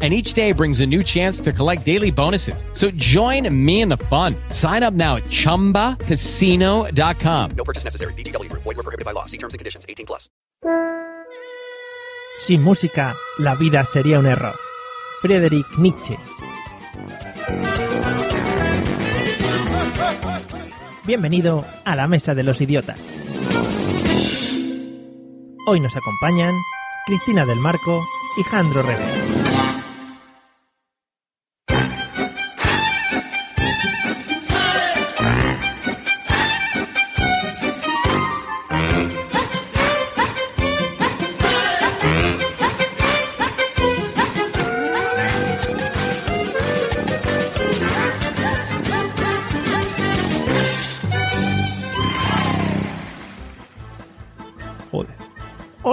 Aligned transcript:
and 0.00 0.14
each 0.14 0.34
day 0.34 0.52
brings 0.52 0.78
a 0.78 0.86
new 0.86 1.02
chance 1.02 1.40
to 1.40 1.52
collect 1.52 1.84
daily 1.84 2.12
bonuses. 2.12 2.64
So 2.72 2.92
join 2.92 3.52
me 3.52 3.80
in 3.80 3.88
the 3.88 3.96
fun. 3.96 4.36
Sign 4.50 4.84
up 4.84 4.94
now 4.94 5.16
at 5.16 5.24
ChumbaCasino.com. 5.24 7.50
No 7.56 7.64
purchase 7.64 7.82
necessary. 7.82 8.12
VGW 8.14 8.48
Group. 8.48 8.62
Void 8.62 8.76
were 8.76 8.84
prohibited 8.84 9.04
by 9.04 9.10
law. 9.10 9.24
See 9.24 9.38
terms 9.38 9.54
and 9.54 9.58
conditions. 9.58 9.84
18 9.88 10.06
plus. 10.06 10.30
Sin 12.38 12.62
música, 12.62 13.16
la 13.38 13.56
vida 13.56 13.84
sería 13.84 14.20
un 14.20 14.26
error. 14.26 14.54
Friedrich 15.20 15.66
Nietzsche. 15.78 16.16
Bienvenido 21.04 21.64
a 21.84 21.96
la 21.96 22.06
Mesa 22.06 22.34
de 22.34 22.42
los 22.42 22.60
Idiotas. 22.60 22.98
Hoy 25.66 25.80
nos 25.80 25.96
acompañan 25.96 26.54
Cristina 27.06 27.46
del 27.46 27.58
Marco 27.58 28.04
y 28.36 28.42
Jandro 28.42 28.82
Revés. 28.82 29.47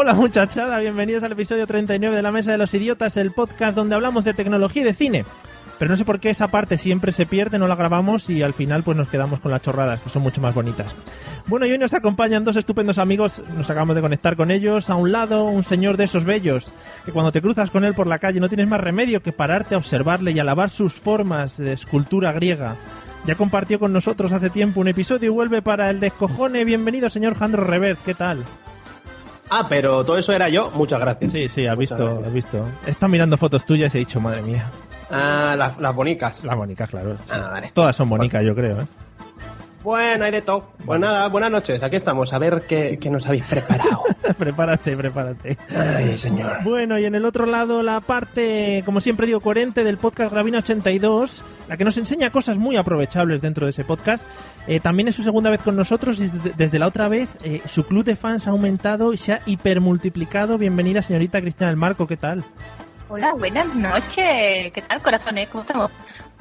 Hola 0.06 0.14
muchachada, 0.14 0.78
bienvenidos 0.78 1.24
al 1.24 1.32
episodio 1.32 1.66
39 1.66 2.16
de 2.16 2.22
La 2.22 2.32
Mesa 2.32 2.52
de 2.52 2.60
los 2.60 2.72
Idiotas, 2.76 3.18
el 3.18 3.32
podcast 3.32 3.76
donde 3.76 3.96
hablamos 3.96 4.24
de 4.24 4.36
tecnología 4.36 4.84
y 4.84 4.86
de 4.86 4.94
cine. 4.94 5.26
Pero 5.80 5.90
no 5.90 5.98
sé 5.98 6.06
por 6.06 6.20
qué 6.20 6.30
esa 6.30 6.48
parte 6.48 6.78
siempre 6.78 7.12
se 7.12 7.26
pierde, 7.26 7.58
no 7.58 7.66
la 7.66 7.76
grabamos 7.76 8.30
y 8.30 8.44
al 8.44 8.54
final 8.54 8.84
pues 8.84 8.96
nos 8.96 9.10
quedamos 9.10 9.40
con 9.40 9.50
las 9.50 9.64
chorradas, 9.64 10.00
que 10.02 10.12
son 10.12 10.22
mucho 10.22 10.42
más 10.42 10.54
bonitas. 10.54 10.94
Bueno, 11.48 11.66
y 11.66 11.72
hoy 11.72 11.80
nos 11.80 11.96
acompañan 11.96 12.44
dos 12.44 12.56
estupendos 12.56 13.00
amigos, 13.00 13.42
nos 13.58 13.68
acabamos 13.68 13.96
de 13.96 14.04
conectar 14.04 14.36
con 14.36 14.52
ellos. 14.52 14.92
A 14.92 14.96
un 14.96 15.12
lado, 15.12 15.46
un 15.46 15.64
señor 15.64 15.98
de 15.98 16.04
esos 16.04 16.24
bellos, 16.24 16.70
que 17.04 17.12
cuando 17.12 17.32
te 17.32 17.42
cruzas 17.42 17.72
con 17.72 17.84
él 17.84 17.96
por 17.96 18.06
la 18.06 18.20
calle 18.20 18.40
no 18.40 18.48
tienes 18.48 18.68
más 18.68 18.82
remedio 18.82 19.24
que 19.24 19.32
pararte 19.32 19.74
a 19.74 19.80
observarle 19.80 20.34
y 20.34 20.40
alabar 20.40 20.70
sus 20.70 21.02
formas 21.02 21.58
de 21.58 21.74
escultura 21.74 22.32
griega. 22.32 22.76
Ya 23.26 23.34
compartió 23.34 23.80
con 23.80 23.92
nosotros 23.92 24.34
hace 24.34 24.52
tiempo 24.52 24.82
un 24.82 24.88
episodio 24.88 25.32
y 25.32 25.34
vuelve 25.34 25.64
para 25.64 25.90
el 25.90 26.00
descojone. 26.00 26.64
Bienvenido, 26.64 27.10
señor 27.10 27.34
Jandro 27.34 27.64
Revert, 27.64 28.04
¿qué 28.04 28.14
tal? 28.14 28.46
Ah, 29.50 29.66
pero 29.70 30.04
todo 30.04 30.18
eso 30.18 30.34
era 30.34 30.50
yo. 30.50 30.72
Muchas 30.74 31.00
gracias. 31.00 31.32
Sí, 31.32 31.48
sí, 31.48 31.68
has 31.68 31.76
Muchas 31.76 31.98
visto, 31.98 32.06
gracias. 32.06 32.28
has 32.28 32.34
visto. 32.34 32.66
He 32.88 32.90
estado 32.92 33.10
mirando 33.10 33.38
fotos 33.38 33.66
tuyas 33.66 33.94
y 33.94 33.98
he 33.98 34.00
dicho, 34.00 34.20
madre 34.20 34.42
mía. 34.42 34.70
Ah, 35.12 35.56
las, 35.58 35.78
las 35.80 35.94
bonicas. 35.96 36.44
Las 36.44 36.56
bonicas, 36.56 36.90
claro. 36.90 37.16
sí. 37.24 37.32
Ah, 37.32 37.50
vale. 37.52 37.72
Todas 37.74 37.96
son 37.96 38.10
bonicas, 38.10 38.44
yo 38.44 38.56
creo, 38.56 38.82
¿eh? 38.82 38.86
Bueno, 39.86 40.26
hay 40.26 40.32
de 40.32 40.42
todo. 40.42 40.72
Pues 40.84 41.00
nada, 41.00 41.28
buenas 41.28 41.52
noches. 41.52 41.84
Aquí 41.84 41.96
estamos. 41.96 42.34
A 42.34 42.40
ver 42.40 42.64
qué, 42.68 42.98
qué 43.00 43.12
nos 43.12 43.28
habéis 43.28 43.44
preparado. 43.46 44.02
prepárate, 44.40 44.98
prepárate. 44.98 45.60
Ay, 45.78 46.18
señor. 46.18 46.64
Bueno, 46.64 46.98
y 46.98 47.06
en 47.06 47.14
el 47.14 47.24
otro 47.24 47.46
lado 47.46 47.84
la 47.84 48.00
parte, 48.00 48.82
como 48.84 49.00
siempre 49.00 49.28
digo, 49.28 49.42
coherente 49.42 49.84
del 49.84 49.98
podcast 50.00 50.32
Gravina 50.32 50.58
82, 50.58 51.44
la 51.70 51.78
que 51.78 51.86
nos 51.86 52.00
enseña 52.00 52.32
cosas 52.32 52.58
muy 52.58 52.78
aprovechables 52.78 53.44
dentro 53.44 53.68
de 53.68 53.70
ese 53.70 53.84
podcast. 53.84 54.26
Eh, 54.66 54.80
también 54.80 55.08
es 55.08 55.18
su 55.18 55.22
segunda 55.22 55.52
vez 55.52 55.62
con 55.62 55.76
nosotros 55.76 56.20
y 56.20 56.30
desde, 56.30 56.54
desde 56.58 56.80
la 56.80 56.88
otra 56.88 57.08
vez 57.08 57.30
eh, 57.44 57.62
su 57.66 57.86
club 57.86 58.04
de 58.04 58.16
fans 58.16 58.48
ha 58.48 58.50
aumentado 58.50 59.14
y 59.14 59.18
se 59.18 59.34
ha 59.34 59.42
hipermultiplicado. 59.46 60.58
Bienvenida, 60.58 61.04
señorita 61.04 61.42
Cristina 61.42 61.68
del 61.68 61.78
Marco, 61.78 62.08
¿qué 62.08 62.18
tal? 62.18 62.44
Hola, 63.08 63.34
buenas 63.38 63.68
noches. 63.76 64.74
¿Qué 64.74 64.84
tal, 64.88 65.00
corazones? 65.04 65.48
¿Cómo 65.50 65.62
estamos? 65.62 65.92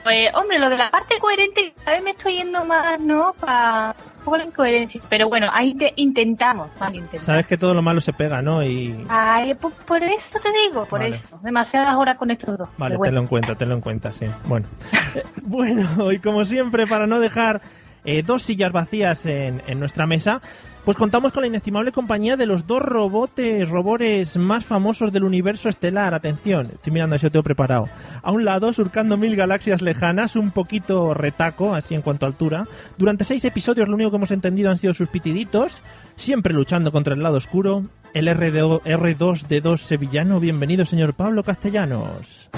Pues, 0.04 0.28
hombre, 0.34 0.59
lo 0.59 0.69
de 0.69 0.76
la 0.76 0.91
parte 0.91 1.19
coherente, 1.19 1.72
cada 1.84 1.97
vez 1.97 2.04
me 2.04 2.10
estoy 2.10 2.37
yendo 2.37 2.65
más, 2.65 3.00
¿no? 3.00 3.32
Para 3.41 3.94
un 4.19 4.25
poco 4.25 4.37
la 4.37 4.44
incoherencia. 4.44 5.00
Pero 5.09 5.28
bueno, 5.28 5.48
ahí 5.53 5.75
te- 5.75 5.92
intentamos, 5.97 6.69
más 6.78 6.94
intentamos. 6.94 7.22
Sabes 7.25 7.47
que 7.47 7.56
todo 7.56 7.72
lo 7.75 7.81
malo 7.82 8.00
se 8.00 8.12
pega, 8.12 8.43
¿no? 8.43 8.62
Y... 8.62 9.04
Ay, 9.09 9.54
por, 9.54 9.72
por 9.72 10.03
eso 10.03 10.38
te 10.43 10.50
digo, 10.53 10.84
por 10.87 11.00
Vale. 11.00 11.16
eso. 11.16 11.38
Demasiadas 11.43 11.97
horas 11.97 12.16
con 12.19 12.31
estos 12.31 12.56
dos. 12.59 12.69
Vale, 12.76 12.97
bueno. 12.97 13.09
tenlo 13.10 13.20
en 13.22 13.26
cuenta, 13.26 13.54
tenlo 13.54 13.75
en 13.76 13.81
cuenta, 13.81 14.12
sí. 14.12 14.26
Bueno, 14.44 14.66
Eh, 15.14 15.22
bueno 15.43 16.12
y 16.12 16.19
como 16.19 16.44
siempre, 16.44 16.87
para 16.87 17.06
no 17.06 17.19
dejar 17.20 17.60
eh, 18.04 18.22
dos 18.22 18.43
sillas 18.43 18.72
vacías 18.72 19.25
en, 19.26 19.62
en 19.66 19.81
nuestra 19.81 20.06
mesa, 20.06 20.41
pues 20.84 20.98
contamos 20.98 21.32
con 21.32 21.40
la 21.40 21.46
inestimable 21.46 21.92
compañía 21.92 22.36
de 22.36 22.44
los 22.44 22.66
dos 22.66 22.82
robotes, 22.82 23.68
robores 23.70 24.36
más 24.36 24.66
famosos 24.66 25.12
del 25.12 25.24
universo 25.24 25.70
estelar. 25.70 26.14
Atención, 26.14 26.68
estoy 26.74 26.92
mirando 26.92 27.16
si 27.16 27.24
lo 27.24 27.30
tengo 27.30 27.42
preparado. 27.42 27.88
A 28.22 28.30
un 28.30 28.44
lado, 28.44 28.72
surcando 28.72 29.16
mil 29.16 29.34
galaxias 29.34 29.80
lejanas, 29.80 30.36
un 30.36 30.50
poquito 30.50 31.14
retaco, 31.14 31.74
así 31.74 31.94
en 31.94 32.02
cuanto 32.02 32.26
a 32.26 32.28
altura. 32.28 32.64
Durante 32.98 33.24
seis 33.24 33.44
episodios 33.44 33.88
lo 33.88 33.94
único 33.94 34.10
que 34.10 34.16
hemos 34.16 34.30
entendido 34.30 34.70
han 34.70 34.76
sido 34.76 34.92
sus 34.92 35.08
pitiditos, 35.08 35.80
siempre 36.16 36.52
luchando 36.52 36.92
contra 36.92 37.14
el 37.14 37.22
lado 37.22 37.38
oscuro. 37.38 37.84
El 38.12 38.32
RD 38.32 38.58
R2D2 38.84 39.78
sevillano, 39.78 40.38
bienvenido 40.38 40.84
señor 40.84 41.14
Pablo 41.14 41.42
Castellanos. 41.42 42.50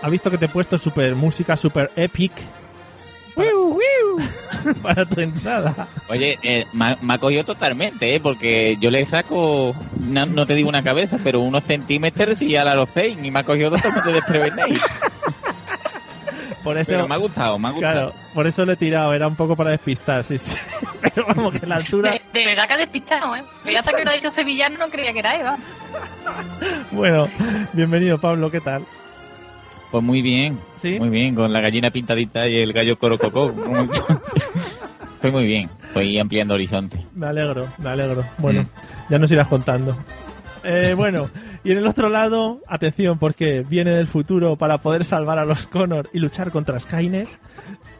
Ha 0.00 0.08
visto 0.08 0.30
que 0.30 0.38
te 0.38 0.46
he 0.46 0.48
puesto 0.48 0.78
super 0.78 1.14
música 1.14 1.56
super 1.56 1.90
epic 1.96 2.32
para, 3.34 4.74
para 4.82 5.04
tu 5.06 5.20
entrada. 5.20 5.88
Oye, 6.08 6.38
eh, 6.42 6.66
me, 6.72 6.84
ha- 6.86 6.98
me 7.00 7.14
ha 7.14 7.18
cogido 7.18 7.44
totalmente, 7.44 8.14
¿eh? 8.14 8.20
Porque 8.20 8.76
yo 8.80 8.90
le 8.90 9.04
saco, 9.06 9.74
no, 10.00 10.26
no 10.26 10.46
te 10.46 10.54
digo 10.54 10.68
una 10.68 10.82
cabeza, 10.82 11.18
pero 11.22 11.40
unos 11.40 11.64
centímetros 11.64 12.40
y 12.42 12.50
ya 12.50 12.64
la 12.64 12.74
lo 12.74 12.88
y 12.96 13.30
me 13.30 13.40
ha 13.40 13.44
cogido 13.44 13.70
totalmente 13.70 14.12
desprevenido. 14.12 14.80
Por 16.62 16.78
eso, 16.78 16.92
Pero 16.92 17.06
me 17.06 17.14
ha 17.14 17.18
gustado, 17.18 17.58
me 17.58 17.68
ha 17.68 17.72
gustado. 17.72 17.92
claro, 18.10 18.12
por 18.32 18.46
eso 18.46 18.64
lo 18.64 18.72
he 18.72 18.76
tirado, 18.76 19.12
era 19.12 19.28
un 19.28 19.36
poco 19.36 19.54
para 19.54 19.68
despistar, 19.72 20.24
sí, 20.24 20.38
sí. 20.38 20.56
Pero 21.02 21.26
vamos, 21.26 21.52
que 21.52 21.66
la 21.66 21.76
altura, 21.76 22.12
De, 22.12 22.22
de 22.32 22.46
verdad 22.46 22.66
que 22.66 22.72
ha 22.72 22.76
despistado, 22.78 23.36
¿eh? 23.36 23.42
Yo 23.70 23.78
hasta 23.78 23.92
que 23.92 24.02
lo 24.02 24.10
ha 24.10 24.14
dicho 24.14 24.30
sevillano 24.30 24.78
no 24.78 24.88
creía 24.88 25.12
que 25.12 25.18
era 25.18 25.36
Eva. 25.38 25.58
bueno, 26.90 27.28
bienvenido 27.74 28.16
Pablo, 28.18 28.50
¿qué 28.50 28.62
tal? 28.62 28.82
Pues 29.94 30.02
muy 30.02 30.22
bien, 30.22 30.58
¿Sí? 30.74 30.98
muy 30.98 31.08
bien, 31.08 31.36
con 31.36 31.52
la 31.52 31.60
gallina 31.60 31.88
pintadita 31.88 32.48
y 32.48 32.58
el 32.58 32.72
gallo 32.72 32.98
corococó. 32.98 33.54
Fue 35.20 35.30
muy 35.30 35.46
bien, 35.46 35.70
estoy 35.86 36.18
ampliando 36.18 36.54
horizonte. 36.54 37.06
Me 37.14 37.28
alegro, 37.28 37.68
me 37.78 37.90
alegro. 37.90 38.24
Bueno, 38.38 38.66
ya 39.08 39.20
nos 39.20 39.30
irás 39.30 39.46
contando. 39.46 39.96
Eh, 40.64 40.94
bueno, 40.96 41.30
y 41.62 41.70
en 41.70 41.78
el 41.78 41.86
otro 41.86 42.08
lado, 42.08 42.60
atención, 42.66 43.20
porque 43.20 43.60
viene 43.60 43.92
del 43.92 44.08
futuro 44.08 44.56
para 44.56 44.78
poder 44.78 45.04
salvar 45.04 45.38
a 45.38 45.44
los 45.44 45.68
Connor 45.68 46.10
y 46.12 46.18
luchar 46.18 46.50
contra 46.50 46.80
Skynet. 46.80 47.28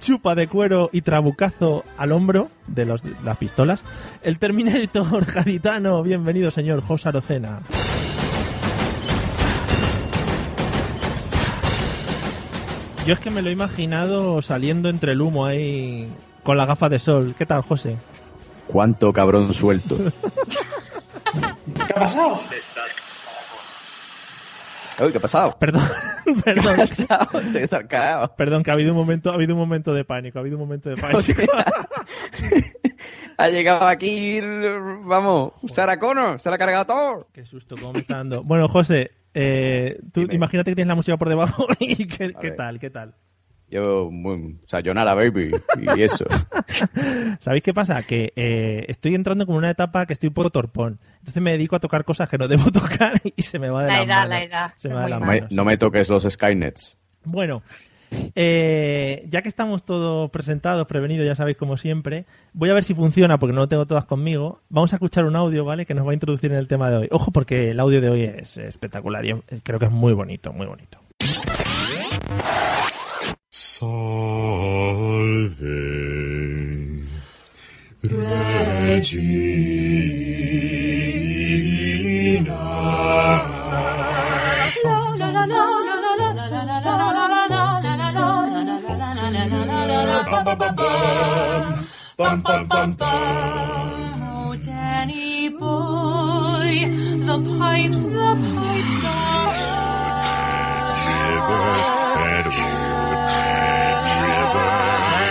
Chupa 0.00 0.34
de 0.34 0.48
cuero 0.48 0.90
y 0.92 1.02
trabucazo 1.02 1.84
al 1.96 2.10
hombro 2.10 2.50
de, 2.66 2.86
los, 2.86 3.04
de 3.04 3.12
las 3.22 3.38
pistolas. 3.38 3.84
El 4.24 4.40
Terminator 4.40 5.24
gaditano. 5.32 6.02
Bienvenido, 6.02 6.50
señor 6.50 6.82
José 6.82 7.10
Arocena. 7.10 7.60
Yo 13.06 13.12
es 13.12 13.20
que 13.20 13.30
me 13.30 13.42
lo 13.42 13.50
he 13.50 13.52
imaginado 13.52 14.40
saliendo 14.40 14.88
entre 14.88 15.12
el 15.12 15.20
humo 15.20 15.44
ahí 15.44 16.10
con 16.42 16.56
la 16.56 16.64
gafa 16.64 16.88
de 16.88 16.98
sol. 16.98 17.34
¿Qué 17.36 17.44
tal, 17.44 17.60
José? 17.60 17.96
Cuánto 18.66 19.12
cabrón 19.12 19.52
suelto. 19.52 19.98
¿Qué 21.74 21.92
ha 21.94 22.00
pasado? 22.00 22.40
Uy, 25.00 25.12
¿qué 25.12 25.18
ha 25.18 25.20
pasado? 25.20 25.56
Perdón, 25.58 25.82
¿Qué 26.24 26.34
perdón. 26.42 26.74
ha 26.74 26.76
pasado? 26.76 27.40
Se 27.52 27.68
ha. 27.96 28.28
Perdón, 28.36 28.62
que 28.62 28.70
ha 28.70 28.74
habido 28.74 28.92
un 28.92 28.96
momento, 28.96 29.30
ha 29.30 29.34
habido 29.34 29.52
un 29.54 29.60
momento 29.60 29.92
de 29.92 30.04
pánico, 30.04 30.38
ha 30.38 30.40
habido 30.40 30.56
un 30.56 30.62
momento 30.62 30.88
de 30.88 30.96
pánico. 30.96 31.22
Ha 33.36 33.48
llegado 33.48 33.88
aquí, 33.88 34.40
vamos, 35.02 35.54
Sarah 35.66 35.98
Connor, 35.98 36.40
se 36.40 36.48
la 36.50 36.54
ha 36.54 36.58
cargado 36.58 36.86
todo. 36.86 37.28
Qué 37.32 37.44
susto, 37.44 37.74
cómo 37.74 37.92
me 37.92 37.98
está 37.98 38.18
dando. 38.18 38.44
Bueno, 38.44 38.68
José, 38.68 39.10
eh, 39.34 39.98
tú 40.12 40.20
Dime. 40.22 40.34
imagínate 40.34 40.70
que 40.70 40.74
tienes 40.76 40.88
la 40.88 40.94
música 40.94 41.16
por 41.16 41.28
debajo 41.28 41.66
y 41.80 42.06
qué, 42.06 42.30
tal, 42.52 42.78
qué 42.78 42.90
tal. 42.90 43.14
Yo, 43.68 44.08
muy, 44.10 44.58
sayonara, 44.66 45.14
baby, 45.14 45.50
y 45.80 46.02
eso. 46.02 46.26
¿Sabéis 47.40 47.62
qué 47.62 47.74
pasa? 47.74 48.02
Que 48.02 48.32
eh, 48.36 48.84
estoy 48.88 49.14
entrando 49.14 49.46
como 49.46 49.58
en 49.58 49.64
una 49.64 49.70
etapa 49.70 50.06
que 50.06 50.12
estoy 50.12 50.28
un 50.28 50.34
poco 50.34 50.50
torpón. 50.50 51.00
Entonces 51.18 51.42
me 51.42 51.52
dedico 51.52 51.74
a 51.76 51.80
tocar 51.80 52.04
cosas 52.04 52.28
que 52.28 52.38
no 52.38 52.46
debo 52.46 52.70
tocar 52.72 53.20
y 53.36 53.42
se 53.42 53.58
me 53.58 53.70
va 53.70 53.82
de 53.84 53.88
La 53.88 54.02
edad, 54.02 54.06
manos. 54.16 54.28
la 54.30 54.42
edad. 54.44 54.72
Se 54.76 54.88
me 54.88 54.94
Es 54.94 55.00
va 55.00 55.04
de 55.04 55.08
muy 55.08 55.10
las 55.10 55.20
No 55.20 55.26
mal. 55.26 55.34
me, 55.34 55.40
manos. 55.40 55.52
no 55.56 55.64
me 55.64 55.76
toques 55.78 56.08
los 56.08 56.22
Skynets. 56.24 56.98
Bueno, 57.24 57.62
Eh, 58.34 59.26
ya 59.28 59.42
que 59.42 59.48
estamos 59.48 59.84
todos 59.84 60.30
presentados, 60.30 60.86
prevenidos, 60.86 61.26
ya 61.26 61.34
sabéis 61.34 61.56
como 61.56 61.76
siempre, 61.76 62.26
voy 62.52 62.70
a 62.70 62.74
ver 62.74 62.84
si 62.84 62.94
funciona 62.94 63.38
porque 63.38 63.54
no 63.54 63.60
lo 63.62 63.68
tengo 63.68 63.86
todas 63.86 64.04
conmigo. 64.04 64.60
Vamos 64.68 64.92
a 64.92 64.96
escuchar 64.96 65.24
un 65.24 65.36
audio, 65.36 65.64
¿vale? 65.64 65.86
Que 65.86 65.94
nos 65.94 66.06
va 66.06 66.10
a 66.10 66.14
introducir 66.14 66.52
en 66.52 66.58
el 66.58 66.68
tema 66.68 66.90
de 66.90 66.96
hoy. 66.96 67.08
Ojo 67.10 67.30
porque 67.30 67.70
el 67.70 67.80
audio 67.80 68.00
de 68.00 68.10
hoy 68.10 68.22
es 68.22 68.58
espectacular 68.58 69.24
y 69.24 69.30
eh, 69.30 69.42
creo 69.62 69.78
que 69.78 69.86
es 69.86 69.92
muy 69.92 70.12
bonito, 70.12 70.52
muy 70.52 70.66
bonito. 70.66 70.98
Salve 73.50 74.24
Regina. 78.86 79.83
bum 90.56 90.74
bum 90.76 91.86
bum. 92.16 92.42
Bum 92.42 92.66
bum 92.68 92.92
bum. 92.94 93.90
Oh, 94.36 94.54
Danny 94.56 95.48
boy, 95.48 96.88
the 97.26 97.36
pipes, 97.58 98.02
the 98.02 98.36
pipes 98.54 99.04
are 99.04 99.50
River 101.34 101.64
and 102.30 102.46
river. 102.46 102.62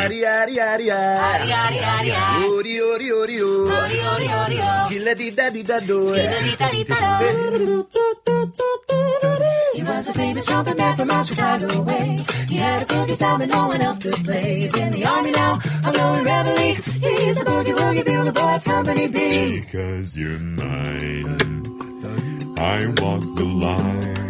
Addy, 0.03 0.19
addy, 0.25 0.55
addy, 0.59 0.91
addy. 0.91 0.91
Addy, 0.91 1.51
addy, 1.51 1.79
addy, 1.79 2.11
Ori, 2.45 2.73
ori, 2.81 3.11
ori, 3.11 3.41
ori. 3.41 3.41
Ori, 3.41 3.99
ori, 4.13 4.27
ori, 4.27 4.29
ori. 4.33 4.57
Skilla-dee-da-dee-da-do. 4.89 5.99
Skilla-dee-da-dee-da-do. 6.15 8.92
He 9.73 9.81
was 9.81 10.07
a 10.07 10.13
famous 10.13 10.45
trumpet 10.45 10.77
man 10.77 10.97
from 10.97 11.09
out 11.09 11.27
Chicago 11.27 11.81
way. 11.81 12.17
He 12.47 12.55
had 12.57 12.81
a 12.83 12.85
boogie 12.85 13.15
style 13.15 13.37
that 13.39 13.49
no 13.49 13.67
one 13.67 13.81
else 13.81 13.99
could 13.99 14.23
play. 14.23 14.61
He's 14.61 14.75
in 14.75 14.91
the 14.91 15.05
army 15.05 15.31
now, 15.31 15.59
a 15.85 15.91
blowing 15.91 16.23
reveille. 16.23 16.75
He's 16.75 17.41
a 17.41 17.45
boogie 17.45 17.73
woogie 17.73 18.05
bugle 18.05 18.33
boy 18.33 18.55
of 18.55 18.63
Company 18.63 19.07
B. 19.07 19.61
Because 19.61 20.15
you're 20.15 20.39
mine. 20.39 21.63
I 22.59 22.87
walk 23.01 23.21
the 23.35 23.45
line. 23.45 24.23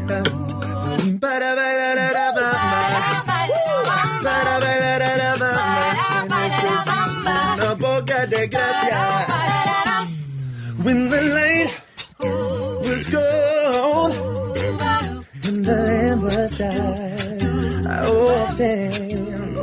When 10.83 11.09
the 11.09 11.21
light 11.33 11.71
was 12.19 13.09
gold 13.09 13.43
and 13.43 13.52
the 15.63 15.75
Lamb. 15.75 16.24
Oh, 17.86 18.45
stand, 18.50 19.57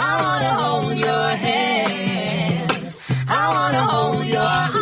I 0.00 0.16
wanna 0.22 0.52
hold 0.62 0.98
your 0.98 1.28
hand. 1.46 2.96
I 3.28 3.48
wanna 3.54 3.82
hold 3.82 4.26
your. 4.26 4.77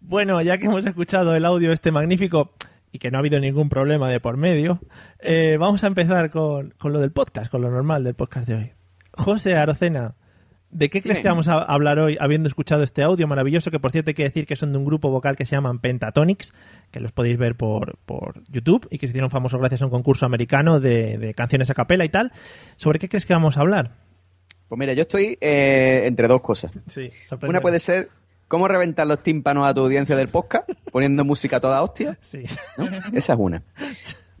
Bueno, 0.00 0.40
ya 0.42 0.58
que 0.58 0.66
hemos 0.66 0.86
escuchado 0.86 1.34
el 1.34 1.44
audio 1.44 1.72
este 1.72 1.90
magnífico 1.90 2.52
y 2.92 2.98
que 2.98 3.10
no 3.10 3.18
ha 3.18 3.20
habido 3.20 3.40
ningún 3.40 3.68
problema 3.68 4.08
de 4.08 4.20
por 4.20 4.36
medio, 4.36 4.80
eh, 5.20 5.56
vamos 5.58 5.84
a 5.84 5.88
empezar 5.88 6.30
con, 6.30 6.74
con 6.78 6.92
lo 6.92 7.00
del 7.00 7.12
podcast, 7.12 7.50
con 7.50 7.62
lo 7.62 7.70
normal 7.70 8.04
del 8.04 8.14
podcast 8.14 8.46
de 8.46 8.54
hoy. 8.54 8.72
José 9.12 9.56
Arocena, 9.56 10.14
¿de 10.70 10.90
qué 10.90 11.02
crees 11.02 11.18
Bien. 11.18 11.22
que 11.22 11.28
vamos 11.28 11.48
a 11.48 11.62
hablar 11.62 11.98
hoy 11.98 12.16
habiendo 12.20 12.48
escuchado 12.48 12.82
este 12.82 13.02
audio 13.02 13.26
maravilloso? 13.26 13.70
Que 13.70 13.78
por 13.80 13.92
cierto 13.92 14.10
hay 14.10 14.14
que 14.14 14.24
decir 14.24 14.46
que 14.46 14.56
son 14.56 14.72
de 14.72 14.78
un 14.78 14.84
grupo 14.84 15.10
vocal 15.10 15.36
que 15.36 15.44
se 15.44 15.56
llaman 15.56 15.78
Pentatonics, 15.78 16.52
que 16.90 17.00
los 17.00 17.12
podéis 17.12 17.38
ver 17.38 17.56
por, 17.56 17.98
por 18.06 18.42
YouTube 18.50 18.86
y 18.90 18.98
que 18.98 19.06
se 19.06 19.12
hicieron 19.12 19.30
famosos 19.30 19.58
gracias 19.60 19.82
a 19.82 19.84
un 19.86 19.90
concurso 19.90 20.26
americano 20.26 20.80
de, 20.80 21.18
de 21.18 21.34
canciones 21.34 21.70
a 21.70 21.74
capela 21.74 22.04
y 22.04 22.08
tal. 22.08 22.32
¿Sobre 22.76 22.98
qué 22.98 23.08
crees 23.08 23.26
que 23.26 23.34
vamos 23.34 23.56
a 23.56 23.60
hablar? 23.60 23.92
Pues 24.68 24.78
mira, 24.78 24.92
yo 24.94 25.02
estoy 25.02 25.38
eh, 25.40 26.02
entre 26.06 26.26
dos 26.26 26.40
cosas. 26.40 26.72
Sí, 26.88 27.10
Una 27.42 27.60
puede 27.60 27.78
ser 27.78 28.08
cómo 28.48 28.66
reventar 28.68 29.06
los 29.06 29.22
tímpanos 29.22 29.66
a 29.66 29.74
tu 29.74 29.80
audiencia 29.82 30.16
del 30.16 30.28
podcast 30.28 30.68
poniendo 30.92 31.24
música 31.24 31.56
a 31.56 31.60
toda 31.60 31.82
hostia. 31.82 32.18
Sí. 32.20 32.42
¿no? 32.76 32.86
Esa 33.12 33.32
es 33.34 33.38
una. 33.38 33.62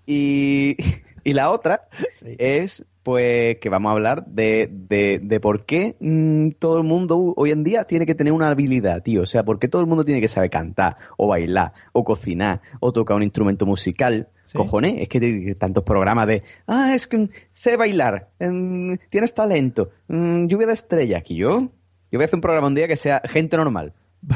Y, 0.04 0.76
y 1.30 1.32
la 1.34 1.50
otra 1.50 1.88
Sí. 2.12 2.34
es 2.38 2.84
pues 3.02 3.58
que 3.58 3.68
vamos 3.68 3.90
a 3.90 3.92
hablar 3.92 4.26
de, 4.26 4.68
de, 4.72 5.20
de 5.22 5.38
por 5.38 5.64
qué 5.64 5.94
mm, 6.00 6.50
todo 6.58 6.78
el 6.78 6.82
mundo 6.82 7.34
hoy 7.36 7.52
en 7.52 7.62
día 7.62 7.84
tiene 7.84 8.04
que 8.04 8.16
tener 8.16 8.32
una 8.32 8.48
habilidad, 8.48 9.00
tío. 9.00 9.22
O 9.22 9.26
sea, 9.26 9.44
por 9.44 9.60
qué 9.60 9.68
todo 9.68 9.80
el 9.80 9.86
mundo 9.86 10.04
tiene 10.04 10.20
que 10.20 10.26
saber 10.26 10.50
cantar, 10.50 10.96
o 11.16 11.28
bailar, 11.28 11.72
o 11.92 12.02
cocinar, 12.02 12.62
o 12.80 12.92
tocar 12.92 13.16
un 13.16 13.22
instrumento 13.22 13.64
musical. 13.64 14.28
Sí. 14.46 14.58
Cojones, 14.58 14.94
es 14.98 15.08
que 15.08 15.18
hay 15.18 15.54
tantos 15.54 15.84
programas 15.84 16.26
de, 16.26 16.42
ah, 16.66 16.94
es 16.94 17.06
que 17.06 17.16
mm, 17.18 17.28
sé 17.52 17.76
bailar, 17.76 18.30
mm, 18.40 18.94
tienes 19.08 19.34
talento, 19.34 19.90
mm, 20.08 20.46
lluvia 20.46 20.66
de 20.66 20.72
estrellas. 20.72 21.20
Aquí 21.20 21.36
yo, 21.36 21.60
yo 21.60 22.18
voy 22.18 22.22
a 22.22 22.24
hacer 22.24 22.36
un 22.38 22.40
programa 22.40 22.66
un 22.66 22.74
día 22.74 22.88
que 22.88 22.96
sea 22.96 23.22
gente 23.24 23.56
normal, 23.56 23.92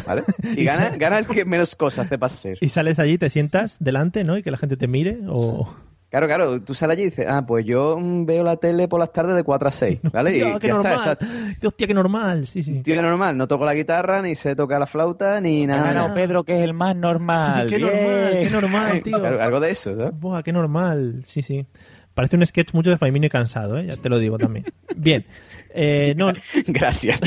¿vale? 0.07 0.23
Y 0.57 0.63
gana, 0.65 0.91
gana 0.97 1.19
el 1.19 1.27
que 1.27 1.45
menos 1.45 1.75
cosas 1.75 2.09
sepa 2.09 2.29
ser. 2.29 2.57
Y 2.61 2.69
sales 2.69 3.01
allí, 3.01 3.19
te 3.19 3.31
sientas 3.31 3.79
delante, 3.81 4.23
¿no? 4.23 4.39
Y 4.39 4.45
que 4.45 4.53
la 4.53 4.59
gente 4.59 4.77
te 4.77 4.87
mire 4.87 5.19
o... 5.29 5.69
Claro, 6.11 6.27
claro, 6.27 6.61
tú 6.63 6.75
sales 6.75 6.95
allí 6.95 7.03
y 7.03 7.11
dices, 7.11 7.27
ah, 7.29 7.47
pues 7.47 7.65
yo 7.65 7.97
mm, 7.99 8.27
veo 8.27 8.43
la 8.43 8.57
tele 8.57 8.89
por 8.89 8.99
las 8.99 9.13
tardes 9.13 9.37
de 9.37 9.45
4 9.45 9.69
a 9.69 9.71
6, 9.71 10.01
¿vale? 10.13 10.31
Hostia, 10.31 10.57
y 10.57 10.59
qué 10.59 10.67
ya 10.69 10.75
está, 10.77 10.91
normal. 10.91 11.19
esa- 11.21 11.67
Hostia, 11.69 11.87
qué 11.87 11.95
normal. 11.95 12.47
Sí, 12.49 12.63
sí. 12.65 12.83
Tío 12.83 13.01
normal, 13.01 13.37
no 13.39 13.47
toco 13.47 13.65
la 13.65 13.75
guitarra, 13.75 14.21
ni 14.21 14.35
sé 14.35 14.57
tocar 14.57 14.81
la 14.81 14.87
flauta, 14.89 15.41
ni 15.41 15.65
Ha 15.65 15.67
nada. 15.69 15.85
ganado 15.85 16.15
Pedro, 16.15 16.43
que 16.45 16.59
es 16.59 16.65
el 16.65 16.75
más 16.75 16.97
normal. 16.97 17.69
Qué 17.69 17.77
Bien. 17.77 17.89
normal, 17.93 18.33
qué 18.43 18.51
normal, 18.51 19.03
tío. 19.05 19.17
Algo, 19.25 19.41
algo 19.41 19.61
de 19.61 19.71
eso, 19.71 19.95
¿no? 19.95 20.11
Buah, 20.11 20.43
qué 20.43 20.53
normal. 20.53 21.23
Sí, 21.27 21.43
sí. 21.43 21.65
Parece 22.13 22.37
un 22.37 22.45
sketch 22.45 22.75
mucho 22.75 22.91
de 22.91 22.99
Faimino 22.99 23.27
y 23.27 23.31
cansado, 23.31 23.79
¿eh? 23.79 23.87
Ya 23.89 23.97
te 23.97 24.09
lo 24.09 24.19
digo 24.19 24.37
también. 24.37 24.65
Bien. 24.97 25.25
Eh, 25.73 26.13
no, 26.17 26.33
Gracias, 26.67 27.21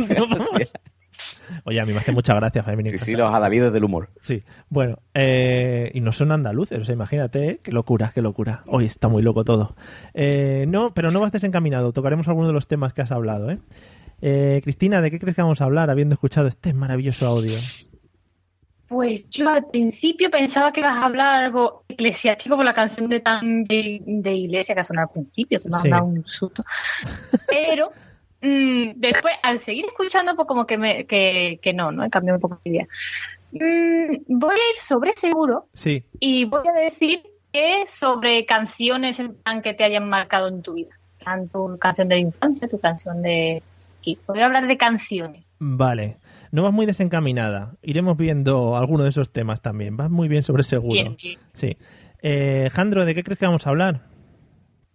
no, 0.00 0.26
vamos. 0.26 0.38
Gracias. 0.54 0.72
Oye, 1.72 1.80
a 1.80 1.84
mí 1.86 1.92
me 1.94 2.00
hace 2.00 2.12
mucha 2.12 2.34
gracia 2.34 2.62
y 2.84 2.88
Sí, 2.90 2.98
sí, 2.98 3.12
los 3.12 3.32
adalides 3.32 3.72
del 3.72 3.84
humor. 3.84 4.10
Sí, 4.20 4.42
bueno, 4.68 4.98
eh, 5.14 5.90
y 5.94 6.00
no 6.02 6.12
son 6.12 6.30
andaluces, 6.30 6.78
o 6.78 6.84
sea, 6.84 6.92
imagínate, 6.94 7.48
¿eh? 7.48 7.60
qué 7.64 7.72
locura, 7.72 8.12
qué 8.14 8.20
locura. 8.20 8.62
Hoy 8.66 8.84
está 8.84 9.08
muy 9.08 9.22
loco 9.22 9.42
todo. 9.42 9.74
Eh, 10.12 10.66
no, 10.68 10.92
pero 10.92 11.10
no 11.10 11.20
vas 11.20 11.32
desencaminado, 11.32 11.92
tocaremos 11.94 12.28
algunos 12.28 12.48
de 12.50 12.52
los 12.52 12.68
temas 12.68 12.92
que 12.92 13.00
has 13.00 13.10
hablado, 13.10 13.50
¿eh? 13.50 13.58
Eh, 14.20 14.60
Cristina, 14.62 15.00
¿de 15.00 15.10
qué 15.10 15.18
crees 15.18 15.34
que 15.34 15.40
vamos 15.42 15.62
a 15.62 15.64
hablar 15.64 15.88
habiendo 15.90 16.12
escuchado 16.12 16.46
este 16.46 16.74
maravilloso 16.74 17.26
audio? 17.26 17.58
Pues 18.88 19.26
yo 19.30 19.48
al 19.48 19.64
principio 19.70 20.30
pensaba 20.30 20.70
que 20.72 20.80
ibas 20.80 20.94
a 20.96 21.06
hablar 21.06 21.44
algo 21.44 21.84
eclesiástico 21.88 22.56
por 22.56 22.64
la 22.66 22.74
canción 22.74 23.08
de 23.08 23.20
tan 23.20 23.64
de, 23.64 24.02
de 24.04 24.34
iglesia 24.34 24.74
que 24.74 24.82
ha 24.82 24.84
sonado 24.84 25.08
al 25.08 25.12
principio, 25.14 25.58
que 25.58 25.68
me 25.70 25.78
Sí. 25.78 25.88
ha 25.88 25.90
dado 25.92 26.04
un 26.04 26.24
susto. 26.26 26.62
Pero 27.48 27.90
mm, 28.42 28.92
después, 28.96 29.34
al 29.42 29.60
seguir 29.60 29.86
escuchando, 29.86 30.36
pues 30.36 30.46
como 30.46 30.66
que, 30.66 30.76
me, 30.76 31.06
que, 31.06 31.58
que 31.62 31.72
no, 31.72 31.92
¿no? 31.92 32.04
He 32.04 32.10
cambiado 32.10 32.36
un 32.38 32.42
poco 32.42 32.60
de 32.64 32.70
idea. 32.70 32.86
Mm, 33.52 34.38
voy 34.38 34.54
a 34.54 34.70
ir 34.74 34.80
sobre 34.80 35.14
seguro 35.16 35.66
Sí, 35.74 36.04
y 36.18 36.46
voy 36.46 36.66
a 36.66 36.72
decir 36.72 37.22
que 37.52 37.84
sobre 37.86 38.46
canciones 38.46 39.18
en 39.18 39.34
plan 39.34 39.60
que 39.62 39.74
te 39.74 39.84
hayan 39.84 40.08
marcado 40.08 40.48
en 40.48 40.62
tu 40.62 40.74
vida. 40.74 40.90
Tu 41.52 41.78
canción 41.78 42.08
de 42.08 42.18
infancia, 42.18 42.66
tu 42.68 42.80
canción 42.80 43.22
de... 43.22 43.62
Voy 44.26 44.40
a 44.40 44.46
hablar 44.46 44.66
de 44.66 44.76
canciones. 44.76 45.54
vale. 45.60 46.16
No 46.50 46.62
vas 46.64 46.72
muy 46.72 46.84
desencaminada. 46.84 47.76
Iremos 47.82 48.16
viendo 48.18 48.76
alguno 48.76 49.04
de 49.04 49.08
esos 49.08 49.32
temas 49.32 49.62
también. 49.62 49.96
Vas 49.96 50.10
muy 50.10 50.28
bien 50.28 50.42
sobre 50.42 50.64
seguro. 50.64 50.92
Bien, 50.92 51.16
bien. 51.16 51.38
Sí. 51.54 51.76
Eh, 52.20 52.68
Jandro, 52.72 53.06
¿de 53.06 53.14
qué 53.14 53.24
crees 53.24 53.38
que 53.38 53.46
vamos 53.46 53.66
a 53.66 53.70
hablar? 53.70 54.02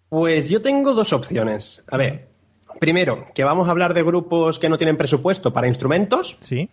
Pues 0.09 0.49
yo 0.49 0.61
tengo 0.61 0.93
dos 0.93 1.13
opciones. 1.13 1.83
A 1.89 1.97
ver, 1.97 2.27
primero, 2.79 3.25
que 3.33 3.43
vamos 3.43 3.67
a 3.67 3.71
hablar 3.71 3.93
de 3.93 4.03
grupos 4.03 4.59
que 4.59 4.69
no 4.69 4.77
tienen 4.77 4.97
presupuesto 4.97 5.53
para 5.53 5.67
instrumentos. 5.67 6.37
Sí, 6.39 6.69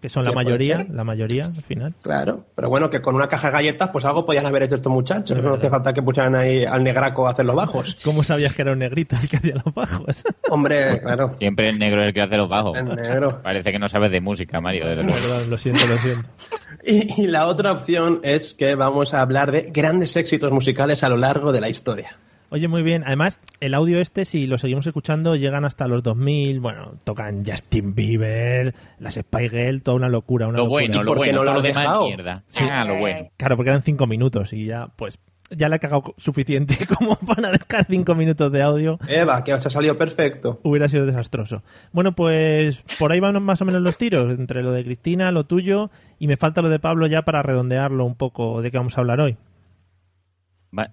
que 0.00 0.08
son 0.08 0.24
la 0.24 0.30
¿Qué 0.30 0.34
puede 0.34 0.44
mayoría, 0.44 0.86
la 0.90 1.02
mayoría 1.02 1.44
al 1.46 1.62
final. 1.64 1.94
Claro, 2.00 2.44
pero 2.54 2.68
bueno, 2.68 2.88
que 2.88 3.02
con 3.02 3.16
una 3.16 3.28
caja 3.28 3.48
de 3.48 3.52
galletas, 3.54 3.88
pues 3.88 4.04
algo 4.04 4.24
podían 4.24 4.46
haber 4.46 4.62
hecho 4.62 4.76
estos 4.76 4.92
muchachos. 4.92 5.42
No 5.42 5.54
hace 5.54 5.68
falta 5.68 5.92
que 5.92 6.02
pusieran 6.02 6.36
ahí 6.36 6.64
al 6.64 6.84
negraco 6.84 7.26
a 7.26 7.32
hacer 7.32 7.44
los 7.44 7.56
bajos. 7.56 7.98
¿Cómo 8.04 8.22
sabías 8.22 8.54
que 8.54 8.62
era 8.62 8.72
un 8.72 8.78
negrito 8.78 9.16
el 9.20 9.28
que 9.28 9.38
hacía 9.38 9.54
los 9.64 9.74
bajos? 9.74 10.24
Hombre, 10.50 11.00
claro. 11.00 11.34
Siempre 11.34 11.70
el 11.70 11.78
negro 11.80 12.02
es 12.02 12.08
el 12.08 12.14
que 12.14 12.22
hace 12.22 12.36
los 12.36 12.48
bajos. 12.48 12.78
El 12.78 12.94
negro. 12.94 13.42
Parece 13.42 13.72
que 13.72 13.78
no 13.80 13.88
sabes 13.88 14.12
de 14.12 14.20
música, 14.20 14.60
Mario. 14.60 14.84
Perdón, 14.84 15.50
lo 15.50 15.58
siento, 15.58 15.86
lo 15.86 15.98
siento. 15.98 16.28
Y, 16.84 17.22
y 17.22 17.26
la 17.26 17.46
otra 17.46 17.72
opción 17.72 18.20
es 18.22 18.54
que 18.54 18.76
vamos 18.76 19.12
a 19.12 19.20
hablar 19.20 19.50
de 19.50 19.62
grandes 19.72 20.16
éxitos 20.16 20.52
musicales 20.52 21.02
a 21.02 21.08
lo 21.08 21.16
largo 21.16 21.50
de 21.50 21.60
la 21.60 21.68
historia. 21.68 22.16
Oye, 22.50 22.66
muy 22.66 22.82
bien. 22.82 23.02
Además, 23.06 23.40
el 23.60 23.74
audio 23.74 24.00
este, 24.00 24.24
si 24.24 24.46
lo 24.46 24.56
seguimos 24.56 24.86
escuchando, 24.86 25.36
llegan 25.36 25.64
hasta 25.66 25.86
los 25.86 26.02
2000. 26.02 26.60
Bueno, 26.60 26.92
tocan 27.04 27.44
Justin 27.44 27.94
Bieber, 27.94 28.74
las 28.98 29.14
Spy 29.16 29.48
Girl, 29.50 29.82
toda 29.82 29.96
una 29.96 30.08
locura. 30.08 30.48
Una 30.48 30.58
Lo 30.58 30.64
locura. 30.64 30.82
bueno, 30.86 31.02
lo 31.02 31.14
bueno, 31.14 31.32
no 31.38 31.44
lo 31.44 31.54
lo 31.54 31.62
demás 31.62 32.00
mierda. 32.04 32.42
Sí. 32.46 32.64
Ah, 32.70 32.84
lo 32.84 32.96
bueno. 32.96 33.28
Claro, 33.36 33.56
porque 33.56 33.70
eran 33.70 33.82
cinco 33.82 34.06
minutos 34.06 34.54
y 34.54 34.64
ya, 34.64 34.88
pues, 34.96 35.18
ya 35.50 35.68
le 35.68 35.76
he 35.76 35.78
cagado 35.78 36.14
suficiente 36.16 36.78
como 36.98 37.16
para 37.16 37.50
dejar 37.52 37.84
cinco 37.88 38.14
minutos 38.14 38.50
de 38.50 38.62
audio. 38.62 38.98
Eva, 39.08 39.44
que 39.44 39.52
os 39.52 39.66
ha 39.66 39.70
salido 39.70 39.98
perfecto. 39.98 40.58
Hubiera 40.62 40.88
sido 40.88 41.04
desastroso. 41.04 41.62
Bueno, 41.92 42.12
pues 42.12 42.82
por 42.98 43.12
ahí 43.12 43.20
van 43.20 43.42
más 43.42 43.60
o 43.60 43.66
menos 43.66 43.82
los 43.82 43.98
tiros, 43.98 44.38
entre 44.38 44.62
lo 44.62 44.72
de 44.72 44.84
Cristina, 44.84 45.32
lo 45.32 45.44
tuyo, 45.44 45.90
y 46.18 46.26
me 46.28 46.38
falta 46.38 46.62
lo 46.62 46.70
de 46.70 46.78
Pablo 46.78 47.06
ya 47.08 47.22
para 47.22 47.42
redondearlo 47.42 48.06
un 48.06 48.14
poco 48.14 48.62
de 48.62 48.70
qué 48.70 48.78
vamos 48.78 48.96
a 48.96 49.02
hablar 49.02 49.20
hoy. 49.20 49.36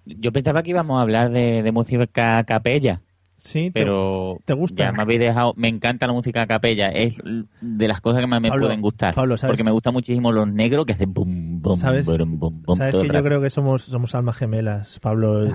Yo 0.06 0.32
pensaba 0.32 0.64
que 0.64 0.70
íbamos 0.72 0.98
a 1.00 1.02
hablar 1.02 1.32
de, 1.32 1.62
de 1.64 1.72
música 1.72 2.44
capella, 2.44 3.02
Sí, 3.38 3.70
pero 3.72 4.40
te 4.46 4.54
gusta? 4.54 4.86
ya 4.86 4.92
me 4.94 5.02
habéis 5.04 5.20
dejado. 5.20 5.54
Me 5.58 5.68
encanta 5.68 6.08
la 6.08 6.14
música 6.14 6.42
a 6.44 6.48
capella, 6.48 6.90
es 6.90 7.16
de 7.62 7.88
las 7.88 8.00
cosas 8.02 8.22
que 8.22 8.28
más 8.28 8.42
me 8.42 8.48
Pablo, 8.50 8.68
pueden 8.68 8.82
gustar. 8.82 9.14
Pablo, 9.14 9.36
¿sabes? 9.38 9.52
porque 9.52 9.64
me 9.64 9.72
gustan 9.72 9.94
muchísimo 9.94 10.32
los 10.32 10.48
negros 10.48 10.86
que 10.86 10.94
hacen 10.94 11.14
bum, 11.14 11.62
bum, 11.62 11.76
¿Sabes? 11.76 12.06
bum, 12.06 12.40
bum, 12.40 12.62
bum 12.64 12.76
Sabes 12.78 12.92
todo 12.94 13.02
que 13.02 13.08
el 13.08 13.12
yo 13.14 13.20
rato. 13.20 13.26
creo 13.28 13.42
que 13.42 13.50
somos, 13.50 13.84
somos 13.84 14.16
almas 14.16 14.38
gemelas, 14.38 14.98
Pablo. 15.00 15.54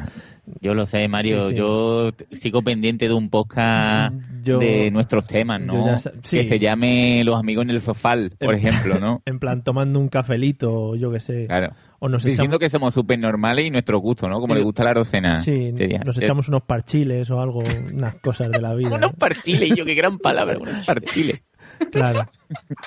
Yo 0.61 0.75
lo 0.75 0.85
sé, 0.87 1.09
Mario. 1.09 1.43
Sí, 1.45 1.49
sí. 1.49 1.55
Yo 1.57 2.11
sigo 2.31 2.62
pendiente 2.62 3.09
de 3.09 3.15
un 3.15 3.31
podcast 3.31 4.15
Yo- 4.45 4.59
de 4.59 4.91
nuestros 4.91 5.27
temas, 5.27 5.61
¿no? 5.61 5.85
ya 5.85 5.99
sí. 5.99 6.11
Que 6.39 6.45
se 6.45 6.59
llame 6.59 7.25
Los 7.25 7.39
amigos 7.41 7.65
en 7.65 7.71
el 7.71 7.81
sofal, 7.81 8.35
por 8.39 8.55
ejemplo, 8.55 9.00
¿no? 9.00 9.23
En 9.27 9.39
plan, 9.41 9.65
tomando 9.65 9.99
un 9.99 10.09
cafelito, 10.09 10.95
yo 10.97 11.11
qué 11.11 11.19
sé. 11.21 11.47
Claro. 11.47 11.73
O 12.02 12.09
nos 12.09 12.23
Diciendo 12.25 12.57
echamos, 12.57 12.59
que 12.59 12.69
somos 12.71 12.95
súper 12.95 13.19
normales 13.19 13.66
y 13.66 13.71
nuestro 13.71 13.99
gusto, 13.99 14.28
¿no? 14.28 14.40
Como 14.40 14.54
le 14.54 14.62
gusta 14.62 14.83
la 14.85 14.90
arocena. 14.90 15.37
sí, 15.37 15.71
sería. 15.75 15.99
nos 16.00 16.16
Eh, 16.19 16.25
echamos 16.25 16.49
unos 16.49 16.62
parchiles 16.62 17.30
o 17.30 17.40
algo, 17.40 17.62
unas 17.92 18.14
cosas 18.16 18.50
de 18.50 18.61
la 18.61 18.75
vida. 18.76 18.95
Unos 18.97 19.12
parchiles, 19.12 19.71
yo 19.76 19.85
qué 19.85 19.95
gran 19.95 20.19
palabra, 20.19 20.59
unos 20.61 20.78
parchiles. 20.87 21.45
Claro. 21.92 22.26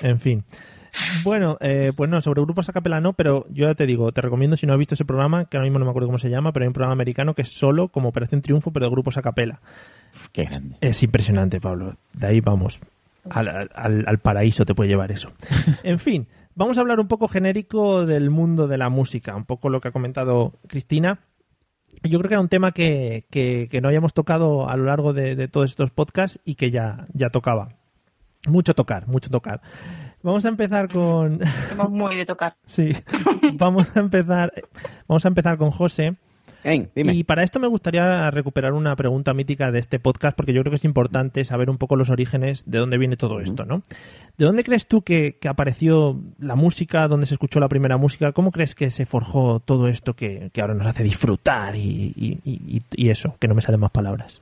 En 0.02 0.20
fin. 0.20 0.44
Bueno, 1.24 1.58
eh, 1.60 1.92
pues 1.96 2.08
no, 2.10 2.22
sobre 2.22 2.42
grupos 2.44 2.70
a 2.70 2.74
capela 2.74 3.00
no, 3.02 3.14
pero 3.14 3.46
yo 3.50 3.68
ya 3.68 3.74
te 3.74 3.86
digo, 3.88 4.12
te 4.12 4.22
recomiendo 4.22 4.56
si 4.58 4.68
no 4.68 4.74
has 4.74 4.80
visto 4.80 4.94
ese 4.94 5.06
programa, 5.06 5.46
que 5.46 5.58
ahora 5.58 5.66
mismo 5.66 5.80
no 5.80 5.86
me 5.86 5.90
acuerdo 5.92 6.08
cómo 6.08 6.20
se 6.20 6.30
llama, 6.30 6.52
pero 6.52 6.64
hay 6.66 6.68
un 6.68 6.74
programa 6.74 6.94
americano 6.94 7.34
que 7.34 7.42
es 7.42 7.50
solo 7.50 7.88
como 7.88 8.10
Operación 8.10 8.42
Triunfo, 8.42 8.72
pero 8.72 8.86
de 8.86 8.92
grupos 8.92 9.18
a 9.18 9.22
capela. 9.24 9.60
Qué 10.32 10.44
grande. 10.44 10.76
Es 10.82 11.02
impresionante, 11.02 11.60
Pablo. 11.60 11.96
De 12.14 12.28
ahí 12.28 12.42
vamos. 12.42 12.80
Al, 13.30 13.48
al- 13.74 14.04
al 14.06 14.18
paraíso 14.20 14.66
te 14.66 14.76
puede 14.76 14.90
llevar 14.90 15.12
eso. 15.12 15.32
En 15.84 15.98
fin, 15.98 16.28
vamos 16.56 16.78
a 16.78 16.82
hablar 16.82 17.00
un 17.00 17.08
poco 17.08 17.28
genérico 17.28 18.06
del 18.06 18.30
mundo 18.30 18.68
de 18.68 18.78
la 18.78 18.90
música, 18.90 19.36
un 19.36 19.46
poco 19.46 19.70
lo 19.70 19.82
que 19.82 19.90
ha 19.90 19.92
comentado 19.92 20.54
Cristina. 20.68 21.20
Yo 22.04 22.18
creo 22.20 22.28
que 22.30 22.34
era 22.36 22.42
un 22.42 22.50
tema 22.50 22.72
que, 22.72 23.26
que- 23.30 23.68
que 23.70 23.80
no 23.82 23.88
habíamos 23.88 24.14
tocado 24.14 24.68
a 24.70 24.76
lo 24.76 24.86
largo 24.86 25.14
de, 25.14 25.36
de 25.36 25.48
todos 25.48 25.70
estos 25.70 25.92
podcasts 25.92 26.40
y 26.44 26.56
que 26.56 26.72
ya, 26.72 27.06
ya 27.14 27.30
tocaba. 27.30 27.70
Mucho 28.48 28.74
tocar, 28.74 29.08
mucho 29.08 29.30
tocar. 29.30 29.62
Vamos 30.22 30.44
a 30.46 30.50
empezar 30.50 30.90
con. 30.92 31.40
Somos 31.70 31.90
muy 31.92 32.16
de 32.16 32.26
tocar. 32.26 32.56
Sí. 32.66 32.92
Vamos 33.54 33.96
a 33.96 34.00
empezar. 34.00 34.52
Vamos 35.08 35.24
a 35.26 35.28
empezar 35.28 35.58
con 35.58 35.72
José. 35.72 36.16
Dime. 36.64 37.14
Y 37.14 37.24
para 37.24 37.44
esto 37.44 37.60
me 37.60 37.68
gustaría 37.68 38.32
recuperar 38.32 38.74
una 38.74 38.96
pregunta 38.96 39.34
mítica 39.34 39.72
de 39.72 39.80
este 39.80 40.00
podcast, 40.00 40.36
porque 40.36 40.54
yo 40.54 40.62
creo 40.62 40.72
que 40.72 40.78
es 40.78 40.86
importante 40.86 41.44
saber 41.46 41.70
un 41.70 41.78
poco 41.78 41.96
los 41.96 42.10
orígenes 42.10 42.64
de 42.66 42.78
dónde 42.80 42.98
viene 42.98 43.18
todo 43.18 43.40
esto, 43.42 43.66
¿no? 43.66 43.82
¿De 44.38 44.46
dónde 44.46 44.64
crees 44.64 44.88
tú 44.88 45.02
que, 45.02 45.38
que 45.40 45.48
apareció 45.50 46.20
la 46.40 46.56
música, 46.56 47.08
dónde 47.08 47.26
se 47.26 47.34
escuchó 47.36 47.60
la 47.60 47.68
primera 47.68 47.98
música? 47.98 48.32
¿Cómo 48.32 48.52
crees 48.52 48.76
que 48.76 48.90
se 48.92 49.06
forjó 49.06 49.60
todo 49.60 49.88
esto 49.88 50.16
que, 50.16 50.50
que 50.54 50.62
ahora 50.62 50.74
nos 50.74 50.88
hace 50.88 51.04
disfrutar 51.04 51.76
y, 51.76 52.14
y- 52.16 52.40
y- 52.46 52.82
y 52.96 53.10
eso? 53.10 53.36
Que 53.40 53.48
no 53.48 53.56
me 53.56 53.62
salen 53.62 53.82
más 53.82 53.92
palabras. 53.92 54.42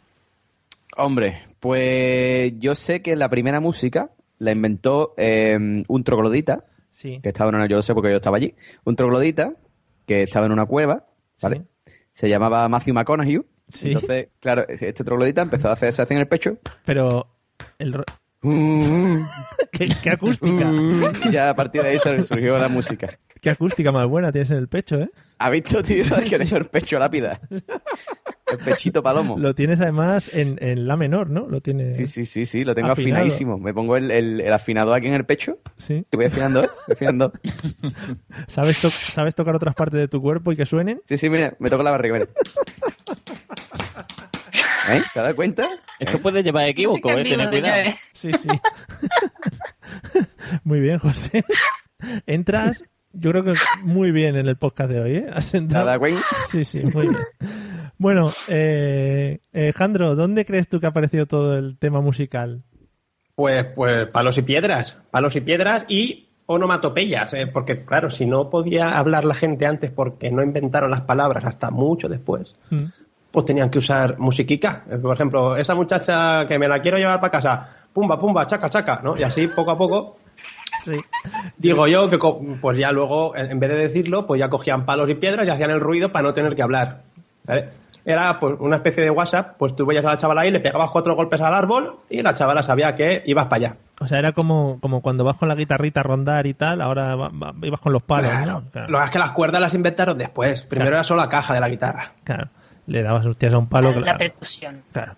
Hombre, 0.97 1.39
pues 1.59 2.53
yo 2.59 2.75
sé 2.75 3.01
que 3.01 3.15
la 3.15 3.29
primera 3.29 3.59
música 3.59 4.09
la 4.39 4.51
inventó 4.51 5.13
eh, 5.17 5.83
un 5.87 6.03
troglodita, 6.03 6.65
Sí. 6.91 7.19
que 7.23 7.29
estaba 7.29 7.49
en 7.49 7.55
una, 7.55 7.67
yo 7.67 7.77
lo 7.77 7.81
sé 7.81 7.93
porque 7.93 8.09
yo 8.11 8.17
estaba 8.17 8.37
allí, 8.37 8.53
un 8.83 8.95
troglodita 8.95 9.53
que 10.05 10.23
estaba 10.23 10.45
en 10.45 10.51
una 10.51 10.65
cueva, 10.65 11.05
¿vale? 11.41 11.63
Se 12.13 12.29
llamaba 12.29 12.67
Matthew 12.69 12.93
McConaughey. 12.93 13.41
Sí. 13.67 13.87
Entonces, 13.93 14.27
claro, 14.39 14.65
este 14.67 15.03
troglodita 15.03 15.41
empezó 15.41 15.69
a 15.69 15.73
hacer 15.73 15.89
esa 15.89 16.05
en 16.09 16.17
el 16.17 16.27
pecho. 16.27 16.57
Pero. 16.85 17.27
El... 17.79 18.03
¿Qué, 19.71 19.87
qué 20.03 20.09
acústica. 20.09 20.71
Y 21.25 21.31
ya 21.31 21.49
a 21.51 21.55
partir 21.55 21.83
de 21.83 21.89
ahí 21.89 21.99
sur- 21.99 22.25
surgió 22.25 22.57
la 22.57 22.67
música. 22.69 23.07
Qué 23.39 23.49
acústica 23.49 23.91
más 23.91 24.07
buena 24.07 24.31
tienes 24.31 24.51
en 24.51 24.57
el 24.57 24.67
pecho, 24.67 24.97
¿eh? 24.99 25.09
¿Ha 25.39 25.49
visto, 25.49 25.81
tío? 25.83 26.03
Que 26.29 26.37
tengo 26.39 26.57
el 26.57 26.65
pecho 26.67 26.97
lápida. 26.99 27.39
El 28.51 28.57
pechito 28.57 29.01
palomo. 29.01 29.37
Lo 29.39 29.55
tienes 29.55 29.79
además 29.81 30.29
en, 30.33 30.57
en 30.61 30.87
la 30.87 30.97
menor, 30.97 31.29
¿no? 31.29 31.47
Lo 31.47 31.61
tienes. 31.61 31.97
Sí, 31.97 32.05
sí, 32.05 32.25
sí, 32.25 32.45
sí, 32.45 32.63
lo 32.65 32.75
tengo 32.75 32.89
Afinado. 32.91 33.15
afinadísimo. 33.23 33.57
Me 33.57 33.73
pongo 33.73 33.97
el, 33.97 34.11
el, 34.11 34.41
el 34.41 34.53
afinador 34.53 34.93
aquí 34.95 35.07
en 35.07 35.13
el 35.13 35.25
pecho. 35.25 35.59
Sí. 35.77 36.05
Que 36.11 36.17
voy 36.17 36.25
afinando, 36.27 36.63
¿eh? 36.63 36.69
Voy 36.87 36.93
afinando. 36.93 37.31
¿Sabes, 38.47 38.79
to- 38.81 38.91
¿Sabes 39.09 39.33
tocar 39.35 39.55
otras 39.55 39.73
partes 39.75 39.99
de 39.99 40.07
tu 40.07 40.21
cuerpo 40.21 40.51
y 40.51 40.55
que 40.57 40.65
suenen? 40.65 41.01
Sí, 41.05 41.17
sí, 41.17 41.29
mira, 41.29 41.55
me 41.59 41.69
toco 41.69 41.83
la 41.83 41.91
barriga, 41.91 42.15
mira. 42.15 42.27
¿Eh? 44.89 45.01
¿Te 45.13 45.19
das 45.19 45.33
cuenta? 45.35 45.69
Esto 45.99 46.19
puede 46.19 46.41
llevar 46.43 46.63
a 46.63 46.67
equívoco, 46.67 47.11
¿eh? 47.11 47.23
Tener 47.23 47.49
cuidado. 47.49 47.91
Sí, 48.13 48.33
sí. 48.33 48.49
muy 50.63 50.79
bien, 50.79 50.97
José. 50.97 51.45
Entras, 52.25 52.83
yo 53.13 53.31
creo 53.31 53.43
que 53.43 53.53
muy 53.83 54.11
bien 54.11 54.35
en 54.35 54.47
el 54.47 54.55
podcast 54.57 54.91
de 54.91 54.99
hoy, 55.01 55.15
¿eh? 55.17 55.25
Has 55.33 55.53
entrado. 55.53 55.85
Nada, 55.85 55.97
güey. 55.97 56.15
Sí, 56.47 56.63
sí, 56.65 56.81
muy 56.93 57.07
bien. 57.09 57.21
Bueno, 57.97 58.31
eh, 58.47 59.39
eh, 59.53 59.73
Jandro, 59.75 60.15
¿dónde 60.15 60.45
crees 60.45 60.67
tú 60.67 60.79
que 60.79 60.87
ha 60.87 60.89
aparecido 60.89 61.27
todo 61.27 61.57
el 61.57 61.77
tema 61.77 62.01
musical? 62.01 62.63
Pues, 63.35 63.63
pues 63.75 64.07
palos 64.07 64.37
y 64.37 64.41
piedras, 64.41 64.97
palos 65.11 65.35
y 65.35 65.41
piedras 65.41 65.85
y 65.87 66.27
onomatopeyas, 66.47 67.33
eh, 67.33 67.47
porque 67.47 67.85
claro, 67.85 68.11
si 68.11 68.25
no 68.25 68.49
podía 68.49 68.97
hablar 68.97 69.23
la 69.25 69.35
gente 69.35 69.65
antes 69.65 69.89
porque 69.91 70.31
no 70.31 70.43
inventaron 70.43 70.91
las 70.91 71.01
palabras 71.01 71.45
hasta 71.45 71.71
mucho 71.71 72.09
después, 72.09 72.55
Mm. 72.71 72.85
pues 73.31 73.45
tenían 73.45 73.69
que 73.69 73.79
usar 73.79 74.17
musiquica. 74.19 74.83
Eh, 74.89 74.97
Por 74.97 75.15
ejemplo, 75.15 75.55
esa 75.55 75.75
muchacha 75.75 76.45
que 76.47 76.59
me 76.59 76.67
la 76.67 76.81
quiero 76.81 76.97
llevar 76.97 77.19
para 77.21 77.31
casa, 77.31 77.69
pumba, 77.93 78.19
pumba, 78.19 78.45
chaca, 78.47 78.69
chaca, 78.69 78.99
¿no? 79.03 79.17
Y 79.17 79.23
así 79.23 79.47
poco 79.47 79.71
a 79.71 79.77
poco, 79.77 80.17
Sí. 80.81 80.99
digo 81.57 81.87
yo 81.87 82.09
que 82.09 82.17
pues 82.61 82.77
ya 82.77 82.91
luego, 82.91 83.35
en 83.35 83.59
vez 83.59 83.69
de 83.69 83.75
decirlo, 83.77 84.25
pues 84.27 84.39
ya 84.39 84.49
cogían 84.49 84.85
palos 84.85 85.09
y 85.09 85.15
piedras 85.15 85.45
y 85.45 85.49
hacían 85.49 85.71
el 85.71 85.79
ruido 85.79 86.11
para 86.11 86.23
no 86.23 86.33
tener 86.33 86.55
que 86.55 86.63
hablar. 86.63 87.03
¿vale? 87.45 87.69
Era 88.03 88.39
pues 88.39 88.55
una 88.59 88.77
especie 88.77 89.03
de 89.03 89.11
WhatsApp, 89.11 89.57
pues 89.59 89.75
tú 89.75 89.85
veías 89.85 90.03
a 90.03 90.09
la 90.09 90.17
chavala 90.17 90.41
ahí, 90.41 90.49
le 90.51 90.59
pegabas 90.59 90.89
cuatro 90.89 91.15
golpes 91.15 91.39
al 91.39 91.53
árbol 91.53 91.97
y 92.09 92.23
la 92.23 92.33
chavala 92.33 92.63
sabía 92.63 92.95
que 92.95 93.21
ibas 93.27 93.45
para 93.45 93.67
allá. 93.67 93.75
O 93.99 94.07
sea, 94.07 94.17
era 94.17 94.31
como, 94.31 94.79
como 94.81 95.01
cuando 95.03 95.23
vas 95.23 95.37
con 95.37 95.47
la 95.47 95.53
guitarrita 95.53 95.99
a 95.99 96.03
rondar 96.03 96.47
y 96.47 96.55
tal, 96.55 96.81
ahora 96.81 97.15
va- 97.15 97.29
va- 97.29 97.53
ibas 97.61 97.79
con 97.79 97.93
los 97.93 98.01
palos, 98.01 98.31
Claro. 98.31 98.51
¿no? 98.61 98.63
Claro. 98.71 98.87
Lo 98.89 98.97
que 98.97 99.03
es 99.05 99.11
que 99.11 99.19
las 99.19 99.31
cuerdas 99.33 99.61
las 99.61 99.75
inventaron 99.75 100.17
después. 100.17 100.63
Primero 100.63 100.85
Claro. 100.89 100.95
era 100.97 101.03
solo 101.03 101.21
la 101.21 101.29
caja 101.29 101.53
de 101.53 101.59
la 101.59 101.69
guitarra. 101.69 102.13
Claro. 102.23 102.47
Le 102.87 103.03
dabas 103.03 103.23
hostias 103.27 103.53
a 103.53 103.59
un 103.59 103.67
palo. 103.67 103.91
La 103.93 104.01
claro. 104.01 104.17
percusión. 104.17 104.81
Claro. 104.91 105.13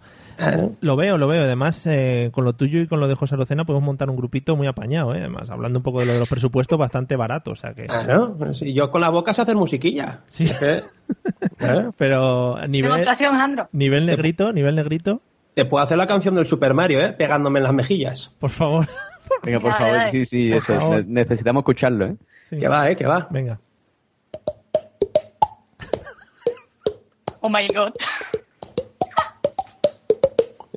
Lo 0.81 0.95
veo, 0.95 1.17
lo 1.17 1.27
veo. 1.27 1.43
Además, 1.43 1.85
eh, 1.87 2.29
con 2.33 2.43
lo 2.45 2.53
tuyo 2.53 2.79
y 2.81 2.87
con 2.87 2.99
lo 2.99 3.07
de 3.07 3.15
José 3.15 3.35
Arocena 3.35 3.65
podemos 3.65 3.85
montar 3.85 4.09
un 4.09 4.15
grupito 4.15 4.55
muy 4.55 4.67
apañado, 4.67 5.13
¿eh? 5.13 5.19
Además, 5.19 5.49
hablando 5.49 5.79
un 5.79 5.83
poco 5.83 5.99
de 5.99 6.05
lo 6.07 6.13
de 6.13 6.19
los 6.19 6.29
presupuestos, 6.29 6.77
bastante 6.77 7.15
barato, 7.15 7.51
o 7.51 7.55
sea 7.55 7.73
que... 7.73 7.83
Claro. 7.83 8.35
Si 8.53 8.73
yo 8.73 8.89
con 8.91 9.01
la 9.01 9.09
boca 9.09 9.33
sé 9.33 9.41
hacer 9.41 9.55
musiquilla. 9.55 10.21
Sí. 10.27 10.47
Claro. 11.57 11.93
Pero 11.97 12.57
a 12.57 12.67
nivel, 12.67 12.91
Demostración, 12.91 13.35
nivel 13.71 14.05
negrito, 14.05 14.51
nivel 14.53 14.75
negrito, 14.75 15.21
Te 15.53 15.65
puedo 15.65 15.83
hacer 15.83 15.97
la 15.97 16.07
canción 16.07 16.35
del 16.35 16.47
Super 16.47 16.73
Mario, 16.73 16.99
¿eh? 17.01 17.13
Pegándome 17.13 17.59
en 17.59 17.63
las 17.63 17.73
mejillas. 17.73 18.31
por 18.39 18.49
favor. 18.49 18.87
Venga, 19.43 19.59
por 19.59 19.71
Dale, 19.71 19.83
favor. 19.83 19.97
dale. 19.97 20.11
Sí, 20.11 20.25
sí, 20.25 20.49
Por 20.49 20.57
eso. 20.57 20.75
favor. 20.75 21.05
Necesitamos 21.07 21.61
escucharlo, 21.61 22.05
¿eh? 22.05 22.15
Sí. 22.49 22.57
Que 22.59 22.67
va, 22.67 22.89
¿eh? 22.89 22.95
Que 22.95 23.05
va. 23.07 23.27
Venga. 23.31 23.59
Oh 27.41 27.49
my 27.49 27.67
god. 27.73 27.91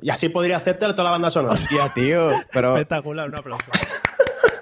Y 0.07 0.09
así 0.09 0.29
podría 0.29 0.55
hacerte 0.55 0.85
toda 0.87 1.03
la 1.03 1.09
banda 1.11 1.29
sonora. 1.31 1.53
Hostia, 1.55 1.91
tío. 1.93 2.31
Pero 2.53 2.75
Espectacular, 2.75 3.27
un 3.27 3.35
aplauso. 3.35 3.65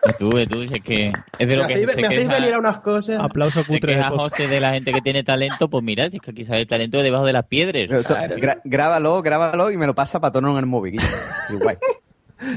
Y 0.08 0.14
tú, 0.18 0.40
y 0.40 0.48
tú, 0.48 0.62
si 0.66 0.74
es 0.76 0.84
que 0.84 1.06
es 1.08 1.14
de 1.38 1.46
Me 1.46 1.56
lo 1.58 1.68
que 1.68 1.74
hacéis, 1.74 1.92
se 1.92 2.02
me 2.02 2.08
hacéis 2.08 2.28
venir 2.28 2.54
a 2.54 2.58
unas 2.60 2.80
cosas. 2.80 3.20
Aplauso 3.22 3.64
cutre 3.66 3.96
de. 3.96 4.04
José 4.04 4.60
la 4.60 4.72
gente 4.74 4.92
que 4.92 5.02
tiene 5.02 5.24
talento, 5.24 5.70
pues 5.70 5.84
mira, 5.84 6.10
si 6.10 6.18
es 6.18 6.24
que 6.24 6.32
aquí 6.32 6.46
sabe 6.46 6.62
el 6.62 6.68
talento 6.68 7.02
debajo 7.04 7.26
de 7.26 7.34
las 7.34 7.46
piedras. 7.46 7.86
pero 7.88 8.00
eso, 8.00 8.16
gra- 8.16 8.60
grábalo, 8.64 9.22
grábalo 9.22 9.70
y 9.72 9.78
me 9.78 9.86
lo 9.86 9.94
pasa 9.94 10.20
para 10.20 10.32
tono 10.32 10.52
en 10.52 10.58
el 10.58 10.66
móvil. 10.66 11.00
Guay. 11.62 11.78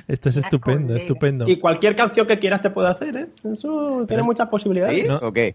Esto 0.09 0.31
es 0.31 0.39
estupendo, 0.39 0.89
colega. 0.89 0.99
estupendo. 0.99 1.45
Y 1.49 1.59
cualquier 1.59 1.95
canción 1.95 2.27
que 2.27 2.39
quieras 2.39 2.63
te 2.63 2.71
puede 2.71 2.89
hacer, 2.89 3.17
¿eh? 3.17 3.27
Eso 3.53 4.05
tiene 4.09 4.23
muchas 4.23 4.49
posibilidades. 4.49 4.99
¿Sí? 5.03 5.07
No. 5.07 5.17
¿O 5.19 5.33
qué? 5.33 5.55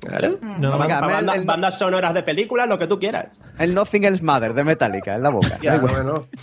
Claro. 0.00 0.38
No, 0.58 0.78
venga, 0.78 1.18
el- 1.20 1.28
el- 1.40 1.44
bandas 1.44 1.78
sonoras 1.78 2.12
de 2.14 2.22
películas, 2.22 2.68
lo 2.68 2.78
que 2.78 2.86
tú 2.86 2.98
quieras. 2.98 3.28
El 3.58 3.74
Nothing 3.74 4.04
Else 4.04 4.22
Matter 4.24 4.52
de 4.54 4.64
Metallica 4.64 5.14
en 5.14 5.22
la 5.22 5.30
boca. 5.30 5.58
Ya, 5.62 5.76
no, 5.78 6.02
no. 6.02 6.26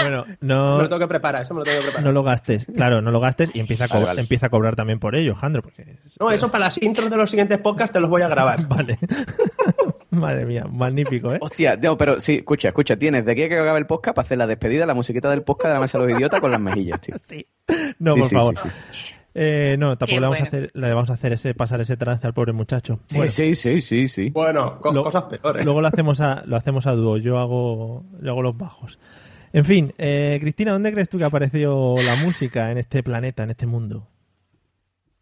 Bueno, 0.00 0.26
Me 0.28 0.36
no, 0.42 0.78
lo 0.80 0.88
tengo 0.88 1.00
que 1.00 1.08
preparar, 1.08 1.42
eso 1.42 1.54
me 1.54 1.58
lo 1.60 1.64
tengo 1.64 1.78
que 1.78 1.82
preparar. 1.86 2.04
no 2.04 2.12
lo 2.12 2.22
gastes. 2.22 2.66
Claro, 2.72 3.02
no 3.02 3.10
lo 3.10 3.18
gastes 3.18 3.50
y 3.52 3.58
empieza 3.58 3.84
a, 3.84 3.88
Vale, 3.88 4.00
co- 4.00 4.06
vale. 4.06 4.20
empieza 4.20 4.46
a 4.46 4.48
cobrar 4.48 4.76
también 4.76 5.00
por 5.00 5.16
ello, 5.16 5.34
Jandro, 5.34 5.60
porque... 5.60 5.96
No, 6.20 6.30
eso 6.30 6.52
para 6.52 6.66
las 6.66 6.80
intros 6.80 7.10
de 7.10 7.16
los 7.16 7.28
siguientes 7.28 7.58
podcasts 7.58 7.92
te 7.94 7.98
los 7.98 8.08
voy 8.08 8.22
a 8.22 8.28
grabar. 8.28 8.64
Vale. 8.68 8.96
Madre 10.10 10.46
mía, 10.46 10.66
magnífico, 10.70 11.32
¿eh? 11.34 11.38
Hostia, 11.40 11.76
no, 11.82 11.96
pero 11.96 12.20
sí, 12.20 12.36
escucha, 12.36 12.68
escucha, 12.68 12.96
tienes 12.96 13.24
de 13.26 13.32
aquí 13.32 13.42
a 13.42 13.48
que 13.48 13.58
acabe 13.58 13.78
el 13.80 13.86
podcast 13.86 14.14
para 14.14 14.24
hacer 14.24 14.38
la 14.38 14.46
despedida, 14.46 14.86
la 14.86 14.94
musiquita 14.94 15.30
del 15.30 15.42
podcast 15.42 15.70
de 15.70 15.74
la 15.74 15.80
mesa 15.80 15.98
de 15.98 16.06
los 16.06 16.16
idiotas 16.16 16.40
con 16.40 16.50
las 16.52 16.60
mejillas, 16.60 17.00
tío. 17.00 17.16
Sí. 17.20 17.44
No, 17.98 18.12
Sí, 18.12 18.20
por 18.20 18.28
sí, 18.28 18.36
favor. 18.36 18.56
sí, 18.56 18.68
Eh, 19.40 19.76
no, 19.78 19.96
tampoco 19.96 20.06
Qué 20.06 20.14
le 20.14 20.20
vamos 20.20 20.40
a 20.40 20.42
hacer, 20.44 20.70
le 20.74 20.92
vamos 20.94 21.10
a 21.10 21.12
hacer 21.12 21.32
ese 21.32 21.54
pasar 21.54 21.80
ese 21.80 21.96
trance 21.96 22.26
al 22.26 22.34
pobre 22.34 22.52
muchacho. 22.52 22.98
Sí, 23.06 23.18
Bueno, 23.18 23.30
sí, 23.30 23.54
sí, 23.54 23.80
sí, 23.80 24.08
sí. 24.08 24.30
Bueno, 24.30 24.80
co- 24.80 24.92
Lo- 24.92 25.04
cosas 25.04 25.24
peores. 25.24 25.64
Luego 25.64 25.80
lo 25.80 25.86
hacemos 25.88 26.20
a 26.20 26.42
lo 26.44 26.56
hacemos 26.56 26.86
a 26.88 26.92
dúo. 26.92 27.18
Yo 27.18 27.38
hago 27.38 28.04
yo 28.20 28.30
hago 28.30 28.42
los 28.42 28.56
bajos. 28.58 28.98
En 29.52 29.64
fin, 29.64 29.94
eh, 29.96 30.38
Cristina, 30.40 30.72
¿dónde 30.72 30.92
crees 30.92 31.08
tú 31.08 31.18
que 31.18 31.24
apareció 31.24 31.96
la 32.02 32.16
música 32.16 32.70
en 32.72 32.78
este 32.78 33.02
planeta, 33.04 33.44
en 33.44 33.50
este 33.50 33.66
mundo? 33.66 34.08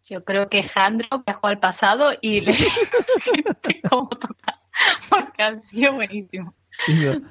Yo 0.05 0.23
creo 0.23 0.49
que 0.49 0.63
Jandro 0.63 1.07
viajó 1.25 1.47
al 1.47 1.59
pasado 1.59 2.09
y 2.21 2.41
le 2.41 2.53
cómo 3.89 4.09
tocar, 4.09 4.55
porque 5.09 5.43
han 5.43 5.61
sido 5.63 5.93
buenísimos. 5.93 6.53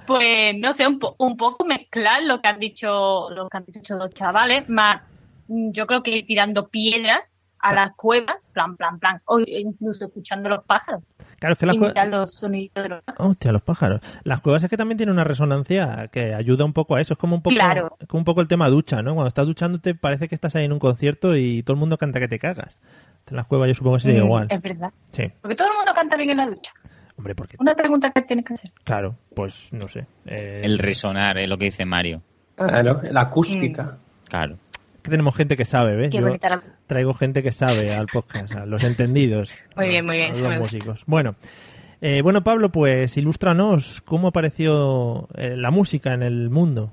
Pues 0.07 0.57
no 0.59 0.73
sé, 0.73 0.87
un, 0.87 0.99
po- 0.99 1.14
un 1.19 1.37
poco 1.37 1.64
mezclar 1.64 2.23
lo 2.23 2.40
que 2.40 2.49
han 2.49 2.59
dicho 2.59 3.31
lo 3.31 3.49
que 3.49 3.57
han 3.57 3.64
dicho 3.66 3.95
los 3.97 4.12
chavales, 4.12 4.69
más 4.69 5.02
yo 5.49 5.87
creo 5.87 6.03
que 6.03 6.11
ir 6.11 6.26
tirando 6.26 6.69
piedras 6.69 7.21
a 7.59 7.75
las 7.75 7.95
cuevas, 7.97 8.37
plan, 8.53 8.76
plan, 8.76 8.99
plan, 9.00 9.21
o 9.25 9.41
incluso 9.41 10.05
escuchando 10.07 10.49
los 10.49 10.62
pájaros, 10.65 11.03
Claro, 11.38 11.53
es 11.55 11.59
que 11.59 11.67
las 11.67 11.76
cuevas... 11.76 12.09
los 12.09 12.35
soniditos 12.35 12.83
de 12.83 12.88
los 12.88 13.03
pájaros. 13.03 13.31
Hostia, 13.31 13.53
los 13.53 13.62
pájaros. 13.62 14.00
Las 14.25 14.41
cuevas 14.41 14.65
es 14.65 14.71
que 14.71 14.76
también 14.79 14.97
tienen 14.97 15.12
una 15.12 15.25
resonancia 15.25 16.09
que 16.11 16.33
ayuda 16.33 16.65
un 16.65 16.73
poco 16.73 16.95
a 16.97 17.00
eso. 17.03 17.12
Es 17.12 17.19
como 17.19 17.37
un 17.37 17.43
poco, 17.43 17.55
Claro. 17.57 17.97
como 18.09 18.21
un 18.21 18.25
poco 18.25 18.41
el 18.41 18.49
tema 18.49 18.71
ducha, 18.71 19.03
¿no? 19.03 19.12
Cuando 19.12 19.29
estás 19.29 19.47
duchando 19.47 19.79
te 19.79 19.95
parece 19.95 20.29
que 20.29 20.35
estás 20.35 20.57
ahí 20.57 20.65
en 20.65 20.73
un 20.73 20.79
concierto 20.79 21.37
y 21.37 21.62
todo 21.62 21.75
el 21.75 21.81
mundo 21.81 21.99
canta 21.99 22.21
que 22.21 22.29
te 22.29 22.38
cagas. 22.38 22.81
En 23.29 23.37
las 23.37 23.47
cuevas 23.49 23.69
yo 23.69 23.75
supongo 23.75 23.97
que 23.97 24.03
sería 24.05 24.23
Mm, 24.23 24.25
igual. 24.25 24.47
Es 24.50 24.62
verdad. 24.62 24.91
Sí. 25.12 25.25
Porque 25.43 25.57
todo 25.57 25.69
el 25.69 25.75
mundo 25.76 25.93
canta 25.95 26.17
bien 26.17 26.31
en 26.31 26.37
la 26.38 26.47
ducha. 26.47 26.73
Hombre, 27.19 27.35
porque... 27.35 27.57
Una 27.61 27.75
pregunta 27.75 28.11
que 28.12 28.23
tienes 28.23 28.45
que 28.47 28.55
hacer. 28.55 28.71
Claro, 28.85 29.17
pues 29.35 29.73
no 29.75 29.88
sé. 29.88 30.07
Eh, 30.25 30.62
El 30.65 30.79
resonar 30.79 31.37
es 31.37 31.49
lo 31.50 31.59
que 31.59 31.67
dice 31.67 31.85
Mario. 31.85 32.23
Claro, 32.55 33.03
la 33.11 33.21
acústica. 33.23 33.99
Claro. 34.29 34.57
Que 35.07 35.11
tenemos 35.11 35.35
gente 35.35 35.57
que 35.57 35.65
sabe, 35.65 35.97
¿ves? 35.97 36.11
Qué 36.11 36.19
Yo 36.19 36.25
bonita 36.27 36.49
la- 36.51 36.63
traigo 36.87 37.15
gente 37.15 37.43
que 37.43 37.53
sabe 37.53 37.95
al 37.95 38.07
podcast, 38.07 38.55
a 38.55 38.67
los 38.67 38.85
entendidos. 38.85 39.57
Muy 39.77 39.89
bien, 39.89 40.05
muy 40.05 40.17
bien, 40.19 40.35
a 40.35 40.39
los 40.39 40.59
músicos. 40.59 41.03
Bueno, 41.07 41.37
eh, 42.03 42.21
bueno, 42.23 42.45
Pablo, 42.45 42.71
pues 42.71 43.17
ilústranos 43.17 44.03
cómo 44.03 44.29
apareció 44.29 45.29
eh, 45.37 45.57
la 45.57 45.71
música 45.71 46.13
en 46.15 46.23
el 46.23 46.51
mundo. 46.51 46.93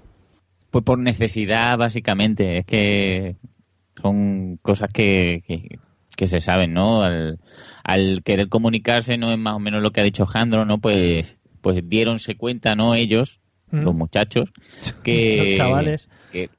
Pues 0.71 0.83
por 0.85 0.97
necesidad, 0.97 1.77
básicamente. 1.77 2.57
Es 2.59 2.65
que 2.65 3.35
son 4.01 4.57
cosas 4.61 4.91
que, 4.91 5.43
que, 5.45 5.77
que 6.17 6.27
se 6.27 6.39
saben, 6.41 6.73
¿no? 6.73 7.03
Al, 7.03 7.39
al 7.83 8.21
querer 8.23 8.49
comunicarse, 8.49 9.17
no 9.17 9.31
es 9.31 9.37
más 9.37 9.55
o 9.55 9.59
menos 9.59 9.83
lo 9.83 9.91
que 9.91 10.01
ha 10.01 10.03
dicho 10.05 10.25
Jandro, 10.25 10.65
¿no? 10.65 10.79
Pues, 10.79 11.37
pues 11.61 11.79
diéronse 11.87 12.35
cuenta, 12.35 12.75
¿no? 12.75 12.95
Ellos, 12.95 13.39
¿Mm? 13.71 13.81
los 13.83 13.93
muchachos, 13.93 14.49
que... 15.03 15.49
Los 15.49 15.57
chavales. 15.57 16.09
que- 16.31 16.49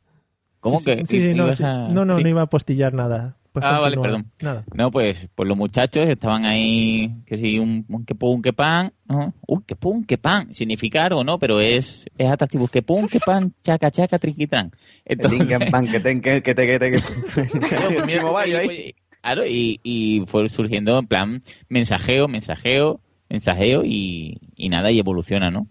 ¿Cómo 0.64 0.78
Sí, 0.78 0.84
que 0.86 1.06
sí, 1.06 1.20
sí, 1.20 1.34
no, 1.34 1.44
ibas 1.44 1.58
sí. 1.58 1.62
a- 1.62 1.88
no, 1.88 2.06
no, 2.06 2.16
sí? 2.16 2.22
no 2.22 2.28
iba 2.30 2.40
a 2.40 2.46
postillar 2.46 2.94
nada. 2.94 3.36
Pues 3.52 3.64
Ah, 3.68 3.78
vale, 3.80 3.98
perdón. 3.98 4.32
Nada. 4.42 4.64
No, 4.74 4.90
pues, 4.90 5.28
pues 5.34 5.46
los 5.46 5.58
muchachos 5.58 6.06
estaban 6.08 6.46
ahí, 6.46 7.14
que 7.26 7.36
sí, 7.36 7.58
un, 7.58 7.84
un 7.88 8.04
que 8.06 8.14
pum, 8.14 8.40
que 8.40 8.52
pan, 8.54 8.92
¿no? 9.06 9.34
Uy, 9.46 9.62
que 9.66 9.76
pum, 9.76 10.02
que 10.04 10.16
pan, 10.16 10.52
significa 10.54 11.04
algo, 11.04 11.22
¿no? 11.22 11.38
Pero 11.38 11.60
es, 11.60 12.06
es 12.16 12.28
atractivo, 12.30 12.66
que 12.66 12.80
pum, 12.82 13.06
que 13.06 13.20
pan, 13.20 13.52
chaca, 13.62 13.90
chaca, 13.90 14.18
triquitran. 14.18 14.72
Entonces, 15.04 15.38
Tinken, 15.38 15.70
pan, 15.70 15.86
que 15.86 16.00
ten, 16.00 16.20
que 16.22 16.42
que 16.42 16.54
te, 16.54 16.66
que 16.66 16.78
te, 16.78 16.90
que 16.92 17.00
Claro, 17.60 17.90
pues 18.06 18.20
pues, 18.64 18.92
claro, 19.20 19.46
y, 19.46 19.78
y 19.84 20.24
fue 20.28 20.48
surgiendo 20.48 20.98
en 20.98 21.06
plan 21.06 21.42
mensajeo, 21.68 22.26
mensajeo, 22.26 23.00
mensajeo 23.28 23.84
y, 23.84 24.40
y 24.56 24.68
nada, 24.70 24.90
y 24.90 24.98
evoluciona, 24.98 25.50
¿no? 25.50 25.68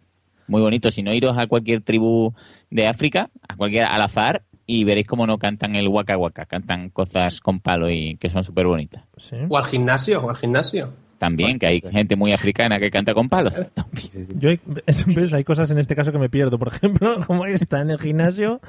Muy 0.48 0.62
bonito. 0.62 0.92
Si 0.92 1.04
no, 1.04 1.14
iros 1.14 1.38
a 1.38 1.48
cualquier 1.48 1.82
tribu 1.82 2.34
de 2.70 2.88
África, 2.88 3.30
a 3.48 3.56
cualquier 3.58 3.84
al 3.86 4.02
azar, 4.02 4.44
y 4.66 4.84
veréis 4.84 5.08
cómo 5.08 5.28
no 5.28 5.38
cantan 5.38 5.76
el 5.76 5.88
waka 5.88 6.18
waka, 6.18 6.46
cantan 6.46 6.90
cosas 6.90 7.42
con 7.42 7.60
palo 7.60 7.90
y 7.90 8.16
que 8.18 8.30
son 8.30 8.44
súper 8.44 8.66
bonitas. 8.66 9.04
Sí. 9.18 9.36
O 9.50 9.58
al 9.58 9.66
gimnasio, 9.66 10.24
o 10.24 10.30
al 10.30 10.38
gimnasio. 10.38 10.94
También, 11.18 11.58
que 11.58 11.68
hay 11.68 11.80
gente 11.80 12.16
muy 12.18 12.34
africana 12.34 12.80
que 12.80 12.92
canta 12.92 13.14
con 13.14 13.30
palos. 13.30 13.56
Yo 14.36 14.50
hay, 14.50 14.60
¿ves? 14.66 15.34
hay 15.34 15.44
cosas 15.46 15.72
en 15.72 15.80
este 15.80 15.96
caso 15.96 16.12
que 16.12 16.18
me 16.18 16.28
pierdo. 16.28 16.60
Por 16.60 16.68
ejemplo, 16.68 17.24
como 17.28 17.46
está 17.46 17.80
en 17.80 17.92
el 17.92 18.00
gimnasio. 18.00 18.60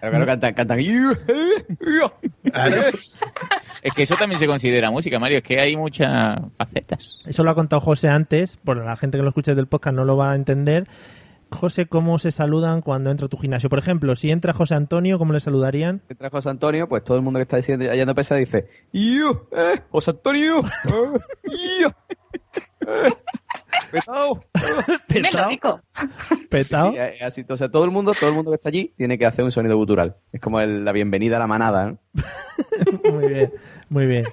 Claro, 0.00 0.16
claro, 0.16 0.26
cantan, 0.26 0.54
cantan. 0.54 0.80
Es 3.82 3.92
que 3.92 4.02
eso 4.02 4.16
también 4.16 4.38
se 4.38 4.46
considera 4.46 4.90
música, 4.90 5.18
Mario, 5.18 5.38
es 5.38 5.44
que 5.44 5.58
hay 5.58 5.74
muchas 5.76 6.38
facetas. 6.58 7.20
Eso 7.24 7.42
lo 7.44 7.50
ha 7.50 7.54
contado 7.54 7.80
José 7.80 8.08
antes. 8.08 8.56
Por 8.58 8.76
la 8.76 8.96
gente 8.96 9.16
que 9.16 9.22
lo 9.22 9.30
escuche 9.30 9.54
del 9.54 9.68
podcast 9.68 9.96
no 9.96 10.04
lo 10.04 10.16
va 10.16 10.32
a 10.32 10.34
entender. 10.34 10.86
José, 11.52 11.86
¿cómo 11.86 12.18
se 12.18 12.30
saludan 12.30 12.80
cuando 12.80 13.10
entra 13.10 13.26
a 13.26 13.28
tu 13.28 13.36
gimnasio? 13.36 13.68
Por 13.68 13.78
ejemplo, 13.78 14.14
si 14.16 14.30
entra 14.30 14.52
José 14.52 14.74
Antonio, 14.74 15.18
¿cómo 15.18 15.32
le 15.32 15.40
saludarían? 15.40 16.00
Que 16.08 16.14
trajo 16.14 16.36
José 16.36 16.48
Antonio, 16.50 16.88
pues 16.88 17.02
todo 17.04 17.16
el 17.16 17.22
mundo 17.22 17.38
que 17.38 17.42
está 17.42 17.56
diciendo, 17.56 17.86
hallando 17.88 18.14
pesa 18.14 18.36
dice, 18.36 18.68
¡Yo! 18.92 19.48
¡Eh! 19.52 19.80
¡José 19.90 20.12
Antonio! 20.12 20.60
¡Eh! 20.60 21.80
¡Yo! 21.82 21.88
¡Eh! 22.86 23.10
¡Petao! 23.90 24.44
Dímelo, 25.08 25.48
rico. 25.48 25.80
Petao. 26.48 26.92
Sí, 26.92 26.96
es 26.98 27.22
así, 27.22 27.44
o 27.48 27.56
sea, 27.56 27.68
todo 27.68 27.84
el 27.84 27.90
mundo, 27.90 28.12
todo 28.18 28.30
el 28.30 28.36
mundo 28.36 28.50
que 28.52 28.54
está 28.56 28.68
allí 28.68 28.94
tiene 28.96 29.18
que 29.18 29.26
hacer 29.26 29.44
un 29.44 29.52
sonido 29.52 29.76
gutural. 29.76 30.16
Es 30.32 30.40
como 30.40 30.60
el- 30.60 30.84
la 30.84 30.92
bienvenida 30.92 31.36
a 31.36 31.40
la 31.40 31.46
manada, 31.48 31.86
¿no? 31.88 31.98
Muy 33.12 33.28
bien, 33.28 33.52
muy 33.88 34.06
bien. 34.06 34.24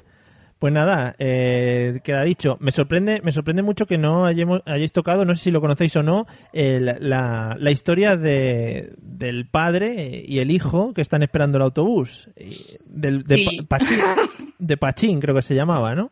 Pues 0.60 0.74
nada, 0.74 1.16
eh, 1.20 2.00
queda 2.04 2.24
dicho. 2.24 2.58
Me 2.60 2.72
sorprende, 2.72 3.22
me 3.24 3.32
sorprende 3.32 3.62
mucho 3.62 3.86
que 3.86 4.00
no 4.00 4.26
hayamos- 4.26 4.64
hayáis 4.66 4.92
tocado, 4.92 5.24
no 5.24 5.36
sé 5.36 5.44
si 5.44 5.52
lo 5.52 5.62
conocéis 5.62 5.96
o 5.98 6.02
no, 6.04 6.26
la, 6.52 7.56
la 7.60 7.72
historia 7.72 8.18
de, 8.18 8.94
del 8.98 9.46
padre 9.48 10.24
y 10.28 10.40
el 10.40 10.50
hijo 10.50 10.94
que 10.96 11.02
están 11.02 11.22
esperando 11.22 11.58
el 11.58 11.64
autobús. 11.64 12.30
Del, 12.90 13.24
de, 13.24 13.36
Sí. 13.36 13.62
Pachín, 13.68 14.00
de 14.58 14.78
Pachín, 14.78 15.20
creo 15.20 15.36
que 15.36 15.44
se 15.44 15.54
llamaba, 15.54 15.94
¿no? 15.94 16.12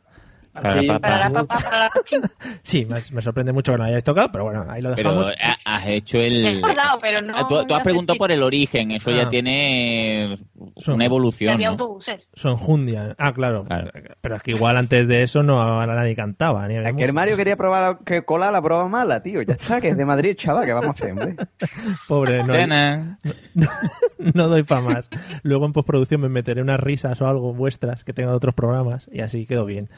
Para 0.62 0.82
Sí, 0.82 0.88
la 0.88 1.00
Para 1.00 1.18
la 1.20 1.30
papa. 1.30 1.48
papá, 1.48 1.64
para 1.70 1.84
la 1.86 1.90
pachín. 1.90 2.22
Sí, 2.64 2.86
me, 2.86 2.96
me 3.12 3.22
sorprende 3.22 3.52
mucho 3.54 3.72
que 3.74 3.78
no 3.78 3.84
hayáis 3.84 4.04
tocado, 4.04 4.32
pero 4.32 4.46
bueno, 4.46 4.66
ahí 4.70 4.82
lo 4.82 4.96
Pero 4.96 5.10
dejamos. 5.22 5.32
ha- 5.42 5.76
has 5.76 5.88
hecho 5.88 6.18
el... 6.20 6.46
He 6.46 6.58
acordado, 6.60 6.98
pero 7.02 7.22
no. 7.22 7.34
Ah, 7.36 7.46
tú, 7.48 7.64
tú 7.66 7.76
has 7.76 7.84
preguntado 7.84 8.18
por 8.18 8.32
el 8.32 8.42
origen, 8.42 8.92
eso 8.92 9.12
Ah. 9.12 9.16
ya 9.24 9.30
tiene 9.30 10.40
Son- 10.78 10.96
una 10.96 11.06
evolución. 11.06 11.54
Había 11.54 11.68
¿no? 11.68 11.74
autobuses. 11.74 12.32
Su 12.34 12.48
enjundia. 12.50 13.16
Ah, 13.18 13.34
claro. 13.34 13.64
Claro. 13.64 13.92
Pero 14.22 14.36
es 14.36 14.42
que 14.44 14.52
igual 14.52 14.78
antes 14.78 15.08
de 15.08 15.24
eso 15.24 15.44
no 15.44 15.86
nadie 15.86 16.16
cantaba. 16.16 16.68
Ni 16.68 16.76
Es 16.78 16.96
que 16.96 17.04
el. 17.04 17.14
Mario 17.14 17.36
quería 17.38 17.56
probar 17.58 18.00
que 18.06 18.24
cola 18.24 18.52
la 18.52 18.62
prueba 18.62 18.88
mala, 18.88 19.22
tío. 19.22 19.42
Ya 19.42 19.54
está, 19.54 19.82
que 19.82 19.90
es 19.90 19.98
de 19.98 20.06
Madrid, 20.06 20.36
chaval, 20.36 20.66
que 20.66 20.74
vamos 20.74 20.90
a 20.90 20.92
hacer, 20.92 21.12
hombre. 21.12 21.36
Pobre, 22.08 22.44
no, 22.44 22.54
Chana. 22.54 23.20
no 24.34 24.48
doy 24.48 24.64
para 24.64 24.82
más. 24.82 25.10
Luego 25.44 25.66
en 25.66 25.74
postproducción 25.74 26.22
me 26.22 26.30
meteré 26.30 26.62
unas 26.62 26.80
risas 26.80 27.22
o 27.22 27.28
algo 27.28 27.54
vuestras 27.54 28.04
que 28.04 28.14
tenga 28.14 28.32
de 28.32 28.38
otros 28.38 28.56
programas 28.56 29.10
y 29.12 29.22
así 29.22 29.46
quedó 29.46 29.66
bien. 29.66 29.90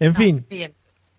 En 0.00 0.14
fin, 0.14 0.46
Bien. 0.50 0.72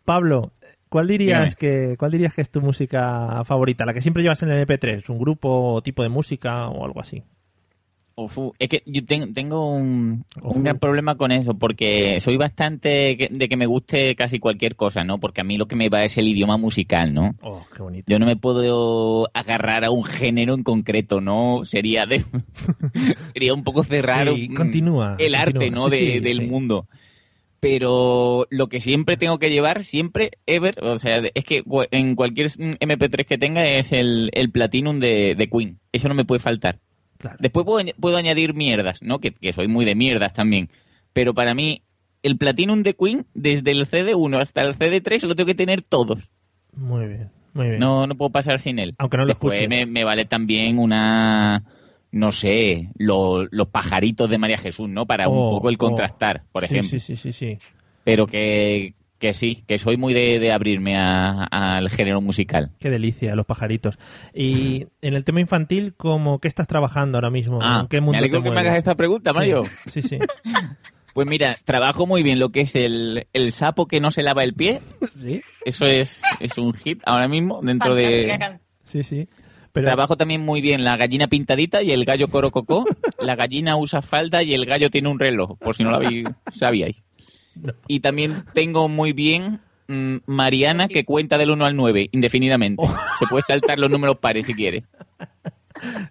Pablo, 0.06 0.54
¿cuál 0.90 1.08
dirías 1.08 1.56
Dígame. 1.58 1.92
que 1.92 1.98
cuál 1.98 2.12
dirías 2.12 2.34
que 2.34 2.42
es 2.42 2.50
tu 2.50 2.62
música 2.62 3.44
favorita? 3.46 3.86
La 3.86 3.94
que 3.94 4.02
siempre 4.02 4.24
llevas 4.24 4.42
en 4.44 4.52
el 4.52 4.66
MP3, 4.68 5.10
un 5.10 5.18
grupo 5.20 5.74
o 5.74 5.82
tipo 5.82 6.04
de 6.04 6.10
música 6.10 6.68
o 6.70 6.86
algo 6.86 7.02
así. 7.02 7.24
Ufu, 8.20 8.52
Es 8.58 8.68
que 8.68 8.82
yo 8.88 9.06
ten- 9.06 9.32
tengo 9.36 9.70
un, 9.70 10.26
gran 10.64 10.80
problema 10.80 11.18
con 11.18 11.32
eso, 11.32 11.54
porque 11.54 12.20
soy 12.20 12.36
bastante 12.36 13.16
de 13.30 13.48
que 13.48 13.56
me 13.56 13.68
guste 13.68 14.16
casi 14.16 14.40
cualquier 14.40 14.76
cosa, 14.76 15.04
¿no? 15.04 15.20
Porque 15.20 15.42
a 15.42 15.44
mí 15.44 15.56
lo 15.56 15.68
que 15.68 15.76
me 15.76 15.88
va 15.90 16.04
es 16.04 16.18
el 16.18 16.28
idioma 16.28 16.58
musical, 16.58 17.14
¿no? 17.14 17.36
Oh, 17.44 17.62
qué 17.76 17.84
bonito. 17.84 18.12
Yo 18.12 18.18
no 18.18 18.26
me 18.26 18.36
puedo 18.36 19.30
agarrar 19.36 19.86
a 19.86 19.92
un 19.92 20.04
género 20.04 20.56
en 20.56 20.64
concreto, 20.64 21.22
¿no? 21.22 21.64
Sería 21.64 22.08
de 22.08 22.24
sería 23.34 23.54
un 23.54 23.64
poco 23.64 23.84
cerrar 23.84 24.28
Sí, 24.34 24.50
continúa, 24.50 25.16
el 25.20 25.36
arte. 25.36 25.70
¿no? 25.70 25.88
Sí, 25.92 26.06
de- 26.06 26.14
sí, 26.14 26.20
del 26.20 26.38
sí. 26.38 26.42
mundo. 26.48 26.88
Pero 27.60 28.46
lo 28.52 28.68
que 28.68 28.80
siempre 28.80 29.18
tengo 29.18 29.40
que 29.40 29.50
llevar, 29.50 29.84
siempre, 29.84 30.32
ever, 30.46 30.84
o 30.84 30.98
sea, 30.98 31.22
es 31.34 31.44
que 31.44 31.64
en 31.92 32.16
cualquier 32.16 32.48
MP3 32.48 33.26
que 33.26 33.38
tenga 33.38 33.66
es 33.66 33.92
el, 33.92 34.30
el 34.34 34.52
Platinum 34.52 35.00
de, 35.00 35.34
de 35.36 35.50
Queen. 35.50 35.80
Eso 35.92 36.08
no 36.08 36.14
me 36.14 36.26
puede 36.26 36.40
faltar. 36.40 36.80
Claro. 37.18 37.38
Después 37.40 37.66
puedo, 37.66 37.84
puedo 38.00 38.18
añadir 38.18 38.54
mierdas, 38.54 39.02
¿no? 39.02 39.20
Que, 39.20 39.32
que 39.32 39.54
soy 39.54 39.68
muy 39.68 39.86
de 39.86 39.96
mierdas 39.96 40.34
también. 40.34 40.70
Pero 41.14 41.34
para 41.34 41.56
mí, 41.56 41.82
el 42.22 42.38
Platinum 42.38 42.84
de 42.84 42.94
Queen, 42.94 43.26
desde 43.34 43.72
el 43.72 43.88
CD1 43.88 44.40
hasta 44.40 44.62
el 44.62 44.76
CD3, 44.76 45.24
lo 45.24 45.34
tengo 45.34 45.48
que 45.48 45.56
tener 45.56 45.82
todos. 45.82 46.30
Muy 46.76 47.08
bien, 47.08 47.32
muy 47.54 47.70
bien. 47.70 47.80
No, 47.80 48.06
no 48.06 48.16
puedo 48.16 48.30
pasar 48.32 48.60
sin 48.60 48.78
él. 48.78 48.94
Aunque 49.00 49.18
no 49.18 49.24
lo 49.24 49.30
Después 49.30 49.60
escuches. 49.60 49.70
Me, 49.70 49.88
me 49.88 50.04
vale 50.04 50.26
también 50.26 50.78
una, 50.78 51.64
no 52.12 52.32
sé, 52.32 52.90
lo- 52.98 53.46
los 53.52 53.68
pajaritos 53.68 54.30
de 54.30 54.38
María 54.38 54.58
Jesús, 54.58 54.90
¿no? 54.90 55.06
Para 55.06 55.28
Oh, 55.28 55.32
un 55.32 55.56
poco 55.58 55.70
el 55.70 55.76
oh. 55.76 55.78
contrastar, 55.78 56.44
por 56.52 56.64
ejemplo. 56.64 56.90
Sí, 56.90 57.00
sí, 57.00 57.16
sí, 57.16 57.34
sí. 57.34 57.60
Pero 58.04 58.26
que, 58.28 58.94
que 59.20 59.34
sí, 59.34 59.64
que 59.68 59.78
soy 59.78 59.98
muy 59.98 60.14
de, 60.14 60.40
de 60.40 60.52
abrirme 60.52 60.96
a- 60.98 61.44
al 61.52 61.90
género 61.90 62.22
musical. 62.22 62.72
Qué 62.80 62.90
delicia, 62.90 63.36
los 63.36 63.46
pajaritos. 63.46 64.00
Y 64.34 64.88
en 65.02 65.14
el 65.14 65.24
tema 65.26 65.42
infantil, 65.42 65.94
¿cómo, 65.98 66.40
¿qué 66.40 66.48
estás 66.48 66.68
trabajando 66.68 67.18
ahora 67.18 67.30
mismo? 67.30 67.60
Ah, 67.62 67.80
¿En 67.82 67.88
qué 67.88 68.00
mundo 68.00 68.14
me 68.14 68.18
alegro 68.20 68.40
te 68.40 68.44
que 68.46 68.52
me 68.52 68.60
hagas 68.62 68.78
esta 68.78 68.96
pregunta, 68.96 69.34
Mario. 69.34 69.64
Sí, 69.88 70.02
sí. 70.02 70.18
Pues 71.14 71.28
mira, 71.28 71.58
trabajo 71.64 72.06
muy 72.06 72.22
bien 72.22 72.38
lo 72.38 72.50
que 72.52 72.62
es 72.62 72.76
el, 72.76 73.26
el 73.34 73.52
sapo 73.52 73.88
que 73.88 74.00
no 74.00 74.12
se 74.12 74.22
lava 74.22 74.44
el 74.44 74.54
pie. 74.54 74.82
Sí, 75.08 75.42
Eso 75.66 75.88
es, 75.88 76.22
es 76.40 76.60
un 76.60 76.74
hit 76.76 77.02
ahora 77.08 77.28
mismo 77.28 77.60
dentro 77.64 77.96
Fantástica 77.96 78.50
de... 78.52 78.60
sí, 78.84 79.02
sí. 79.04 79.28
Pero 79.78 79.86
Trabajo 79.88 80.18
también 80.18 80.42
muy 80.42 80.60
bien 80.60 80.84
la 80.84 80.98
gallina 80.98 81.28
pintadita 81.28 81.84
y 81.84 81.92
el 81.92 82.04
gallo 82.04 82.30
corococó. 82.30 82.84
La 83.20 83.36
gallina 83.36 83.78
usa 83.78 84.02
falda 84.02 84.42
y 84.42 84.54
el 84.54 84.66
gallo 84.66 84.90
tiene 84.90 85.10
un 85.10 85.20
reloj, 85.20 85.58
por 85.60 85.76
si 85.76 85.84
no 85.84 85.90
lo 85.92 85.98
habéis, 85.98 86.26
sabíais. 86.54 87.04
Y 87.88 88.00
también 88.00 88.44
tengo 88.54 88.88
muy 88.90 89.12
bien 89.14 89.60
mm, 89.88 90.18
Mariana 90.28 90.88
que 90.88 91.04
cuenta 91.04 91.38
del 91.38 91.52
1 91.52 91.66
al 91.66 91.76
9 91.76 92.10
indefinidamente. 92.12 92.84
Se 93.20 93.26
puede 93.28 93.42
saltar 93.44 93.80
los 93.80 93.90
números 93.90 94.18
pares 94.20 94.46
si 94.46 94.54
quiere. 94.54 94.84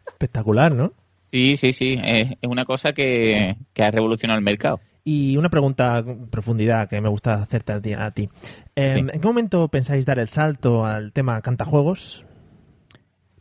espectacular, 0.07 0.75
¿no? 0.75 0.93
Sí, 1.25 1.57
sí, 1.57 1.73
sí. 1.73 1.99
Es, 2.05 2.33
es 2.41 2.49
una 2.49 2.65
cosa 2.65 2.93
que, 2.93 3.57
que 3.73 3.83
ha 3.83 3.91
revolucionado 3.91 4.39
el 4.39 4.45
mercado. 4.45 4.81
Y 5.05 5.37
una 5.37 5.49
pregunta 5.49 5.99
en 5.99 6.27
profundidad 6.27 6.89
que 6.89 7.01
me 7.01 7.09
gusta 7.09 7.35
hacerte 7.35 7.73
a 7.73 7.81
ti. 7.81 7.93
a 7.93 8.11
ti. 8.11 8.29
Eh, 8.75 8.93
Sí. 8.95 8.99
¿En 9.01 9.09
qué 9.09 9.27
momento 9.27 9.69
pensáis 9.69 10.05
dar 10.05 10.19
el 10.19 10.29
salto 10.29 10.85
al 10.85 11.13
tema 11.13 11.41
cantajuegos? 11.41 12.26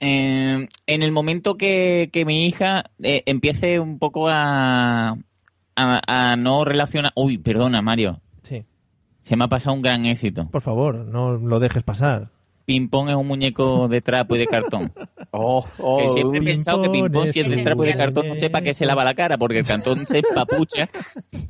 Eh, 0.07 0.67
en 0.85 1.01
el 1.01 1.11
momento 1.11 1.55
que, 1.57 2.09
que 2.13 2.25
mi 2.25 2.45
hija 2.45 2.91
eh, 3.01 3.23
empiece 3.25 3.79
un 3.79 3.97
poco 3.97 4.29
a, 4.29 5.17
a, 5.75 6.01
a 6.31 6.35
no 6.35 6.63
relacionar... 6.63 7.11
Uy, 7.15 7.39
perdona, 7.39 7.81
Mario. 7.81 8.21
Sí. 8.43 8.63
Se 9.21 9.35
me 9.35 9.45
ha 9.45 9.47
pasado 9.47 9.75
un 9.75 9.81
gran 9.81 10.05
éxito. 10.05 10.47
Por 10.51 10.61
favor, 10.61 10.95
no 10.95 11.37
lo 11.37 11.59
dejes 11.59 11.81
pasar. 11.83 12.29
Ping-pong 12.65 13.09
es 13.09 13.15
un 13.15 13.27
muñeco 13.27 13.87
de 13.87 14.01
trapo 14.01 14.35
y 14.35 14.39
de 14.39 14.47
cartón. 14.47 14.93
Oh, 15.37 15.67
oh, 15.79 15.97
que 15.97 16.07
siempre 16.07 16.39
he 16.39 16.43
pensado 16.43 16.81
que 16.81 16.87
Pong 16.87 16.93
Ping-Pong, 16.93 17.27
si 17.27 17.41
es 17.41 17.49
de 17.49 17.61
trapo 17.61 17.83
y 17.83 17.87
de 17.87 17.97
cartón, 17.97 18.29
no 18.29 18.35
sepa 18.35 18.61
que 18.61 18.73
se 18.73 18.85
lava 18.85 19.03
la 19.03 19.15
cara, 19.15 19.37
porque 19.37 19.59
el 19.59 19.65
cartón 19.65 20.07
se 20.07 20.19
empapucha 20.19 20.87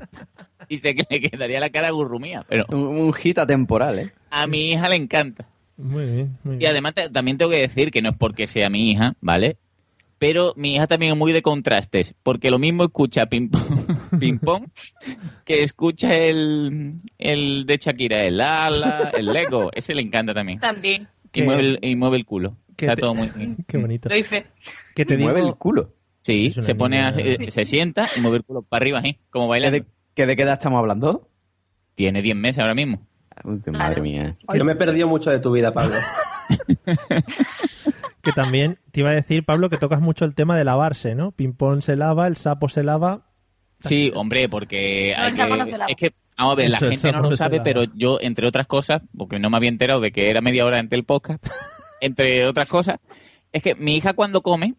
y 0.69 0.81
que 0.81 1.05
le 1.07 1.21
quedaría 1.21 1.59
la 1.59 1.69
cara 1.69 1.91
gurrumía. 1.91 2.43
Pero 2.49 2.65
un, 2.73 2.79
un 2.79 3.13
hit 3.13 3.37
atemporal, 3.37 3.99
¿eh? 3.99 4.11
a 4.31 4.47
mi 4.47 4.71
hija 4.71 4.89
le 4.89 4.95
encanta. 4.95 5.47
Muy 5.77 6.05
bien, 6.05 6.37
muy 6.43 6.55
Y 6.55 6.59
bien. 6.59 6.71
además 6.71 6.93
te- 6.93 7.09
también 7.09 7.37
tengo 7.37 7.51
que 7.51 7.57
decir 7.59 7.91
que 7.91 8.01
no 8.01 8.09
es 8.11 8.15
porque 8.17 8.47
sea 8.47 8.69
mi 8.69 8.91
hija, 8.91 9.15
¿vale? 9.21 9.57
Pero 10.17 10.53
mi 10.55 10.75
hija 10.75 10.87
también 10.87 11.11
es 11.13 11.17
muy 11.17 11.33
de 11.33 11.41
contrastes, 11.41 12.15
porque 12.23 12.49
lo 12.49 12.57
mismo 12.57 12.85
escucha 12.85 13.25
ping 13.25 13.49
pong, 13.49 13.59
ping 14.19 14.37
pong 14.39 14.67
que 15.43 15.61
escucha 15.61 16.15
el, 16.15 16.93
el 17.17 17.65
de 17.65 17.77
Shakira, 17.77 18.23
el 18.23 18.39
ala, 18.39 19.11
el 19.13 19.25
Lego, 19.25 19.71
ese 19.73 19.93
le 19.93 20.01
encanta 20.01 20.33
también. 20.33 20.59
También. 20.59 21.07
Y 21.25 21.29
Que- 21.29 21.43
mueve 21.43 21.61
el, 21.61 21.79
y 21.81 21.95
mueve 21.97 22.17
el 22.17 22.25
culo. 22.25 22.55
Está 22.77 22.95
te- 22.95 23.01
todo 23.01 23.13
muy 23.13 23.29
bien. 23.35 23.57
Qué 23.67 23.77
bonito. 23.77 24.07
Lo 24.09 24.15
hice. 24.17 24.45
Que 24.95 25.05
te 25.05 25.17
digo, 25.17 25.29
Mueve 25.31 25.47
el 25.47 25.55
culo. 25.55 25.91
Sí, 26.21 26.51
se 26.51 26.73
pone, 26.75 27.01
a- 27.01 27.09
eh, 27.17 27.51
se 27.51 27.65
sienta 27.65 28.09
y 28.15 28.21
mueve 28.21 28.37
el 28.37 28.43
culo 28.43 28.61
para 28.63 28.81
arriba, 28.83 29.01
¿eh? 29.03 29.19
Como 29.29 29.45
¿Que 29.45 29.49
bailando. 29.49 29.79
de, 29.79 29.85
que 30.15 30.25
de 30.25 30.35
qué 30.35 30.41
edad 30.43 30.53
estamos 30.53 30.79
hablando? 30.79 31.27
Tiene 31.93 32.21
10 32.21 32.35
meses 32.35 32.59
ahora 32.59 32.73
mismo. 32.73 33.05
Uy, 33.43 33.61
Madre 33.71 34.01
mía. 34.01 34.37
Yo 34.53 34.65
me 34.65 34.73
he 34.73 34.75
perdido 34.75 35.07
mucho 35.07 35.29
de 35.29 35.39
tu 35.39 35.51
vida, 35.51 35.73
Pablo. 35.73 35.95
que 38.21 38.31
también 38.31 38.79
te 38.91 39.01
iba 39.01 39.11
a 39.11 39.15
decir, 39.15 39.45
Pablo, 39.45 39.69
que 39.69 39.77
tocas 39.77 40.01
mucho 40.01 40.25
el 40.25 40.35
tema 40.35 40.57
de 40.57 40.63
lavarse, 40.63 41.15
¿no? 41.15 41.31
Ping-pong 41.31 41.81
se 41.81 41.95
lava, 41.95 42.27
el 42.27 42.35
sapo 42.35 42.69
se 42.69 42.83
lava. 42.83 43.27
Sí, 43.79 44.11
hombre, 44.15 44.49
porque 44.49 45.13
hay 45.15 45.31
el 45.31 45.37
sapo 45.37 45.53
que... 45.53 45.57
no 45.57 45.65
se 45.65 45.77
lava. 45.77 45.85
Es 45.87 45.95
que, 45.95 46.13
vamos 46.37 46.53
a 46.53 46.55
ver, 46.55 46.69
la 46.71 46.77
Eso, 46.77 46.89
gente 46.89 47.11
no 47.11 47.21
lo 47.21 47.31
sabe, 47.35 47.61
pero 47.61 47.83
yo, 47.83 48.17
entre 48.21 48.47
otras 48.47 48.67
cosas, 48.67 49.01
porque 49.15 49.39
no 49.39 49.49
me 49.49 49.57
había 49.57 49.69
enterado 49.69 49.99
de 49.99 50.11
que 50.11 50.29
era 50.29 50.41
media 50.41 50.65
hora 50.65 50.79
antes 50.79 50.91
del 50.91 51.03
podcast, 51.03 51.45
entre 52.01 52.47
otras 52.47 52.67
cosas, 52.67 52.99
es 53.51 53.61
que 53.61 53.75
mi 53.75 53.95
hija 53.95 54.13
cuando 54.13 54.41
come, 54.41 54.75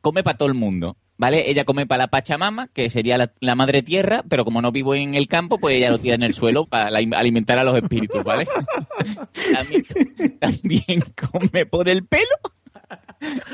come 0.00 0.22
para 0.22 0.38
todo 0.38 0.48
el 0.48 0.54
mundo, 0.54 0.96
¿vale? 1.16 1.50
Ella 1.50 1.64
come 1.64 1.86
para 1.86 2.04
la 2.04 2.08
Pachamama, 2.08 2.68
que 2.68 2.88
sería 2.90 3.16
la, 3.18 3.32
la 3.40 3.54
madre 3.54 3.82
tierra, 3.82 4.24
pero 4.28 4.44
como 4.44 4.60
no 4.62 4.72
vivo 4.72 4.94
en 4.94 5.14
el 5.14 5.26
campo, 5.28 5.58
pues 5.58 5.76
ella 5.76 5.90
lo 5.90 5.98
tira 5.98 6.14
en 6.14 6.22
el 6.22 6.34
suelo 6.34 6.66
para 6.66 6.90
la- 6.90 7.18
alimentar 7.18 7.58
a 7.58 7.64
los 7.64 7.76
espíritus, 7.76 8.22
¿vale? 8.24 8.46
también, 9.52 9.84
también 10.38 11.04
come 11.30 11.66
por 11.66 11.88
el 11.88 12.04
pelo 12.06 12.26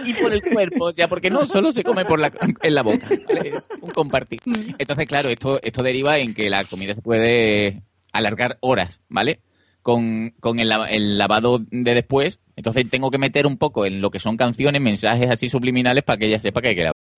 y 0.04 0.14
por 0.14 0.32
el 0.32 0.42
cuerpo, 0.42 0.84
o 0.86 0.92
sea, 0.92 1.06
porque 1.08 1.30
no 1.30 1.44
solo 1.44 1.70
se 1.72 1.84
come 1.84 2.04
por 2.04 2.18
la, 2.18 2.32
en 2.62 2.74
la 2.74 2.82
boca, 2.82 3.08
¿vale? 3.28 3.50
es 3.54 3.68
un 3.80 3.90
compartir. 3.90 4.40
Entonces, 4.78 5.06
claro, 5.06 5.28
esto, 5.28 5.60
esto 5.62 5.82
deriva 5.82 6.18
en 6.18 6.34
que 6.34 6.50
la 6.50 6.64
comida 6.64 6.94
se 6.94 7.02
puede 7.02 7.82
alargar 8.12 8.58
horas, 8.60 9.00
¿vale? 9.08 9.40
Con, 9.82 10.34
con 10.40 10.58
el, 10.60 10.68
lava- 10.68 10.90
el 10.90 11.16
lavado 11.16 11.58
de 11.70 11.94
después, 11.94 12.40
entonces 12.56 12.88
tengo 12.90 13.10
que 13.10 13.18
meter 13.18 13.46
un 13.46 13.56
poco 13.56 13.86
en 13.86 14.00
lo 14.00 14.10
que 14.10 14.18
son 14.18 14.36
canciones, 14.36 14.82
mensajes 14.82 15.30
así 15.30 15.48
subliminales 15.48 16.04
para 16.04 16.18
que 16.18 16.26
ella 16.26 16.40
sepa 16.40 16.60
que 16.60 16.68
hay 16.68 16.74
que. 16.74 16.90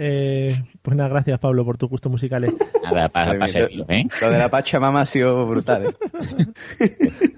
eh, 0.00 0.62
pues 0.80 0.96
nada, 0.96 1.08
gracias 1.08 1.40
Pablo 1.40 1.64
por 1.64 1.76
tus 1.76 1.90
gustos 1.90 2.10
musicales. 2.10 2.54
Nada, 2.84 3.08
para, 3.08 3.34
¿eh? 3.34 4.06
Lo 4.20 4.30
de 4.30 4.38
la 4.38 4.48
Pachamama 4.48 5.00
ha 5.00 5.04
sido 5.04 5.44
brutal, 5.46 5.86
¿eh? 5.86 6.96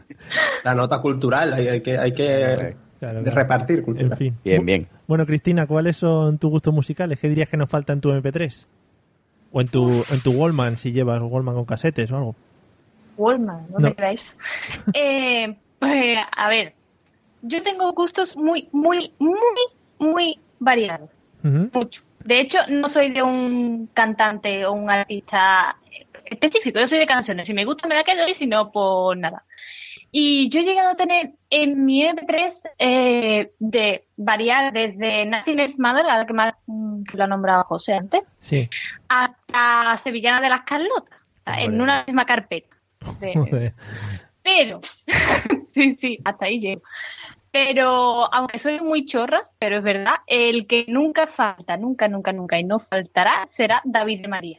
La 0.65 0.75
nota 0.75 1.01
cultural, 1.01 1.55
hay, 1.55 1.69
hay 1.69 1.81
que, 1.81 1.97
hay 1.99 2.13
que 2.13 2.77
Claro, 3.01 3.23
repartir 3.25 3.83
cultura. 3.83 4.09
En 4.09 4.17
fin. 4.17 4.37
Bien, 4.45 4.65
bien. 4.65 4.87
Bueno, 5.09 5.25
Cristina, 5.25 5.67
¿cuáles 5.67 5.97
son 5.97 6.39
tus 6.39 6.51
gustos 6.51 6.75
musicales? 6.75 7.19
¿Qué 7.19 7.31
dirías 7.31 7.49
que 7.49 7.57
nos 7.57 7.71
falta 7.71 7.95
en 7.95 8.01
tu 8.03 8.11
MP3? 8.11 8.67
O 9.53 9.61
en 9.63 9.69
tu, 9.69 10.05
en 10.11 10.21
tu 10.23 10.33
Wallman, 10.33 10.77
si 10.77 10.93
llevas 10.93 11.19
Wallman 11.23 11.55
con 11.55 11.65
casetes 11.65 12.13
o 12.13 12.17
algo. 12.19 12.37
Wallman, 13.17 13.67
no, 13.71 13.79
No. 13.79 13.89
me 13.89 13.95
creáis. 13.95 14.37
Eh, 14.95 15.57
pues, 15.79 16.19
a 16.37 16.49
ver, 16.51 16.75
yo 17.43 17.63
tengo 17.63 17.91
gustos 17.95 18.37
muy, 18.37 18.69
muy, 18.71 19.13
muy, 19.19 19.37
muy 19.99 20.39
variados. 20.59 21.09
Mucho. 21.43 22.03
De 22.31 22.39
hecho, 22.43 22.59
no 22.69 22.89
soy 22.89 23.11
de 23.11 23.25
un 23.25 23.89
cantante 23.93 24.65
o 24.65 24.71
un 24.73 24.89
artista 24.89 25.75
específico, 26.25 26.79
yo 26.79 26.87
soy 26.87 27.01
de 27.01 27.07
canciones. 27.09 27.45
Si 27.45 27.53
me 27.53 27.65
gusta 27.65 27.89
me 27.89 27.97
la 27.97 28.05
quedo 28.05 28.25
y 28.29 28.35
si 28.35 28.47
no, 28.47 28.71
pues 28.71 29.19
nada. 29.19 29.43
Y 30.13 30.49
yo 30.49 30.61
he 30.61 30.63
llegado 30.63 30.91
a 30.91 30.95
tener 30.95 31.33
en 31.51 31.85
mi 31.85 32.05
MP3 32.05 32.53
eh, 32.79 33.51
de 33.59 34.05
variar 34.17 34.73
desde 34.73 35.27
Nothing 35.27 35.75
Matter, 35.79 36.07
a 36.07 36.19
la 36.19 36.27
que, 36.27 36.33
más, 36.33 36.55
mm, 36.67 37.03
que 37.03 37.17
lo 37.17 37.25
ha 37.25 37.27
nombrado 37.27 37.65
José 37.65 37.95
antes, 37.95 38.23
Sí. 38.39 38.71
hasta 39.09 39.99
Sevillana 40.05 40.41
de 40.41 40.51
las 40.51 40.61
Carlotas, 40.63 41.19
en 41.47 41.81
una 41.81 42.05
misma 42.07 42.25
carpeta. 42.27 42.77
De- 43.21 43.73
pero, 44.45 44.81
sí, 45.75 45.97
sí, 46.01 46.19
hasta 46.25 46.47
ahí 46.47 46.61
llego. 46.61 46.83
Pero, 47.53 48.33
aunque 48.33 48.59
soy 48.59 48.81
muy 48.81 49.07
chorras, 49.07 49.51
pero 49.59 49.79
es 49.79 49.83
verdad, 49.83 50.15
el 50.27 50.67
que 50.67 50.85
nunca 50.89 51.27
falta, 51.27 51.77
nunca, 51.77 52.07
nunca, 52.09 52.33
nunca 52.33 52.59
y 52.59 52.65
no 52.65 52.79
faltará 52.79 53.47
será 53.49 53.81
David 53.85 54.23
de 54.23 54.29
María. 54.29 54.59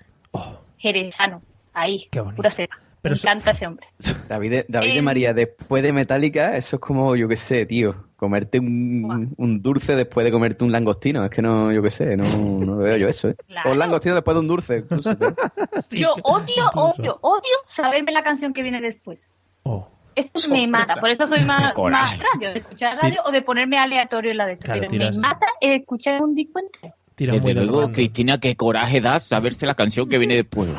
Jerezano, 0.77 1.41
ahí, 1.73 2.04
Oh. 2.06 2.10
Qué 2.12 2.19
bonito. 2.19 2.36
pura 2.36 2.51
cepa. 2.51 2.75
Pero 3.01 3.13
Me 3.13 3.17
so- 3.17 3.27
encanta 3.30 3.51
ese 3.51 3.65
hombre. 3.65 3.88
David, 4.30 4.51
de- 4.51 4.65
David 4.67 4.91
de 4.93 4.99
Eh. 4.99 5.01
María, 5.01 5.34
después 5.34 5.82
de 5.82 5.91
Metallica, 5.91 6.56
eso 6.56 6.75
es 6.75 6.80
como, 6.82 7.15
yo 7.15 7.27
qué 7.27 7.36
sé, 7.36 7.65
tío, 7.65 7.95
comerte 8.15 8.60
un, 8.60 9.34
un 9.38 9.62
dulce 9.62 9.95
después 9.95 10.23
de 10.23 10.32
comerte 10.32 10.63
un 10.63 10.71
langostino. 10.71 11.23
Es 11.25 11.32
que 11.32 11.41
no, 11.41 11.71
yo 11.71 11.82
qué 11.82 11.89
sé, 11.89 12.15
no, 12.15 12.25
no 12.25 12.73
lo 12.75 12.77
veo 12.77 12.97
yo 12.97 13.08
eso, 13.08 13.30
¿eh? 13.30 13.36
Claro. 13.47 13.69
O 13.69 13.73
un 13.73 13.80
langostino 13.80 14.13
después 14.13 14.36
de 14.36 14.41
un 14.41 14.47
dulce, 14.47 14.77
incluso. 14.80 15.10
Yo 15.91 16.13
odio, 16.23 16.45
incluso. 16.67 16.80
odio, 16.99 17.17
odio 17.21 17.56
saberme 17.65 18.12
la 18.12 18.21
canción 18.23 18.54
que 18.54 18.62
viene 18.62 18.80
después. 18.82 19.27
Oh, 19.63 19.88
Eso 20.15 20.50
me 20.50 20.67
mata, 20.67 20.95
por 21.00 21.10
eso 21.10 21.26
soy 21.28 21.39
más, 21.45 21.74
radio, 21.76 22.52
de 22.54 22.60
escuchar 22.60 22.97
radio 23.02 23.21
o 23.26 23.32
de 23.32 23.41
ponerme 23.41 23.78
aleatorio 23.78 24.32
en 24.32 24.38
la 24.38 24.45
de 24.45 24.54
esto. 24.54 24.65
Claro, 24.65 24.88
me 24.91 25.12
mata 25.19 25.45
escuchar 25.62 26.21
un 26.21 26.36
disco 26.36 26.60
entero. 26.60 26.93
Desde 27.17 27.54
luego. 27.65 27.91
Cristina, 27.91 28.39
qué 28.39 28.56
coraje 28.56 29.00
das 29.00 29.24
saberse 29.28 29.65
la 29.65 29.76
canción 29.76 30.10
que 30.10 30.17
viene 30.17 30.36
después. 30.36 30.69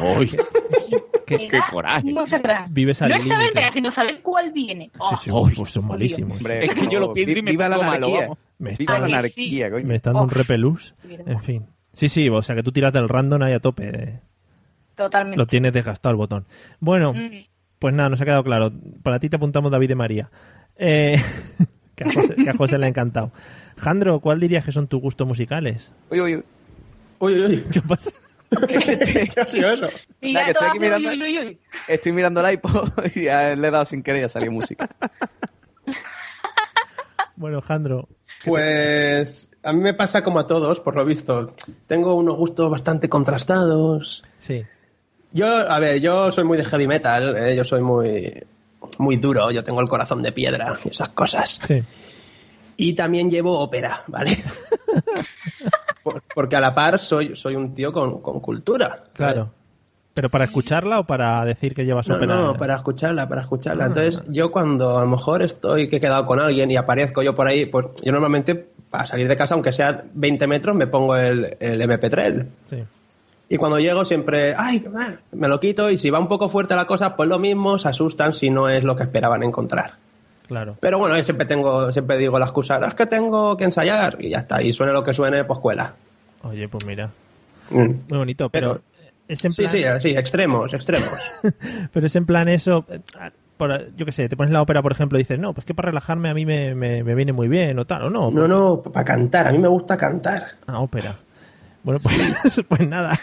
Me 1.33 1.49
qué 1.49 1.57
da 1.57 1.67
coraje. 1.71 2.13
Vives 2.73 3.01
al 3.01 3.09
no 3.11 3.17
es 3.17 3.27
saber 3.27 3.73
sino 3.73 3.91
saber 3.91 4.21
cuál 4.23 4.53
viene. 4.53 4.91
Sí, 4.93 4.99
Oh, 4.99 5.17
sí, 5.17 5.31
uy, 5.31 5.53
pues 5.57 5.71
son 5.71 5.87
malísimos. 5.87 6.37
Hombre, 6.37 6.67
Es 6.67 6.75
que 6.75 6.89
yo 6.89 7.01
lo 7.01 7.13
pienso 7.15 7.39
y 7.39 7.43
me 7.43 7.53
viva 7.53 7.69
la 7.71 7.77
anarquía. 7.77 8.29
Me 8.59 8.73
Viva 8.75 8.99
la 8.99 9.07
anarquía, 9.07 9.71
coño. 9.71 9.87
Me 9.87 9.95
están 9.95 10.13
dando 10.13 10.25
un 10.25 10.31
Oh. 10.31 10.35
repelús. 10.35 10.95
En 11.09 11.43
fin. 11.43 11.67
Sí, 11.95 12.09
sí, 12.11 12.29
o 12.29 12.43
sea 12.43 12.55
que 12.55 12.63
tú 12.63 12.71
tiras 12.73 12.93
del 12.93 13.09
random 13.09 13.43
ahí 13.45 13.53
a 13.55 13.61
tope. 13.61 14.21
Totalmente. 14.95 15.39
Lo 15.39 15.47
tienes 15.47 15.73
desgastado 15.73 16.11
el 16.11 16.17
botón. 16.19 16.45
Bueno, 16.81 17.15
Mm. 17.15 17.31
Pues 17.83 17.93
nada, 17.95 18.09
nos 18.09 18.21
ha 18.21 18.25
quedado 18.25 18.45
claro. 18.45 18.73
Para 19.03 19.19
ti 19.19 19.29
te 19.29 19.35
apuntamos 19.37 19.73
David 19.73 19.89
de 19.89 19.95
María. 19.97 20.31
Eh, 20.77 21.21
que, 21.97 22.05
a 22.05 22.13
José, 22.13 22.35
que 22.37 22.49
a 22.51 22.55
José 22.57 22.79
le 22.79 22.87
ha 22.87 22.89
encantado. 22.89 23.33
Jandro, 23.77 24.21
¿cuál 24.21 24.39
dirías 24.39 24.65
que 24.65 24.71
son 24.71 24.87
tus 24.87 25.01
gustos 25.03 25.27
musicales? 25.27 25.93
Uy, 26.11 26.21
uy, 26.21 26.37
uy. 26.37 26.45
Uy, 27.19 27.35
uy, 27.35 27.45
uy. 27.45 27.65
¿Qué 27.73 27.81
pasa? 27.83 28.11
¿Qué 28.69 29.41
ha 29.41 29.47
sido 29.49 29.73
eso? 29.73 29.89
Ya 30.21 30.45
que 30.45 30.51
estoy 30.53 30.69
aquí 30.69 30.79
mirando- 30.79 31.11
uy, 31.11 31.23
uy, 31.23 31.39
uy, 31.39 31.47
uy. 31.49 31.59
Estoy 31.89 32.13
mirando 32.13 32.47
el 32.47 32.55
iPod 32.55 32.89
y 33.17 33.27
a- 33.27 33.57
le 33.57 33.67
he 33.69 33.71
dado 33.73 33.85
sin 33.85 34.03
querer 34.03 34.23
y 34.23 34.25
ha 34.25 34.29
salido 34.29 34.53
música. 34.53 34.89
Bueno, 37.37 37.61
Jandro, 37.63 38.09
Pues 38.45 39.51
a 39.65 39.73
mí 39.73 39.81
me 39.81 39.95
pasa 39.95 40.23
como 40.23 40.39
a 40.39 40.47
todos, 40.47 40.81
por 40.81 40.95
lo 40.95 41.05
visto. 41.05 41.55
Tengo 41.89 42.15
unos 42.15 42.37
gustos 42.37 42.71
bastante 42.71 43.09
contrastados. 43.09 44.23
sí. 44.39 44.63
Yo, 45.33 45.47
a 45.47 45.79
ver, 45.81 46.01
yo 46.01 46.31
soy 46.31 46.45
muy 46.45 46.59
de 46.59 46.65
heavy 46.65 46.87
metal, 46.87 47.37
eh, 47.37 47.57
yo 47.57 47.65
soy 47.65 47.81
muy, 47.81 48.33
muy 48.99 49.17
duro, 49.17 49.51
yo 49.51 49.63
tengo 49.65 49.81
el 49.81 49.89
corazón 49.89 50.23
de 50.23 50.33
piedra 50.33 50.79
y 50.85 50.89
esas 50.89 51.09
cosas. 51.11 51.59
Sí. 51.65 51.83
Y 52.77 52.93
también 52.95 53.31
llevo 53.31 53.59
ópera, 53.59 54.03
¿vale? 54.09 54.43
Por- 56.03 56.23
porque 56.35 56.57
a 56.57 56.61
la 56.61 56.75
par 56.75 56.99
soy, 56.99 57.37
soy 57.37 57.55
un 57.57 57.75
tío 57.75 57.93
con, 57.93 58.21
con 58.21 58.41
cultura. 58.41 59.05
Claro. 59.13 59.51
¿Pero 60.15 60.29
para 60.29 60.45
escucharla 60.45 60.99
o 61.01 61.05
para 61.05 61.43
decir 61.45 61.75
que 61.75 61.85
llevas 61.87 62.07
No, 62.09 62.17
ópera? 62.17 62.35
no, 62.37 62.55
para 62.55 62.75
escucharla, 62.77 63.29
para 63.29 63.43
escucharla. 63.43 63.85
Ah. 63.85 63.87
Entonces, 63.87 64.23
yo 64.29 64.51
cuando 64.53 64.99
a 64.99 65.03
lo 65.03 65.09
mejor 65.09 65.43
estoy 65.43 65.89
que 65.89 65.97
he 65.97 66.01
quedado 66.01 66.27
con 66.27 66.39
alguien 66.41 66.71
y 66.71 66.77
aparezco 66.77 67.23
yo 67.23 67.35
por 67.35 67.47
ahí, 67.47 67.65
pues 67.67 67.87
yo 68.03 68.13
normalmente 68.13 68.55
para 68.91 69.07
salir 69.07 69.27
de 69.27 69.37
casa, 69.37 69.55
aunque 69.55 69.73
sea 69.73 70.05
20 70.13 70.47
metros, 70.47 70.77
me 70.77 70.87
pongo 70.87 71.17
el, 71.17 71.57
el 71.61 71.81
MP3. 71.81 72.47
Sí. 72.69 72.85
Y 73.53 73.59
cuando 73.59 73.79
llego 73.79 74.03
siempre, 74.07 74.55
ay, 74.57 74.83
ah", 74.97 75.11
me 75.33 75.47
lo 75.47 75.61
quito 75.61 75.91
y 75.91 75.99
si 75.99 76.09
va 76.09 76.19
un 76.19 76.27
poco 76.27 76.49
fuerte 76.49 76.75
la 76.75 76.87
cosa, 76.87 77.15
pues 77.15 77.29
lo 77.29 77.39
mismo, 77.39 77.79
se 77.79 77.87
asustan 77.89 78.33
si 78.33 78.49
no 78.49 78.67
es 78.71 78.83
lo 78.83 78.97
que 78.97 79.03
esperaban 79.03 79.43
encontrar. 79.43 79.93
Claro. 80.49 80.77
Pero 80.81 80.97
bueno, 80.99 81.19
yo 81.19 81.23
siempre 81.25 81.45
tengo, 81.47 81.93
siempre 81.93 82.17
digo 82.17 82.39
la 82.39 82.47
excusa, 82.47 82.81
"Ah, 82.83 82.89
es 82.89 82.95
que 82.95 83.05
tengo 83.05 83.55
que 83.59 83.65
ensayar 83.65 84.17
y 84.21 84.31
ya 84.31 84.39
está, 84.39 84.63
y 84.63 84.73
suene 84.73 84.95
lo 84.95 85.05
que 85.05 85.13
suene, 85.13 85.45
pues 85.45 85.59
cuela. 85.59 85.93
Oye, 86.45 86.67
pues 86.67 86.87
mira. 86.87 87.11
Mm. 87.69 87.77
Muy 88.09 88.19
bonito, 88.19 88.49
pero, 88.49 88.81
es 89.29 89.45
en 89.45 89.53
Sí, 89.53 89.65
plan... 89.65 89.71
sí, 90.01 90.09
sí, 90.09 90.17
extremos, 90.17 90.73
extremos. 90.73 91.13
Pero 91.93 92.07
es 92.07 92.17
en 92.17 92.25
plan 92.25 92.49
eso... 92.49 92.87
por- 93.59 93.95
yo 93.97 94.07
qué 94.07 94.13
sé, 94.13 94.29
te 94.31 94.37
pones 94.37 94.53
la 94.53 94.63
ópera, 94.63 94.81
por 94.83 94.93
ejemplo, 94.93 95.19
y 95.19 95.23
dices, 95.23 95.39
no, 95.39 95.53
pues 95.53 95.67
que 95.67 95.75
para 95.75 95.89
relajarme 95.91 96.31
a 96.31 96.35
mí 96.35 96.45
me, 96.47 96.75
me- 96.75 97.05
me 97.05 97.15
viene 97.15 97.33
muy 97.35 97.49
bien 97.49 97.79
o 97.79 97.85
tal, 97.85 98.05
o 98.05 98.11
no. 98.11 98.31
No, 98.31 98.49
no, 98.49 98.81
para 98.83 99.05
cantar, 99.05 99.47
a 99.49 99.53
mí 99.53 99.59
me 99.59 99.69
gusta 99.69 99.97
cantar. 99.99 100.53
Ah, 100.67 100.81
ópera. 100.81 101.17
Bueno, 101.85 101.99
pues, 102.01 102.63
pues 102.69 102.89
nada, 102.89 103.19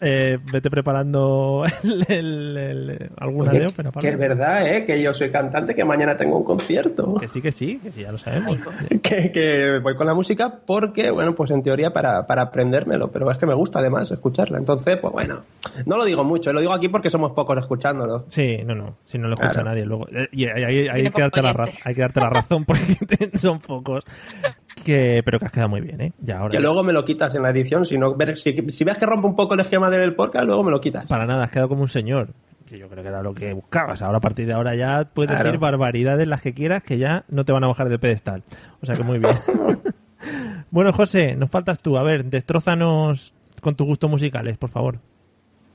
eh, 0.00 0.38
vete 0.52 0.70
preparando 0.70 1.64
el- 1.82 2.04
el- 2.08 2.56
el- 2.56 3.10
alguna 3.18 3.50
Oye, 3.50 3.60
de 3.60 3.66
ópera. 3.66 3.90
que 4.00 4.08
es 4.10 4.18
verdad, 4.18 4.66
¿eh? 4.66 4.84
Que 4.84 5.02
yo 5.02 5.12
soy 5.12 5.30
cantante, 5.30 5.74
que 5.74 5.84
mañana 5.84 6.16
tengo 6.16 6.36
un 6.38 6.44
concierto. 6.44 7.14
Que 7.16 7.26
sí, 7.26 7.42
que 7.42 7.50
sí, 7.50 7.78
que 7.82 7.90
sí, 7.90 8.02
ya 8.02 8.12
lo 8.12 8.18
sabemos. 8.18 8.58
que, 9.02 9.32
que 9.32 9.80
voy 9.82 9.96
con 9.96 10.06
la 10.06 10.14
música 10.14 10.54
porque, 10.64 11.10
bueno, 11.10 11.34
pues 11.34 11.50
en 11.50 11.62
teoría 11.64 11.92
para, 11.92 12.26
para 12.28 12.42
aprendérmelo, 12.42 13.10
pero 13.10 13.28
es 13.30 13.38
que 13.38 13.46
me 13.46 13.54
gusta 13.54 13.80
además 13.80 14.08
escucharla. 14.10 14.58
Entonces, 14.58 14.98
pues 14.98 15.12
bueno, 15.12 15.40
no 15.84 15.96
lo 15.96 16.04
digo 16.04 16.22
mucho, 16.22 16.52
lo 16.52 16.60
digo 16.60 16.72
aquí 16.72 16.88
porque 16.88 17.10
somos 17.10 17.32
pocos 17.32 17.56
escuchándolo. 17.58 18.24
Sí, 18.28 18.58
no, 18.64 18.74
no, 18.76 18.98
si 19.04 19.18
no 19.18 19.26
lo 19.26 19.34
escucha 19.34 19.52
Claro. 19.52 19.70
nadie 19.70 19.84
luego. 19.84 20.06
Eh, 20.12 20.28
Y 20.32 20.44
hay, 20.46 20.88
hay- 20.88 21.10
que 21.10 21.22
darte 21.22 21.42
la 21.42 21.70
hay 21.84 21.94
que 21.94 22.00
darte 22.02 22.20
la 22.20 22.30
razón 22.30 22.64
porque 22.64 22.82
son 23.34 23.58
pocos. 23.58 24.04
Que, 24.84 25.22
pero 25.24 25.38
que 25.38 25.46
has 25.46 25.52
quedado 25.52 25.68
muy 25.70 25.80
bien, 25.80 26.00
¿eh? 26.00 26.12
Ya 26.20 26.38
ahora. 26.38 26.50
Que 26.50 26.60
luego 26.60 26.82
me 26.84 26.92
lo 26.92 27.04
quitas 27.04 27.34
en 27.34 27.42
la 27.42 27.50
edición, 27.50 27.84
si, 27.86 27.98
no, 27.98 28.14
ver- 28.14 28.38
si, 28.38 28.54
si 28.70 28.84
ves 28.84 28.96
que 28.98 29.06
rompe 29.06 29.26
un 29.26 29.34
poco 29.34 29.54
el 29.54 29.60
esquema 29.60 29.90
del 29.90 30.14
podcast, 30.14 30.44
luego 30.44 30.62
me 30.62 30.70
lo 30.70 30.80
quitas. 30.80 31.06
Para 31.06 31.26
nada, 31.26 31.44
has 31.44 31.50
quedado 31.50 31.68
como 31.68 31.82
un 31.82 31.88
señor. 31.88 32.28
Sí, 32.66 32.78
yo 32.78 32.88
creo 32.88 33.02
que 33.02 33.08
era 33.08 33.22
lo 33.22 33.32
que 33.34 33.52
buscabas. 33.52 34.02
Ahora, 34.02 34.18
a 34.18 34.20
partir 34.20 34.46
de 34.46 34.52
ahora, 34.52 34.74
ya 34.74 35.04
puedes 35.12 35.30
Claro. 35.30 35.44
decir 35.44 35.60
barbaridades 35.60 36.26
las 36.28 36.42
que 36.42 36.52
quieras 36.52 36.82
que 36.82 36.98
ya 36.98 37.24
no 37.28 37.44
te 37.44 37.52
van 37.52 37.64
a 37.64 37.68
bajar 37.68 37.88
del 37.88 37.98
pedestal. 38.00 38.42
O 38.82 38.86
sea 38.86 38.96
que 38.96 39.02
muy 39.02 39.18
bien. 39.18 39.34
bueno, 40.70 40.92
José, 40.92 41.36
nos 41.36 41.50
faltas 41.50 41.80
tú. 41.80 41.96
A 41.96 42.02
ver, 42.02 42.24
destrózanos 42.24 43.34
con 43.62 43.76
tus 43.76 43.86
gustos 43.86 44.10
musicales, 44.10 44.58
por 44.58 44.70
favor. 44.70 44.98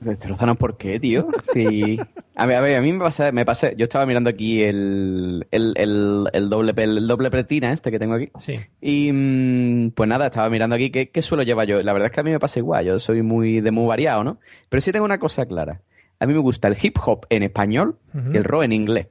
Destrozanos, 0.02 0.56
¿por 0.56 0.76
qué, 0.76 0.98
tío? 1.00 1.28
Sí. 1.52 1.98
A 2.34 2.46
ver, 2.46 2.56
a 2.56 2.60
ver, 2.60 2.76
a 2.76 2.80
mí 2.80 2.92
me 2.92 2.98
pasa, 2.98 3.30
me 3.32 3.44
pasa, 3.44 3.72
yo 3.72 3.84
estaba 3.84 4.06
mirando 4.06 4.30
aquí 4.30 4.62
el, 4.62 5.46
el, 5.50 5.74
el, 5.76 6.24
el 6.32 6.48
doble, 6.48 6.72
el 6.76 7.06
doble 7.06 7.30
pretina 7.30 7.72
este 7.72 7.90
que 7.90 7.98
tengo 7.98 8.14
aquí. 8.14 8.30
Sí. 8.38 8.58
Y 8.80 9.10
mm, 9.12 9.90
pues 9.90 10.08
nada, 10.08 10.26
estaba 10.26 10.48
mirando 10.50 10.74
aquí 10.76 10.90
qué, 10.90 11.10
qué 11.10 11.22
suelo 11.22 11.42
llevar 11.42 11.66
yo. 11.66 11.82
La 11.82 11.92
verdad 11.92 12.06
es 12.06 12.12
que 12.14 12.20
a 12.20 12.24
mí 12.24 12.30
me 12.30 12.40
pasa 12.40 12.58
igual, 12.58 12.84
yo 12.86 12.98
soy 12.98 13.22
muy 13.22 13.60
de 13.60 13.70
muy 13.70 13.86
variado, 13.86 14.24
¿no? 14.24 14.38
Pero 14.68 14.80
sí 14.80 14.92
tengo 14.92 15.04
una 15.04 15.18
cosa 15.18 15.46
clara. 15.46 15.80
A 16.18 16.26
mí 16.26 16.32
me 16.34 16.40
gusta 16.40 16.68
el 16.68 16.76
hip 16.80 16.96
hop 17.04 17.26
en 17.30 17.42
español 17.42 17.96
y 18.32 18.36
el 18.36 18.44
rock 18.44 18.64
en 18.64 18.72
inglés. 18.72 19.08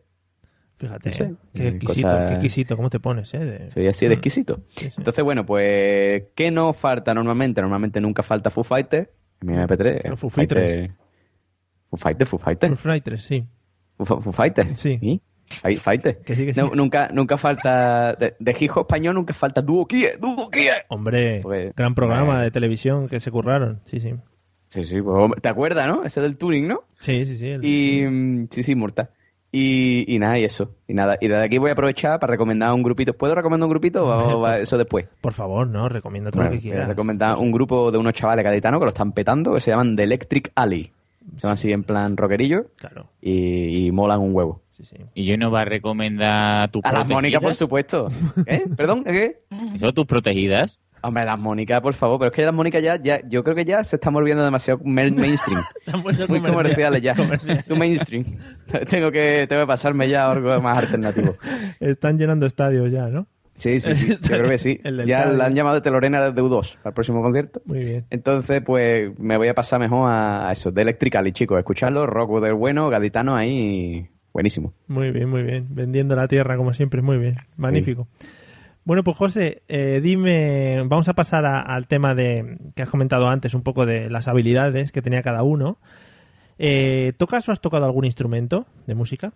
Fíjate, 0.77 1.09
No 1.09 1.15
sé, 1.15 1.23
¿eh? 1.25 1.33
qué 1.53 1.63
eh, 1.65 1.67
exquisito, 1.67 2.07
cosa- 2.07 2.25
qué 2.25 2.33
exquisito, 2.33 2.75
¿cómo 2.75 2.89
te 2.89 2.99
pones, 2.99 3.31
eh? 3.35 3.39
De- 3.39 3.71
Soy 3.71 3.87
así 3.87 4.07
de 4.07 4.13
exquisito. 4.15 4.61
Sí, 4.69 4.85
sí. 4.85 4.93
Entonces, 4.97 5.23
bueno, 5.23 5.45
pues, 5.45 6.23
¿qué 6.33 6.49
no 6.49 6.73
falta 6.73 7.13
normalmente? 7.13 7.61
Normalmente 7.61 8.01
nunca 8.01 8.23
falta 8.23 8.49
Foo 8.49 8.63
Fighters. 8.63 9.09
Mi 9.41 9.53
MP3. 9.53 10.09
Los 10.09 10.19
Foo 10.19 10.29
Fighters. 10.29 10.89
Foo 11.89 11.97
Fighters, 11.97 12.29
Foo 12.29 12.37
Fighters. 12.39 12.69
Full 12.79 12.91
Fighters, 12.91 13.23
sí. 13.23 13.45
Foo, 13.97 14.05
Foo 14.21 14.31
Fighters. 14.31 14.79
Sí. 14.79 15.21
Fight- 15.61 15.79
Fighters. 15.79 16.17
Que 16.25 16.35
sí, 16.35 16.45
que 16.45 16.53
sí. 16.53 16.59
No, 16.61 16.73
nunca, 16.75 17.09
nunca 17.13 17.37
falta. 17.37 18.13
De, 18.13 18.35
hop 18.73 18.85
español 18.87 19.15
nunca 19.15 19.33
falta 19.33 19.61
Dúo 19.61 19.85
Kie, 19.85 20.13
Dúo 20.19 20.49
Kie. 20.49 20.69
Hombre, 20.87 21.41
Pues, 21.43 21.75
gran 21.75 21.93
programa 21.93 22.39
eh. 22.41 22.43
de 22.45 22.51
televisión 22.51 23.09
que 23.09 23.19
se 23.19 23.31
curraron. 23.31 23.81
Sí, 23.85 23.99
sí. 23.99 24.13
Sí, 24.67 24.85
sí, 24.85 25.01
pues, 25.01 25.31
¿te 25.41 25.49
acuerdas, 25.49 25.85
no? 25.87 26.05
Ese 26.05 26.21
del 26.21 26.37
Turing, 26.37 26.65
¿no? 26.69 26.83
Sí, 26.99 27.25
sí, 27.25 27.35
sí. 27.35 27.47
el- 27.49 27.65
Y. 27.65 28.05
mm, 28.07 28.47
Sí, 28.51 28.63
sí, 28.63 28.75
mortal. 28.75 29.09
Y, 29.53 30.05
y 30.15 30.17
nada, 30.19 30.39
y 30.39 30.45
eso. 30.45 30.71
Y 30.87 30.93
nada. 30.93 31.17
Y 31.19 31.27
desde 31.27 31.43
aquí 31.43 31.57
voy 31.57 31.71
a 31.71 31.73
aprovechar 31.73 32.19
para 32.19 32.31
recomendar 32.31 32.71
un 32.73 32.83
grupito. 32.83 33.13
¿Puedo 33.13 33.35
recomendar 33.35 33.65
un 33.65 33.71
grupito 33.71 34.05
o 34.05 34.39
va 34.39 34.57
eso 34.59 34.77
después? 34.77 35.07
Por 35.19 35.33
favor, 35.33 35.67
no, 35.67 35.89
recomienda 35.89 36.31
todo 36.31 36.43
Bueno, 36.43 36.55
lo 36.55 36.61
que 36.61 36.63
voy 36.63 36.71
a 36.71 36.73
quieras. 36.73 36.87
recomendar 36.89 37.37
un 37.37 37.51
grupo 37.51 37.91
de 37.91 37.97
unos 37.97 38.13
chavales 38.13 38.45
gaditanos 38.45 38.79
que 38.79 38.85
lo 38.85 38.89
están 38.89 39.11
petando, 39.11 39.53
que 39.53 39.59
se 39.59 39.71
llaman 39.71 39.95
The 39.97 40.03
Electric 40.03 40.51
Alley. 40.55 40.91
Se 41.35 41.41
llaman 41.43 41.53
así 41.53 41.71
en 41.71 41.83
plan 41.83 42.15
rockerillo 42.17 42.65
Claro, 42.77 43.07
y, 43.21 43.87
y 43.87 43.91
molan 43.91 44.19
un 44.21 44.33
huevo. 44.33 44.61
sí, 44.71 44.85
sí. 44.85 44.95
Y 45.13 45.25
yo 45.25 45.37
no 45.37 45.51
va 45.51 45.61
a 45.61 45.65
recomendar 45.65 46.69
tus 46.71 46.81
A 46.85 46.87
las 46.87 47.01
protegidas. 47.01 47.15
Mónicas, 47.17 47.41
por 47.41 47.53
supuesto. 47.55 48.07
¿Eh? 48.47 48.63
¿Perdón? 48.77 49.03
¿Qué? 49.03 49.37
¿Eso 49.75 49.93
tus 49.93 50.05
protegidas? 50.05 50.79
Hombre, 51.03 51.25
las 51.25 51.39
Mónicas, 51.39 51.81
por 51.81 51.93
favor. 51.93 52.19
Pero 52.19 52.29
es 52.29 52.35
que 52.35 52.45
las 52.45 52.53
Mónicas 52.53 52.81
ya, 52.83 52.95
ya, 53.01 53.21
yo 53.27 53.43
creo 53.43 53.55
que 53.55 53.65
ya 53.65 53.83
se 53.83 53.95
están 53.95 54.13
volviendo 54.13 54.43
demasiado 54.43 54.79
main- 54.83 55.15
mainstream. 55.19 55.61
Muy 56.29 56.41
comerciales 56.41 57.01
ya. 57.01 57.15
Too 57.67 57.75
mainstream. 57.75 58.23
tengo 58.89 59.11
que, 59.11 59.45
tengo 59.49 59.63
que 59.63 59.67
pasarme 59.67 60.07
ya 60.07 60.25
a 60.27 60.31
algo 60.31 60.61
más 60.61 60.77
alternativo. 60.77 61.35
Están 61.79 62.17
llenando 62.17 62.45
estadios 62.45 62.91
ya, 62.91 63.07
¿no? 63.07 63.27
Sí, 63.55 63.79
sí, 63.79 63.93
sí. 63.95 64.07
Yo 64.09 64.37
creo 64.37 64.49
que 64.49 64.57
sí. 64.57 64.79
Ya 65.05 65.25
la 65.25 65.45
han 65.45 65.53
llamado 65.55 65.79
de 65.81 65.91
Lorena 65.91 66.31
de 66.31 66.41
U2 66.41 66.77
para 66.77 66.89
el 66.89 66.93
próximo 66.93 67.21
concierto. 67.21 67.61
Muy 67.65 67.79
bien. 67.79 68.05
Entonces, 68.09 68.61
pues 68.65 69.11
me 69.19 69.37
voy 69.37 69.47
a 69.49 69.53
pasar 69.53 69.79
mejor 69.79 70.09
a 70.11 70.47
a 70.49 70.51
eso, 70.51 70.71
de 70.71 70.81
Electrically, 70.83 71.31
chicos. 71.31 71.59
Escucharlo, 71.59 72.05
rock 72.07 72.41
del 72.41 72.53
bueno, 72.53 72.89
gaditano 72.89 73.35
ahí, 73.35 74.07
buenísimo. 74.33 74.73
Muy 74.87 75.11
bien, 75.11 75.29
muy 75.29 75.43
bien. 75.43 75.67
Vendiendo 75.69 76.15
la 76.15 76.27
tierra, 76.27 76.57
como 76.57 76.73
siempre, 76.73 77.01
muy 77.01 77.17
bien. 77.17 77.35
Magnífico. 77.57 78.07
Bueno, 78.83 79.03
pues 79.03 79.15
José, 79.17 79.61
eh, 79.67 79.99
dime, 80.01 80.81
vamos 80.85 81.07
a 81.07 81.13
pasar 81.13 81.45
a- 81.45 81.61
al 81.61 81.87
tema 81.87 82.15
de 82.15 82.57
que 82.75 82.81
has 82.81 82.89
comentado 82.89 83.27
antes, 83.27 83.53
un 83.53 83.61
poco 83.61 83.85
de 83.85 84.09
las 84.09 84.27
habilidades 84.27 84.91
que 84.91 85.01
tenía 85.03 85.21
cada 85.21 85.43
uno. 85.43 85.77
Eh, 86.57 87.13
¿Tocas 87.17 87.47
o 87.47 87.51
has 87.51 87.61
tocado 87.61 87.85
algún 87.85 88.05
instrumento 88.05 88.65
de 88.87 88.95
música? 88.95 89.33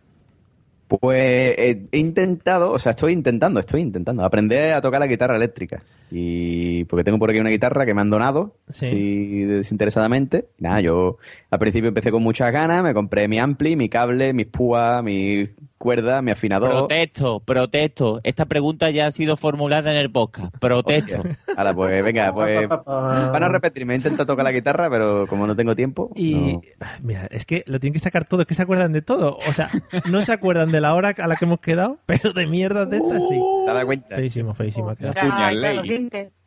Pues 0.87 1.55
he 1.57 1.97
intentado, 1.97 2.71
o 2.71 2.77
sea, 2.79 2.91
estoy 2.91 3.11
intentando, 3.13 3.59
estoy 3.59 3.81
intentando 3.81 4.23
aprender 4.23 4.73
a 4.73 4.81
tocar 4.81 4.99
la 4.99 5.07
guitarra 5.07 5.35
eléctrica. 5.35 5.81
Y 6.11 6.83
porque 6.85 7.03
tengo 7.03 7.17
por 7.17 7.31
aquí 7.31 7.39
una 7.39 7.49
guitarra 7.49 7.85
que 7.87 7.95
me 7.95 8.01
han 8.01 8.11
donado, 8.11 8.55
Sí. 8.69 8.85
así 8.85 9.43
desinteresadamente. 9.45 10.45
Nada, 10.59 10.81
yo 10.81 11.17
al 11.55 11.59
principio 11.59 11.87
empecé 11.87 12.11
con 12.11 12.21
muchas 12.21 12.51
ganas, 12.51 12.83
me 12.83 12.93
compré 12.93 13.27
mi 13.27 13.39
ampli, 13.39 13.75
mi 13.75 13.89
cable, 13.89 14.33
mis 14.33 14.47
púas, 14.47 15.01
mis 15.03 15.49
cuerda, 15.77 16.21
mi 16.21 16.31
afinador. 16.31 16.71
Protesto, 16.71 17.39
protesto. 17.39 18.19
Esta 18.23 18.45
pregunta 18.45 18.89
ya 18.89 19.07
ha 19.07 19.11
sido 19.11 19.37
formulada 19.37 19.91
en 19.91 19.97
el 19.97 20.11
podcast. 20.11 20.55
Protesto. 20.57 21.23
Ahora, 21.57 21.73
pues 21.73 22.03
venga, 22.03 22.33
pues 22.33 22.67
van 22.67 23.43
a 23.43 23.49
repetirme. 23.49 23.93
He 23.93 23.97
intentado 23.97 24.25
tocar 24.25 24.43
la 24.43 24.51
guitarra, 24.51 24.89
pero 24.89 25.27
como 25.27 25.47
no 25.47 25.55
tengo 25.55 25.75
tiempo. 25.75 26.11
Y 26.15 26.33
no. 26.33 26.61
mira, 27.01 27.27
es 27.29 27.45
que 27.45 27.63
lo 27.67 27.79
tienen 27.79 27.93
que 27.93 27.99
sacar 27.99 28.25
todo, 28.25 28.41
es 28.41 28.47
que 28.47 28.55
se 28.55 28.63
acuerdan 28.63 28.93
de 28.93 29.01
todo. 29.01 29.37
O 29.47 29.53
sea, 29.53 29.69
no 30.09 30.21
se 30.21 30.33
acuerdan 30.33 30.71
de 30.71 30.81
la 30.81 30.93
hora 30.93 31.13
a 31.17 31.27
la 31.27 31.35
que 31.35 31.45
hemos 31.45 31.59
quedado, 31.59 31.99
pero 32.05 32.33
de 32.33 32.47
mierdas 32.47 32.89
de 32.89 32.97
estas 32.97 33.21
sí. 33.23 33.39
¿Te 33.65 33.69
has 33.69 33.75
dado 33.75 33.85
cuenta? 33.85 34.15
Feísimo, 34.15 34.53
feísimo. 34.53 34.89
ha 34.89 34.95
quedado. 34.95 35.83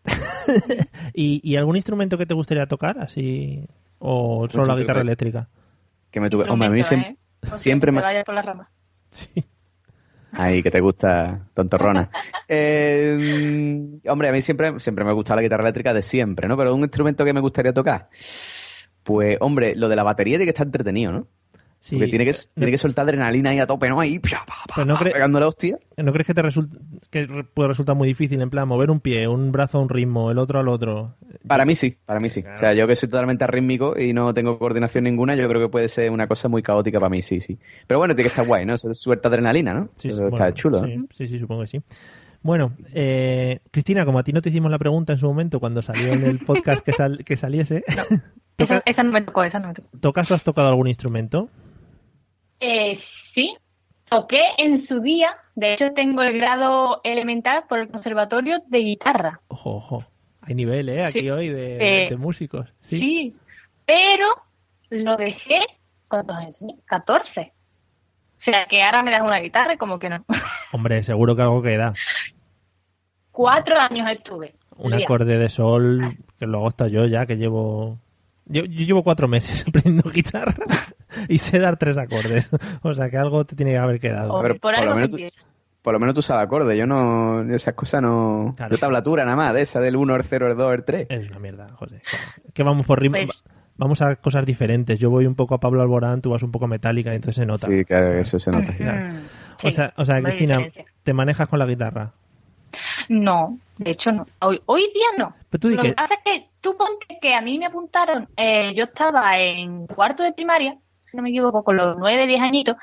¿Y, 1.14 1.40
y 1.42 1.56
algún 1.56 1.76
instrumento 1.76 2.16
que 2.18 2.26
te 2.26 2.34
gustaría 2.34 2.66
tocar? 2.66 2.98
Así. 3.00 3.66
¿O 3.98 4.48
solo 4.48 4.64
la 4.66 4.76
guitarra 4.76 5.00
que- 5.00 5.06
eléctrica? 5.06 5.48
Que 6.10 6.20
me 6.20 6.30
tuve. 6.30 6.48
Hombre, 6.48 6.68
a 6.68 6.70
mí 6.70 6.78
Instrumento, 6.78 7.18
siempre, 7.40 7.54
¿eh? 7.54 7.58
siempre 7.58 7.88
Te 7.92 7.96
me. 7.96 8.02
vayas 8.02 8.24
por 8.24 8.34
las 8.34 8.44
ramas. 8.44 8.68
Ay, 10.32 10.62
que 10.62 10.70
te 10.70 10.80
gusta, 10.80 11.46
tontorrona. 11.54 12.10
Eh, 12.50 13.98
hombre, 14.08 14.28
a 14.30 14.32
mí 14.32 14.40
siempre, 14.40 14.80
siempre 14.80 15.04
me 15.04 15.10
ha 15.10 15.12
gustado 15.12 15.36
la 15.36 15.42
guitarra 15.42 15.64
eléctrica 15.64 15.92
de 15.92 16.00
siempre, 16.00 16.48
¿no? 16.48 16.56
Pero 16.56 16.74
un 16.74 16.80
instrumento 16.80 17.22
que 17.26 17.34
me 17.34 17.40
gustaría 17.40 17.74
tocar. 17.74 18.08
Pues, 19.02 19.36
hombre, 19.40 19.76
lo 19.76 19.86
de 19.90 19.96
la 19.96 20.02
batería 20.02 20.38
tiene 20.38 20.46
que 20.46 20.50
estar 20.52 20.66
entretenido, 20.66 21.12
¿no? 21.12 21.26
Sí. 21.80 21.94
Porque 21.96 22.08
tiene 22.10 22.24
que, 22.24 22.32
tiene 22.54 22.72
que 22.72 22.78
soltar 22.78 23.04
adrenalina 23.04 23.50
ahí 23.50 23.60
a 23.60 23.66
tope, 23.66 23.88
¿no? 23.88 24.00
Ahí, 24.00 24.18
pia, 24.18 24.40
pa, 24.46 24.54
pa, 24.74 24.84
no, 24.84 24.94
pa, 24.94 25.00
cre- 25.04 25.38
la 25.40 25.46
hostia. 25.46 25.78
¿No 25.96 26.12
crees 26.12 26.26
que 26.26 26.34
te 26.34 26.42
resulta 26.42 26.76
que 27.08 27.26
puede 27.54 27.68
resultar 27.68 27.94
muy 27.94 28.08
difícil 28.08 28.42
en 28.42 28.50
plan 28.50 28.66
mover 28.66 28.90
un 28.90 28.98
pie, 29.00 29.28
un 29.28 29.52
brazo 29.52 29.78
a 29.78 29.82
un 29.82 29.88
ritmo, 29.88 30.30
el 30.30 30.38
otro 30.38 30.58
al 30.58 30.68
otro? 30.68 31.14
Para 31.46 31.64
mí 31.64 31.74
sí, 31.76 31.96
para 32.04 32.18
mí 32.20 32.30
sí. 32.30 32.42
O 32.52 32.56
sea, 32.58 32.74
yo 32.74 32.86
que 32.88 32.96
soy 32.96 33.08
totalmente 33.08 33.44
arrítmico 33.44 33.98
y 33.98 34.12
no 34.12 34.34
tengo 34.34 34.58
coordinación 34.58 35.04
ninguna, 35.04 35.36
yo 35.36 35.48
creo 35.48 35.60
que 35.62 35.68
puede 35.68 35.88
ser 35.88 36.10
una 36.10 36.26
cosa 36.26 36.48
muy 36.48 36.62
caótica 36.62 36.98
para 36.98 37.10
mí, 37.10 37.22
sí, 37.22 37.40
sí. 37.40 37.56
Pero 37.86 37.98
bueno, 37.98 38.14
tiene 38.14 38.28
que 38.28 38.32
estar 38.32 38.46
guay, 38.46 38.66
¿no? 38.66 38.74
Eso 38.74 38.90
es 38.90 38.98
suelta 38.98 39.28
adrenalina, 39.28 39.72
¿no? 39.72 39.88
Sí, 39.94 40.08
Eso 40.08 40.24
está 40.26 40.36
bueno, 40.44 40.50
chulo. 40.56 40.84
Sí, 40.84 40.96
¿no? 40.96 41.06
sí, 41.16 41.28
sí, 41.28 41.38
supongo 41.38 41.62
que 41.62 41.68
sí. 41.68 41.80
Bueno, 42.42 42.72
eh, 42.92 43.60
Cristina, 43.70 44.04
como 44.04 44.18
a 44.18 44.24
ti 44.24 44.32
no 44.32 44.42
te 44.42 44.48
hicimos 44.50 44.70
la 44.70 44.78
pregunta 44.78 45.12
en 45.12 45.18
su 45.18 45.26
momento 45.26 45.58
cuando 45.60 45.80
salió 45.82 46.12
en 46.12 46.24
el 46.24 46.38
podcast 46.40 46.84
que, 46.84 46.92
sal- 46.92 47.22
que 47.24 47.36
saliese, 47.36 47.84
Esa, 48.58 48.82
esa 48.84 49.02
no 49.04 49.12
me 49.12 49.22
tocó, 49.22 49.44
esa 49.44 49.60
no 49.60 49.68
me 49.68 49.74
tocó. 49.74 49.88
¿tocas 50.00 50.30
o 50.30 50.34
has 50.34 50.42
tocado 50.42 50.68
algún 50.68 50.88
instrumento? 50.88 51.48
Eh, 52.60 52.98
sí, 53.32 53.56
toqué 54.08 54.42
en 54.58 54.80
su 54.82 55.00
día. 55.00 55.36
De 55.54 55.74
hecho, 55.74 55.92
tengo 55.92 56.22
el 56.22 56.36
grado 56.38 57.00
elemental 57.04 57.64
por 57.68 57.78
el 57.80 57.88
conservatorio 57.88 58.58
de 58.68 58.78
guitarra. 58.78 59.40
Ojo, 59.48 59.76
ojo. 59.76 60.04
Hay 60.42 60.54
nivel, 60.54 60.88
¿eh? 60.88 61.04
Aquí 61.04 61.20
Sí. 61.20 61.30
hoy 61.30 61.48
de, 61.48 62.04
Eh, 62.06 62.08
de 62.08 62.16
músicos. 62.16 62.66
Sí. 62.80 62.98
Sí. 63.00 63.36
pero 63.86 64.26
lo 64.90 65.16
dejé. 65.16 65.60
¿Cuántos 66.08 66.36
años 66.36 66.58
tenía? 66.58 66.76
14. 66.86 67.52
O 68.38 68.40
sea, 68.40 68.66
que 68.66 68.82
ahora 68.82 69.02
me 69.02 69.10
das 69.10 69.22
una 69.22 69.38
guitarra 69.40 69.74
y 69.74 69.76
como 69.76 69.98
que 69.98 70.08
no. 70.08 70.24
Hombre, 70.72 71.02
seguro 71.02 71.34
que 71.36 71.42
algo 71.42 71.60
queda. 71.62 71.92
Cuatro 73.30 73.78
años 73.78 74.10
estuve. 74.10 74.54
Un 74.76 74.92
Día. 74.96 75.04
acorde 75.04 75.38
de 75.38 75.48
sol, 75.48 76.16
que 76.38 76.46
luego 76.46 76.68
está 76.68 76.88
yo 76.88 77.06
ya, 77.06 77.26
que 77.26 77.36
llevo... 77.36 77.98
Yo, 78.46 78.64
yo 78.64 78.86
llevo 78.86 79.02
cuatro 79.02 79.28
meses 79.28 79.64
aprendiendo 79.68 80.10
guitarra 80.10 80.54
y 81.28 81.38
sé 81.38 81.58
dar 81.58 81.76
tres 81.76 81.98
acordes. 81.98 82.48
O 82.82 82.92
sea, 82.94 83.08
que 83.10 83.16
algo 83.18 83.44
te 83.44 83.56
tiene 83.56 83.72
que 83.72 83.78
haber 83.78 84.00
quedado. 84.00 84.34
O- 84.34 84.42
Pero 84.42 84.54
por 84.54 84.60
por 84.60 84.74
algo 84.74 84.90
lo 84.90 84.96
menos 84.96 85.10
tú-. 85.10 85.18
Por 85.82 85.92
lo 85.94 86.00
menos 86.00 86.14
tú 86.14 86.22
sabes 86.22 86.44
acorde, 86.44 86.76
yo 86.76 86.86
no, 86.86 87.40
esas 87.54 87.72
cosas 87.74 88.02
no... 88.02 88.52
Claro. 88.56 88.72
Yo 88.74 88.78
tablatura 88.78 89.24
nada 89.24 89.36
más, 89.36 89.54
de 89.54 89.62
esa 89.62 89.80
del 89.80 89.96
1, 89.96 90.16
el 90.16 90.22
0, 90.24 90.48
el 90.50 90.56
2, 90.56 90.74
el 90.74 90.84
3. 90.84 91.06
Es 91.08 91.30
una 91.30 91.38
mierda, 91.38 91.68
José. 91.76 92.02
Que 92.52 92.62
vamos 92.62 92.84
por 92.84 93.00
ritmo. 93.00 93.16
Pues- 93.24 93.44
Vamos 93.80 94.02
a 94.02 94.16
cosas 94.16 94.44
diferentes. 94.44 94.98
Yo 94.98 95.08
voy 95.08 95.24
un 95.24 95.36
poco 95.36 95.54
a 95.54 95.60
Pablo 95.60 95.80
Alborán, 95.80 96.20
tú 96.20 96.30
vas 96.30 96.42
un 96.42 96.50
poco 96.50 96.64
a 96.64 96.68
Metallica, 96.68 97.12
y 97.12 97.14
entonces 97.14 97.36
se 97.36 97.46
nota. 97.46 97.68
Sí, 97.68 97.84
claro, 97.84 98.08
eso 98.18 98.40
se 98.40 98.50
nota. 98.50 98.74
Claro. 98.74 99.12
Mm, 99.14 99.66
o 99.66 99.70
sea, 99.70 99.92
o 99.96 100.04
sea 100.04 100.20
Cristina, 100.20 100.56
diferencia. 100.56 100.84
te 101.04 101.12
manejas 101.14 101.48
con 101.48 101.60
la 101.60 101.64
guitarra. 101.66 102.10
No, 103.08 103.58
de 103.78 103.92
hecho 103.92 104.10
no. 104.12 104.26
Hoy, 104.40 104.60
hoy 104.66 104.82
día 104.92 105.06
no. 105.16 105.32
Pero 105.50 105.60
tú 105.60 105.68
Lo 105.70 105.82
que- 105.82 105.88
que 105.90 105.94
pasa 105.94 106.14
es 106.14 106.20
que 106.24 106.46
tú 106.60 106.76
ponte 106.76 107.18
que 107.22 107.34
a 107.34 107.40
mí 107.40 107.56
me 107.58 107.66
apuntaron, 107.66 108.28
eh, 108.36 108.74
yo 108.74 108.84
estaba 108.84 109.38
en 109.38 109.86
cuarto 109.86 110.22
de 110.24 110.32
primaria, 110.32 110.76
si 111.10 111.16
no 111.16 111.22
me 111.22 111.30
equivoco, 111.30 111.64
con 111.64 111.76
los 111.76 111.96
nueve, 111.98 112.26
diez 112.26 112.40
añitos, 112.40 112.76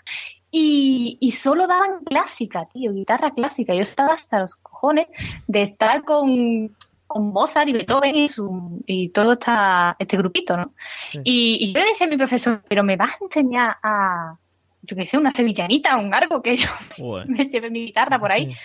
y, 0.52 1.18
y 1.20 1.32
solo 1.34 1.68
daban 1.68 2.04
clásica, 2.06 2.68
tío, 2.72 2.94
guitarra 2.94 3.32
clásica. 3.32 3.74
Yo 3.74 3.82
estaba 3.82 4.14
hasta 4.14 4.40
los 4.40 4.56
cojones 4.56 5.08
de 5.48 5.64
estar 5.64 6.04
con, 6.04 6.70
con 7.08 7.34
Mozart 7.34 7.68
y 7.68 7.74
Beethoven 7.74 8.16
y, 8.16 8.28
su, 8.28 8.82
y 8.86 9.10
todo 9.10 9.34
esta, 9.34 9.96
este 10.00 10.18
grupito, 10.18 10.56
¿no? 10.56 10.72
Y, 11.24 11.58
y 11.60 11.74
yo 11.74 11.80
le 11.80 11.88
decía 11.88 12.08
a 12.08 12.10
mi 12.10 12.18
profesor, 12.18 12.62
pero 12.70 12.84
me 12.84 12.96
vas 12.96 13.14
a 13.14 13.26
enseñar 13.26 13.76
a, 13.84 14.38
yo 14.84 14.96
qué 14.96 15.08
sé, 15.08 15.18
una 15.18 15.32
sevillanita, 15.32 15.98
un 15.98 16.14
algo 16.14 16.42
que 16.42 16.56
yo 16.56 16.70
me 17.28 17.46
lleve 17.46 17.70
mi 17.70 17.88
guitarra 17.88 18.18
por 18.20 18.32
ahí. 18.32 18.46
Sí. 18.46 18.58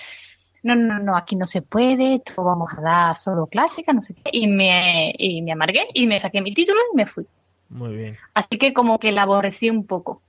No, 0.63 0.75
no, 0.77 0.99
no, 0.99 1.17
aquí 1.17 1.37
no 1.37 1.47
se 1.47 1.63
puede, 1.63 2.17
esto 2.17 2.45
vamos 2.45 2.71
a 2.77 2.83
dar 2.83 3.17
solo 3.17 3.47
clásica, 3.47 3.95
no 3.95 4.03
sé 4.03 4.15
qué. 4.15 4.31
Y 4.31 4.47
me, 4.47 5.13
y 5.17 5.41
me 5.41 5.53
amargué 5.53 5.89
y 5.95 6.07
me 6.07 6.21
saqué 6.21 6.43
mi 6.43 6.53
título 6.53 6.79
y 6.93 6.97
me 6.97 7.07
fui. 7.07 7.25
Muy 7.71 7.95
bien. 7.97 8.17
Así 8.35 8.59
que 8.59 8.73
como 8.73 8.99
que 8.99 9.13
la 9.13 9.23
aborrecí 9.23 9.71
un 9.71 9.87
poco 9.87 10.23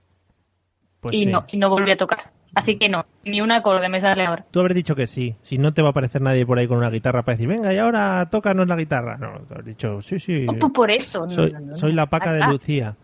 Pues 1.00 1.16
y 1.16 1.24
sí. 1.24 1.26
no 1.26 1.46
y 1.48 1.58
no 1.58 1.70
volví 1.70 1.92
a 1.92 1.98
tocar. 1.98 2.32
Así 2.54 2.78
que 2.78 2.90
no, 2.90 3.04
ni 3.24 3.40
un 3.40 3.52
acorde 3.52 3.88
me 3.88 4.02
sale 4.02 4.26
ahora. 4.26 4.46
Tú 4.52 4.60
habrás 4.60 4.76
dicho 4.76 4.94
que 4.94 5.08
sí. 5.08 5.36
Si 5.42 5.58
no 5.58 5.74
te 5.74 5.82
va 5.82 5.88
a 5.88 5.92
aparecer 5.92 6.22
nadie 6.22 6.46
por 6.46 6.60
ahí 6.60 6.68
con 6.68 6.78
una 6.78 6.90
guitarra 6.90 7.24
para 7.24 7.38
decir, 7.38 7.48
venga, 7.48 7.74
y 7.74 7.78
ahora 7.78 8.28
tócanos 8.30 8.68
la 8.68 8.76
guitarra. 8.76 9.18
No, 9.18 9.40
tú 9.48 9.54
has 9.58 9.64
dicho, 9.66 10.02
sí, 10.02 10.20
sí. 10.20 10.46
No, 10.46 10.54
pues 10.60 10.74
por 10.74 10.92
eso. 10.92 11.26
no, 11.26 11.32
Soy, 11.32 11.54
no, 11.54 11.88
la 11.90 12.08
paca 12.08 12.34
de. 12.34 12.46
Lucía. 12.48 12.96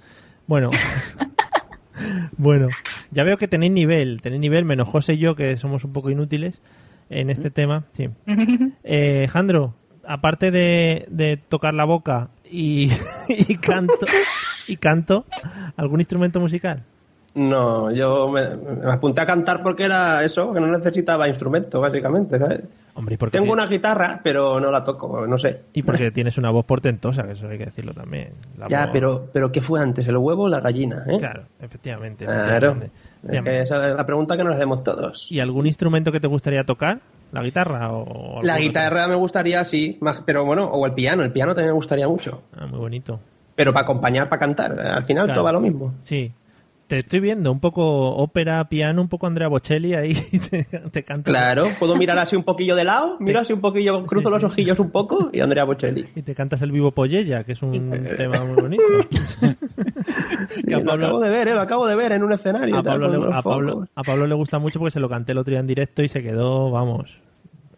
Bueno. 0.48 0.70
bueno, 2.38 2.68
ya 3.12 3.24
veo 3.24 3.38
que 3.38 3.48
tenéis 3.48 3.72
nivel. 3.72 4.22
Tenéis 4.22 4.42
nivel, 4.42 4.66
menos 4.66 4.88
José 4.90 5.14
y 5.14 5.20
yo, 5.20 5.36
que 5.36 5.56
somos 5.58 5.84
un 5.86 5.94
poco 5.94 6.10
inútiles 6.10 6.62
en 7.10 7.30
este 7.30 7.50
tema. 7.50 7.86
Sí. 7.92 8.10
Eh, 8.90 9.28
Jandro, 9.30 9.74
aparte 10.06 10.50
de, 10.52 11.06
de 11.10 11.36
tocar 11.36 11.74
la 11.74 11.84
boca 11.86 12.30
y, 12.52 12.90
y 13.30 13.58
canto, 13.58 14.06
y 14.68 14.78
canto, 14.78 15.26
¿algún 15.76 16.00
instrumento 16.00 16.40
musical? 16.40 16.84
No, 17.36 17.92
yo 17.92 18.30
me, 18.30 18.56
me 18.56 18.92
apunté 18.92 19.22
a 19.22 19.26
cantar 19.28 19.62
porque 19.62 19.84
era 19.84 20.24
eso, 20.24 20.52
que 20.54 20.60
no 20.60 20.68
necesitaba 20.76 21.28
instrumento, 21.28 21.80
básicamente, 21.80 22.40
¿sabes? 22.40 22.62
Hombre, 22.96 23.14
¿y 23.14 23.18
por 23.20 23.30
qué 23.30 23.38
Tengo 23.38 23.54
una 23.54 23.68
guitarra, 23.68 24.20
pero 24.24 24.60
no 24.60 24.72
la 24.72 24.84
toco, 24.84 25.28
no 25.28 25.38
sé. 25.38 25.62
Y 25.74 25.84
porque 25.84 26.10
tienes 26.10 26.40
una 26.40 26.50
voz 26.50 26.66
portentosa, 26.66 27.22
que 27.28 27.34
eso 27.34 27.48
hay 27.48 27.60
que 27.60 27.66
decirlo 27.66 27.94
también. 27.94 28.32
La 28.58 28.68
Ya, 28.68 28.86
voz- 28.88 28.90
pero, 28.92 29.30
pero 29.32 29.52
¿qué 29.52 29.62
fue 29.62 29.80
antes, 29.80 30.08
el 30.08 30.18
huevo 30.18 30.46
o 30.46 30.50
la 30.50 30.62
gallina? 30.62 31.04
¿eh? 31.08 31.20
Claro, 31.20 31.44
efectivamente. 31.62 32.26
Claro. 32.26 32.72
efectivamente. 32.72 32.92
Es 33.38 33.44
que 33.44 33.62
esa 33.62 33.88
es 33.92 33.96
la 33.96 34.06
pregunta 34.08 34.36
que 34.36 34.44
nos 34.44 34.56
hacemos 34.56 34.84
todos. 34.84 35.28
¿Y 35.30 35.40
algún 35.40 35.68
instrumento 35.68 36.12
que 36.12 36.20
te 36.20 36.26
gustaría 36.28 36.64
tocar? 36.64 37.00
¿La 37.32 37.42
guitarra 37.44 37.92
o 37.92 38.42
La 38.44 38.54
otro? 38.54 38.64
guitarra 38.64 39.08
me 39.08 39.16
gustaría, 39.16 39.64
sí, 39.66 39.98
más, 40.02 40.22
pero 40.26 40.46
bueno, 40.46 40.66
o 40.66 40.86
el 40.86 40.94
piano, 40.94 41.24
el 41.24 41.32
piano 41.32 41.54
también 41.54 41.72
me 41.74 41.76
gustaría 41.78 42.08
mucho. 42.08 42.44
Ah, 42.58 42.66
muy 42.68 42.80
bonito. 42.80 43.20
Pero 43.56 43.74
para 43.74 43.84
acompañar, 43.84 44.30
para 44.30 44.40
cantar, 44.40 44.80
al 44.80 45.04
final 45.04 45.26
Claro. 45.26 45.40
todo 45.40 45.46
va 45.46 45.52
lo 45.52 45.60
mismo. 45.60 45.94
Sí. 46.04 46.32
Te 46.88 47.00
estoy 47.00 47.20
viendo 47.20 47.52
un 47.52 47.60
poco 47.60 48.16
ópera, 48.16 48.64
piano, 48.70 49.02
un 49.02 49.10
poco 49.10 49.28
Andrea 49.28 49.50
Bocelli 49.50 49.94
ahí 49.94 50.14
te, 50.50 50.64
te 50.64 51.04
canta. 51.04 51.30
Claro, 51.30 51.68
puedo 51.80 51.98
mirar 51.98 52.18
así 52.18 52.38
un 52.38 52.44
poquillo 52.44 52.76
de 52.78 52.86
lado, 52.86 53.18
miro 53.20 53.42
así 53.42 53.52
un 53.52 53.60
poquillo, 53.60 54.06
cruzo 54.06 54.30
los 54.30 54.42
ojillos 54.44 54.80
un 54.80 54.90
poco 54.92 55.30
y 55.34 55.42
Andrea 55.42 55.66
Bocelli. 55.66 56.08
Y 56.16 56.22
te 56.22 56.34
cantas 56.34 56.62
el 56.62 56.72
vivo 56.72 56.92
Pollella, 56.92 57.44
que 57.44 57.52
es 57.52 57.62
un 57.62 57.90
tema 58.16 58.44
muy 58.46 58.56
bonito. 58.62 58.84
Que 60.68 60.76
a 60.76 60.80
lo 60.80 60.86
Pablo- 60.86 61.06
acabo 61.08 61.20
de 61.20 61.30
ver, 61.30 61.48
¿eh? 61.50 61.54
lo 61.54 61.60
acabo 61.62 61.88
de 61.88 61.96
ver 61.96 62.12
en 62.14 62.24
un 62.24 62.32
escenario. 62.32 62.78
a 62.78 62.84
Pablo, 62.84 63.10
le, 63.10 63.36
a, 63.36 63.42
Pablo, 63.42 63.74
focos. 63.74 63.90
a 63.96 64.04
Pablo 64.04 64.28
le 64.28 64.36
gusta 64.36 64.60
mucho 64.60 64.80
porque 64.80 64.92
se 64.92 65.00
lo 65.00 65.10
canté 65.10 65.34
el 65.34 65.38
otro 65.40 65.52
día 65.52 65.60
en 65.60 65.68
directo 65.68 66.04
y 66.04 66.08
se 66.08 66.22
quedó, 66.24 66.72
vamos, 66.72 67.18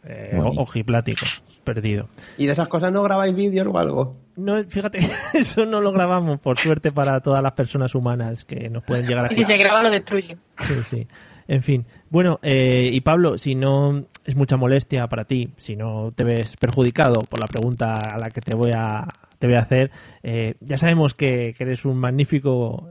eh, 0.06 0.40
ojiplático, 0.58 1.26
perdido. 1.64 2.08
¿Y 2.38 2.46
de 2.46 2.52
esas 2.54 2.68
cosas 2.68 2.92
no 2.92 3.02
grabáis 3.04 3.36
vídeos 3.36 3.68
o 3.72 3.78
algo? 3.78 4.16
No, 4.40 4.64
fíjate, 4.64 5.00
eso 5.34 5.66
no 5.66 5.82
lo 5.82 5.92
grabamos, 5.92 6.40
por 6.40 6.58
suerte 6.58 6.92
para 6.92 7.20
todas 7.20 7.44
las 7.44 7.52
personas 7.54 7.94
humanas 7.94 8.46
que 8.46 8.70
nos 8.70 8.84
pueden 8.84 9.06
llegar 9.06 9.26
a 9.26 9.28
si 9.28 9.44
se 9.44 9.58
graba 9.58 9.84
lo 9.84 9.90
destruye. 9.90 10.38
Sí, 10.60 10.84
sí. 10.84 11.08
En 11.48 11.64
fin. 11.64 11.86
Bueno, 12.10 12.40
eh, 12.44 12.90
y 12.94 13.02
Pablo, 13.02 13.38
si 13.38 13.56
no 13.56 14.06
es 14.24 14.36
mucha 14.36 14.56
molestia 14.56 15.08
para 15.08 15.26
ti, 15.26 15.52
si 15.58 15.76
no 15.76 16.10
te 16.16 16.24
ves 16.24 16.56
perjudicado 16.58 17.22
por 17.22 17.40
la 17.40 17.48
pregunta 17.48 18.00
a 18.00 18.20
la 18.20 18.30
que 18.30 18.40
te 18.40 18.56
voy 18.56 18.72
a, 18.74 19.08
te 19.40 19.48
voy 19.48 19.56
a 19.56 19.62
hacer, 19.62 19.90
eh, 20.22 20.54
ya 20.60 20.78
sabemos 20.78 21.16
que, 21.16 21.56
que 21.58 21.64
eres 21.64 21.86
un 21.86 21.98
magnífico 21.98 22.88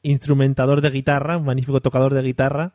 instrumentador 0.00 0.80
de 0.80 0.90
guitarra, 0.90 1.36
un 1.36 1.44
magnífico 1.44 1.80
tocador 1.80 2.14
de 2.14 2.22
guitarra. 2.22 2.72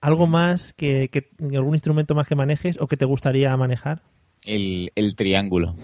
¿Algo 0.00 0.26
más 0.26 0.72
que, 0.72 1.10
que 1.10 1.30
algún 1.56 1.74
instrumento 1.74 2.16
más 2.16 2.26
que 2.26 2.34
manejes 2.34 2.76
o 2.80 2.88
que 2.88 2.96
te 2.96 3.04
gustaría 3.04 3.56
manejar? 3.56 4.02
El, 4.44 4.90
el 4.96 5.14
triángulo. 5.14 5.76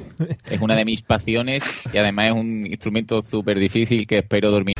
Es 0.50 0.60
una 0.60 0.74
de 0.74 0.84
mis 0.84 1.02
pasiones 1.02 1.62
y 1.92 1.96
además 1.96 2.26
es 2.26 2.32
un 2.32 2.66
instrumento 2.66 3.22
súper 3.22 3.58
difícil 3.58 4.06
que 4.06 4.18
espero 4.18 4.50
dormir. 4.50 4.74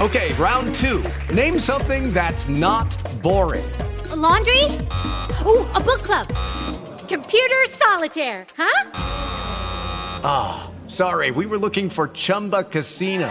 Okay, 0.00 0.32
round 0.38 0.74
two. 0.74 1.02
Name 1.34 1.58
something 1.58 2.12
that's 2.12 2.48
not 2.48 2.86
boring. 3.22 3.64
A 4.10 4.16
laundry? 4.16 4.64
Ooh, 5.46 5.66
a 5.74 5.80
book 5.80 6.02
club. 6.02 6.26
Computer 7.08 7.66
solitaire, 7.70 8.46
huh? 8.56 8.90
Ah, 10.22 10.70
sorry, 10.86 11.30
we 11.30 11.46
were 11.46 11.58
looking 11.58 11.90
for 11.90 12.08
Chumba 12.08 12.64
Casino. 12.64 13.30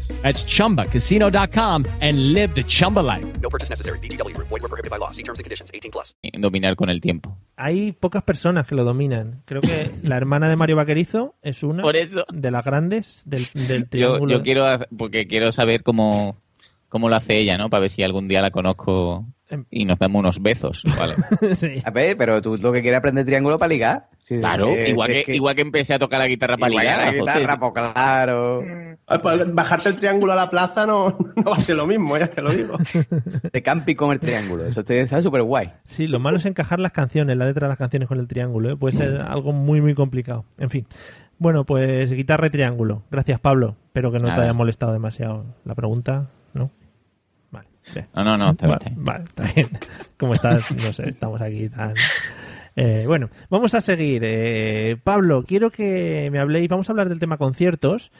That's 0.21 0.45
chumbacasino.com 0.45 1.85
and 2.01 2.33
live 2.33 2.53
the 2.53 2.63
Chumba 2.63 3.01
life. 3.01 3.25
No 3.41 3.49
purchase 3.49 3.69
necessary. 3.69 3.97
VGW 3.99 4.33
Group. 4.35 4.47
Void 4.49 4.61
were 4.61 4.69
prohibited 4.69 4.91
by 4.91 4.97
law. 4.99 5.11
See 5.11 5.23
terms 5.23 5.39
and 5.39 5.43
conditions. 5.45 5.71
18 5.73 5.91
plus. 5.91 6.15
Dominar 6.39 6.75
con 6.75 6.89
el 6.89 7.01
tiempo. 7.01 7.35
Hay 7.57 7.91
pocas 7.91 8.23
personas 8.23 8.67
que 8.67 8.75
lo 8.75 8.83
dominan. 8.83 9.41
Creo 9.45 9.61
que 9.61 9.91
la 10.03 10.17
hermana 10.17 10.47
de 10.49 10.55
Mario 10.57 10.75
Vaquerizo 10.75 11.35
es 11.41 11.63
una 11.63 11.81
Por 11.83 11.95
eso. 11.95 12.23
de 12.31 12.51
las 12.51 12.63
grandes 12.63 13.23
del, 13.25 13.47
del 13.53 13.83
Yo, 13.83 13.87
triángulo. 13.89 14.31
yo 14.31 14.41
quiero, 14.43 14.65
hacer- 14.67 14.87
porque 14.97 15.27
quiero 15.27 15.51
saber 15.51 15.83
cómo, 15.83 16.37
cómo 16.89 17.09
lo 17.09 17.15
hace 17.15 17.37
ella, 17.39 17.57
¿no? 17.57 17.69
Para 17.69 17.81
ver 17.81 17.89
si 17.89 18.03
algún 18.03 18.27
día 18.27 18.41
la 18.41 18.51
conozco 18.51 19.25
Em. 19.49 19.65
y 19.69 19.83
nos 19.83 19.99
damos 19.99 20.19
unos 20.21 20.41
besos, 20.41 20.81
¿vale? 20.97 21.15
Sí. 21.55 21.79
A 21.83 21.91
ver, 21.91 22.15
pero 22.15 22.41
tú 22.41 22.55
lo 22.57 22.71
que 22.71 22.81
quieres 22.81 22.99
aprender 22.99 23.25
triángulo 23.25 23.57
para 23.57 23.67
ligar. 23.69 24.07
Sí, 24.31 24.39
Claro, 24.39 24.69
eh, 24.69 24.89
igual, 24.89 25.07
si 25.09 25.13
que, 25.13 25.19
es 25.19 25.25
que- 25.25 25.35
igual 25.35 25.55
que 25.55 25.61
empecé 25.61 25.93
a 25.93 25.99
tocar 25.99 26.17
la 26.19 26.27
guitarra 26.27 26.55
para 26.55 26.69
ligar. 26.69 26.99
la 27.05 27.11
guitarra, 27.11 27.59
pues 27.59 27.73
claro. 27.73 28.63
Ah, 29.07 29.17
pues 29.21 29.53
Bajarte 29.53 29.89
el 29.89 29.97
triángulo 29.97 30.31
a 30.31 30.37
la 30.37 30.49
plaza 30.49 30.85
no, 30.85 31.17
no 31.35 31.43
va 31.51 31.57
a 31.57 31.59
ser 31.59 31.75
lo 31.75 31.85
mismo, 31.85 32.17
ya 32.17 32.27
te 32.27 32.41
lo 32.41 32.49
digo. 32.51 32.77
De 33.51 33.61
camping 33.61 33.95
con 33.95 34.11
el 34.13 34.21
triángulo. 34.21 34.65
Eso 34.65 34.85
te- 34.85 35.01
está 35.01 35.21
súper 35.21 35.41
guay. 35.43 35.71
Sí, 35.83 36.07
lo 36.07 36.19
malo 36.21 36.37
es 36.37 36.45
encajar 36.45 36.79
las 36.79 36.93
canciones, 36.93 37.35
la 37.35 37.45
letra 37.45 37.67
de 37.67 37.71
las 37.71 37.77
canciones 37.77 38.07
con 38.07 38.19
el 38.19 38.27
triángulo. 38.29 38.71
¿eh? 38.71 38.77
Puede 38.77 38.95
ser 38.95 39.21
algo 39.21 39.51
muy, 39.51 39.81
muy 39.81 39.95
complicado. 39.95 40.45
En 40.59 40.69
fin. 40.69 40.87
Bueno, 41.37 41.65
pues 41.65 42.09
guitarra 42.13 42.47
y 42.47 42.51
triángulo. 42.51 43.03
Gracias, 43.11 43.37
Pablo. 43.41 43.75
Espero 43.87 44.11
que 44.13 44.19
no 44.19 44.25
te 44.25 44.29
Nada. 44.31 44.43
haya 44.43 44.53
molestado 44.53 44.93
demasiado 44.93 45.43
la 45.65 45.75
pregunta. 45.75 46.27
¿No? 46.53 46.69
Vale. 47.51 47.67
sí. 47.81 47.99
No, 48.15 48.23
no, 48.23 48.37
no, 48.37 48.51
está 48.51 48.67
bien, 48.67 48.79
Vale, 48.79 48.95
vale, 48.97 49.23
está 49.25 49.43
bien. 49.53 49.69
¿Cómo 50.17 50.31
estás? 50.33 50.71
No 50.71 50.93
sé, 50.93 51.09
estamos 51.09 51.41
aquí 51.41 51.67
tan... 51.67 51.95
Eh, 52.75 53.03
bueno, 53.07 53.29
vamos 53.49 53.73
a 53.75 53.81
seguir. 53.81 54.21
Eh, 54.23 54.97
Pablo, 55.03 55.43
quiero 55.45 55.71
que 55.71 56.29
me 56.31 56.39
habléis, 56.39 56.69
vamos 56.69 56.89
a 56.89 56.93
hablar 56.93 57.09
del 57.09 57.19
tema 57.19 57.37
conciertos. 57.37 58.11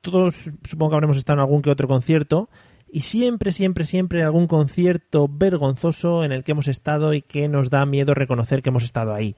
Todos 0.00 0.50
supongo 0.64 0.90
que 0.90 0.94
habremos 0.96 1.16
estado 1.16 1.38
en 1.38 1.40
algún 1.40 1.62
que 1.62 1.70
otro 1.70 1.88
concierto. 1.88 2.48
Y 2.92 3.00
siempre, 3.00 3.50
siempre, 3.50 3.84
siempre 3.84 4.22
algún 4.22 4.46
concierto 4.46 5.28
vergonzoso 5.28 6.24
en 6.24 6.32
el 6.32 6.44
que 6.44 6.52
hemos 6.52 6.68
estado 6.68 7.14
y 7.14 7.22
que 7.22 7.48
nos 7.48 7.68
da 7.70 7.84
miedo 7.84 8.14
reconocer 8.14 8.62
que 8.62 8.68
hemos 8.68 8.84
estado 8.84 9.12
ahí. 9.12 9.34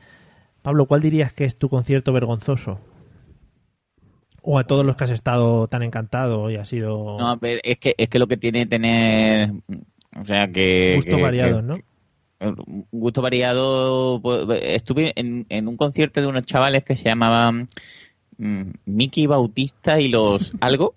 Pablo, 0.63 0.87
¿cuál 0.87 1.01
dirías 1.01 1.33
que 1.33 1.45
es 1.45 1.57
tu 1.57 1.69
concierto 1.69 2.13
vergonzoso? 2.13 2.79
O 4.43 4.59
a 4.59 4.65
todos 4.65 4.85
los 4.85 4.97
que 4.97 5.05
has 5.05 5.11
estado 5.11 5.67
tan 5.69 5.83
encantado 5.83 6.51
y 6.51 6.57
ha 6.57 6.65
sido 6.65 7.19
No, 7.19 7.39
pero 7.39 7.61
es 7.63 7.79
que, 7.79 7.95
es 7.97 8.09
que 8.09 8.19
lo 8.19 8.27
que 8.27 8.37
tiene 8.37 8.67
tener. 8.67 9.51
O 10.21 10.25
sea, 10.25 10.49
que. 10.49 10.95
gusto 10.97 11.17
que- 11.17 11.23
variado, 11.23 11.57
que- 11.61 11.67
¿no? 11.67 11.75
Un 12.41 12.87
gusto 12.93 13.21
variado. 13.23 14.21
pues, 14.23 14.47
Estuve 14.63 15.13
en, 15.17 15.47
en 15.49 15.69
un 15.69 15.77
concierto 15.77 16.21
de 16.21 16.27
unos 16.27 16.45
chavales 16.45 16.85
que 16.85 16.97
se 16.97 17.05
llamaban 17.05 17.69
mm, 18.39 18.63
Mickey 18.87 19.27
Bautista 19.27 20.01
y 20.01 20.09
los 20.09 20.53
algo, 20.61 20.95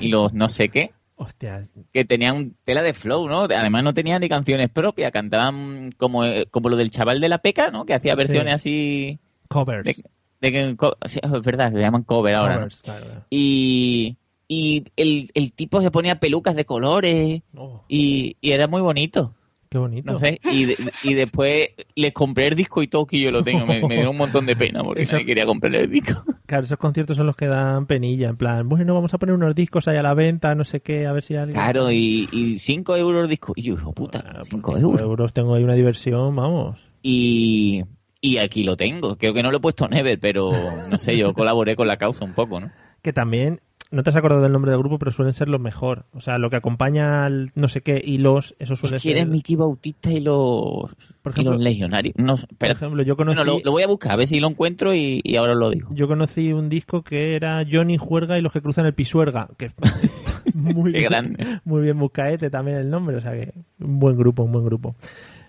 y 0.00 0.08
los 0.08 0.32
no 0.32 0.48
sé 0.48 0.68
qué, 0.68 0.92
Hostia, 1.16 1.62
que 1.92 2.04
tenían 2.04 2.54
tela 2.64 2.82
de 2.82 2.92
flow, 2.92 3.28
¿no? 3.28 3.42
Además 3.44 3.84
no 3.84 3.94
tenían 3.94 4.20
ni 4.20 4.28
canciones 4.28 4.68
propias, 4.70 5.12
cantaban 5.12 5.92
como, 5.96 6.24
eh, 6.24 6.46
como 6.50 6.68
lo 6.68 6.76
del 6.76 6.90
chaval 6.90 7.20
de 7.20 7.28
la 7.28 7.38
peca, 7.38 7.70
¿no? 7.70 7.84
Que 7.86 7.94
hacía 7.94 8.16
versiones 8.16 8.54
así... 8.54 9.18
covers. 9.48 9.84
De, 9.84 9.96
de 10.40 10.52
que- 10.52 10.76
co- 10.76 10.96
sí, 11.06 11.20
es 11.22 11.30
verdad, 11.42 11.72
se 11.72 11.78
llaman 11.78 12.02
cover 12.02 12.34
ahora, 12.34 12.66
claro. 12.82 13.24
Y, 13.30 14.16
y 14.48 14.82
el, 14.96 15.30
el 15.34 15.52
tipo 15.52 15.80
se 15.80 15.92
ponía 15.92 16.18
pelucas 16.18 16.56
de 16.56 16.64
colores 16.64 17.42
Oh, 17.56 17.84
y, 17.88 18.36
y 18.40 18.50
era 18.50 18.66
muy 18.66 18.82
bonito. 18.82 19.34
Qué 19.74 19.78
bonito. 19.78 20.12
No 20.12 20.18
sé, 20.18 20.40
y, 20.50 20.64
de- 20.66 20.76
y 21.02 21.14
después 21.14 21.68
les 21.94 22.12
compré 22.12 22.48
el 22.48 22.54
disco 22.56 22.82
y 22.82 22.86
todo 22.86 23.06
que 23.06 23.20
yo 23.20 23.30
lo 23.30 23.42
tengo. 23.42 23.66
Me, 23.66 23.82
me 23.86 23.96
dio 23.96 24.10
un 24.10 24.16
montón 24.16 24.46
de 24.46 24.56
pena 24.56 24.82
porque 24.82 25.02
Eso- 25.02 25.12
nadie 25.14 25.26
quería 25.26 25.44
comprarle 25.46 25.80
el 25.82 25.90
disco. 25.90 26.22
Claro, 26.46 26.64
esos 26.64 26.78
conciertos 26.78 27.16
son 27.16 27.26
los 27.26 27.36
que 27.36 27.46
dan 27.46 27.86
penilla, 27.86 28.28
en 28.28 28.36
plan, 28.36 28.68
bueno, 28.68 28.94
vamos 28.94 29.12
a 29.14 29.18
poner 29.18 29.34
unos 29.34 29.54
discos 29.54 29.88
ahí 29.88 29.96
a 29.96 30.02
la 30.02 30.14
venta, 30.14 30.54
no 30.54 30.64
sé 30.64 30.80
qué, 30.80 31.06
a 31.06 31.12
ver 31.12 31.22
si 31.22 31.34
alguien... 31.36 31.54
Claro, 31.54 31.90
y, 31.90 32.28
y 32.32 32.58
5 32.58 32.96
euros 32.96 33.24
el 33.24 33.30
disco. 33.30 33.52
Y 33.56 33.62
yo, 33.62 33.76
puta, 33.92 34.20
Bueno, 34.22 34.38
por 34.38 34.46
5 34.48 34.72
cinco 34.76 34.78
euros. 34.78 35.00
euros 35.02 35.32
tengo 35.32 35.54
ahí 35.54 35.64
una 35.64 35.74
diversión, 35.74 36.36
vamos. 36.36 36.78
Y, 37.02 37.82
y 38.20 38.38
aquí 38.38 38.64
lo 38.64 38.76
tengo. 38.76 39.16
Creo 39.16 39.34
que 39.34 39.42
no 39.42 39.50
lo 39.50 39.58
he 39.58 39.60
puesto 39.60 39.88
Never, 39.88 40.18
pero 40.18 40.50
no 40.90 40.98
sé, 40.98 41.16
yo 41.16 41.32
colaboré 41.34 41.76
con 41.76 41.86
la 41.86 41.96
causa 41.96 42.24
un 42.24 42.34
poco, 42.34 42.60
¿no? 42.60 42.70
Que 43.02 43.12
también, 43.12 43.60
no 43.94 44.02
te 44.02 44.10
has 44.10 44.16
acordado 44.16 44.42
del 44.42 44.52
nombre 44.52 44.70
del 44.70 44.80
grupo, 44.80 44.98
pero 44.98 45.10
suelen 45.10 45.32
ser 45.32 45.48
los 45.48 45.60
mejor. 45.60 46.04
O 46.12 46.20
sea, 46.20 46.38
lo 46.38 46.50
que 46.50 46.56
acompaña 46.56 47.24
al 47.24 47.52
no 47.54 47.68
sé 47.68 47.80
qué 47.80 48.02
y 48.04 48.18
los, 48.18 48.54
eso 48.58 48.76
suele 48.76 48.96
Es 48.96 49.02
que 49.02 49.10
eres 49.12 49.22
ser... 49.22 49.30
Mickey 49.30 49.56
Bautista 49.56 50.10
y 50.10 50.20
los, 50.20 50.94
Por 51.22 51.32
y 51.32 51.34
ejemplo- 51.34 51.52
los 51.52 51.62
legionarios. 51.62 52.14
No, 52.18 52.34
Por 52.34 52.44
espera. 52.50 52.72
ejemplo, 52.72 53.02
yo 53.02 53.16
conocí, 53.16 53.36
Bueno, 53.36 53.52
lo, 53.54 53.60
lo 53.64 53.70
voy 53.72 53.82
a 53.82 53.86
buscar, 53.86 54.12
a 54.12 54.16
ver 54.16 54.26
si 54.26 54.40
lo 54.40 54.48
encuentro 54.48 54.94
y, 54.94 55.20
y 55.22 55.36
ahora 55.36 55.52
os 55.52 55.58
lo 55.58 55.70
digo. 55.70 55.88
yo 55.92 56.06
conocí 56.08 56.52
un 56.52 56.68
disco 56.68 57.02
que 57.02 57.34
era 57.36 57.64
Johnny 57.70 57.96
Juerga 57.96 58.38
y 58.38 58.42
los 58.42 58.52
que 58.52 58.60
cruzan 58.60 58.86
el 58.86 58.94
Pisuerga, 58.94 59.48
que 59.56 59.70
muy, 60.54 60.92
Qué 60.92 60.98
bien, 60.98 61.10
grande. 61.10 61.60
muy 61.64 61.82
bien 61.82 61.98
buscaete 61.98 62.50
también 62.50 62.76
el 62.78 62.90
nombre, 62.90 63.16
o 63.16 63.20
sea 63.20 63.32
que 63.32 63.52
un 63.80 63.98
buen 63.98 64.16
grupo, 64.16 64.42
un 64.42 64.52
buen 64.52 64.64
grupo. 64.64 64.94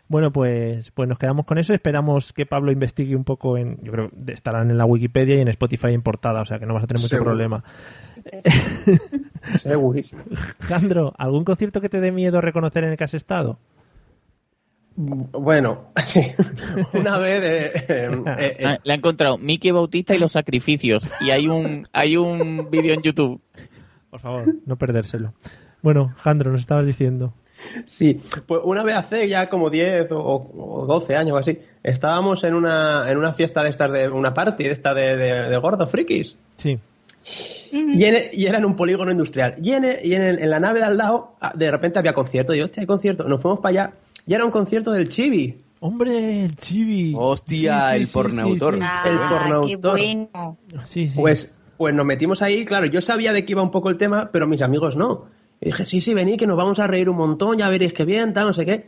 Bueno, 0.07 0.31
pues, 0.31 0.91
pues 0.91 1.09
nos 1.09 1.17
quedamos 1.17 1.47
con 1.47 1.57
eso. 1.57 1.73
Esperamos 1.73 2.31
que 2.31 2.45
Pablo 2.45 2.71
investigue 2.71 3.15
un 3.15 3.23
poco 3.23 3.57
en. 3.57 3.77
Yo 3.81 3.91
creo 3.91 4.09
que 4.23 4.33
estarán 4.33 4.69
en 4.69 4.77
la 4.77 4.85
Wikipedia 4.85 5.35
y 5.35 5.41
en 5.41 5.47
Spotify 5.47 5.93
en 5.93 6.03
portada, 6.03 6.41
o 6.41 6.45
sea 6.45 6.59
que 6.59 6.67
no 6.67 6.75
vas 6.75 6.83
a 6.83 6.85
tener 6.87 6.99
mucho 7.01 7.07
Seguro. 7.15 7.31
problema. 7.31 7.63
Segurísimo. 9.61 10.23
Jandro, 10.59 11.13
¿algún 11.17 11.43
concierto 11.43 11.81
que 11.81 11.89
te 11.89 11.99
dé 11.99 12.11
miedo 12.11 12.41
reconocer 12.41 12.83
en 12.83 12.91
el 12.91 12.97
que 12.97 13.03
has 13.03 13.13
estado? 13.13 13.59
Bueno, 14.97 15.87
sí. 16.05 16.21
Una 16.93 17.17
vez. 17.17 17.43
eh, 17.43 17.71
eh, 17.89 18.09
eh, 18.39 18.63
Ah, 18.65 18.79
la 18.83 18.93
he 18.93 18.97
encontrado 18.97 19.37
Mickey 19.37 19.71
Bautista 19.71 20.15
y 20.15 20.19
los 20.19 20.31
sacrificios. 20.31 21.07
Y 21.21 21.31
hay 21.31 21.47
un, 21.47 21.87
hay 21.91 22.17
un 22.17 22.69
vídeo 22.71 22.93
en 22.93 23.01
YouTube. 23.01 23.41
Por 24.09 24.19
favor, 24.21 24.55
no 24.65 24.77
perdérselo. 24.77 25.33
Bueno, 25.81 26.13
Jandro, 26.17 26.51
nos 26.51 26.61
estabas 26.61 26.85
diciendo. 26.85 27.33
Sí, 27.87 28.19
pues 28.47 28.61
una 28.63 28.83
vez 28.83 28.95
hace 28.95 29.27
ya 29.27 29.49
como 29.49 29.69
10 29.69 30.11
o, 30.11 30.17
o 30.55 30.85
12 30.85 31.15
años 31.15 31.35
o 31.35 31.37
así, 31.39 31.57
estábamos 31.83 32.43
en 32.43 32.53
una, 32.53 33.09
en 33.09 33.17
una 33.17 33.33
fiesta 33.33 33.63
de 33.63 33.69
estas, 33.69 33.91
de 33.91 34.09
una 34.09 34.33
party 34.33 34.63
de 34.65 34.71
esta 34.71 34.93
de, 34.93 35.15
de, 35.17 35.49
de 35.49 35.57
gordos 35.57 35.89
frikis. 35.89 36.35
Sí. 36.57 36.77
Y, 37.71 38.03
en- 38.05 38.29
y 38.33 38.45
era 38.45 38.57
en 38.59 38.65
un 38.65 38.75
polígono 38.75 39.11
industrial. 39.11 39.55
Y, 39.61 39.71
en, 39.71 39.85
y 40.03 40.13
en, 40.13 40.21
el- 40.21 40.39
en 40.39 40.49
la 40.49 40.59
nave 40.59 40.79
de 40.79 40.85
al 40.85 40.97
lado, 40.97 41.35
ah, 41.41 41.53
de 41.55 41.71
repente 41.71 41.99
había 41.99 42.13
concierto. 42.13 42.53
Y 42.53 42.59
yo, 42.59 42.65
hostia, 42.65 42.81
hay 42.81 42.87
concierto. 42.87 43.23
Nos 43.25 43.41
fuimos 43.41 43.59
para 43.59 43.69
allá. 43.69 43.93
Y 44.27 44.33
era 44.33 44.45
un 44.45 44.51
concierto 44.51 44.91
del 44.91 45.09
Chibi. 45.09 45.61
¡Hombre, 45.79 46.45
el 46.45 46.55
Chibi! 46.55 47.13
Hostia, 47.15 47.79
Sí, 47.79 47.87
sí, 47.89 47.95
el 47.97 48.05
sí, 48.07 48.13
pornautor. 48.13 48.73
sí, 48.75 48.79
sí. 48.79 48.85
Ah, 48.87 49.03
El 49.05 49.11
qué 49.19 49.27
pornautor. 49.27 49.91
bueno. 49.99 50.57
Sí. 50.83 51.11
Pues, 51.15 51.53
pues 51.77 51.93
nos 51.93 52.05
metimos 52.05 52.41
ahí. 52.41 52.65
Claro, 52.65 52.85
yo 52.87 53.01
sabía 53.01 53.33
de 53.33 53.45
qué 53.45 53.51
iba 53.53 53.61
un 53.61 53.71
poco 53.71 53.89
el 53.89 53.97
tema, 53.97 54.29
pero 54.31 54.47
mis 54.47 54.61
amigos 54.61 54.95
no. 54.95 55.25
Y 55.61 55.67
dije, 55.67 55.85
sí, 55.85 56.01
sí, 56.01 56.13
vení, 56.13 56.37
que 56.37 56.47
nos 56.47 56.57
vamos 56.57 56.79
a 56.79 56.87
reír 56.87 57.09
un 57.09 57.17
montón. 57.17 57.57
Ya 57.57 57.69
veréis 57.69 57.93
que 57.93 58.05
bien, 58.05 58.33
tal, 58.33 58.47
no 58.47 58.53
sé 58.53 58.65
qué. 58.65 58.85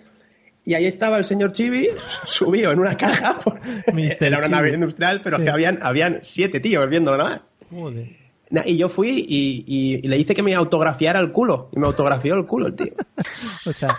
Y 0.66 0.74
ahí 0.74 0.86
estaba 0.86 1.18
el 1.18 1.26
señor 1.26 1.52
Chibi 1.54 1.88
subido 2.28 2.72
en 2.72 2.80
una 2.80 2.96
caja. 2.98 3.38
por-. 3.40 3.60
Era 4.20 4.38
una 4.40 4.48
nave 4.48 4.74
industrial, 4.74 5.22
pero 5.24 5.38
Sí. 5.38 5.44
que 5.44 5.50
habían, 5.50 5.80
habían 5.82 6.20
siete 6.24 6.60
tíos 6.60 6.90
viéndolo 6.90 7.18
nada 7.18 7.30
más. 7.30 7.42
Joder. 7.70 8.27
Y 8.66 8.78
yo 8.78 8.88
fui 8.90 9.26
y, 9.28 9.64
y- 9.68 9.96
y 10.04 10.08
le 10.08 10.18
hice 10.18 10.34
que 10.34 10.42
me 10.44 10.56
autografiara 10.56 11.20
el 11.20 11.32
culo. 11.32 11.70
Y 11.74 11.80
me 11.80 11.88
autografió 11.88 12.36
el 12.36 12.46
culo 12.46 12.68
el 12.68 12.76
tío. 12.76 12.94
O 13.66 13.74
sea, 13.74 13.98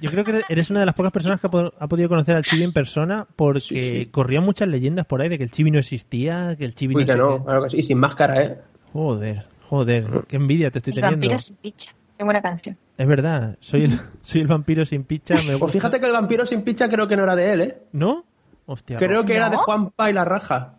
yo 0.00 0.10
creo 0.10 0.24
que 0.24 0.42
eres 0.48 0.70
una 0.70 0.80
de 0.80 0.86
las 0.86 0.94
pocas 0.94 1.12
personas 1.12 1.40
que 1.40 1.46
ha, 1.48 1.50
po- 1.50 1.72
ha 1.78 1.88
podido 1.88 2.08
conocer 2.08 2.36
al 2.36 2.44
Chibi 2.44 2.62
en 2.62 2.72
persona 2.72 3.26
porque 3.36 3.60
Sí, 3.60 4.04
sí. 4.04 4.06
corrían 4.10 4.44
muchas 4.44 4.68
leyendas 4.68 5.06
por 5.06 5.20
ahí 5.20 5.28
de 5.28 5.36
que 5.38 5.44
el 5.44 5.50
Chibi 5.50 5.70
no 5.70 5.78
existía, 5.78 6.54
que 6.56 6.64
el 6.64 6.74
Chibi 6.74 6.94
Uy, 6.94 7.02
no 7.02 7.06
que 7.06 7.12
sé 7.12 7.18
no, 7.18 7.38
qué. 7.38 7.44
claro 7.44 7.62
que 7.64 7.70
sí. 7.70 7.76
Y 7.78 7.82
sin 7.84 7.98
máscara, 7.98 8.42
¿eh? 8.42 8.58
Joder, 8.92 9.44
joder, 9.68 10.06
qué 10.28 10.36
envidia 10.36 10.70
te 10.70 10.78
estoy 10.78 10.92
El 10.92 11.00
teniendo. 11.00 11.16
vampiro 11.26 11.38
sin 11.38 11.56
picha. 11.56 11.92
Qué 12.16 12.24
buena 12.24 12.42
canción. 12.42 12.76
Es 12.98 13.06
verdad, 13.08 13.56
soy 13.60 13.84
el, 13.84 13.98
soy 14.22 14.40
el 14.42 14.46
vampiro 14.46 14.84
sin 14.84 15.04
picha. 15.04 15.34
Me 15.46 15.58
Pues 15.58 15.72
fíjate 15.72 15.98
que 16.00 16.06
el 16.06 16.12
vampiro 16.12 16.46
sin 16.46 16.62
picha 16.62 16.88
creo 16.88 17.08
que 17.08 17.16
no 17.16 17.24
era 17.24 17.34
de 17.34 17.52
él, 17.52 17.60
¿eh? 17.62 17.78
¿No? 17.92 18.24
Hostia, 18.66 18.98
Creo 18.98 19.22
no. 19.22 19.24
que 19.26 19.34
era 19.34 19.50
de 19.50 19.56
Juan 19.56 19.90
Pa 19.90 20.10
y 20.10 20.12
la 20.12 20.24
raja. 20.24 20.74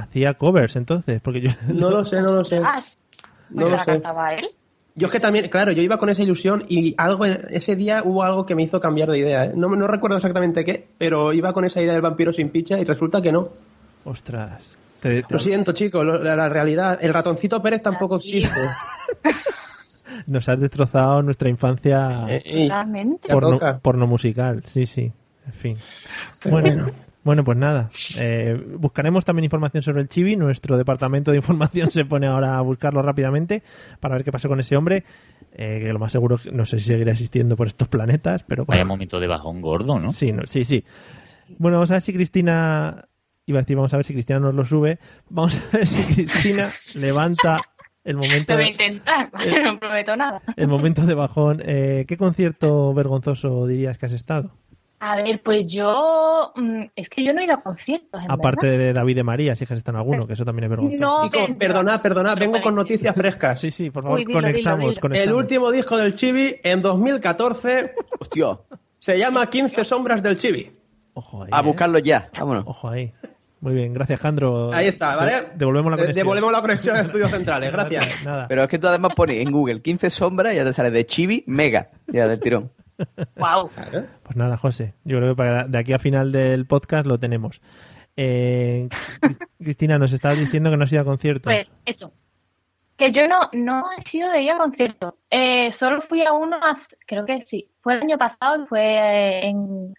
Hacía 0.00 0.34
covers 0.34 0.76
entonces, 0.76 1.20
porque 1.22 1.40
yo 1.40 1.50
No 1.72 1.90
lo 1.90 2.04
sé, 2.04 2.20
no 2.20 2.32
lo 2.34 2.44
sé. 2.44 2.56
Ah, 2.64 2.80
No 3.50 3.60
¿no 3.62 3.66
se 3.66 3.70
lo 3.72 3.76
la 3.76 3.84
sé. 3.84 3.90
cantaba 3.92 4.34
él? 4.34 4.46
Yo 4.96 5.08
es 5.08 5.12
que 5.12 5.18
también, 5.18 5.48
claro, 5.48 5.72
yo 5.72 5.82
iba 5.82 5.98
con 5.98 6.08
esa 6.08 6.22
ilusión 6.22 6.64
y 6.68 6.94
algo 6.98 7.24
ese 7.24 7.74
día 7.74 8.02
hubo 8.04 8.22
algo 8.22 8.46
que 8.46 8.54
me 8.54 8.62
hizo 8.62 8.78
cambiar 8.80 9.10
de 9.10 9.18
idea. 9.18 9.46
¿eh? 9.46 9.52
No, 9.56 9.68
no 9.70 9.88
recuerdo 9.88 10.16
exactamente 10.16 10.64
qué, 10.64 10.86
pero 10.98 11.32
iba 11.32 11.52
con 11.52 11.64
esa 11.64 11.80
idea 11.82 11.94
del 11.94 12.02
vampiro 12.02 12.32
sin 12.32 12.50
picha 12.50 12.78
y 12.78 12.84
resulta 12.84 13.20
que 13.20 13.32
no. 13.32 13.48
Ostras. 14.04 14.76
Te- 15.00 15.22
te- 15.22 15.34
Lo 15.34 15.40
siento, 15.40 15.72
chicos, 15.72 16.04
lo- 16.06 16.22
la, 16.22 16.36
la 16.36 16.48
realidad. 16.48 16.98
El 17.00 17.12
ratoncito 17.12 17.60
Pérez 17.60 17.82
tampoco 17.82 18.16
existe. 18.16 18.48
nos 20.26 20.48
has 20.48 20.60
destrozado 20.60 21.22
nuestra 21.22 21.48
infancia 21.48 22.26
Eh, 22.28 22.42
y- 22.44 22.68
Totalmente. 22.68 23.28
Ya 23.28 23.34
porno, 23.34 23.58
porno 23.82 24.06
musical. 24.06 24.62
Sí, 24.64 24.86
sí. 24.86 25.10
En 25.46 25.52
fin. 25.52 25.76
Bueno. 26.48 26.86
Bueno, 27.24 27.42
pues 27.42 27.56
nada. 27.58 27.90
Eh, 28.18 28.62
buscaremos 28.78 29.24
también 29.24 29.44
información 29.44 29.82
sobre 29.82 30.02
el 30.02 30.08
Chibi. 30.08 30.36
Nuestro 30.36 30.76
departamento 30.76 31.30
de 31.30 31.38
información 31.38 31.90
se 31.90 32.04
pone 32.04 32.26
ahora 32.26 32.58
a 32.58 32.60
buscarlo 32.60 33.02
rápidamente 33.02 33.62
para 34.00 34.14
ver 34.14 34.24
qué 34.24 34.30
pasó 34.30 34.48
con 34.48 34.60
ese 34.60 34.76
hombre. 34.76 35.04
eh, 35.52 35.80
que 35.82 35.92
lo 35.92 35.98
más 35.98 36.12
seguro, 36.12 36.38
no 36.52 36.64
sé 36.64 36.78
si 36.78 36.86
seguirá 36.86 37.12
existiendo 37.12 37.56
por 37.56 37.66
estos 37.66 37.88
planetas, 37.88 38.44
pero 38.44 38.64
Vaya 38.66 38.84
momento 38.84 39.18
de 39.20 39.26
bajón 39.26 39.60
gordo, 39.60 39.98
¿no? 39.98 40.10
Sí, 40.10 40.32
no, 40.32 40.46
sí, 40.46 40.64
sí. 40.64 40.84
Bueno, 41.58 41.78
vamos 41.78 41.90
a 41.90 41.94
ver 41.94 42.02
si 42.02 42.12
Cristina. 42.12 43.06
Iba 43.46 43.58
a 43.58 43.62
decir, 43.62 43.76
vamos 43.76 43.92
a 43.92 43.98
ver 43.98 44.06
si 44.06 44.14
Cristina 44.14 44.38
nos 44.38 44.54
lo 44.54 44.64
sube. 44.64 44.98
Vamos 45.28 45.56
a 45.72 45.76
ver 45.76 45.86
si 45.86 46.02
Cristina 46.14 46.72
levanta 46.94 47.60
el 48.02 48.16
momento, 48.16 48.52
Lo 48.52 48.58
voy 48.58 48.66
a 48.66 48.70
intentar, 48.70 49.30
pero 49.32 49.64
no 49.72 49.78
prometo 49.78 50.16
nada. 50.16 50.42
el 50.56 50.68
momento 50.68 51.06
de 51.06 51.14
bajón. 51.14 51.62
Eh, 51.64 52.04
¿Qué 52.08 52.16
concierto 52.16 52.92
vergonzoso 52.94 53.66
dirías 53.66 53.96
que 53.98 54.06
has 54.06 54.12
estado? 54.12 54.52
A 55.06 55.16
ver, 55.16 55.42
pues 55.42 55.66
yo. 55.70 56.52
mm, 56.56 56.82
Es 56.96 57.08
que 57.10 57.22
yo 57.24 57.34
no 57.34 57.40
he 57.40 57.44
ido 57.44 57.54
a 57.54 57.62
conciertos, 57.62 58.22
en 58.22 58.30
Aparte 58.30 58.66
verdad. 58.68 58.84
de 58.84 58.92
David 58.94 59.16
de 59.16 59.22
María, 59.22 59.54
si 59.54 59.64
es 59.64 59.70
que 59.70 59.90
en 59.90 59.96
alguno, 59.96 60.26
que 60.26 60.32
eso 60.32 60.44
también 60.44 60.64
es 60.64 60.70
vergonzoso. 60.70 61.00
No, 61.02 61.24
Chicos, 61.24 61.42
pero- 61.46 61.58
perdonad, 61.58 62.00
perdonad, 62.00 62.38
vengo 62.38 62.60
con 62.62 62.74
noticias 62.74 63.14
frescas. 63.14 63.60
Sí, 63.60 63.70
sí, 63.70 63.90
por 63.90 64.02
favor, 64.04 64.18
Uy, 64.18 64.24
dilo, 64.24 64.38
conectamos, 64.40 64.78
dilo, 64.80 64.90
dilo. 64.90 65.00
conectamos. 65.02 65.28
El 65.28 65.34
último 65.34 65.70
disco 65.70 65.96
del 65.98 66.14
Chibi 66.14 66.56
en 66.62 66.80
2014 66.80 67.92
Hostia. 68.18 68.58
se 68.98 69.18
llama 69.18 69.46
15 69.48 69.84
sombras 69.84 70.22
del 70.22 70.38
Chibi. 70.38 70.72
Ojo 71.14 71.42
ahí. 71.44 71.50
A 71.52 71.60
eh. 71.60 71.62
buscarlo 71.62 71.98
ya. 71.98 72.30
Vámonos. 72.38 72.64
Ojo 72.66 72.88
ahí. 72.88 73.12
Muy 73.60 73.72
bien, 73.74 73.94
gracias, 73.94 74.20
Jandro. 74.20 74.72
Ahí 74.72 74.88
está, 74.88 75.16
¿vale? 75.16 75.32
De- 75.32 75.46
devolvemos 75.56 75.90
la 75.90 75.96
De- 75.96 76.02
conexión. 76.02 76.24
Devolvemos 76.26 76.52
la 76.52 76.60
conexión 76.60 76.96
a 76.96 77.00
Estudios 77.00 77.30
Centrales, 77.30 77.72
gracias. 77.72 78.06
Nada. 78.24 78.46
Pero 78.48 78.62
es 78.64 78.68
que 78.68 78.78
tú 78.78 78.88
además 78.88 79.14
pones 79.14 79.38
en 79.38 79.50
Google 79.50 79.80
15 79.80 80.10
sombras 80.10 80.52
y 80.52 80.56
ya 80.56 80.64
te 80.64 80.72
sale 80.72 80.90
de 80.90 81.06
chibi 81.06 81.44
mega. 81.46 81.88
Ya 82.08 82.26
del 82.28 82.40
tirón. 82.40 82.70
Wow. 83.36 83.70
Pues 84.22 84.36
nada, 84.36 84.56
José. 84.56 84.94
Yo 85.04 85.18
creo 85.18 85.30
que 85.32 85.36
para 85.36 85.64
de 85.64 85.78
aquí 85.78 85.92
a 85.92 85.98
final 85.98 86.32
del 86.32 86.66
podcast 86.66 87.06
lo 87.06 87.18
tenemos. 87.18 87.60
Eh, 88.16 88.88
Cris- 89.20 89.38
Cristina, 89.58 89.98
nos 89.98 90.12
estabas 90.12 90.38
diciendo 90.38 90.70
que 90.70 90.76
no 90.76 90.84
has 90.84 90.92
ido 90.92 91.02
a 91.02 91.04
conciertos. 91.04 91.52
Pues 91.52 91.70
eso. 91.84 92.12
Que 92.96 93.10
yo 93.10 93.26
no, 93.26 93.40
no 93.52 93.86
he 93.98 94.08
sido 94.08 94.30
de 94.30 94.42
ir 94.42 94.52
a 94.52 94.56
conciertos. 94.58 95.14
Eh, 95.28 95.72
solo 95.72 96.00
fui 96.02 96.22
a 96.24 96.32
uno, 96.32 96.56
hace- 96.62 96.96
creo 97.06 97.24
que 97.26 97.44
sí. 97.44 97.68
Fue 97.82 97.94
el 97.94 98.02
año 98.02 98.16
pasado, 98.16 98.66
fue 98.68 99.46
en, 99.48 99.92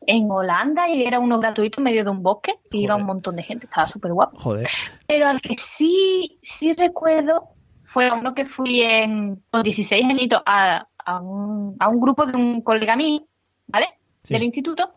en 0.00 0.30
Holanda 0.30 0.88
y 0.88 1.04
era 1.04 1.20
uno 1.20 1.38
gratuito 1.38 1.78
en 1.80 1.84
medio 1.84 2.02
de 2.02 2.10
un 2.10 2.22
bosque. 2.24 2.54
Y 2.72 2.82
iba 2.82 2.96
un 2.96 3.04
montón 3.04 3.36
de 3.36 3.44
gente, 3.44 3.66
estaba 3.66 3.86
súper 3.86 4.12
guapo. 4.12 4.36
Joder. 4.38 4.66
Pero 5.06 5.28
al 5.28 5.40
que 5.40 5.54
sí, 5.78 6.40
sí 6.58 6.72
recuerdo 6.72 7.50
fue 7.92 8.08
a 8.08 8.14
uno 8.14 8.34
que 8.34 8.44
fui 8.46 8.82
en, 8.82 9.40
con 9.50 9.62
16 9.62 10.04
añitos 10.04 10.42
a, 10.44 10.88
a, 11.06 11.20
un, 11.20 11.76
a 11.78 11.88
un 11.88 12.00
grupo 12.00 12.26
de 12.26 12.36
un 12.36 12.60
colega 12.60 12.96
mío, 12.96 13.22
¿vale? 13.68 13.86
Sí. 14.24 14.34
Del 14.34 14.42
instituto, 14.42 14.94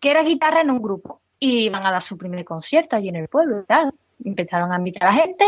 que 0.00 0.10
era 0.10 0.22
guitarra 0.22 0.62
en 0.62 0.70
un 0.70 0.80
grupo. 0.80 1.20
Y 1.38 1.66
iban 1.66 1.84
a 1.84 1.90
dar 1.90 2.02
su 2.02 2.16
primer 2.16 2.44
concierto 2.44 2.96
allí 2.96 3.08
en 3.08 3.16
el 3.16 3.28
pueblo 3.28 3.60
y 3.60 3.66
tal. 3.66 3.92
Empezaron 4.24 4.72
a 4.72 4.76
invitar 4.76 5.08
a 5.08 5.12
gente. 5.12 5.44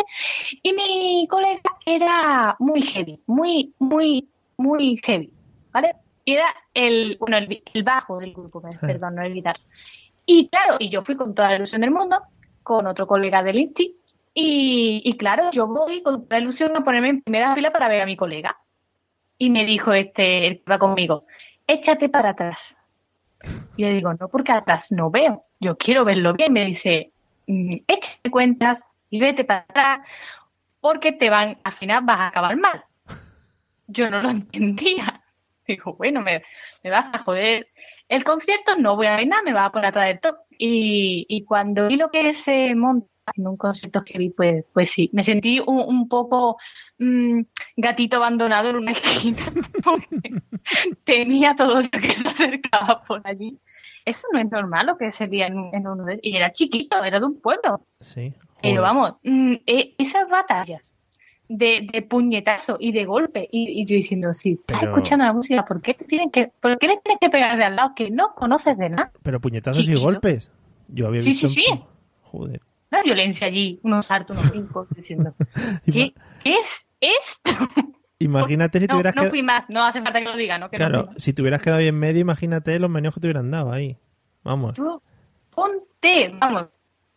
Y 0.63 0.73
mi 0.73 1.27
colega 1.29 1.61
era 1.87 2.57
muy 2.59 2.83
heavy, 2.83 3.21
muy, 3.27 3.75
muy, 3.79 4.29
muy 4.57 5.01
heavy, 5.03 5.33
¿vale? 5.71 5.95
Era 6.25 6.47
el, 6.73 7.17
bueno, 7.19 7.37
el, 7.37 7.83
bajo 7.83 8.19
del 8.19 8.33
grupo, 8.33 8.63
perdón, 8.81 9.17
no 9.17 9.23
el 9.23 9.35
guitarra. 9.35 9.61
Y 10.25 10.49
claro, 10.49 10.77
y 10.79 10.89
yo 10.89 11.03
fui 11.03 11.17
con 11.17 11.35
toda 11.35 11.51
la 11.51 11.57
ilusión 11.57 11.81
del 11.81 11.91
mundo, 11.91 12.23
con 12.63 12.87
otro 12.87 13.07
colega 13.07 13.43
del 13.43 13.59
INSTI, 13.59 13.97
y, 14.35 15.03
y 15.05 15.17
claro, 15.17 15.51
yo 15.51 15.67
voy 15.67 16.03
con 16.03 16.25
toda 16.25 16.39
la 16.39 16.45
ilusión 16.45 16.77
a 16.77 16.85
ponerme 16.85 17.09
en 17.11 17.23
primera 17.23 17.55
fila 17.55 17.71
para 17.71 17.89
ver 17.89 18.03
a 18.03 18.07
mi 18.07 18.17
colega. 18.17 18.57
Y 19.43 19.51
me 19.51 19.65
dijo 19.65 19.93
este, 19.93 20.47
el 20.47 20.59
que 20.59 20.71
va 20.71 20.79
conmigo, 20.79 21.25
échate 21.67 22.09
para 22.09 22.31
atrás. 22.31 22.77
Y 23.77 23.83
le 23.83 23.91
digo, 23.91 24.15
no, 24.15 24.29
porque 24.29 24.53
atrás 24.53 24.93
no 24.93 25.11
veo, 25.11 25.43
yo 25.59 25.77
quiero 25.77 26.05
verlo 26.05 26.33
bien. 26.35 26.53
Me 26.53 26.65
dice, 26.65 27.11
"Mm, 27.49 27.79
échate 27.89 28.31
cuentas 28.31 28.79
y 29.11 29.19
vete 29.19 29.43
para 29.43 29.63
atrás, 29.63 30.09
porque 30.81 31.11
te 31.11 31.29
van, 31.29 31.59
al 31.65 31.73
final 31.73 32.05
vas 32.05 32.21
a 32.21 32.29
acabar 32.29 32.57
mal. 32.57 32.85
Yo 33.89 34.09
no 34.11 34.23
lo 34.23 34.31
entendía. 34.31 35.25
Digo, 35.67 35.95
bueno, 35.95 36.21
me, 36.21 36.45
me 36.85 36.91
vas 36.91 37.13
a 37.13 37.19
joder 37.19 37.67
el 38.09 38.23
concierto, 38.23 38.77
no 38.77 38.95
voy 38.95 39.09
a 39.09 39.17
ver 39.17 39.27
nada, 39.27 39.43
me 39.43 39.53
vas 39.55 39.67
a 39.67 39.73
poner 39.73 39.89
atrás 39.89 40.07
del 40.07 40.21
top. 40.21 40.37
Y, 40.57 41.27
y 41.29 41.43
cuando 41.43 41.89
vi 41.89 41.97
lo 41.97 42.13
que 42.13 42.33
se 42.35 42.77
monta 42.77 43.09
en 43.37 43.47
un 43.47 43.57
concierto 43.57 44.03
que 44.05 44.19
vi, 44.19 44.31
pues, 44.31 44.65
pues 44.73 44.91
sí, 44.91 45.09
me 45.13 45.23
sentí 45.25 45.61
un, 45.61 45.79
un 45.81 46.09
poco 46.09 46.57
mm, 46.99 47.41
gatito 47.77 48.17
abandonado 48.17 48.71
en 48.71 48.77
una 48.77 48.93
esquina. 48.93 49.45
porque 49.85 50.31
tenía 51.05 51.55
todo 51.55 51.81
lo 51.83 51.89
que 51.91 52.11
se 52.11 52.29
acercaba 52.29 53.03
por 53.07 53.21
allí. 53.25 53.59
Eso 54.05 54.27
no 54.33 54.41
es 54.41 54.51
normal 54.51 54.87
lo 54.87 54.97
que 54.97 55.13
sería 55.13 55.47
en, 55.47 55.57
un- 55.59 55.75
en 55.75 55.87
uno 55.87 56.05
de 56.05 56.19
Y 56.23 56.37
era 56.37 56.51
chiquito, 56.53 57.03
era 57.05 57.21
de 57.21 57.27
un 57.27 57.41
pueblo. 57.41 57.87
Sí. 58.01 58.33
Pero 58.61 58.83
vamos, 58.83 59.15
mm, 59.23 59.55
e- 59.67 59.95
esas 59.99 60.29
batallas 60.29 60.93
de, 61.49 61.87
de 61.93 62.03
puñetazo 62.03 62.77
y 62.81 62.93
de 62.93 63.05
golpe, 63.05 63.49
y, 63.53 63.81
y 63.83 63.87
yo 63.87 63.95
diciendo, 63.97 64.33
sí, 64.35 64.53
estás 64.53 64.81
Pero- 64.81 64.93
escuchando 64.93 65.25
la 65.25 65.33
música, 65.33 65.65
¿por 65.65 65.81
qué, 65.83 65.95
te 65.95 66.05
tienen 66.05 66.31
que, 66.31 66.51
¿por 66.61 66.79
qué 66.79 66.87
le 66.89 66.97
tienes 66.99 67.21
que 67.21 67.29
pegar 67.31 67.57
de 67.57 67.65
al 67.65 67.77
lado 67.77 67.93
que 67.95 68.11
no 68.11 68.35
conoces 68.35 68.77
de 68.79 68.89
nada? 68.91 69.13
Pero 69.23 69.41
puñetazos 69.41 69.89
y 69.89 69.95
golpes. 69.95 70.51
Yo 70.89 71.07
había 71.09 71.23
Sí, 71.23 71.29
visto. 71.31 71.49
sí, 71.49 71.63
sí. 71.63 71.81
Joder. 72.23 72.61
Una 72.93 73.03
violencia 73.03 73.47
allí, 73.47 73.81
unos 73.83 74.05
saltos, 74.07 74.37
unos 74.39 74.51
brincos, 74.51 74.87
diciendo, 74.91 75.35
¿qué, 75.87 76.13
qué 76.45 76.55
es 76.55 76.87
esto? 77.01 77.69
Imagínate 78.19 78.79
si 78.79 78.87
no, 78.87 78.93
tuvieras 78.93 79.17
no 79.17 79.23
que. 79.23 79.31
fui 79.31 79.43
más, 79.43 79.69
no 79.71 79.83
hace 79.83 80.03
falta 80.03 80.19
que 80.21 80.27
lo 80.27 80.37
diga, 80.37 80.59
¿no? 80.59 80.69
Que 80.69 80.77
no 80.77 80.87
Claro, 80.87 81.07
más. 81.07 81.15
si 81.23 81.33
te 81.33 81.41
hubieras 81.41 81.63
quedado 81.63 81.81
ahí 81.81 81.89
en 81.89 81.99
medio, 81.99 82.21
imagínate 82.21 82.79
los 82.79 82.91
meneos 82.91 83.15
que 83.15 83.21
te 83.21 83.27
hubieran 83.29 83.51
dado 83.51 83.73
ahí. 83.73 83.97
Vamos. 84.45 84.75
Tú 84.75 85.01
ponte, 85.55 86.35
vamos, 86.39 86.67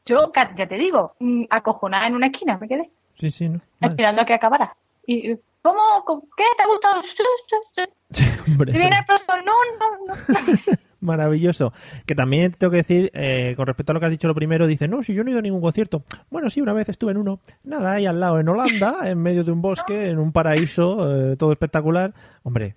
yo 0.05 0.32
ya 0.34 0.67
te 0.67 0.76
digo, 0.76 1.15
mm, 1.19 1.43
acojonada 1.49 2.07
en 2.07 2.15
una 2.15 2.28
esquina 2.28 2.57
me 2.57 2.67
quedé, 2.69 2.89
Sí, 3.19 3.30
sí, 3.30 3.49
¿no? 3.49 3.59
Vale. 3.82 3.91
esperando 3.91 4.21
a 4.21 4.26
que 4.26 4.34
acabara. 4.34 4.76
Y, 5.05 5.36
¿Cómo? 5.61 6.05
¿Con 6.05 6.21
¿Qué 6.38 6.43
te 6.55 6.63
ha 6.63 6.67
gustado? 6.67 7.01
Si 8.11 8.23
viene 8.71 8.97
el 8.99 9.05
profesor, 9.05 9.43
no, 9.43 9.51
no, 9.80 10.13
no. 10.13 10.13
Maravilloso. 11.01 11.73
Que 12.05 12.15
también 12.15 12.53
tengo 12.53 12.71
que 12.71 12.77
decir, 12.77 13.11
eh, 13.13 13.53
con 13.55 13.67
respecto 13.67 13.91
a 13.91 13.93
lo 13.93 13.99
que 13.99 14.05
has 14.07 14.11
dicho 14.11 14.27
lo 14.27 14.35
primero, 14.35 14.67
dice, 14.67 14.87
no, 14.87 15.03
si 15.03 15.13
yo 15.13 15.23
no 15.23 15.29
he 15.29 15.31
ido 15.31 15.39
a 15.39 15.43
ningún 15.43 15.61
concierto. 15.61 16.03
Bueno, 16.29 16.49
sí, 16.49 16.61
una 16.61 16.73
vez 16.73 16.89
estuve 16.89 17.11
en 17.11 17.17
uno. 17.17 17.39
Nada, 17.63 17.93
ahí 17.93 18.05
al 18.05 18.19
lado, 18.19 18.39
en 18.39 18.49
Holanda, 18.49 18.97
en 19.09 19.21
medio 19.21 19.43
de 19.43 19.51
un 19.51 19.61
bosque, 19.61 20.07
en 20.07 20.19
un 20.19 20.31
paraíso, 20.31 21.31
eh, 21.31 21.35
todo 21.37 21.51
espectacular. 21.51 22.13
Hombre, 22.43 22.75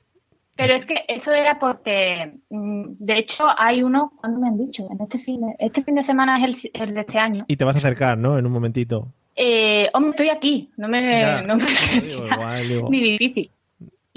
Pero 0.57 0.75
es 0.75 0.85
que 0.87 1.05
eso 1.09 1.33
era 1.33 1.59
porque, 1.59 2.33
mm, 2.51 2.97
de 2.99 3.19
hecho, 3.19 3.45
hay 3.57 3.83
uno, 3.83 4.13
¿cuándo 4.21 4.41
me 4.41 4.49
han 4.49 4.59
dicho? 4.59 4.87
En 4.91 5.01
este 5.01 5.19
fin 5.21 5.41
de, 5.41 5.55
este 5.59 5.83
fin 5.85 5.95
de 5.95 6.03
semana 6.03 6.37
es 6.45 6.45
el, 6.65 6.83
el 6.83 6.95
de 6.95 7.01
este 7.01 7.19
año. 7.19 7.45
y 7.49 7.57
te 7.57 7.65
vas 7.65 7.77
a 7.77 7.79
acercar, 7.79 8.19
¿no? 8.19 8.39
En 8.39 8.47
un 8.47 8.53
momentito. 8.53 9.09
Eh, 9.41 9.89
hombre, 9.95 10.11
estoy 10.11 10.31
aquí, 10.31 10.69
no 10.77 10.89
me, 10.89 11.21
Ya. 11.21 11.43
no 11.43 11.57
me 11.57 11.65
Digo, 12.03 12.27
igual, 12.27 12.69
digo. 12.69 12.89
ni 12.91 13.01
difícil. 13.13 13.51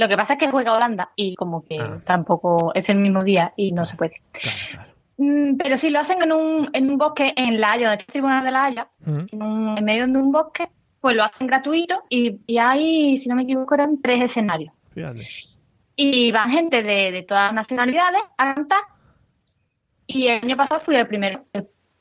Lo 0.02 0.08
que 0.10 0.18
pasa 0.18 0.34
es 0.34 0.40
que 0.40 0.50
juega 0.50 0.74
Holanda 0.74 1.12
y 1.16 1.36
como 1.36 1.64
que 1.64 1.78
Ah. 1.80 2.02
tampoco 2.08 2.72
es 2.74 2.90
el 2.90 2.98
mismo 2.98 3.24
día 3.24 3.54
y 3.56 3.72
no 3.72 3.86
se 3.86 3.96
puede. 3.96 4.16
Claro, 4.32 4.58
claro. 4.72 4.92
Mm, 5.18 5.58
pero 5.58 5.78
sí, 5.78 5.92
lo 5.92 6.00
hacen 6.00 6.24
en 6.24 6.32
un, 6.32 6.70
en 6.74 6.90
un 6.90 6.98
bosque 6.98 7.34
en 7.36 7.62
La 7.62 7.74
Haya, 7.74 7.94
está 7.94 8.04
el 8.06 8.12
Tribunal 8.12 8.44
de 8.44 8.50
La 8.52 8.64
Haya, 8.66 8.88
Mm. 9.06 9.20
en, 9.32 9.44
un- 9.44 9.78
en 9.78 9.86
medio 9.86 10.08
de 10.08 10.18
un 10.18 10.32
bosque, 10.32 10.70
pues 11.00 11.16
lo 11.16 11.24
hacen 11.24 11.46
gratuito 11.46 12.02
y, 12.10 12.40
y 12.48 12.58
hay, 12.58 13.18
si 13.20 13.30
no 13.30 13.36
me 13.36 13.44
equivoco, 13.44 13.76
eran 13.76 14.02
tres 14.02 14.24
escenarios. 14.24 14.74
Fíjate. 14.96 15.28
Y 15.96 16.32
van 16.32 16.50
gente 16.50 16.82
de, 16.82 17.12
de 17.12 17.22
todas 17.24 17.46
las 17.46 17.54
nacionalidades 17.54 18.24
a 18.38 18.56
cantar. 18.56 18.82
Y 20.08 20.28
el 20.28 20.44
año 20.44 20.58
pasado 20.58 20.82
fui 20.82 20.96
el 20.96 21.08
primero, 21.08 21.46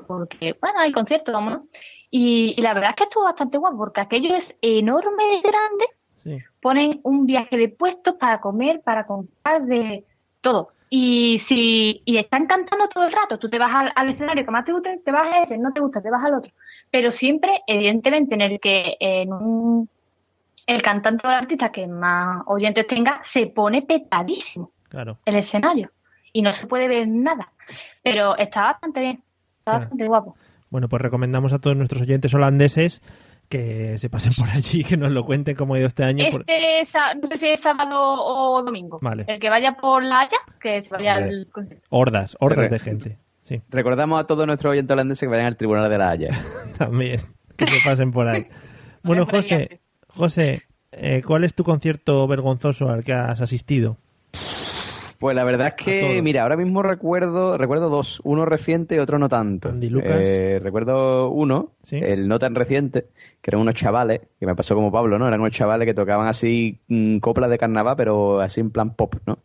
porque, 0.07 0.57
bueno, 0.61 0.78
hay 0.80 0.90
conciertos, 0.92 1.32
vámonos. 1.34 1.62
Y, 2.11 2.55
y 2.57 2.62
la 2.62 2.72
verdad 2.74 2.90
es 2.90 2.96
que 2.96 3.05
estuvo 3.05 3.24
bastante 3.24 3.59
guapo, 3.59 3.76
porque 3.76 4.01
aquello 4.01 4.34
es 4.34 4.55
enorme 4.62 5.34
y 5.36 5.42
grande. 5.42 5.84
Sí. 6.23 6.39
Ponen 6.61 7.01
un 7.03 7.27
viaje 7.27 7.57
de 7.57 7.68
puestos 7.68 8.14
para 8.14 8.41
comer, 8.41 8.81
para 8.83 9.07
comprar, 9.07 9.62
de 9.62 10.05
todo. 10.41 10.68
Y 10.93 11.39
si 11.47 12.03
y 12.05 12.16
están 12.16 12.47
cantando 12.47 12.89
todo 12.89 13.07
el 13.07 13.12
rato, 13.12 13.39
tú 13.39 13.49
te 13.49 13.59
vas 13.59 13.73
al, 13.73 13.93
al 13.95 14.11
escenario 14.11 14.45
que 14.45 14.51
más 14.51 14.64
te 14.64 14.73
gusta, 14.73 14.91
te 15.05 15.12
vas 15.12 15.33
a 15.33 15.43
ese, 15.43 15.57
no 15.57 15.73
te 15.73 15.81
gusta, 15.81 16.03
te 16.03 16.11
vas 16.11 16.25
al 16.25 16.35
otro. 16.35 16.51
Pero 16.91 17.12
siempre, 17.12 17.61
evidentemente, 17.66 18.35
en 18.35 18.41
el 18.41 18.61
que 18.61 18.97
en 18.99 19.33
un, 19.33 19.89
el 20.66 20.83
cantante 20.83 21.27
o 21.27 21.31
el 21.31 21.37
artista 21.37 21.71
que 21.71 21.87
más 21.87 22.43
oyentes 22.47 22.87
tenga, 22.87 23.23
se 23.33 23.47
pone 23.47 23.83
petadísimo 23.83 24.73
Claro. 24.89 25.18
el 25.25 25.37
escenario. 25.37 25.91
Y 26.33 26.43
no 26.43 26.53
se 26.53 26.66
puede 26.66 26.89
ver 26.89 27.09
nada. 27.09 27.53
Pero 28.03 28.37
está 28.37 28.62
bastante 28.62 29.01
bien, 29.01 29.23
está 29.61 29.64
Claro. 29.64 29.81
bastante 29.81 30.07
guapo. 30.07 30.37
Bueno, 30.71 30.89
pues 30.89 31.03
recomendamos 31.03 31.53
a 31.53 31.59
todos 31.61 31.77
nuestros 31.77 32.03
oyentes 32.03 32.33
holandeses 32.35 33.01
que 33.51 33.98
se 33.98 34.09
pasen 34.09 34.32
por 34.32 34.48
allí, 34.48 34.84
que 34.84 34.96
nos 34.96 35.11
lo 35.11 35.24
cuenten 35.26 35.55
cómo 35.57 35.74
ha 35.74 35.78
ido 35.78 35.88
este 35.88 36.05
año. 36.05 36.24
por- 36.30 36.44
Este, 36.46 36.98
no 37.20 37.28
sé 37.28 37.36
si 37.36 37.48
es 37.48 37.61
sábado 37.61 38.01
o 38.01 38.62
domingo. 38.62 38.98
Vale. 39.03 39.24
El 39.26 39.38
que 39.40 39.51
vaya 39.51 39.72
por 39.78 40.03
la 40.03 40.20
Haya, 40.20 40.38
que 40.61 40.80
se 40.80 40.88
vaya 40.88 41.16
al 41.16 41.48
concierto. 41.53 41.84
Hordas, 41.90 42.36
hordas 42.40 42.66
Re- 42.66 42.68
de 42.70 42.78
gente. 42.78 43.18
Sí, 43.42 43.61
Recordamos 43.68 44.20
a 44.20 44.26
todos 44.28 44.46
nuestros 44.46 44.70
oyentes 44.70 44.94
holandeses 44.94 45.20
que 45.20 45.26
vayan 45.30 45.46
al 45.46 45.57
Tribunal 45.57 45.90
de 45.90 45.98
la 45.98 46.11
Haya. 46.11 46.30
también. 46.78 47.20
Que 47.57 47.66
se 47.66 47.76
pasen 47.84 48.12
por 48.12 48.28
ahí. 48.28 48.46
Bueno, 49.03 49.26
José, 49.26 49.80
José, 50.09 50.62
eh, 50.92 51.22
¿cuál 51.26 51.42
es 51.44 51.53
tu 51.55 51.64
concierto 51.64 52.26
vergonzoso 52.28 52.88
al 52.88 53.03
que 53.03 53.12
has 53.12 53.40
asistido? 53.40 53.96
Pues 55.21 55.37
la 55.37 55.45
verdad 55.45 55.68
es 55.68 55.75
que, 55.75 56.23
mira, 56.23 56.45
ahora 56.45 56.57
mismo 56.57 56.83
recuerdo 56.83 57.59
recuerdo 57.59 57.91
dos, 57.91 58.23
uno 58.25 58.47
reciente 58.47 58.95
y 58.97 58.99
otro 59.01 59.18
no 59.18 59.29
tanto. 59.29 59.68
Andy 59.68 59.91
Lucas. 59.91 60.18
Eh, 60.18 60.59
recuerdo 60.62 61.29
uno, 61.29 61.73
Sí. 61.83 62.01
el 62.03 62.27
no 62.27 62.39
tan 62.39 62.55
reciente, 62.55 63.09
que 63.43 63.51
eran 63.51 63.61
unos 63.61 63.75
chavales, 63.75 64.23
que 64.39 64.47
me 64.47 64.57
pasó 64.57 64.75
como 64.75 64.91
Pablo, 64.91 65.18
¿no? 65.18 65.29
Eran 65.29 65.41
unos 65.43 65.53
chavales 65.53 65.85
que 65.85 65.93
tocaban 65.93 66.27
así 66.27 66.81
mm, 66.89 67.18
coplas 67.18 67.51
de 67.51 67.59
carnaval, 67.59 67.97
pero 67.99 68.41
así 68.41 68.62
en 68.62 68.71
plan 68.71 68.95
pop, 68.95 69.14
¿no? 69.27 69.39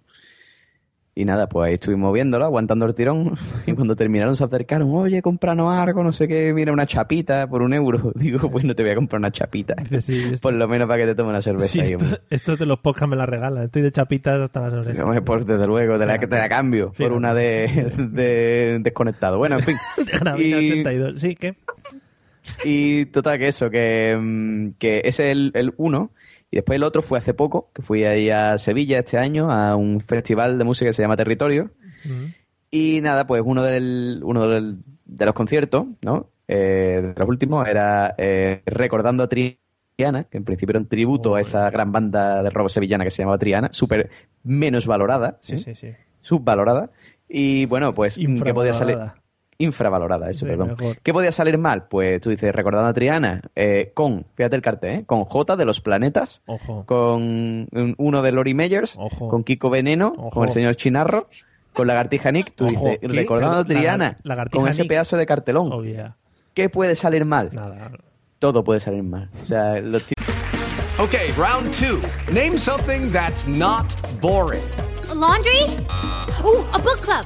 Y 1.18 1.24
nada, 1.24 1.48
pues 1.48 1.70
ahí 1.70 1.74
estuvimos 1.76 2.14
viéndolo, 2.14 2.44
aguantando 2.44 2.86
el 2.86 2.94
tirón. 2.94 3.38
Y 3.66 3.72
cuando 3.72 3.96
terminaron 3.96 4.36
se 4.36 4.44
acercaron, 4.44 4.90
oye, 4.94 5.22
cómpranos 5.22 5.74
algo, 5.74 6.04
no 6.04 6.12
sé 6.12 6.28
qué, 6.28 6.52
mira, 6.54 6.74
una 6.74 6.86
chapita 6.86 7.48
por 7.48 7.62
un 7.62 7.74
euro. 7.74 8.12
Digo, 8.16 8.52
pues 8.52 8.66
no 8.66 8.76
te 8.76 8.84
voy 8.84 8.92
a 8.92 8.96
comprar 8.96 9.20
una 9.20 9.32
chapita. 9.32 9.76
Sí, 10.02 10.20
esto- 10.34 10.50
Por 10.50 10.56
lo 10.56 10.68
menos 10.68 10.88
para 10.90 11.00
que 11.00 11.06
te 11.08 11.16
tome 11.16 11.30
una 11.30 11.42
cerveza. 11.42 11.68
Sí, 11.68 11.80
esto, 11.80 12.06
esto 12.30 12.58
de 12.58 12.66
los 12.66 12.80
podcasts 12.80 13.10
me 13.10 13.16
la 13.16 13.26
regalan. 13.26 13.64
Estoy 13.64 13.82
de 13.84 13.94
chapitas 13.94 14.42
hasta 14.42 14.60
las 14.60 14.74
orejas. 14.74 14.94
Sí, 14.94 15.00
hombre, 15.02 15.22
pues 15.22 15.46
desde 15.46 15.66
luego, 15.66 15.98
te 15.98 16.06
la, 16.06 16.20
te 16.20 16.28
la 16.28 16.50
cambio 16.50 16.92
por 16.98 17.14
una 17.14 17.34
de, 17.34 17.94
de 18.12 18.80
desconectado. 18.82 19.38
Bueno, 19.38 19.56
en 19.56 19.64
fin. 19.64 19.76
De 20.36 20.44
Y- 20.48 20.54
82. 20.54 21.22
Sí, 21.22 21.36
¿qué? 21.38 21.56
Y 22.64 23.06
total 23.06 23.40
que 23.40 23.48
eso, 23.48 23.70
que, 23.70 24.18
mm, 24.20 24.72
que 24.78 24.98
ese 25.06 25.28
es 25.28 25.32
el, 25.32 25.52
el 25.56 25.74
uno. 25.78 26.12
Y 26.56 26.60
después 26.60 26.78
el 26.78 26.84
otro 26.84 27.02
fue 27.02 27.18
hace 27.18 27.34
poco, 27.34 27.70
que 27.74 27.82
fui 27.82 28.06
ahí 28.06 28.30
a 28.30 28.58
Sevilla 28.58 29.00
este 29.00 29.18
año, 29.18 29.52
a 29.52 29.76
un 29.76 30.00
festival 30.00 30.58
de 30.58 30.64
música 30.64 30.90
que 30.90 30.94
se 30.94 31.02
llama 31.02 31.18
Territorio. 31.18 31.72
Y 32.72 33.02
nada, 33.02 33.28
pues 33.28 33.42
uno 33.46 33.62
del, 33.62 34.22
uno 34.24 34.48
del- 34.48 34.78
de 35.04 35.26
los 35.26 35.34
conciertos, 35.36 35.86
¿no? 36.02 36.30
Eh, 36.48 37.12
de 37.14 37.20
los 37.20 37.28
últimos 37.28 37.68
era 37.68 38.16
eh, 38.18 38.62
recordando 38.66 39.24
a 39.24 39.28
Triana, 39.28 40.24
que 40.30 40.38
en 40.38 40.46
principio 40.46 40.72
era 40.72 40.80
un 40.80 40.88
tributo 40.88 41.36
a 41.36 41.42
esa 41.42 41.70
gran 41.72 41.92
banda 41.92 42.42
de 42.42 42.50
rock 42.50 42.70
sevillana 42.70 43.04
que 43.04 43.12
se 43.12 43.22
llamaba 43.24 43.38
Triana, 43.38 43.68
súper 43.74 44.10
menos 44.46 44.88
valorada, 44.88 45.38
Sí, 45.42 45.58
sí, 45.58 45.76
sí. 45.76 45.90
subvalorada. 46.22 46.90
Y 47.28 47.66
bueno, 47.66 47.94
pues, 47.94 48.18
¿qué 48.46 48.54
podía 48.54 48.72
salir? 48.74 48.98
Infravalorada. 49.58 50.30
Eso, 50.30 50.40
Sí, 50.40 50.46
perdón. 50.46 50.76
mejor. 50.78 50.98
¿Qué 51.02 51.14
podía 51.14 51.32
salir 51.32 51.58
mal? 51.58 51.88
Pues 51.88 52.20
tú 52.22 52.30
dices, 52.30 52.54
recordando 52.54 52.90
a 52.90 52.94
Triana, 52.94 53.42
eh, 53.56 53.92
con, 53.94 54.26
fíjate 54.36 54.56
el 54.56 54.62
cartel, 54.62 54.92
¿eh? 55.00 55.04
con 55.06 55.24
J 55.26 55.56
de 55.56 55.66
los 55.66 55.80
planetas, 55.82 56.42
Ojo. 56.46 56.84
con 56.86 57.22
un- 57.72 57.96
uno 57.98 58.22
de 58.22 58.32
Lori 58.32 58.54
Meyers, 58.54 58.96
Ojo. 59.00 59.30
con 59.30 59.44
Kiko 59.44 59.70
Veneno, 59.70 60.14
Ojo. 60.18 60.30
con 60.32 60.44
el 60.46 60.52
señor 60.52 60.76
Chinarro, 60.76 61.30
con 61.74 61.88
Lagartija 61.88 62.32
Nick. 62.32 62.54
Tú 62.56 62.66
Ojo, 62.66 62.72
dices, 62.74 63.00
¿qué? 63.00 63.08
recordando 63.08 63.60
a 63.60 63.64
Triana, 63.66 64.18
Lagartija 64.24 64.60
con 64.62 64.70
ese 64.70 64.82
Nick. 64.84 64.90
pedazo 64.90 65.18
de 65.18 65.26
cartelón. 65.26 65.72
Oh, 65.72 65.84
yeah. 65.84 66.16
¿Qué 66.54 66.70
puede 66.70 66.96
salir 66.96 67.24
mal? 67.26 67.50
Nada. 67.54 67.92
Todo 68.40 68.64
puede 68.64 68.80
salir 68.80 69.04
mal. 69.04 69.30
O 69.42 69.46
sea, 69.46 69.80
los 69.80 70.04
ti- 70.06 70.14
Okay, 70.98 71.32
round 71.38 71.72
two. 71.72 72.00
Name 72.34 72.58
something 72.58 73.12
that's 73.12 73.46
not 73.48 73.86
boring. 74.22 74.64
A 75.10 75.14
laundry? 75.14 75.60
Ooh, 76.44 76.64
a 76.74 76.78
book 76.78 77.02
club. 77.02 77.26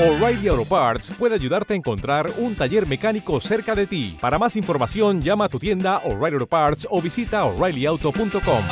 O'Reilly 0.00 0.48
Auto 0.48 0.64
Parts 0.64 1.12
puede 1.16 1.36
ayudarte 1.36 1.72
a 1.72 1.76
encontrar 1.76 2.26
un 2.38 2.56
taller 2.56 2.88
mecánico 2.88 3.40
cerca 3.40 3.76
de 3.76 3.86
ti. 3.86 4.18
Para 4.20 4.40
más 4.40 4.56
información, 4.56 5.22
llama 5.22 5.44
a 5.44 5.48
tu 5.48 5.60
tienda 5.60 5.98
O'Reilly 5.98 6.34
Auto 6.34 6.46
Parts 6.48 6.88
o 6.90 7.00
visita 7.00 7.44
oreillyauto.com. 7.44 8.64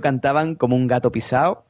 cantaban 0.00 0.54
como 0.54 0.76
un 0.76 0.86
gato 0.86 1.12
pisado. 1.12 1.66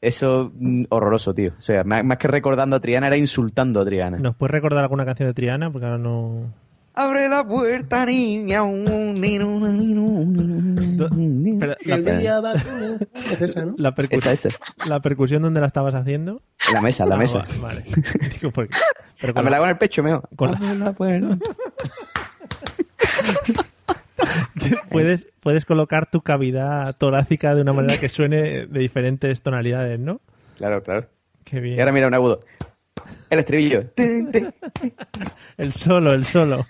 Eso, 0.00 0.50
mm, 0.54 0.84
horroroso, 0.88 1.32
tío. 1.32 1.52
O 1.58 1.62
sea, 1.62 1.84
más, 1.84 2.04
más 2.04 2.18
que 2.18 2.28
recordando 2.28 2.76
a 2.76 2.80
Triana, 2.80 3.06
era 3.06 3.16
insultando 3.16 3.80
a 3.80 3.84
Triana. 3.84 4.18
¿Nos 4.18 4.34
puedes 4.36 4.50
recordar 4.50 4.82
alguna 4.82 5.04
canción 5.04 5.28
de 5.28 5.34
Triana? 5.34 5.70
Porque 5.70 5.86
ahora 5.86 5.98
no. 5.98 6.52
Abre 6.94 7.28
la 7.28 7.46
puerta, 7.46 8.04
niña. 8.04 8.60
Pero 11.58 11.74
la, 11.86 12.02
con- 12.02 13.32
Es 13.32 13.40
esa, 13.40 13.64
¿no? 13.64 13.74
la 13.78 13.94
percu- 13.94 14.08
Esa, 14.10 14.32
esa. 14.32 14.48
la 14.84 15.00
percusión, 15.00 15.40
¿dónde 15.42 15.60
la 15.60 15.66
estabas 15.68 15.94
haciendo? 15.94 16.42
En 16.68 16.74
la 16.74 16.80
mesa, 16.82 17.04
en 17.04 17.08
la 17.08 17.14
Ah, 17.14 17.18
mesa. 17.18 17.38
va- 17.38 17.46
Vale. 17.68 17.84
Digo, 18.40 18.50
porque- 18.52 18.74
pero 19.20 19.32
con 19.34 19.44
la 19.44 19.50
la- 19.50 19.56
hago 19.56 19.66
en 19.66 19.70
el 19.70 19.78
pecho, 19.78 20.02
mejor. 20.02 20.28
con 20.36 20.52
la- 20.52 20.74
la 20.74 20.92
puerta. 20.92 21.38
puedes, 24.90 25.26
puedes 25.40 25.64
colocar 25.64 26.10
tu 26.10 26.20
cavidad 26.20 26.94
torácica 26.96 27.54
de 27.54 27.62
una 27.62 27.72
manera 27.72 27.98
que 27.98 28.08
suene 28.08 28.66
de 28.66 28.80
diferentes 28.80 29.42
tonalidades, 29.42 29.98
¿no? 29.98 30.20
Claro, 30.56 30.82
claro. 30.82 31.06
Qué 31.44 31.60
bien. 31.60 31.76
Y 31.76 31.80
ahora 31.80 31.92
mira 31.92 32.06
un 32.06 32.14
agudo. 32.14 32.40
El 33.32 33.38
estribillo. 33.38 33.82
El 35.56 35.72
solo, 35.72 36.12
el 36.12 36.26
solo. 36.26 36.66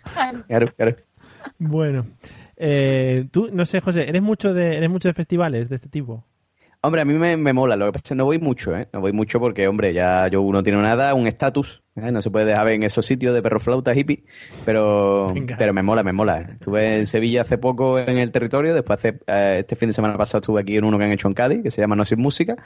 Claro, 0.47 0.73
claro. 0.77 0.95
Bueno. 1.59 2.07
Eh, 2.57 3.27
tú, 3.33 3.49
no 3.53 3.67
sé, 3.67 3.81
José, 3.81 4.09
¿eres 4.09 4.23
mucho 4.23 4.55
de, 4.55 4.77
eres 4.77 4.89
mucho 4.89 5.09
de 5.09 5.15
festivales 5.15 5.69
de 5.69 5.75
este 5.75 5.89
tipo? 5.89 6.25
Hombre, 6.85 7.01
a 7.01 7.05
mí 7.05 7.15
me, 7.15 7.37
me 7.37 7.53
mola. 7.53 7.75
Lo 7.75 7.87
que 7.87 7.93
pasa 7.93 8.03
es 8.05 8.09
que 8.11 8.15
no 8.15 8.25
voy 8.25 8.39
mucho, 8.39 8.77
¿eh? 8.77 8.89
No 8.93 9.01
voy 9.01 9.13
mucho 9.13 9.41
porque, 9.41 9.67
hombre, 9.67 9.93
ya 9.93 10.29
yo 10.29 10.41
no 10.43 10.63
tiene 10.63 10.81
nada, 10.83 11.15
un 11.15 11.27
estatus. 11.27 11.83
¿eh? 11.97 12.13
No 12.13 12.23
se 12.23 12.31
puede 12.31 12.47
dejar 12.47 12.67
ver 12.67 12.75
en 12.75 12.85
esos 12.85 13.07
sitios 13.07 13.35
de 13.35 13.43
perro 13.43 13.59
flauta 13.59 13.95
hippie. 13.95 14.25
Pero, 14.65 15.33
Venga. 15.35 15.57
pero 15.59 15.73
me 15.73 15.83
mola, 15.83 16.05
me 16.05 16.13
mola. 16.13 16.41
Estuve 16.41 16.99
en 16.99 17.07
Sevilla 17.09 17.43
hace 17.43 17.59
poco 17.59 17.99
en 17.99 18.19
el 18.19 18.31
territorio. 18.33 18.75
Después, 18.75 18.99
hace, 18.99 19.21
eh, 19.27 19.59
este 19.61 19.75
fin 19.75 19.89
de 19.89 19.93
semana 19.93 20.17
pasado, 20.17 20.41
estuve 20.41 20.61
aquí 20.61 20.77
en 20.77 20.85
uno 20.85 20.99
que 20.99 21.05
han 21.05 21.13
hecho 21.13 21.27
en 21.27 21.35
Cádiz, 21.35 21.63
que 21.63 21.71
se 21.73 21.81
llama 21.81 21.97
No 21.97 22.05
Sin 22.05 22.21
Música. 22.21 22.57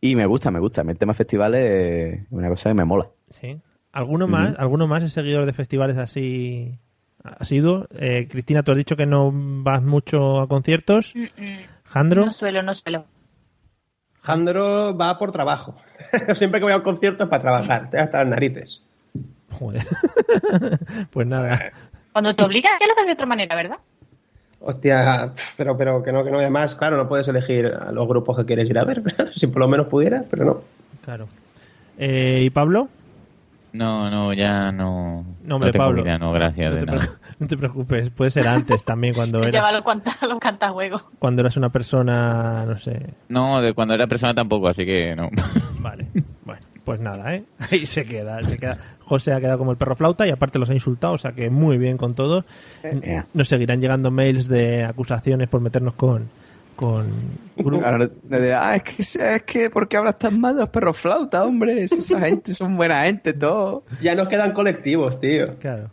Y 0.00 0.16
me 0.16 0.24
gusta, 0.26 0.50
me 0.50 0.58
gusta. 0.60 0.80
El 0.80 0.98
tema 0.98 1.12
festivales 1.14 2.20
es 2.20 2.26
una 2.30 2.48
cosa 2.48 2.70
que 2.70 2.74
me 2.74 2.84
mola. 2.84 3.08
Sí. 3.30 3.60
¿Alguno 3.92 4.28
más? 4.28 4.58
¿Alguno 4.58 4.86
más 4.86 5.02
es 5.02 5.12
seguidor 5.12 5.46
de 5.46 5.52
festivales 5.52 5.96
así 5.96 6.78
asiduo? 7.22 7.86
Eh, 7.98 8.28
Cristina, 8.30 8.62
tú 8.62 8.72
has 8.72 8.78
dicho 8.78 8.96
que 8.96 9.06
no 9.06 9.30
vas 9.32 9.82
mucho 9.82 10.40
a 10.40 10.48
conciertos. 10.48 11.14
Mm, 11.14 11.42
mm. 11.42 11.58
¿Jandro? 11.84 12.26
No 12.26 12.32
suelo, 12.32 12.62
no 12.62 12.74
suelo. 12.74 13.06
Jandro 14.20 14.96
va 14.96 15.18
por 15.18 15.32
trabajo. 15.32 15.76
Siempre 16.34 16.60
que 16.60 16.64
voy 16.64 16.72
a 16.72 16.78
un 16.78 16.82
concierto 16.82 17.24
es 17.24 17.30
para 17.30 17.42
trabajar. 17.42 17.90
Te 17.90 17.98
hasta 17.98 18.18
las 18.18 18.28
narices. 18.28 18.82
Joder. 19.52 19.86
pues 21.10 21.26
nada. 21.26 21.72
Cuando 22.12 22.34
te 22.34 22.42
obligan, 22.42 22.72
ya 22.80 22.86
lo 22.86 22.92
haces 22.92 23.06
de 23.06 23.12
otra 23.12 23.26
manera, 23.26 23.54
¿verdad? 23.54 23.78
Hostia, 24.60 25.32
pero, 25.56 25.76
pero 25.76 26.02
que 26.02 26.12
no, 26.12 26.24
que 26.24 26.30
no. 26.30 26.38
Además, 26.38 26.74
claro, 26.74 26.96
no 26.96 27.08
puedes 27.08 27.28
elegir 27.28 27.66
a 27.66 27.92
los 27.92 28.08
grupos 28.08 28.36
que 28.36 28.44
quieres 28.44 28.68
ir 28.68 28.78
a 28.78 28.84
ver. 28.84 29.02
si 29.36 29.46
por 29.46 29.60
lo 29.60 29.68
menos 29.68 29.86
pudieras, 29.86 30.24
pero 30.28 30.44
no. 30.44 30.62
Claro. 31.04 31.28
Eh, 31.98 32.42
¿Y 32.42 32.50
Pablo? 32.50 32.88
No, 33.76 34.10
no, 34.10 34.32
ya 34.32 34.72
no. 34.72 35.24
No, 35.44 35.56
hombre, 35.56 35.70
tengo 35.70 35.84
Pablo. 35.86 36.02
vida, 36.02 36.18
no, 36.18 36.32
gracias. 36.32 36.70
No 36.70 36.74
de 36.74 36.80
te, 36.80 36.86
nada. 36.86 37.00
preocu- 37.00 37.18
no 37.40 37.46
te 37.46 37.56
preocupes, 37.56 38.10
puede 38.10 38.30
ser 38.30 38.48
antes 38.48 38.84
también, 38.84 39.14
cuando 39.14 39.40
Lleva 39.42 39.68
eras, 39.68 39.72
los, 39.74 39.84
canta, 39.84 40.16
los 40.26 40.38
cantajuegos. 40.38 41.02
cuando 41.18 41.42
eras 41.42 41.56
una 41.56 41.68
persona, 41.68 42.64
no 42.66 42.78
sé. 42.78 43.14
No, 43.28 43.60
de 43.60 43.72
cuando 43.74 43.94
era 43.94 44.06
persona 44.06 44.34
tampoco, 44.34 44.68
así 44.68 44.84
que 44.84 45.14
no. 45.14 45.28
Vale, 45.80 46.06
bueno, 46.44 46.60
pues 46.84 47.00
nada, 47.00 47.34
¿eh? 47.34 47.44
Ahí 47.70 47.84
se 47.86 48.04
queda, 48.04 48.40
se 48.42 48.58
queda. 48.58 48.78
José 49.00 49.32
ha 49.32 49.40
quedado 49.40 49.58
como 49.58 49.70
el 49.72 49.76
perro 49.76 49.94
flauta 49.94 50.26
y 50.26 50.30
aparte 50.30 50.58
los 50.58 50.70
ha 50.70 50.74
insultado, 50.74 51.12
o 51.14 51.18
sea 51.18 51.32
que 51.32 51.48
muy 51.50 51.78
bien 51.78 51.96
con 51.96 52.14
todos. 52.14 52.44
Eh. 52.82 53.22
Nos 53.34 53.46
seguirán 53.48 53.80
llegando 53.80 54.10
mails 54.10 54.48
de 54.48 54.84
acusaciones 54.84 55.48
por 55.48 55.60
meternos 55.60 55.94
con. 55.94 56.28
Con 56.76 57.06
ah, 57.84 58.76
es 58.76 58.82
que, 58.82 59.02
es 59.36 59.42
que, 59.42 59.70
¿por 59.70 59.88
qué 59.88 59.96
hablas 59.96 60.18
tan 60.18 60.38
mal 60.40 60.54
de 60.54 60.60
los 60.60 60.68
perros 60.68 60.96
flauta, 60.96 61.44
hombre? 61.44 61.82
Esa 61.84 62.20
gente 62.20 62.54
son 62.54 62.76
buena 62.76 63.02
gente, 63.04 63.32
todo. 63.32 63.84
Ya 64.00 64.14
nos 64.14 64.28
quedan 64.28 64.52
colectivos, 64.52 65.18
tío. 65.20 65.56
Claro. 65.58 65.90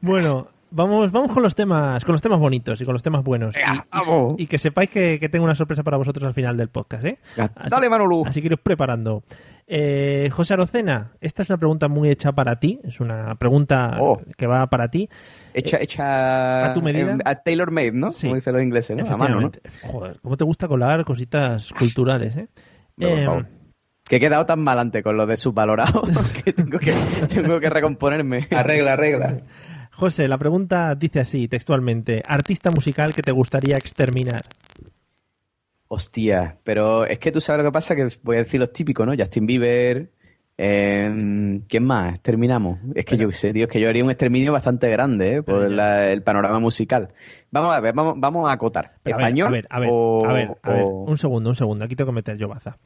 Bueno, 0.00 0.48
Vamos, 0.70 1.10
vamos 1.12 1.32
con 1.32 1.42
los 1.42 1.54
temas, 1.54 2.04
con 2.04 2.12
los 2.12 2.20
temas 2.20 2.38
bonitos 2.38 2.78
y 2.78 2.84
con 2.84 2.92
los 2.92 3.02
temas 3.02 3.24
buenos. 3.24 3.56
Y- 3.56 3.60
y, 3.60 3.80
vamos. 3.90 4.34
y 4.36 4.46
que 4.46 4.58
sepáis 4.58 4.90
que, 4.90 5.18
que 5.18 5.30
tengo 5.30 5.46
una 5.46 5.54
sorpresa 5.54 5.82
para 5.82 5.96
vosotros 5.96 6.26
al 6.26 6.34
final 6.34 6.58
del 6.58 6.68
podcast, 6.68 7.04
¿eh? 7.06 7.18
Así- 7.38 7.70
Dale, 7.70 7.88
Manolo. 7.88 8.22
Así 8.26 8.42
que 8.42 8.48
iros 8.48 8.60
preparando. 8.62 9.22
Eh, 9.70 10.30
José 10.32 10.54
Arocena, 10.54 11.12
esta 11.20 11.42
es 11.42 11.50
una 11.50 11.58
pregunta 11.58 11.88
muy 11.88 12.08
hecha 12.08 12.32
para 12.32 12.58
ti. 12.58 12.80
Es 12.84 13.00
una 13.00 13.34
pregunta 13.34 13.98
Oh. 14.00 14.18
que 14.36 14.46
va 14.46 14.66
para 14.68 14.88
ti. 14.88 15.08
Hecha, 15.52 15.76
hecha 15.78 16.70
¿A 16.70 16.72
tu 16.72 16.80
medida? 16.80 17.18
a 17.24 17.34
tailor 17.34 17.70
made, 17.70 17.92
¿no? 17.92 18.10
Sí. 18.10 18.26
Como 18.28 18.36
dicen 18.36 18.54
los 18.54 18.62
ingleses, 18.62 18.96
¿no? 18.96 19.06
A 19.06 19.16
mano, 19.18 19.40
¿no? 19.42 19.50
Joder, 19.82 20.18
¿cómo 20.22 20.36
te 20.38 20.44
gusta 20.44 20.66
colar 20.68 21.04
cositas 21.04 21.70
culturales, 21.74 22.36
eh? 22.38 22.48
No, 22.96 23.08
por 23.10 23.18
Eh, 23.18 23.24
favor. 23.26 23.46
Que 24.08 24.16
he 24.16 24.20
quedado 24.20 24.46
tan 24.46 24.60
mal 24.60 24.78
antes 24.78 25.02
con 25.04 25.18
lo 25.18 25.26
de 25.26 25.36
subvalorado 25.36 26.02
que 26.44 26.54
tengo 26.54 26.78
que, 26.78 26.94
tengo 27.28 27.60
que 27.60 27.68
recomponerme. 27.68 28.48
Arregla, 28.50 28.94
arregla. 28.94 29.42
José, 29.92 30.28
la 30.28 30.38
pregunta 30.38 30.94
dice 30.94 31.20
así, 31.20 31.46
textualmente. 31.46 32.22
Artista 32.26 32.70
musical 32.70 33.14
que 33.14 33.20
te 33.20 33.32
gustaría 33.32 33.76
exterminar. 33.76 34.42
Hostia, 35.88 36.58
pero 36.64 37.04
es 37.06 37.18
que 37.18 37.32
tú 37.32 37.40
sabes 37.40 37.64
lo 37.64 37.70
que 37.70 37.72
pasa, 37.72 37.96
que 37.96 38.08
voy 38.22 38.36
a 38.36 38.40
decir 38.40 38.60
los 38.60 38.72
típicos, 38.72 39.06
¿no? 39.06 39.14
Justin 39.16 39.46
Bieber, 39.46 40.10
eh, 40.58 41.60
¿quién 41.68 41.84
más? 41.84 42.20
Terminamos. 42.20 42.78
Es 42.94 43.04
que 43.06 43.16
yo 43.16 43.28
qué 43.28 43.34
sé, 43.34 43.52
tío, 43.52 43.64
es 43.64 43.70
que 43.70 43.80
yo 43.80 43.88
haría 43.88 44.04
un 44.04 44.10
exterminio 44.10 44.52
bastante 44.52 44.90
grande, 44.90 45.36
¿eh? 45.36 45.42
Por 45.42 45.70
la- 45.70 46.10
el 46.12 46.22
panorama 46.22 46.58
musical. 46.58 47.08
Vamos 47.50 47.74
a 47.74 47.80
ver, 47.80 47.94
vamos, 47.94 48.14
vamos 48.18 48.48
a 48.50 48.52
acotar. 48.52 48.96
Pero 49.02 49.16
¿Español? 49.16 49.46
A 49.48 49.50
ver, 49.50 49.66
a 49.70 49.78
ver, 49.80 49.90
o- 49.92 50.26
a 50.26 50.32
ver, 50.34 50.48
a 50.62 50.72
ver, 50.72 50.82
o- 50.84 51.04
un 51.04 51.16
segundo, 51.16 51.48
un 51.50 51.56
segundo. 51.56 51.84
Aquí 51.84 51.96
tengo 51.96 52.10
que 52.10 52.16
meter 52.16 52.36
yo 52.36 52.48
baza. 52.48 52.76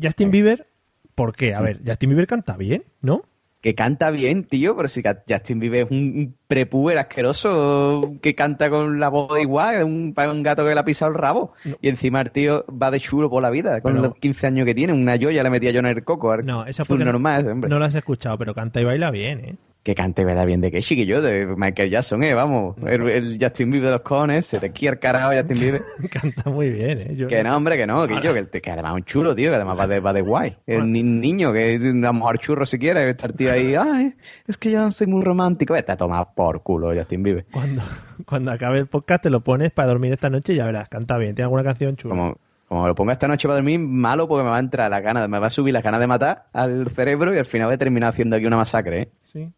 Justin 0.00 0.30
Bieber, 0.30 0.68
¿por 1.16 1.34
qué? 1.34 1.54
A 1.54 1.60
ver, 1.62 1.80
Justin 1.84 2.10
Bieber 2.10 2.26
canta 2.28 2.56
bien, 2.56 2.84
¿no? 3.00 3.22
Que 3.62 3.76
canta 3.76 4.10
bien, 4.10 4.42
tío, 4.42 4.76
pero 4.76 4.88
si 4.88 5.02
Justin 5.28 5.60
Bieber 5.60 5.86
es 5.86 5.90
un 5.92 6.34
prepúber 6.48 6.98
asqueroso 6.98 8.16
que 8.20 8.34
canta 8.34 8.68
con 8.68 8.98
la 8.98 9.08
voz 9.08 9.40
igual, 9.40 9.84
un, 9.84 10.12
un 10.16 10.42
gato 10.42 10.64
que 10.64 10.74
le 10.74 10.80
ha 10.80 10.84
pisado 10.84 11.12
el 11.12 11.16
rabo. 11.16 11.52
Y 11.80 11.88
encima 11.88 12.20
el 12.20 12.32
tío 12.32 12.64
va 12.70 12.90
de 12.90 12.98
chulo 12.98 13.30
por 13.30 13.40
la 13.40 13.50
vida, 13.50 13.80
con 13.80 14.02
los 14.02 14.16
15 14.16 14.48
años 14.48 14.66
que 14.66 14.74
tiene, 14.74 14.92
una 14.92 15.16
joya 15.16 15.44
le 15.44 15.50
metía 15.50 15.70
yo 15.70 15.78
en 15.78 15.86
el 15.86 16.02
coco. 16.02 16.36
No, 16.38 16.66
eso 16.66 16.82
es 16.82 16.88
porque 16.88 17.04
no, 17.04 17.12
normal, 17.12 17.48
hombre. 17.48 17.70
no 17.70 17.78
lo 17.78 17.84
has 17.84 17.94
escuchado, 17.94 18.36
pero 18.36 18.52
canta 18.52 18.80
y 18.80 18.84
baila 18.84 19.12
bien, 19.12 19.44
¿eh? 19.44 19.56
Que 19.82 19.96
cante 19.96 20.24
verdad 20.24 20.46
bien 20.46 20.60
de 20.60 20.70
que 20.70 20.78
chiquillo, 20.78 21.20
de 21.20 21.44
Michael 21.44 21.90
Jackson, 21.90 22.22
eh, 22.22 22.34
vamos. 22.34 22.76
El, 22.86 23.08
el 23.08 23.38
Justin 23.40 23.68
Bieber 23.72 23.88
de 23.88 23.94
los 23.96 24.02
cones, 24.02 24.46
se 24.46 24.60
te 24.60 24.70
quiere 24.70 24.94
el 24.94 25.00
carajo 25.00 25.32
Justin 25.36 25.58
Bieber. 25.58 25.80
Canta 26.10 26.50
muy 26.50 26.70
bien, 26.70 26.98
¿eh? 27.00 27.14
Yo- 27.16 27.26
que 27.26 27.42
no, 27.42 27.56
hombre, 27.56 27.76
que 27.76 27.84
no, 27.84 28.06
que 28.06 28.14
yo, 28.22 28.32
que, 28.32 28.70
además 28.70 28.92
es 28.92 28.96
un 28.98 29.04
chulo, 29.04 29.34
tío, 29.34 29.50
que 29.50 29.56
además 29.56 29.76
va 29.76 29.88
de, 29.88 29.98
va 29.98 30.12
de 30.12 30.20
guay. 30.20 30.56
El 30.68 30.92
ni- 30.92 31.02
niño, 31.02 31.52
que 31.52 31.74
a 31.74 31.78
lo 31.78 32.12
mejor 32.12 32.38
churro 32.38 32.64
si 32.64 32.78
quiere, 32.78 33.10
estar 33.10 33.32
tío 33.32 33.50
ahí, 33.50 33.74
ay, 33.74 34.14
es 34.46 34.56
que 34.56 34.70
yo 34.70 34.88
soy 34.92 35.08
muy 35.08 35.22
romántico. 35.24 35.74
Vete 35.74 35.90
a 35.90 35.96
tomar 35.96 36.28
por 36.36 36.62
culo, 36.62 36.94
Justin 36.94 37.24
Bieber. 37.24 37.46
Cuando, 37.52 37.82
cuando 38.24 38.52
acabe 38.52 38.78
el 38.78 38.86
podcast 38.86 39.24
te 39.24 39.30
lo 39.30 39.40
pones 39.40 39.72
para 39.72 39.88
dormir 39.88 40.12
esta 40.12 40.30
noche 40.30 40.52
y 40.52 40.56
ya 40.58 40.64
verás, 40.66 40.88
canta 40.88 41.18
bien. 41.18 41.34
Tiene 41.34 41.46
alguna 41.46 41.64
canción 41.64 41.96
chula. 41.96 42.14
Como, 42.14 42.36
como 42.68 42.86
lo 42.86 42.94
ponga 42.94 43.14
esta 43.14 43.26
noche 43.26 43.48
para 43.48 43.56
dormir, 43.56 43.80
malo 43.80 44.28
porque 44.28 44.44
me 44.44 44.50
va 44.50 44.58
a 44.58 44.60
entrar 44.60 44.88
la 44.92 45.00
gana, 45.00 45.26
me 45.26 45.40
va 45.40 45.48
a 45.48 45.50
subir 45.50 45.74
las 45.74 45.82
ganas 45.82 45.98
de 45.98 46.06
matar 46.06 46.44
al 46.52 46.88
cerebro 46.90 47.34
y 47.34 47.38
al 47.38 47.46
final 47.46 47.66
voy 47.66 47.74
a 47.74 47.78
terminar 47.78 48.10
haciendo 48.10 48.36
aquí 48.36 48.46
una 48.46 48.58
masacre, 48.58 49.02
¿eh? 49.02 49.08
Sí. 49.22 49.50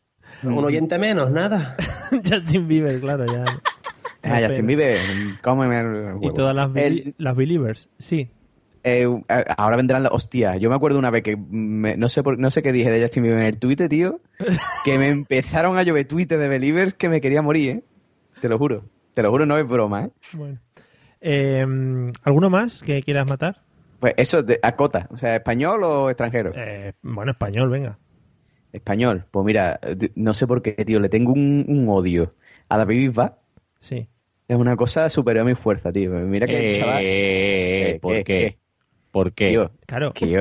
Un 0.43 0.64
oyente 0.64 0.99
menos, 0.99 1.30
nada. 1.30 1.76
Justin 2.11 2.68
Bieber, 2.68 3.01
claro, 3.01 3.24
ya. 3.26 3.45
Ah, 4.22 4.41
Justin. 4.47 4.66
Bieber, 4.66 5.01
cómeme 5.43 5.80
el 5.80 6.16
Y 6.22 6.32
todas 6.32 6.55
las, 6.55 6.70
El- 6.74 7.14
las 7.18 7.37
Believers, 7.37 7.91
sí. 7.99 8.30
Eh, 8.87 9.07
ahora 9.57 9.76
vendrán 9.76 10.03
las 10.03 10.12
hostia. 10.12 10.57
Yo 10.57 10.68
me 10.68 10.76
acuerdo 10.76 10.99
una 10.99 11.11
vez 11.11 11.22
que 11.22 11.37
me- 11.37 11.97
no 11.97 12.09
sé 12.11 12.22
por, 12.22 12.39
no 12.39 12.51
sé 12.51 12.62
qué 12.62 12.70
dije 12.72 12.91
de 12.91 13.01
Justin 13.03 13.22
Bieber 13.22 13.41
en 13.41 13.47
el 13.47 13.59
Twitter, 13.59 13.89
tío, 13.89 14.20
que 14.85 14.99
me 14.99 15.09
empezaron 15.09 15.78
a 15.78 15.82
llover 15.82 16.07
tweets 16.07 16.28
de 16.39 16.49
Believers 16.49 16.95
que 16.95 17.09
me 17.09 17.20
quería 17.20 17.41
morir, 17.43 17.70
¿eh? 17.70 17.82
Te 18.41 18.49
lo 18.49 18.59
juro. 18.59 18.85
Te 19.14 19.22
lo 19.22 19.30
juro, 19.30 19.47
no 19.47 19.57
es 19.57 19.66
broma, 19.66 20.05
¿eh? 20.05 20.11
Bueno. 20.35 20.59
Eh, 21.20 21.64
¿Alguno 22.24 22.51
más 22.51 22.82
que 22.82 23.03
quieras 23.03 23.26
matar? 23.26 23.62
Pues 24.01 24.12
eso, 24.18 24.43
de, 24.43 24.59
acota. 24.62 25.07
O 25.11 25.16
sea, 25.16 25.37
¿español 25.37 25.82
o 25.85 26.11
extranjero? 26.11 26.53
Eh, 26.55 26.93
bueno, 27.03 27.32
español, 27.32 27.70
venga. 27.70 27.97
Español. 28.75 29.25
Pues 29.31 29.47
mira, 29.47 29.79
no 30.16 30.35
sé 30.35 30.47
por 30.47 30.61
qué, 30.62 30.72
tío, 30.85 31.01
le 31.01 31.09
tengo 31.09 31.33
un, 31.33 31.64
un 31.68 31.89
odio 31.89 32.35
a 32.68 32.77
David 32.79 32.99
Bisbal. 33.09 33.35
Sí. 33.79 34.09
Es 34.49 34.57
una 34.57 34.77
cosa 34.77 35.09
superior 35.09 35.43
a 35.43 35.49
mi 35.49 35.55
fuerza, 35.55 35.91
tío. 35.93 36.11
Mira 36.11 36.47
que 36.47 36.59
el 36.59 36.64
Eh, 36.77 36.79
chaval... 36.79 37.03
eh, 37.05 37.99
¿por 38.03 38.25
qué? 38.25 38.59
¿Por 39.11 39.33
qué? 39.33 39.49
Tío, 39.49 39.70
Claro. 39.87 40.12
que 40.12 40.29
yo... 40.29 40.41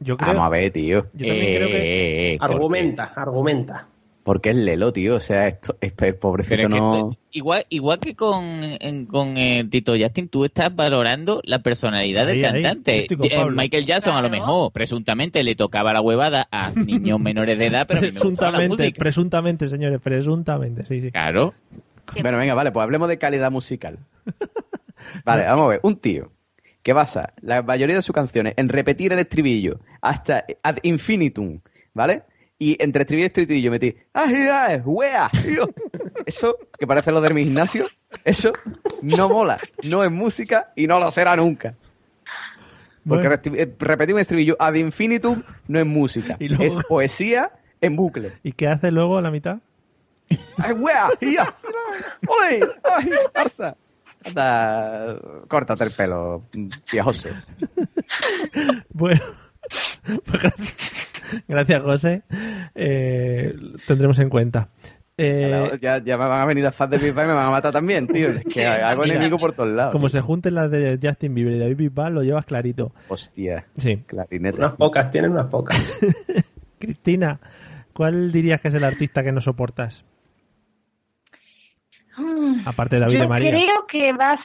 Yo 0.00 0.16
creo, 0.16 0.28
Vamos 0.28 0.46
a 0.46 0.48
ver, 0.50 0.70
tío. 0.72 1.06
yo 1.12 1.26
también 1.26 1.54
creo 1.56 1.66
que... 1.66 1.76
Eh, 1.76 2.34
eh. 2.34 2.38
Argumenta, 2.40 3.04
argumenta. 3.16 3.88
Porque 4.28 4.50
es 4.50 4.56
Lelo, 4.56 4.92
tío. 4.92 5.16
O 5.16 5.20
sea, 5.20 5.48
esto, 5.48 5.78
es, 5.80 5.90
pobrecito 6.16 6.54
Pero 6.54 6.68
es 6.68 6.74
que 6.74 6.78
no... 6.78 6.92
esto- 6.92 7.18
igual, 7.30 7.64
igual 7.70 7.98
que 7.98 8.14
con, 8.14 8.44
en- 8.78 9.06
con 9.06 9.38
eh, 9.38 9.66
Tito 9.70 9.94
Justin, 9.98 10.28
tú 10.28 10.44
estás 10.44 10.76
valorando 10.76 11.40
la 11.44 11.60
personalidad 11.60 12.28
Ahí, 12.28 12.36
del 12.36 12.44
ahí, 12.44 12.62
cantante. 12.62 13.06
Eh. 13.10 13.46
Michael 13.50 13.86
Jackson, 13.86 14.14
a 14.14 14.20
lo 14.20 14.28
mejor, 14.28 14.70
presuntamente 14.70 15.42
le 15.42 15.54
tocaba 15.54 15.94
la 15.94 16.02
huevada 16.02 16.46
a 16.50 16.70
niños 16.76 17.18
menores 17.18 17.58
de 17.58 17.68
edad, 17.68 17.86
pero 17.88 18.00
a 18.00 18.02
mí 18.02 18.08
me 18.08 18.12
la 18.12 18.20
Presuntamente, 18.20 18.92
presuntamente, 18.98 19.68
señores, 19.70 19.98
presuntamente, 19.98 20.84
sí, 20.84 21.00
sí. 21.00 21.10
Claro. 21.10 21.54
Bueno, 22.20 22.36
venga, 22.36 22.52
vale, 22.52 22.70
pues 22.70 22.84
hablemos 22.84 23.08
de 23.08 23.16
calidad 23.16 23.50
musical. 23.50 23.98
Vale, 25.24 25.44
vamos 25.44 25.64
a 25.64 25.68
ver. 25.68 25.80
Un 25.84 25.96
tío 25.96 26.32
que 26.82 26.92
basa 26.92 27.32
la 27.40 27.62
mayoría 27.62 27.96
de 27.96 28.02
sus 28.02 28.14
canciones 28.14 28.52
en 28.58 28.68
repetir 28.68 29.10
el 29.10 29.20
estribillo 29.20 29.80
hasta 30.02 30.44
ad 30.62 30.76
infinitum, 30.82 31.60
¿vale? 31.94 32.24
Y 32.58 32.76
entre 32.82 33.02
estribillo 33.02 33.24
y 33.24 33.26
estribillo 33.26 33.70
metí 33.70 33.94
¡Ay, 34.12 34.34
ay, 34.52 34.80
wea! 34.84 35.30
tío". 35.44 35.68
Eso, 36.26 36.56
que 36.78 36.86
parece 36.86 37.12
lo 37.12 37.20
de 37.20 37.32
mi 37.32 37.44
gimnasio, 37.44 37.86
eso 38.24 38.52
no 39.02 39.28
mola. 39.28 39.58
No 39.84 40.02
es 40.04 40.10
música 40.10 40.72
y 40.76 40.86
no 40.86 40.98
lo 40.98 41.10
será 41.10 41.36
nunca. 41.36 41.74
Porque 43.08 43.28
Bueno. 43.28 43.56
eh, 43.62 43.74
repetir 43.78 44.14
un 44.14 44.20
estribillo 44.20 44.56
ad 44.58 44.74
infinitum 44.74 45.42
no 45.68 45.78
es 45.78 45.86
música. 45.86 46.36
Luego- 46.40 46.62
Es 46.64 46.76
poesía 46.86 47.52
en 47.80 47.96
bucle. 47.96 48.32
¿Y 48.42 48.52
qué 48.52 48.68
hace 48.68 48.90
luego 48.90 49.16
a 49.18 49.22
la 49.22 49.30
mitad? 49.30 49.58
¡Ay, 50.58 50.72
wea! 50.72 51.08
¡Ya! 51.22 51.56
¡Ole! 52.26 52.60
¡Ay, 52.84 53.10
Barça! 53.34 53.74
Anda, 54.24 55.16
córtate 55.46 55.84
el 55.84 55.90
pelo, 55.92 56.42
viejoso. 56.92 57.28
Bueno, 58.90 59.20
pues 60.24 60.42
gracias, 60.42 60.76
gracias, 61.48 61.82
José. 61.82 62.22
Eh, 62.74 63.54
tendremos 63.86 64.18
en 64.18 64.28
cuenta. 64.28 64.68
Eh, 65.20 65.78
ya, 65.82 65.98
ya 65.98 66.16
me 66.16 66.26
van 66.28 66.40
a 66.40 66.44
venir 66.46 66.62
las 66.62 66.76
fans 66.76 66.92
de 66.92 66.98
Bisbal 66.98 67.24
y 67.24 67.28
me 67.28 67.34
van 67.34 67.46
a 67.46 67.50
matar 67.50 67.72
también, 67.72 68.06
tío. 68.06 68.30
Es 68.30 68.44
que 68.44 68.64
hago 68.66 69.02
Mira, 69.02 69.16
enemigo 69.16 69.36
por 69.38 69.52
todos 69.52 69.68
lados. 69.70 69.90
como 69.92 70.08
se 70.08 70.20
junten 70.20 70.54
las 70.54 70.70
de 70.70 70.96
Justin 71.02 71.34
Bieber 71.34 71.54
y 71.54 71.58
David 71.58 71.76
Bisbal, 71.76 72.14
lo 72.14 72.22
llevas 72.22 72.44
clarito. 72.46 72.92
Hostia, 73.08 73.66
Sí. 73.76 73.96
clarinete. 74.06 74.58
Unas 74.58 74.72
pocas, 74.74 75.10
tienen 75.10 75.32
unas 75.32 75.46
pocas. 75.46 75.76
Cristina, 76.78 77.40
¿cuál 77.92 78.30
dirías 78.30 78.60
que 78.60 78.68
es 78.68 78.74
el 78.74 78.84
artista 78.84 79.24
que 79.24 79.32
no 79.32 79.40
soportas? 79.40 80.04
Mm, 82.16 82.62
Aparte 82.66 82.96
de 82.96 83.00
David 83.00 83.14
Yo 83.14 83.20
de 83.22 83.28
María. 83.28 83.50
creo 83.50 83.86
que 83.86 84.12
va, 84.12 84.38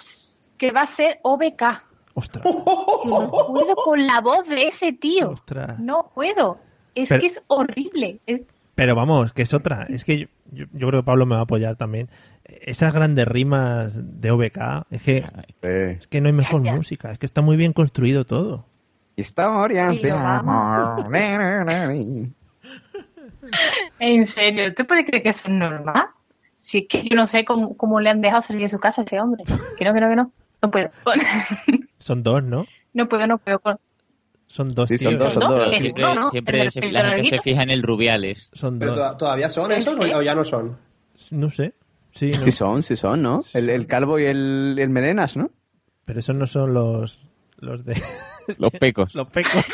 que 0.57 0.71
va 0.71 0.81
a 0.81 0.88
ser 0.95 1.19
OBK. 1.23 1.63
Ostras, 2.15 2.43
no 2.45 3.29
puedo 3.47 3.75
con 3.75 4.05
la 4.05 4.21
voz 4.21 4.47
de 4.47 4.67
ese 4.67 4.93
tío. 4.93 5.29
ostras. 5.31 5.79
No 5.79 6.11
puedo. 6.13 6.59
Es 6.95 7.09
Pero- 7.09 7.21
que 7.21 7.27
es 7.27 7.41
horrible. 7.47 8.19
Es- 8.27 8.41
Pero 8.75 8.95
vamos, 8.95 9.33
que 9.33 9.43
es 9.43 9.53
otra. 9.53 9.85
Es 9.89 10.03
que 10.05 10.19
yo, 10.19 10.27
yo- 10.51 10.65
yo 10.73 10.87
creo 10.87 11.01
que 11.01 11.05
Pablo 11.05 11.25
me 11.25 11.35
va 11.35 11.41
a 11.41 11.43
apoyar 11.43 11.75
también. 11.75 12.09
Esas 12.45 12.93
grandes 12.93 13.27
rimas 13.27 13.99
de 14.21 14.31
OBK, 14.31 14.85
es 14.91 15.01
que, 15.03 15.25
es 15.61 16.07
que 16.07 16.21
no 16.21 16.27
hay 16.27 16.33
mejor 16.33 16.61
Gracias. 16.61 16.75
música. 16.75 17.11
Es 17.11 17.19
que 17.19 17.25
está 17.25 17.41
muy 17.41 17.55
bien 17.57 17.73
construido 17.73 18.25
todo. 18.25 18.65
Historias 19.15 19.97
Sí, 19.97 20.03
de 20.03 20.11
amor. 20.11 21.07
En 23.99 24.27
serio, 24.27 24.73
¿tú 24.73 24.85
puedes 24.85 25.05
creer 25.05 25.23
que 25.23 25.29
eso 25.29 25.41
es 25.45 25.49
normal? 25.53 26.05
Si 26.59 26.79
es 26.79 26.85
que 26.89 27.03
yo 27.03 27.15
no 27.15 27.27
sé 27.27 27.43
cómo, 27.45 27.75
cómo 27.75 27.99
le 27.99 28.09
han 28.09 28.21
dejado 28.21 28.41
salir 28.41 28.63
de 28.63 28.69
su 28.69 28.79
casa 28.79 29.01
a 29.01 29.05
ese 29.05 29.19
hombre. 29.19 29.43
Que 29.77 29.85
no, 29.85 29.93
que 29.93 29.99
no, 30.01 30.09
que 30.09 30.15
no. 30.15 30.31
No 30.61 30.71
puedo. 30.71 30.89
Son 31.99 32.23
dos, 32.23 32.41
¿no? 32.43 32.65
No 32.93 33.09
puedo, 33.09 33.27
no 33.27 33.37
puedo. 33.37 33.61
Son 34.54 34.68
dos 34.76 34.88
Sí, 34.88 34.99
son 34.99 35.18
dos, 35.18 35.34
son 35.34 35.43
¿No? 35.43 35.51
dos. 35.56 35.70
Siempre, 35.80 36.04
no, 36.04 36.14
no, 36.14 36.28
siempre 36.30 36.62
el- 36.62 36.70
se- 36.70 36.80
el 36.86 36.93
la 36.93 36.99
gente 36.99 37.16
se 37.16 37.22
larguito. 37.24 37.41
fija 37.43 37.64
en 37.64 37.70
el 37.72 37.82
Rubiales. 37.82 38.49
Son 38.54 38.78
Pero 38.78 38.95
dos. 38.95 39.12
to- 39.14 39.18
¿Todavía 39.18 39.49
son 39.49 39.72
esos 39.72 39.97
o- 39.97 40.18
o 40.18 40.22
ya 40.22 40.36
no 40.36 40.45
son? 40.45 40.78
No 41.32 41.49
sé. 41.49 41.74
Sí, 42.12 42.30
no. 42.30 42.43
Sí 42.43 42.51
son, 42.51 42.84
sí 42.84 42.95
son, 42.95 43.24
¿no? 43.24 43.41
El, 43.56 43.70
el 43.72 43.88
calvo 43.88 44.20
y 44.20 44.26
el, 44.26 44.76
el 44.78 44.89
melenas, 44.89 45.36
¿no? 45.38 45.49
Pero 46.06 46.20
esos 46.20 46.36
no 46.36 46.45
son 46.45 46.72
los, 46.72 47.26
los 47.58 47.84
de 47.84 47.99
Los 48.60 48.70
pecos. 48.74 49.16
los 49.16 49.28
pecos. 49.30 49.66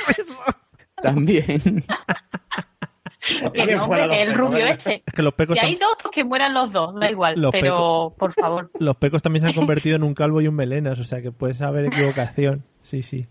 También. 1.02 1.84
Que 3.54 3.66
Bien 3.66 3.78
no, 3.78 3.86
fuera 3.86 4.06
hombre, 4.06 4.08
los 4.08 4.10
que 4.16 4.22
el 4.22 4.28
pecos, 4.30 4.38
rubio 4.40 4.58
¿verdad? 4.66 4.76
ese. 4.80 5.04
Es 5.06 5.14
que 5.14 5.22
los 5.22 5.34
pecos, 5.34 5.58
Si 5.60 5.66
hay 5.66 5.76
dos, 5.76 5.90
pues 6.02 6.12
que 6.14 6.24
mueran 6.24 6.54
los 6.54 6.72
dos, 6.72 6.96
da 7.00 7.12
igual. 7.12 7.40
Los 7.40 7.52
pero, 7.52 8.16
por 8.18 8.34
favor. 8.34 8.72
los 8.80 8.96
pecos 8.96 9.22
también 9.22 9.42
se 9.44 9.50
han 9.50 9.54
convertido 9.56 9.98
en 9.98 10.04
un 10.04 10.14
calvo 10.14 10.40
y 10.42 10.48
un 10.48 10.56
melenas, 10.56 11.00
o 11.00 11.04
sea 11.04 11.22
que 11.22 11.32
puede 11.34 11.62
haber 11.66 11.86
equivocación. 11.86 12.64
Sí, 12.82 13.04
sí. 13.04 13.28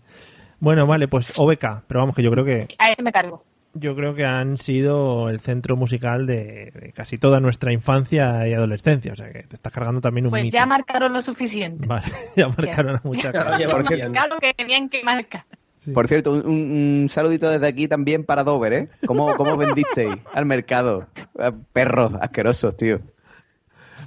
Bueno, 0.59 0.85
vale, 0.87 1.07
pues 1.07 1.33
OBK, 1.37 1.83
pero 1.87 1.99
vamos 2.01 2.15
que 2.15 2.23
yo 2.23 2.31
creo 2.31 2.43
que 2.45 2.67
A 2.77 2.91
ese 2.91 3.01
me 3.03 3.11
cargo. 3.11 3.43
yo 3.73 3.95
creo 3.95 4.13
que 4.15 4.25
han 4.25 4.57
sido 4.57 5.29
el 5.29 5.39
centro 5.39 5.75
musical 5.77 6.25
de, 6.25 6.71
de 6.79 6.91
casi 6.93 7.17
toda 7.17 7.39
nuestra 7.39 7.71
infancia 7.71 8.47
y 8.47 8.53
adolescencia. 8.53 9.13
O 9.13 9.15
sea 9.15 9.31
que 9.31 9.43
te 9.43 9.55
estás 9.55 9.71
cargando 9.71 10.01
también 10.01 10.25
un 10.25 10.31
Pues 10.31 10.43
mito. 10.43 10.55
ya 10.57 10.65
marcaron 10.65 11.13
lo 11.13 11.21
suficiente. 11.21 11.85
Vale, 11.87 12.05
ya 12.35 12.47
marcaron 12.49 12.95
a 12.97 13.01
muchas. 13.03 13.31
Claro 14.11 14.39
que 14.41 14.53
tenían 14.53 14.89
que 14.89 15.03
marcar. 15.03 15.45
Por 15.93 16.07
cierto, 16.09 16.31
un, 16.33 16.45
un- 16.45 17.01
un 17.03 17.09
saludito 17.09 17.49
desde 17.49 17.65
aquí 17.67 17.87
también 17.87 18.25
para 18.25 18.43
Dover, 18.43 18.73
¿eh? 18.73 18.89
¿Cómo, 19.07 19.33
cómo 19.37 19.55
vendisteis 19.55 20.13
al 20.33 20.45
mercado? 20.45 21.07
Perros 21.71 22.11
asquerosos, 22.19 22.75
tío. 22.75 22.99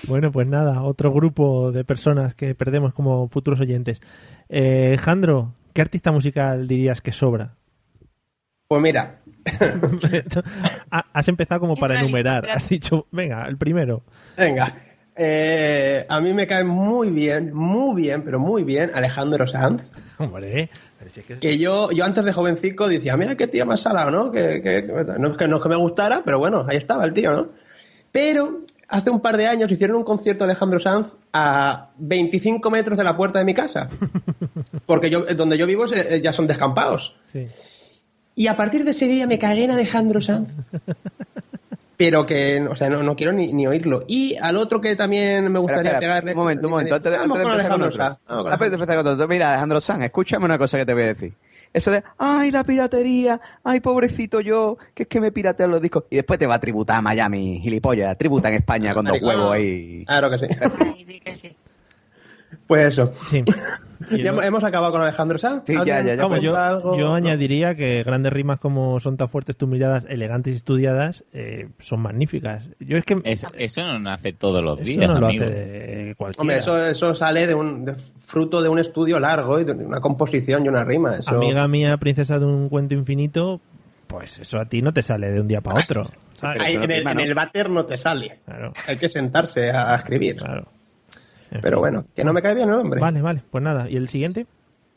Bueno, 0.07 0.31
pues 0.33 0.47
nada, 0.47 0.83
otro 0.83 1.13
grupo 1.13 1.73
de 1.73 1.85
personas 1.85 2.35
que 2.35 2.55
perdemos 2.55 2.93
como 2.93 3.27
futuros 3.29 3.61
oyentes. 3.61 4.01
Eh, 4.49 4.97
Jandro, 5.01 5.55
¿qué 5.73 5.81
artista 5.83 6.13
musical 6.13 6.67
dirías 6.69 7.01
que 7.01 7.13
sobra? 7.13 7.55
Pues 8.69 8.81
mira, 8.83 9.21
Ha- 10.91 11.07
Has 11.13 11.29
empezado 11.29 11.61
como 11.61 11.77
para 11.77 12.01
enumerar. 12.01 12.49
Has 12.51 12.69
dicho, 12.69 13.07
venga, 13.11 13.47
el 13.47 13.57
primero. 13.57 14.03
venga. 14.37 14.75
Eh, 15.15 16.07
a 16.09 16.21
mí 16.23 16.33
me 16.33 16.47
cae 16.47 16.65
muy 16.65 17.11
bien, 17.11 17.53
muy 17.55 18.01
bien, 18.01 18.23
pero 18.23 18.39
muy 18.41 18.65
bien 18.65 18.91
Alejandro 18.95 19.47
Sanz. 19.47 19.83
Hombre, 20.19 20.71
pero 20.99 21.11
si 21.11 21.21
es 21.21 21.27
que- 21.27 21.37
Que 21.39 21.59
yo, 21.59 21.91
yo 21.93 22.05
antes 22.07 22.25
de 22.25 22.33
jovencico 22.33 22.89
decía, 22.89 23.15
mira 23.19 23.37
qué 23.37 23.47
tío 23.47 23.67
más 23.67 23.83
salado, 23.83 24.11
¿no? 24.11 24.33
Que, 24.33 24.63
que- 24.63 24.87
que- 24.87 25.19
no, 25.19 25.31
es 25.33 25.37
que, 25.37 25.47
no 25.49 25.57
es 25.59 25.63
que 25.63 25.69
me 25.69 25.77
gustara, 25.77 26.23
pero 26.25 26.39
bueno, 26.39 26.65
ahí 26.67 26.79
estaba 26.79 27.05
el 27.05 27.13
tío, 27.13 27.31
¿no? 27.33 27.49
Pero 28.11 28.63
hace 28.93 29.11
un 29.11 29.21
par 29.21 29.37
de 29.37 29.47
años 29.47 29.73
hicieron 29.73 29.97
un 29.97 30.05
concierto 30.05 30.45
de 30.45 30.53
Alejandro 30.53 30.79
Sanz 30.79 31.17
a 31.33 31.91
25 31.97 32.71
metros 32.71 32.99
de 32.99 33.05
la 33.05 33.17
puerta 33.17 33.39
de 33.39 33.45
mi 33.45 33.55
casa. 33.55 33.89
Porque 34.87 35.11
yo, 35.11 35.25
donde 35.35 35.57
yo 35.57 35.67
vivo 35.67 35.87
eh, 35.93 36.21
ya 36.23 36.33
son 36.33 36.47
descampados. 36.47 37.17
sí. 37.27 37.49
Y 38.35 38.47
a 38.47 38.57
partir 38.57 38.83
de 38.85 38.93
ese 38.93 39.07
día 39.09 39.27
me 39.27 39.39
cagué 39.39 39.65
en 39.65 39.73
Alejandro 39.73 40.23
Sanz. 40.23 40.49
Pero 41.99 42.25
que, 42.25 42.63
o 42.63 42.75
sea, 42.75 42.89
no, 42.89 43.03
no 43.03 43.15
quiero 43.15 43.33
ni, 43.33 43.53
ni 43.53 43.67
oírlo. 43.67 44.05
Y 44.09 44.37
al 44.37 44.57
otro 44.57 44.81
que 44.81 44.97
también 44.97 45.53
me 45.53 45.59
gustaría 45.59 45.93
espera, 45.93 46.01
pegarle. 46.01 46.33
un 46.33 46.39
momento, 46.39 46.67
un 46.67 46.71
momento. 46.71 46.95
Antes 46.95 47.13
de, 47.13 47.19
Vamos 47.19 47.37
antes 47.37 47.39
de 47.39 47.45
con 47.45 47.53
empezar 47.53 47.71
con 47.71 47.83
Alejandro 47.83 47.89
otro. 47.89 48.03
Sanz. 48.03 48.19
Vamos 48.27 49.19
con. 49.19 49.29
Mira, 49.29 49.51
Alejandro 49.51 49.81
Sanz, 49.83 50.05
escúchame 50.05 50.45
una 50.47 50.57
cosa 50.57 50.79
que 50.79 50.87
te 50.87 50.95
voy 50.95 51.03
a 51.03 51.07
decir. 51.07 51.35
Eso 51.73 51.91
de, 51.91 52.03
ay, 52.19 52.51
la 52.51 52.65
piratería, 52.65 53.41
ay, 53.65 53.81
pobrecito 53.81 54.41
yo, 54.41 54.77
que 54.95 55.05
es 55.05 55.09
que 55.09 55.21
me 55.21 55.33
piratean 55.33 55.71
los 55.71 55.81
discos. 55.81 56.05
Y 56.11 56.17
después 56.17 56.39
te 56.39 56.47
va 56.47 56.55
a 56.57 56.61
tributar 56.61 56.99
a 56.99 57.01
Miami, 57.03 57.61
gilipollas. 57.63 58.17
Tributa 58.19 58.49
en 58.49 58.55
España 58.57 58.93
con 58.95 59.07
dos 59.07 59.19
huevos 59.21 59.53
ahí. 59.53 60.05
Claro 60.05 60.31
que 60.31 60.39
sí. 60.39 60.47
Ay, 60.79 61.05
di 61.05 61.21
que 61.21 61.37
sí. 61.37 61.57
Pues 62.73 62.89
eso. 62.99 63.13
Sí. 63.27 63.45
Ya 64.11 64.31
hemos- 64.31 64.45
hemos 64.45 64.65
acabado 64.65 64.93
con 64.93 65.01
Alejandro 65.01 65.39
Sanz. 65.39 65.63
Sí, 65.65 65.75
ya, 65.75 65.79
¿Alguien 65.81 66.07
ya, 66.07 66.15
ya, 66.17 66.23
Vamos, 66.23 66.31
pues, 66.39 66.43
yo, 66.43 66.57
algo? 66.57 66.99
yo 66.99 67.07
No. 67.11 67.15
añadiría 67.15 67.77
que 67.77 68.03
grandes 68.03 68.33
rimas 68.33 68.59
como 68.59 68.99
son 68.99 69.17
tan 69.17 69.29
fuertes 69.29 69.57
tus 69.57 69.69
miradas, 69.69 70.07
elegantes 70.11 70.55
y 70.55 70.57
estudiadas, 70.57 71.25
eh, 71.33 71.69
son 71.79 72.01
magníficas. 72.01 72.69
Yo 72.81 72.97
es 72.99 73.05
que 73.05 73.17
Eso, 73.25 73.47
eso 73.57 73.85
no 73.87 74.01
nace 74.01 74.33
todos 74.33 74.61
los 74.63 74.81
eso 74.81 74.99
días, 74.99 75.09
no 75.09 75.21
lo 75.21 75.27
amigo. 75.29 75.45
hace 75.45 76.15
cualquiera. 76.19 76.41
Hombre, 76.43 76.57
eso, 76.59 76.85
eso 76.85 77.15
sale 77.15 77.47
de 77.47 77.55
un 77.55 77.85
de 77.85 77.95
fruto 77.95 78.61
de 78.61 78.69
un 78.69 78.81
estudio 78.81 79.21
largo 79.21 79.61
y 79.61 79.65
de 79.65 79.73
una 79.73 80.01
composición 80.01 80.67
y 80.67 80.69
una 80.69 80.85
rima. 80.85 81.17
Eso... 81.19 81.37
Amiga 81.37 81.67
mía, 81.69 81.97
princesa 81.97 82.41
de 82.41 82.45
un 82.45 82.69
cuento 82.69 82.95
infinito, 82.95 83.61
pues 84.09 84.41
eso 84.41 84.59
a 84.59 84.65
ti 84.67 84.83
no 84.83 84.93
te 84.93 85.03
sale 85.03 85.31
de 85.31 85.41
un 85.41 85.47
día 85.47 85.61
para 85.61 85.81
otro. 85.81 86.11
en, 86.43 86.91
el, 86.91 86.99
rima, 87.05 87.13
en 87.13 87.35
váter 87.35 87.71
no 87.71 87.87
te 87.87 87.97
sale. 87.97 88.41
Claro, 88.45 88.73
Hay 88.87 88.99
que 88.99 89.09
sentarse 89.09 89.71
a, 89.71 89.93
a 89.95 89.97
escribir. 89.99 90.37
claro. 90.37 90.67
Pero 91.61 91.81
bueno, 91.81 92.05
que 92.15 92.25
no 92.25 92.33
me 92.33 92.41
cae 92.41 92.55
bien 92.55 92.69
el 92.69 92.77
hombre. 92.77 93.01
Vale, 93.01 93.21
vale, 93.21 93.43
pues 93.51 93.63
nada. 93.63 93.89
¿Y 93.89 93.97
el 93.97 94.09
siguiente? 94.09 94.47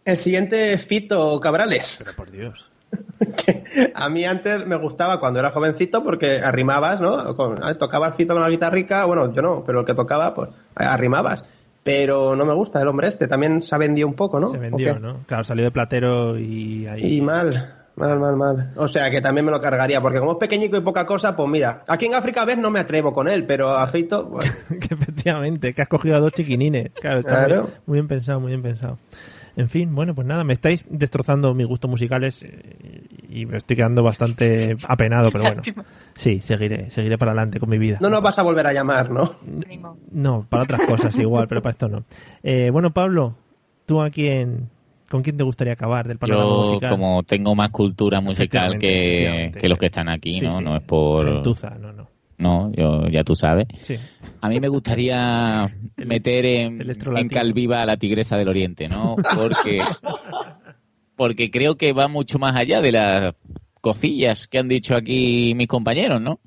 El 0.06 0.18
siguiente 0.18 0.74
es 0.74 0.86
Fito 0.86 1.39
Cabrales. 1.39 1.95
Pero 1.97 2.16
por 2.16 2.32
Dios. 2.32 2.72
que 3.45 3.91
a 3.93 4.10
mí 4.10 4.26
antes 4.26 4.66
me 4.66 4.76
gustaba 4.78 5.20
cuando 5.20 5.39
era 5.39 5.51
jovencito 5.51 6.03
porque 6.03 6.39
arrimabas, 6.39 7.01
¿no? 7.01 7.36
Con, 7.36 7.56
ah, 7.64 7.74
tocaba 7.76 8.08
el 8.08 8.14
Fito 8.14 8.34
con 8.34 8.41
la 8.41 8.49
guitarrica, 8.49 9.06
bueno, 9.06 9.34
yo 9.34 9.41
no, 9.41 9.64
pero 9.66 9.82
el 9.82 9.86
que 9.86 9.93
tocaba, 9.93 10.34
pues 10.34 10.49
arrimabas. 10.76 11.43
Pero 11.84 12.36
no 12.36 12.45
me 12.45 12.53
gusta 12.53 12.82
el 12.82 12.88
hombre 12.88 13.10
este, 13.10 13.28
también 13.28 13.62
se 13.62 13.76
ha 13.76 13.78
vendido 13.78 14.08
un 14.08 14.16
poco, 14.16 14.39
¿no? 14.39 14.49
Se 14.49 14.58
¿O 14.58 14.60
vendió? 14.60 14.97
¿no? 14.99 15.20
Claro, 15.28 15.43
salió 15.43 15.64
de 15.64 15.72
platero 15.72 16.38
y 16.38 16.88
ahí. 16.88 17.18
Y 17.18 17.22
mal, 17.22 17.76
mal, 17.96 18.20
mal, 18.20 18.36
mal. 18.36 18.74
O 18.76 18.88
sea 18.88 19.10
que 19.10 19.22
también 19.22 19.46
me 19.46 19.52
lo 19.52 19.60
cargaría, 19.60 20.02
porque 20.02 20.20
como 20.20 20.34
es 20.34 20.38
pequeñico 20.38 20.78
y 20.78 20.82
poca 20.82 21.06
cosa, 21.06 21.36
pues 21.36 21.50
mira, 21.50 21.84
aquí 21.88 22.06
en 22.06 22.16
África 22.16 22.46
ves 22.46 22.58
no 22.58 22.72
me 22.72 22.80
atrevo 22.80 23.14
con 23.14 23.28
él, 23.28 23.46
pero 23.46 23.70
a 23.70 23.88
Fito, 23.88 24.38
que 24.70 24.93
efectivamente, 24.93 25.74
que 25.74 25.82
has 25.82 25.88
cogido 25.88 26.16
a 26.16 26.20
dos 26.20 26.34
chiquinines. 26.34 26.91
Claro, 26.93 27.20
está 27.20 27.46
Claro. 27.46 27.62
Muy, 27.64 27.72
muy 27.86 27.96
bien 27.98 28.08
pensado, 28.08 28.39
muy 28.39 28.50
bien 28.50 28.62
pensado. 28.62 28.98
En 29.58 29.70
fin, 29.70 29.96
bueno, 29.96 30.14
pues 30.14 30.28
nada, 30.28 30.43
me 30.43 30.52
estáis 30.52 30.86
destrozando 30.89 31.54
mis 31.54 31.66
gustos 31.66 31.89
musicales 31.89 32.43
eh, 32.43 33.08
y 33.30 33.46
me 33.46 33.58
estoy 33.58 33.78
quedando 33.78 34.04
bastante 34.04 34.76
apenado, 34.88 35.32
pero 35.32 35.46
bueno. 35.46 35.62
Sí, 36.14 36.41
seguiré, 36.41 36.89
seguiré 36.89 37.18
para 37.18 37.32
adelante 37.32 37.60
con 37.60 37.70
mi 37.70 37.78
vida. 37.78 37.98
no 38.02 38.10
nos 38.10 38.22
vas 38.22 38.38
a 38.38 38.43
volver 38.43 38.68
a 38.68 38.74
llamar, 38.74 39.10
¿no? 39.10 39.36
No, 40.12 40.46
para 40.50 40.64
otras 40.64 40.82
cosas 40.82 41.18
igual, 41.20 41.48
pero 41.48 41.62
para 41.62 41.72
esto 41.72 41.88
no. 41.88 42.04
Eh, 42.43 42.70
bueno, 42.72 42.91
Pablo, 42.91 43.36
¿tú 43.86 44.02
a 44.02 44.10
quién, 44.10 44.70
con 45.10 45.22
quién 45.22 45.38
te 45.38 45.43
gustaría 45.43 45.74
acabar 45.74 46.08
del 46.08 46.18
panorama 46.18 46.45
Yo, 46.49 46.60
musical? 46.66 46.89
como 46.89 47.24
tengo 47.24 47.56
más 47.56 47.70
cultura 47.70 48.22
musical 48.22 48.78
que, 48.80 49.51
los 49.64 49.78
que 49.78 49.86
están 49.88 50.10
aquí, 50.10 50.39
Sí, 50.39 50.45
¿no? 50.45 50.58
sí. 50.58 50.64
No 50.64 50.76
es 50.78 50.84
por... 50.84 51.26
Gentuza, 51.34 51.70
no, 51.80 51.91
no. 51.93 52.08
No, 52.38 52.70
yo, 52.76 53.08
ya 53.08 53.24
tú 53.24 53.34
sabes. 53.34 53.66
Sí. 53.82 53.95
A 54.41 54.49
mí 54.49 54.60
me 54.60 54.68
gustaría 54.68 55.66
El- 55.97 56.08
meter 56.08 56.45
en, 56.45 56.82
en 56.82 57.30
Calviva 57.30 57.82
a 57.82 57.86
la 57.86 57.95
tigresa 57.97 58.36
del 58.36 58.49
oriente, 58.49 58.89
¿no? 58.89 59.16
Porque, 59.36 59.80
porque 61.16 61.49
creo 61.49 61.76
que 61.76 61.93
va 61.93 62.08
mucho 62.08 62.39
más 62.39 62.56
allá 62.56 62.82
de 62.82 62.91
las 62.91 63.36
cosillas 63.82 64.47
que 64.47 64.58
han 64.60 64.68
dicho 64.68 64.95
aquí 64.95 65.53
mis 65.56 65.68
compañeros, 65.68 66.22
¿no? 66.22 66.39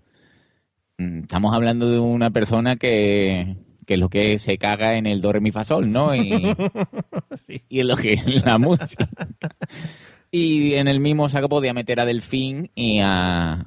Mm, 0.99 1.21
Estamos 1.21 1.55
hablando 1.55 1.89
de 1.91 1.99
una 1.99 2.31
persona 2.31 2.77
que, 2.77 3.57
que 3.89 3.95
es 3.95 4.01
lo 4.01 4.11
que 4.11 4.39
se 4.39 4.59
caga 4.59 4.99
en 4.99 5.07
el 5.07 5.23
do, 5.23 5.33
re, 5.33 5.41
mi, 5.41 5.51
fa, 5.51 5.65
sol, 5.65 5.91
¿no? 5.91 6.15
Y, 6.15 6.31
Sí. 7.33 7.63
y 7.71 7.81
en 7.81 7.89
lo 7.89 7.97
que 7.97 8.13
es 8.13 8.45
la 8.45 8.59
música. 8.59 9.09
Y 10.31 10.75
en 10.75 10.89
el 10.89 11.01
mismo 11.01 11.27
saco 11.31 11.49
podía 11.49 11.73
meter 11.73 11.99
a 11.99 12.05
Delfín 12.05 12.71
y 12.75 12.99
a... 13.03 13.65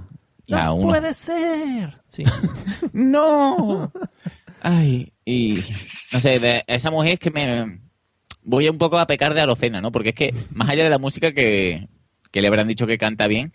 ¡No 0.48 0.76
unos 0.76 1.00
puede 1.00 1.14
ser! 1.16 2.02
Sí. 2.08 2.22
¡No! 2.94 3.92
Ay, 4.62 5.12
y 5.26 5.58
no 6.12 6.20
sé, 6.20 6.38
de 6.38 6.64
esa 6.68 6.92
mujer 6.92 7.14
es 7.14 7.20
que 7.20 7.32
me 7.32 7.80
voy 8.44 8.70
un 8.70 8.78
poco 8.78 9.00
a 9.00 9.08
pecar 9.08 9.34
de 9.34 9.42
arocena, 9.42 9.82
¿no? 9.82 9.92
Porque 9.92 10.10
es 10.10 10.16
que 10.16 10.36
más 10.52 10.70
allá 10.70 10.84
de 10.84 10.92
la 10.92 11.00
música 11.00 11.32
que, 11.32 11.88
que 12.32 12.42
le 12.42 12.48
habrán 12.48 12.68
dicho 12.68 12.86
que 12.86 13.00
canta 13.00 13.26
bien, 13.26 13.54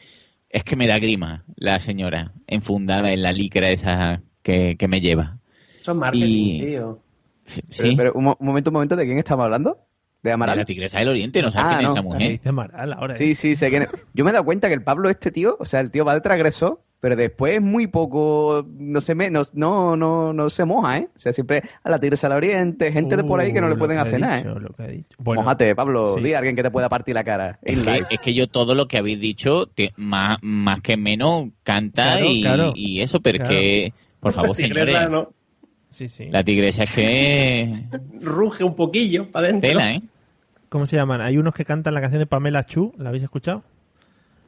es 0.50 0.64
que 0.64 0.74
me 0.74 0.88
da 0.88 0.98
grima 0.98 1.44
la 1.54 1.78
señora 1.78 2.32
enfundada 2.48 3.12
en 3.12 3.22
la 3.22 3.30
licra 3.30 3.70
esa 3.70 4.22
que, 4.42 4.74
que 4.76 4.88
me 4.88 5.00
lleva. 5.00 5.38
Eso 5.86 5.92
es 5.92 5.98
marketing, 5.98 6.26
Y- 6.26 6.60
tío. 6.66 6.98
Sí, 7.44 7.60
Pero, 7.62 7.72
sí, 7.90 7.96
pero, 7.96 8.12
un, 8.14 8.24
mo- 8.24 8.36
un 8.40 8.46
momento, 8.46 8.70
un 8.70 8.74
momento, 8.74 8.96
¿de 8.96 9.04
quién 9.04 9.18
estamos 9.18 9.44
hablando? 9.44 9.78
¿De 10.22 10.30
de 10.30 10.32
Amaral? 10.32 10.58
la 10.58 10.64
tigresa 10.64 10.98
del 10.98 11.08
oriente, 11.10 11.40
¿no 11.40 11.50
sabes 11.52 11.66
Ah, 11.72 11.76
quién 11.76 11.86
es 11.86 11.92
esa 11.92 12.02
mujer? 12.02 12.30
dice 12.32 12.48
Amaral 12.48 12.92
ahora. 12.92 13.14
¿eh? 13.14 13.18
Sí, 13.18 13.34
sí, 13.36 13.54
sé 13.54 13.70
quién 13.70 13.82
es. 13.82 13.88
Yo 14.14 14.24
me 14.24 14.30
he 14.30 14.32
dado 14.32 14.44
cuenta 14.44 14.66
que 14.66 14.74
el 14.74 14.82
Pablo, 14.82 15.08
este 15.08 15.30
tío, 15.30 15.56
o 15.60 15.64
sea, 15.64 15.78
el 15.78 15.92
tío 15.92 16.04
va 16.04 16.14
de 16.14 16.20
transgresor, 16.22 16.80
pero 16.98 17.14
después 17.14 17.54
es 17.56 17.62
muy 17.62 17.86
poco, 17.86 18.66
no 18.78 19.00
se 19.00 19.14
me, 19.14 19.30
no, 19.30 19.42
no, 19.52 19.94
no, 19.96 20.32
no 20.32 20.50
se 20.50 20.64
moja, 20.64 20.98
¿eh? 20.98 21.08
O 21.14 21.18
sea, 21.20 21.32
siempre 21.32 21.62
a 21.84 21.90
la 21.90 22.00
tigresa 22.00 22.28
del 22.28 22.38
oriente, 22.38 22.90
gente 22.90 23.16
de 23.16 23.22
por 23.22 23.38
ahí 23.38 23.52
que 23.52 23.60
no 23.60 23.66
Uh, 23.66 23.70
le 23.70 23.74
lo 23.76 23.78
pueden 23.78 23.98
hacer 23.98 24.18
nada, 24.18 24.40
¿eh? 24.40 24.44
lo 24.44 24.70
que 24.70 24.82
he 24.84 24.90
dicho. 24.90 25.16
Bueno, 25.18 25.42
Mójate, 25.42 25.76
Pablo, 25.76 26.16
sí. 26.16 26.22
di 26.24 26.32
a 26.32 26.38
alguien 26.38 26.56
que 26.56 26.64
te 26.64 26.70
pueda 26.72 26.88
partir 26.88 27.14
la 27.14 27.22
cara. 27.22 27.60
Es 27.62 27.78
que, 27.80 27.90
life. 27.92 28.06
es 28.10 28.20
que 28.20 28.34
yo 28.34 28.48
todo 28.48 28.74
lo 28.74 28.88
que 28.88 28.98
habéis 28.98 29.20
dicho, 29.20 29.66
te- 29.66 29.92
más, 29.96 30.38
más 30.42 30.80
que 30.80 30.96
menos, 30.96 31.50
canta 31.62 32.02
Claro, 32.16 32.26
y, 32.28 32.42
claro. 32.42 32.72
y 32.74 33.00
eso, 33.02 33.20
pero 33.20 33.38
Claro. 33.38 33.54
es 33.54 33.60
que, 33.60 33.92
por 34.18 34.32
favor, 34.32 34.50
Tigresa, 34.56 34.86
señores, 34.86 35.10
¿no? 35.10 35.30
Sí, 35.90 36.08
sí. 36.08 36.26
la 36.30 36.42
tigresa 36.42 36.84
es 36.84 36.90
que 36.92 37.84
Ruge 38.20 38.64
un 38.64 38.74
poquillo 38.76 39.30
para 39.30 39.46
adentro. 39.46 39.68
tela, 39.70 39.92
¿eh? 39.92 40.02
¿Cómo 40.68 40.86
se 40.86 40.96
llaman? 40.96 41.20
Hay 41.22 41.38
unos 41.38 41.54
que 41.54 41.64
cantan 41.64 41.94
la 41.94 42.00
canción 42.00 42.18
de 42.20 42.26
Pamela 42.26 42.64
Chu, 42.64 42.92
¿la 42.98 43.08
habéis 43.08 43.22
escuchado? 43.24 43.62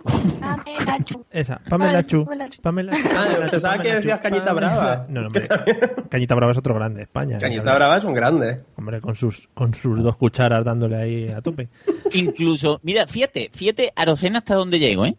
Pamela 0.05 0.99
Chu. 1.05 1.25
Esa, 1.31 1.61
Pamela 1.69 2.07
Chu. 2.07 2.25
Pamela 2.25 2.49
Chu. 2.49 2.63
Pamela 2.63 2.93
Chu. 2.93 3.09
Ah, 3.09 3.15
Pamela 3.15 3.45
Chu, 3.47 3.51
pensaba 3.51 3.75
que 3.75 3.79
Pamela 3.79 3.95
decías 3.97 4.19
Chu, 4.19 4.23
Cañita 4.23 4.45
Pamela- 4.47 4.55
Brava. 4.55 5.07
No, 5.09 5.21
no, 5.23 5.27
hombre. 5.27 5.49
Cañita 6.11 6.35
Brava 6.35 6.53
es 6.53 6.59
otro 6.59 6.75
grande 6.75 6.97
de 6.99 7.03
España. 7.05 7.39
Cañita 7.39 7.75
Brava 7.75 7.97
es 7.97 8.05
un 8.05 8.15
grande. 8.15 8.61
Hombre, 8.77 9.01
con 9.01 9.15
sus, 9.15 9.49
con 9.55 9.75
sus 9.75 10.03
dos 10.03 10.17
cucharas 10.17 10.65
dándole 10.65 10.97
ahí 10.97 11.29
a 11.29 11.41
tope. 11.41 11.69
Incluso, 12.13 12.81
mira, 12.83 13.07
fíjate, 13.07 13.51
fíjate, 13.53 13.93
Arocena 13.97 14.39
hasta 14.39 14.55
dónde 14.55 14.79
llego, 14.79 15.07
¿eh? 15.07 15.17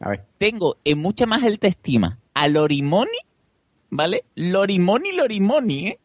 A 0.00 0.10
ver. 0.10 0.24
Tengo 0.38 0.76
en 0.84 0.98
mucha 0.98 1.26
más 1.26 1.42
alta 1.42 1.66
estima 1.68 2.18
a 2.34 2.48
Lorimoni, 2.48 3.10
¿vale? 3.90 4.24
Lorimoni, 4.34 5.12
Lorimoni, 5.12 5.88
¿eh? 5.88 5.98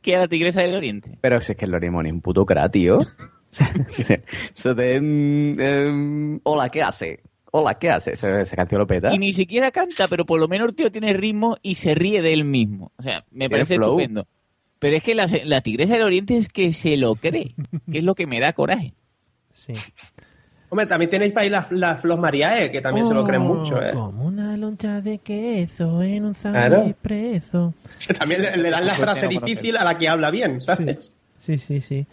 Que 0.00 0.16
a 0.16 0.20
la 0.20 0.28
tigresa 0.28 0.62
del 0.62 0.76
oriente. 0.76 1.18
Pero 1.20 1.42
si 1.42 1.52
es 1.52 1.58
que 1.58 1.64
el 1.64 1.70
Lorimoni 1.70 2.08
es 2.08 2.14
un 2.14 2.20
puto 2.20 2.46
cra, 2.46 2.68
tío. 2.68 2.98
O 3.52 3.54
sea, 3.54 3.70
Eso 4.56 4.74
de... 4.74 4.98
mm, 4.98 5.60
em, 5.60 6.40
Hola, 6.42 6.70
¿qué 6.70 6.82
hace? 6.82 7.20
Hola, 7.50 7.78
¿qué 7.78 7.90
hace? 7.90 8.12
Esa, 8.12 8.56
canción 8.56 8.78
lo 8.78 8.86
peta. 8.86 9.14
Y 9.14 9.18
ni 9.18 9.34
siquiera 9.34 9.70
canta, 9.70 10.08
pero 10.08 10.24
por 10.24 10.40
lo 10.40 10.48
menos 10.48 10.70
el 10.70 10.74
tío 10.74 10.90
tiene 10.90 11.12
ritmo 11.12 11.58
y 11.60 11.74
se 11.74 11.94
ríe 11.94 12.22
de 12.22 12.32
él 12.32 12.44
mismo. 12.44 12.92
O 12.96 13.02
sea, 13.02 13.26
me 13.30 13.50
parece 13.50 13.76
flow. 13.76 13.90
estupendo. 13.90 14.26
Pero 14.78 14.96
es 14.96 15.02
que 15.02 15.14
la, 15.14 15.26
la 15.44 15.60
tigresa 15.60 15.92
del 15.92 16.02
oriente 16.02 16.34
es 16.34 16.48
que 16.48 16.72
se 16.72 16.96
lo 16.96 17.14
cree, 17.14 17.54
que 17.92 17.98
es 17.98 18.04
lo 18.04 18.14
que 18.14 18.26
me 18.26 18.40
da 18.40 18.54
coraje. 18.54 18.94
Sí. 19.52 19.74
Hombre, 20.72 20.86
también 20.86 21.10
tenéis 21.10 21.34
para 21.34 21.44
ahí 21.44 21.50
las 21.50 21.70
la 21.70 21.98
Flos 21.98 22.18
Mariae, 22.18 22.70
que 22.70 22.80
también 22.80 23.06
se 23.06 23.12
lo 23.12 23.26
creen 23.26 23.42
mucho, 23.42 23.78
¿eh? 23.82 23.90
Como 23.92 24.24
una 24.24 24.56
loncha 24.56 25.02
de 25.02 25.18
queso 25.18 26.02
en 26.02 26.24
un 26.24 26.34
sándwich 26.34 26.96
preso. 26.96 27.74
Que 28.06 28.14
también 28.18 28.40
le, 28.40 28.56
le 28.56 28.70
dan 28.70 28.86
la 28.86 28.94
frase 28.94 29.28
difícil 29.28 29.76
a 29.76 29.84
la 29.84 29.98
que 29.98 30.08
habla 30.08 30.30
bien, 30.30 30.62
¿sabes? 30.62 31.12
Sí, 31.40 31.58
sí, 31.58 31.82
sí. 31.82 32.06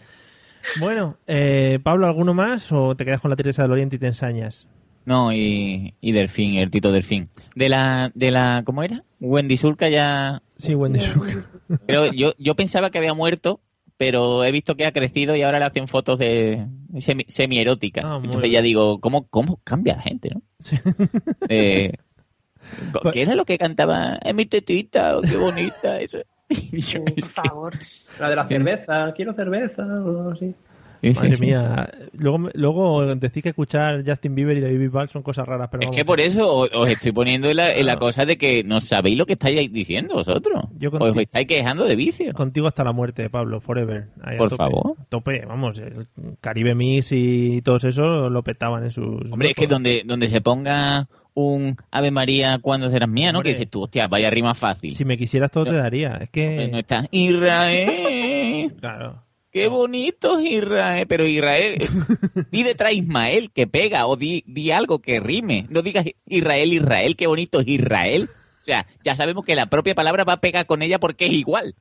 Bueno, 0.78 1.16
eh, 1.26 1.78
Pablo, 1.82 2.06
¿alguno 2.06 2.34
más 2.34 2.70
o 2.70 2.94
te 2.94 3.06
quedas 3.06 3.22
con 3.22 3.30
la 3.30 3.36
Teresa 3.36 3.62
del 3.62 3.72
Oriente 3.72 3.96
y 3.96 3.98
te 3.98 4.08
ensañas? 4.08 4.68
No, 5.06 5.32
y, 5.32 5.94
y 6.02 6.12
Delfín, 6.12 6.58
el 6.58 6.70
Tito 6.70 6.92
Delfín. 6.92 7.30
De 7.54 7.70
la, 7.70 8.12
de 8.14 8.30
la, 8.30 8.60
¿cómo 8.66 8.82
era? 8.82 9.04
Wendy 9.20 9.56
Sulca 9.56 9.88
ya... 9.88 10.42
Sí, 10.58 10.74
Wendy 10.74 11.00
Sulca. 11.00 11.46
Pero 11.86 12.12
yo, 12.12 12.34
yo 12.36 12.54
pensaba 12.56 12.90
que 12.90 12.98
había 12.98 13.14
muerto, 13.14 13.60
pero 14.00 14.44
he 14.44 14.50
visto 14.50 14.76
que 14.76 14.86
ha 14.86 14.92
crecido 14.92 15.36
y 15.36 15.42
ahora 15.42 15.58
le 15.58 15.66
hacen 15.66 15.86
fotos 15.86 16.18
de 16.18 16.66
semi, 17.00 17.26
semi-eróticas. 17.28 18.02
Ah, 18.02 18.16
muy 18.16 18.28
Entonces 18.28 18.48
bien. 18.48 18.54
ya 18.54 18.62
digo, 18.62 18.98
¿cómo, 18.98 19.26
cómo 19.28 19.60
cambia 19.62 19.96
la 19.96 20.02
gente, 20.02 20.30
no? 20.30 20.40
Eh, 21.50 21.92
Pues 23.02 23.12
¿Qué 23.12 23.22
era 23.22 23.34
lo 23.34 23.44
que 23.44 23.58
cantaba? 23.58 24.18
Es 24.24 24.34
mi 24.34 24.46
tetita, 24.46 25.18
oh, 25.18 25.20
qué 25.20 25.36
bonita. 25.36 26.00
Eso. 26.00 26.18
Por 26.48 27.44
favor. 27.44 27.74
La 28.18 28.30
de 28.30 28.36
la 28.36 28.46
cerveza, 28.46 29.12
quiero 29.14 29.34
cerveza, 29.34 29.84
o 29.84 30.30
así. 30.30 30.54
Sí, 31.02 31.14
sí, 31.14 31.20
Madre 31.20 31.34
sí. 31.34 31.44
mía. 31.46 31.90
Luego, 32.12 32.38
me- 32.38 32.50
luego 32.54 33.14
decís 33.16 33.42
que 33.42 33.48
escuchar 33.50 34.02
Justin 34.06 34.34
Bieber 34.34 34.56
y 34.58 34.60
David 34.60 34.90
Ball 34.90 35.08
son 35.08 35.22
cosas 35.22 35.46
raras, 35.46 35.68
pero 35.70 35.82
Es 35.82 35.86
vamos. 35.86 35.96
que 35.96 36.04
por 36.04 36.20
eso 36.20 36.46
os, 36.56 36.70
os 36.74 36.88
estoy 36.88 37.12
poniendo 37.12 37.48
en 37.48 37.56
la, 37.56 37.74
en 37.74 37.86
la 37.86 37.96
cosa 37.96 38.24
de 38.26 38.36
que 38.36 38.62
no 38.64 38.80
sabéis 38.80 39.16
lo 39.16 39.26
que 39.26 39.32
estáis 39.34 39.72
diciendo 39.72 40.14
vosotros. 40.14 40.64
Yo 40.78 40.90
os 40.92 41.16
estáis 41.16 41.46
quejando 41.46 41.84
de 41.84 41.96
vicio. 41.96 42.32
Contigo 42.32 42.66
hasta 42.66 42.84
la 42.84 42.92
muerte, 42.92 43.30
Pablo, 43.30 43.60
forever. 43.60 44.08
Ahí 44.22 44.34
a 44.34 44.38
Por 44.38 44.50
tope. 44.50 44.56
favor. 44.64 44.96
Tope, 45.08 45.44
vamos. 45.46 45.78
El 45.78 46.06
Caribe 46.40 46.74
Mix 46.74 47.12
y 47.12 47.62
todos 47.62 47.84
esos 47.84 48.30
lo 48.30 48.42
petaban 48.42 48.84
en 48.84 48.90
sus. 48.90 49.22
Hombre, 49.30 49.48
es 49.50 49.54
que 49.54 49.66
donde, 49.66 50.02
donde 50.04 50.28
se 50.28 50.40
ponga 50.40 51.08
un 51.32 51.76
Ave 51.90 52.10
María 52.10 52.58
cuando 52.60 52.90
serás 52.90 53.08
mía, 53.08 53.32
¿no? 53.32 53.38
Hombre. 53.38 53.52
Que 53.52 53.58
dices 53.58 53.70
tú, 53.70 53.82
hostia, 53.84 54.08
vaya 54.08 54.28
rima 54.30 54.54
fácil. 54.54 54.92
Si 54.92 55.04
me 55.04 55.16
quisieras, 55.16 55.50
todo 55.50 55.64
te 55.64 55.72
daría. 55.76 56.16
Es 56.20 56.28
que. 56.30 56.68
No 56.70 56.78
está 56.78 57.06
Israel. 57.10 58.74
Claro. 58.80 59.22
Qué 59.50 59.68
bonito 59.68 60.38
es 60.38 60.50
Israel. 60.50 61.06
Pero 61.08 61.26
Israel, 61.26 61.78
di 62.50 62.62
detrás 62.62 62.92
Ismael 62.92 63.50
que 63.52 63.66
pega 63.66 64.06
o 64.06 64.16
di, 64.16 64.44
di 64.46 64.70
algo 64.70 65.00
que 65.00 65.20
rime. 65.20 65.66
No 65.70 65.82
digas 65.82 66.06
Israel, 66.26 66.72
Israel, 66.72 67.16
qué 67.16 67.26
bonito 67.26 67.60
es 67.60 67.68
Israel. 67.68 68.28
O 68.30 68.64
sea, 68.64 68.86
ya 69.02 69.16
sabemos 69.16 69.44
que 69.44 69.54
la 69.54 69.66
propia 69.66 69.94
palabra 69.94 70.24
va 70.24 70.34
a 70.34 70.40
pegar 70.40 70.66
con 70.66 70.82
ella 70.82 71.00
porque 71.00 71.26
es 71.26 71.32
igual. 71.32 71.74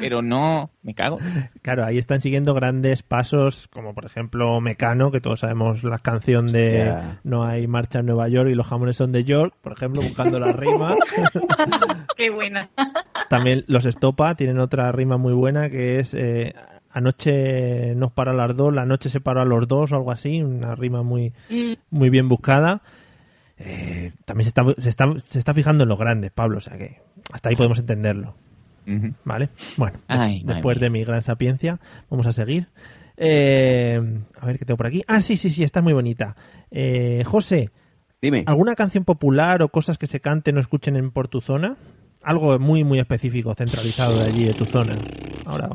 Pero 0.00 0.22
no, 0.22 0.70
me 0.82 0.94
cago. 0.94 1.18
Claro, 1.62 1.84
ahí 1.84 1.98
están 1.98 2.20
siguiendo 2.20 2.52
grandes 2.52 3.02
pasos, 3.02 3.68
como 3.68 3.94
por 3.94 4.04
ejemplo 4.04 4.60
Mecano, 4.60 5.12
que 5.12 5.20
todos 5.20 5.40
sabemos 5.40 5.84
la 5.84 5.98
canción 5.98 6.48
de 6.48 6.90
Hostia. 6.90 7.20
No 7.22 7.44
hay 7.44 7.66
marcha 7.66 8.00
en 8.00 8.06
Nueva 8.06 8.28
York 8.28 8.50
y 8.50 8.54
los 8.54 8.66
jamones 8.66 8.96
son 8.96 9.12
de 9.12 9.24
York, 9.24 9.54
por 9.62 9.72
ejemplo, 9.72 10.02
buscando 10.02 10.40
la 10.40 10.52
rima. 10.52 10.96
Qué 12.16 12.30
buena. 12.30 12.70
También 13.30 13.64
los 13.68 13.86
Estopa 13.86 14.34
tienen 14.34 14.58
otra 14.58 14.90
rima 14.90 15.16
muy 15.16 15.32
buena 15.32 15.70
que 15.70 16.00
es 16.00 16.12
eh, 16.14 16.54
Anoche 16.94 17.94
nos 17.96 18.12
paró 18.12 18.30
a 18.30 18.34
las 18.34 18.56
dos, 18.56 18.72
la 18.72 18.86
noche 18.86 19.08
se 19.10 19.20
paró 19.20 19.40
a 19.42 19.44
los 19.44 19.66
dos 19.68 19.92
o 19.92 19.96
algo 19.96 20.12
así, 20.12 20.40
una 20.42 20.74
rima 20.76 21.02
muy, 21.02 21.32
Mm. 21.50 21.72
muy 21.90 22.08
bien 22.08 22.28
buscada. 22.28 22.80
Eh, 23.58 24.12
también 24.24 24.44
se 24.44 24.48
está, 24.48 24.62
se, 24.78 24.88
está, 24.88 25.06
se 25.18 25.38
está 25.38 25.52
fijando 25.54 25.82
en 25.84 25.88
los 25.88 25.98
grandes, 25.98 26.30
Pablo, 26.32 26.58
o 26.58 26.60
sea 26.60 26.78
que 26.78 27.00
hasta 27.32 27.48
ahí 27.48 27.56
podemos 27.56 27.78
entenderlo. 27.78 28.34
¿Vale? 29.24 29.48
Bueno, 29.76 29.96
Ay, 30.08 30.38
de- 30.40 30.44
madre 30.44 30.54
después 30.56 30.78
de 30.80 30.90
mi 30.90 31.04
gran 31.04 31.22
sapiencia, 31.22 31.80
vamos 32.10 32.26
a 32.26 32.32
seguir. 32.32 32.68
Eh, 33.16 34.00
a 34.40 34.46
ver 34.46 34.58
qué 34.58 34.64
tengo 34.64 34.76
por 34.76 34.86
aquí. 34.86 35.02
Ah, 35.06 35.20
sí, 35.20 35.36
sí, 35.36 35.50
sí, 35.50 35.62
está 35.64 35.80
muy 35.82 35.92
bonita. 35.94 36.36
Eh, 36.70 37.22
José, 37.24 37.70
Dime. 38.20 38.44
¿alguna 38.46 38.74
canción 38.74 39.04
popular 39.04 39.62
o 39.62 39.68
cosas 39.68 39.98
que 39.98 40.06
se 40.06 40.20
canten 40.20 40.56
o 40.56 40.60
escuchen 40.60 40.96
en 40.96 41.10
por 41.12 41.28
tu 41.28 41.40
zona? 41.40 41.76
Algo 42.22 42.58
muy, 42.58 42.84
muy 42.84 42.98
específico, 42.98 43.54
centralizado 43.54 44.18
de 44.18 44.24
allí, 44.26 44.44
de 44.44 44.54
tu 44.54 44.64
zona. 44.66 44.98
Ahora, 45.46 45.68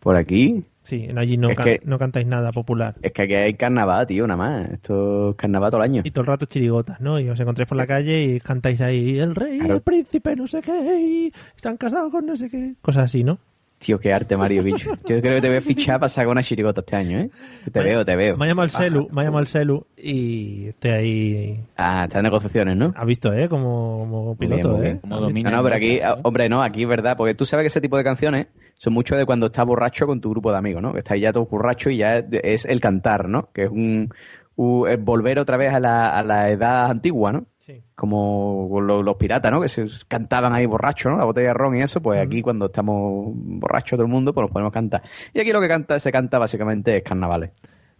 Por 0.00 0.16
aquí. 0.16 0.62
sí, 0.82 1.04
en 1.08 1.18
allí 1.18 1.36
no, 1.36 1.50
Es 1.50 1.56
can- 1.56 1.64
que- 1.66 1.80
no 1.84 1.98
cantáis 1.98 2.26
nada 2.26 2.50
popular. 2.52 2.96
Es 3.02 3.12
que 3.12 3.22
aquí 3.22 3.34
hay 3.34 3.54
carnaval, 3.54 4.06
tío, 4.06 4.26
nada 4.26 4.36
más. 4.38 4.70
Esto 4.72 5.30
es 5.30 5.36
carnaval 5.36 5.70
todo 5.70 5.82
el 5.84 5.90
año. 5.90 6.02
Y 6.04 6.10
todo 6.10 6.22
el 6.22 6.26
rato 6.26 6.46
chirigotas, 6.46 7.00
¿no? 7.00 7.20
Y 7.20 7.28
os 7.28 7.38
encontráis 7.38 7.68
por 7.68 7.76
la 7.78 7.86
calle 7.86 8.22
y 8.24 8.40
cantáis 8.40 8.80
ahí, 8.80 9.18
el 9.18 9.34
rey, 9.34 9.58
Claro. 9.58 9.74
el 9.74 9.80
príncipe, 9.82 10.34
no 10.36 10.46
sé 10.46 10.60
qué, 10.62 11.00
y 11.00 11.32
se 11.56 11.68
han 11.68 11.76
casado 11.76 12.10
con 12.10 12.26
no 12.26 12.34
sé 12.34 12.48
qué. 12.48 12.74
Cosas 12.82 13.04
así, 13.04 13.22
¿no? 13.22 13.38
Tío, 13.78 13.98
qué 13.98 14.12
arte, 14.12 14.36
Mario, 14.36 14.62
bicho. 14.62 14.90
Yo 15.06 15.20
creo 15.22 15.36
que 15.36 15.40
te 15.40 15.48
voy 15.48 15.56
a 15.56 15.62
fichar 15.62 15.98
para 16.00 16.10
sacar 16.10 16.28
una 16.28 16.42
chirigota 16.42 16.80
este 16.80 16.96
año, 16.96 17.18
¿eh? 17.18 17.30
Te 17.72 17.80
veo, 17.80 18.04
te 18.04 18.14
veo. 18.14 18.36
Me 18.36 18.44
ha 18.44 18.48
llamado 18.48 18.64
el 18.64 18.70
celu, 18.70 19.08
me 19.10 19.22
ha 19.22 19.24
llamado 19.24 19.40
el 19.40 19.46
celu 19.46 19.86
y 19.96 20.66
estoy 20.68 20.90
ahí. 20.90 21.60
Ah, 21.78 22.04
están 22.04 22.24
negociaciones, 22.24 22.76
¿no? 22.76 22.92
Has 22.94 23.06
visto, 23.06 23.32
¿eh? 23.32 23.48
Como, 23.48 23.98
como 24.00 24.34
bien, 24.36 24.50
piloto, 24.50 24.76
¿eh? 24.78 24.82
bien. 24.82 24.98
Como 24.98 25.20
domina 25.20 25.50
No, 25.50 25.56
no, 25.58 25.62
pero 25.62 25.76
aquí, 25.76 25.98
ah, 26.00 26.18
hombre, 26.22 26.48
no, 26.50 26.62
aquí 26.62 26.82
es 26.82 26.88
verdad, 26.88 27.16
porque 27.16 27.34
tú 27.34 27.46
sabes 27.46 27.62
que 27.64 27.68
ese 27.68 27.80
tipo 27.80 27.96
de 27.96 28.04
canciones 28.04 28.48
son 28.80 28.94
mucho 28.94 29.14
de 29.14 29.26
cuando 29.26 29.44
estás 29.46 29.66
borracho 29.66 30.06
con 30.06 30.22
tu 30.22 30.30
grupo 30.30 30.50
de 30.50 30.56
amigos, 30.56 30.80
¿no? 30.82 30.94
Que 30.94 31.00
estáis 31.00 31.20
ya 31.20 31.34
todos 31.34 31.50
borrachos 31.50 31.92
y 31.92 31.98
ya 31.98 32.16
es, 32.16 32.24
es 32.30 32.64
el 32.64 32.80
cantar, 32.80 33.28
¿no? 33.28 33.50
Que 33.52 33.64
es 33.64 33.70
un, 33.70 34.08
un- 34.56 35.04
volver 35.04 35.38
otra 35.38 35.58
vez 35.58 35.74
a 35.74 35.78
la, 35.78 36.08
a 36.08 36.22
la 36.22 36.48
edad 36.48 36.86
antigua, 36.90 37.30
¿no? 37.30 37.44
Sí. 37.58 37.82
Como 37.94 38.80
los, 38.80 39.16
piratas, 39.16 39.52
¿no? 39.52 39.60
Que 39.60 39.68
se 39.68 39.86
cantaban 40.08 40.54
ahí 40.54 40.64
borrachos, 40.64 41.12
¿no? 41.12 41.18
La 41.18 41.24
botella 41.26 41.48
de 41.48 41.54
ron 41.54 41.76
y 41.76 41.82
eso, 41.82 42.00
pues 42.00 42.22
aquí 42.22 42.40
cuando 42.40 42.66
estamos 42.66 43.32
borrachos 43.34 43.98
todo 43.98 44.06
el 44.06 44.10
mundo, 44.10 44.32
pues 44.32 44.44
nos 44.44 44.50
podemos 44.50 44.72
cantar. 44.72 45.02
Y 45.34 45.40
aquí 45.40 45.52
lo 45.52 45.60
que 45.60 45.68
canta, 45.68 45.98
se 45.98 46.10
canta 46.10 46.38
básicamente 46.38 46.96
es 46.96 47.02
carnavales. 47.02 47.50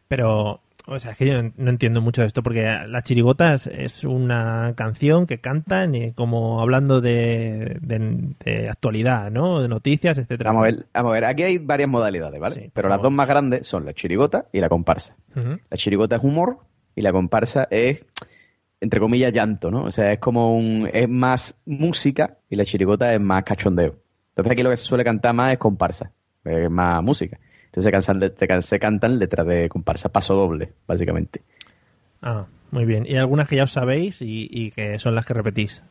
Pero, 0.08 0.62
o 0.90 1.00
sea, 1.00 1.12
es 1.12 1.16
que 1.16 1.26
yo 1.26 1.42
no- 1.56 1.70
entiendo 1.70 2.00
mucho 2.00 2.20
de 2.20 2.26
esto, 2.26 2.42
porque 2.42 2.62
Las 2.86 3.04
Chirigotas 3.04 3.66
es 3.68 4.04
una 4.04 4.74
canción 4.76 5.26
que 5.26 5.40
cantan 5.40 5.94
eh, 5.94 6.12
como 6.14 6.60
hablando 6.60 7.00
de, 7.00 7.78
de- 7.80 8.34
de 8.44 8.68
actualidad, 8.68 9.30
¿no? 9.30 9.60
De 9.62 9.68
noticias, 9.68 10.18
etcétera. 10.18 10.50
Vamos 10.50 10.62
a 10.62 10.70
ver, 10.70 10.86
vamos 10.92 11.10
a 11.10 11.14
ver, 11.14 11.24
aquí 11.24 11.42
hay 11.44 11.58
varias 11.58 11.88
modalidades, 11.88 12.40
¿vale? 12.40 12.54
Sí, 12.56 12.70
Pero 12.74 12.88
las 12.88 13.00
dos 13.00 13.12
más 13.12 13.28
grandes 13.28 13.66
son 13.66 13.84
la 13.86 13.94
chirigota 13.94 14.46
y 14.52 14.60
la 14.60 14.68
comparsa. 14.68 15.16
La 15.34 15.76
chirigota 15.76 16.16
es 16.16 16.24
humor 16.24 16.58
y 16.96 17.02
la 17.02 17.12
comparsa 17.12 17.68
es, 17.70 18.04
entre 18.80 18.98
comillas, 19.00 19.32
llanto, 19.32 19.70
¿no? 19.70 19.84
O 19.84 19.92
sea, 19.92 20.12
es 20.12 20.18
como 20.18 20.56
un. 20.56 20.88
es 20.92 21.08
más 21.08 21.60
música 21.66 22.38
y 22.48 22.56
la 22.56 22.64
chirigota 22.64 23.14
es 23.14 23.20
más 23.20 23.44
cachondeo. 23.44 23.96
Entonces 24.30 24.52
aquí 24.52 24.62
lo 24.62 24.70
que 24.70 24.76
se 24.76 24.84
suele 24.84 25.04
cantar 25.04 25.34
más 25.34 25.52
es 25.52 25.58
comparsa, 25.58 26.10
es 26.44 26.70
más 26.70 27.02
música. 27.02 27.38
Entonces 27.70 27.84
se, 27.84 27.90
cansan 27.92 28.20
se 28.36 28.62
se 28.62 28.78
cantan 28.80 29.18
letras 29.18 29.46
de 29.46 29.68
comparsa, 29.68 30.08
paso 30.08 30.34
doble, 30.34 30.72
básicamente. 30.88 31.42
Ah, 32.20 32.46
muy 32.72 32.84
bien. 32.84 33.06
Y 33.06 33.14
algunas 33.16 33.48
que 33.48 33.56
ya 33.56 33.64
os 33.64 33.72
sabéis 33.72 34.20
y, 34.22 34.48
y 34.50 34.72
que 34.72 34.98
son 34.98 35.14
las 35.14 35.24
que 35.24 35.34
repetís. 35.34 35.82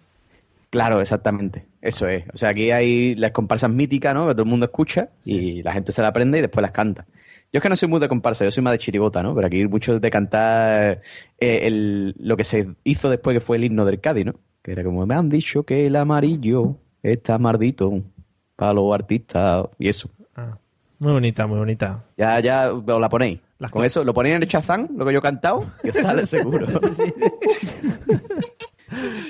Claro, 0.69 0.99
exactamente. 1.01 1.65
Eso 1.81 2.07
es. 2.07 2.25
O 2.33 2.37
sea, 2.37 2.49
aquí 2.49 2.69
hay 2.71 3.15
las 3.15 3.31
comparsas 3.31 3.71
míticas, 3.71 4.13
¿no? 4.13 4.27
Que 4.27 4.33
todo 4.33 4.43
el 4.43 4.49
mundo 4.49 4.65
escucha 4.67 5.09
y 5.25 5.63
la 5.63 5.73
gente 5.73 5.91
se 5.91 6.01
la 6.01 6.09
aprende 6.09 6.37
y 6.37 6.41
después 6.41 6.61
las 6.61 6.71
canta. 6.71 7.05
Yo 7.51 7.57
es 7.57 7.63
que 7.63 7.69
no 7.69 7.75
soy 7.75 7.89
muy 7.89 7.99
de 7.99 8.07
comparsa, 8.07 8.43
yo 8.45 8.51
soy 8.51 8.61
más 8.63 8.73
de 8.73 8.77
chirigota, 8.77 9.23
¿no? 9.23 9.33
Pero 9.33 9.47
aquí 9.47 9.65
mucho 9.65 9.99
de 9.99 10.09
cantar 10.11 11.01
eh, 11.39 11.59
el- 11.63 12.13
lo 12.19 12.37
que 12.37 12.43
se 12.43 12.67
hizo 12.83 13.09
después 13.09 13.33
que 13.35 13.39
fue 13.39 13.57
el 13.57 13.63
himno 13.63 13.85
del 13.85 13.99
Cádiz, 13.99 14.25
¿no? 14.25 14.33
Que 14.61 14.73
era 14.73 14.83
como, 14.83 15.03
me 15.07 15.15
han 15.15 15.29
dicho 15.29 15.63
que 15.63 15.87
el 15.87 15.95
amarillo 15.95 16.75
está 17.01 17.39
maldito 17.39 18.03
para 18.55 18.73
los 18.73 18.93
artistas 18.93 19.65
y 19.79 19.87
eso. 19.87 20.11
Ah, 20.35 20.55
muy 20.99 21.13
bonita, 21.13 21.47
muy 21.47 21.57
bonita. 21.57 22.03
Ya, 22.17 22.39
ya 22.39 22.71
os 22.73 22.85
la 23.01 23.09
ponéis. 23.09 23.39
Las 23.57 23.71
Con 23.71 23.83
eso, 23.83 24.03
lo 24.03 24.13
ponéis 24.13 24.35
en 24.37 24.43
el 24.43 24.47
chazán, 24.47 24.89
lo 24.95 25.05
que 25.05 25.11
yo 25.13 25.19
he 25.19 25.21
cantado, 25.21 25.65
y 25.83 25.89
os 25.89 25.95
sale 25.97 26.25
seguro. 26.25 26.67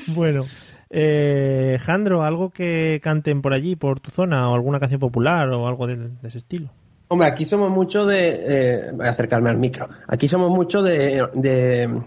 Bueno, 0.08 0.42
eh, 0.90 1.78
Jandro, 1.82 2.24
¿algo 2.24 2.50
que 2.52 3.00
canten 3.04 3.42
por 3.42 3.54
allí, 3.54 3.76
por 3.76 4.00
tu 4.00 4.12
zona, 4.12 4.50
o 4.50 4.56
alguna 4.56 4.80
canción 4.80 5.00
popular 5.00 5.50
o 5.50 5.68
algo 5.68 5.88
de, 5.88 5.96
de 5.98 6.28
ese 6.28 6.38
estilo? 6.38 6.70
Hombre, 7.10 7.28
aquí 7.28 7.46
somos 7.46 7.70
mucho 7.72 8.06
de. 8.06 8.30
eh, 8.30 8.92
voy 8.94 9.06
a 9.08 9.10
acercarme 9.10 9.50
al 9.50 9.58
micro. 9.58 9.90
Aquí 10.08 10.28
somos 10.28 10.52
mucho 10.52 10.82
de, 10.84 11.28
de 11.34 12.02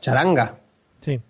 charanga. 0.00 0.54
Sí. 1.00 1.20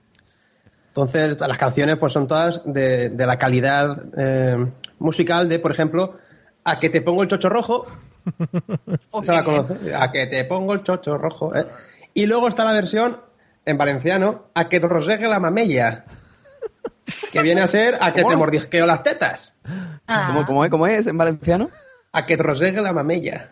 Entonces, 0.89 1.37
las 1.41 1.59
canciones 1.59 1.97
pues 1.99 2.13
son 2.13 2.29
todas 2.29 2.61
de, 2.67 3.09
de 3.09 3.27
la 3.27 3.39
calidad 3.39 4.05
eh, 4.17 4.67
musical 4.99 5.49
de, 5.49 5.59
por 5.59 5.73
ejemplo, 5.73 6.19
A 6.65 6.79
que 6.81 6.91
te 6.91 7.01
pongo 7.03 7.23
el 7.23 7.29
chocho 7.29 7.49
rojo. 7.49 7.87
¿Se 9.25 9.33
la 9.33 9.45
conoce? 9.45 9.95
A 9.95 10.11
que 10.11 10.27
te 10.27 10.45
pongo 10.45 10.73
el 10.75 10.83
chocho 10.83 11.17
rojo. 11.19 11.55
¿eh? 11.55 11.67
Y 12.15 12.27
luego 12.27 12.49
está 12.49 12.65
la 12.65 12.73
versión 12.73 13.21
en 13.67 13.77
valenciano, 13.79 14.47
A 14.55 14.69
que 14.69 14.81
te 14.81 14.89
rosegue 14.89 15.29
la 15.29 15.41
mamella. 15.41 16.05
Que 17.33 17.43
viene 17.43 17.61
a 17.61 17.69
ser 17.69 17.97
A 18.01 18.13
que 18.13 18.23
te 18.25 18.37
mordisqueo 18.37 18.87
las 18.87 19.03
tetas. 19.03 19.55
Ah, 20.07 20.29
¿Cómo, 20.29 20.47
cómo 20.47 20.65
es? 20.65 20.71
¿Cómo 20.71 20.87
es 20.87 21.07
en 21.07 21.19
valenciano? 21.19 21.69
A 22.13 22.25
que 22.27 22.37
te 22.37 22.43
rosegue 22.43 22.81
la 22.81 22.93
mamella. 22.93 23.51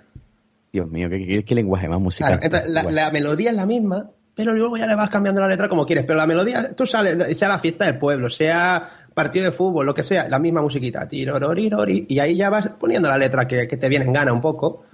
Dios 0.73 0.89
mío, 0.91 1.11
qué, 1.11 1.27
qué- 1.27 1.45
qué 1.45 1.55
lenguaje 1.55 1.89
más 1.89 2.01
musical. 2.01 2.39
Claro, 2.39 2.45
entonces, 2.45 2.71
la, 2.71 2.83
la 2.91 3.11
melodía 3.11 3.51
es 3.51 3.57
la 3.57 3.67
misma, 3.67 4.09
pero 4.35 4.55
luego 4.55 4.77
ya 4.79 4.87
le 4.87 4.95
vas 4.95 5.11
cambiando 5.11 5.41
la 5.43 5.49
letra 5.49 5.69
como 5.69 5.85
quieres. 5.85 6.05
Pero 6.07 6.17
la 6.19 6.27
melodía, 6.27 6.73
tú 6.75 6.87
sales, 6.87 7.37
sea 7.37 7.49
la 7.49 7.59
fiesta 7.59 7.85
del 7.85 7.99
pueblo, 7.99 8.31
sea 8.31 8.89
partido 9.15 9.45
de 9.47 9.53
fútbol, 9.53 9.87
lo 9.87 9.95
que 9.95 10.03
sea, 10.03 10.29
la 10.29 10.39
misma 10.39 10.63
musiquita. 10.63 11.09
Tirororirori, 11.09 12.07
y 12.09 12.19
ahí 12.19 12.37
ya 12.37 12.51
vas 12.51 12.69
poniendo 12.79 13.09
la 13.09 13.17
letra 13.17 13.47
que, 13.47 13.67
que 13.67 13.77
te 13.77 13.89
viene 13.89 14.05
en 14.05 14.13
gana 14.13 14.33
un 14.33 14.41
poco. 14.41 14.85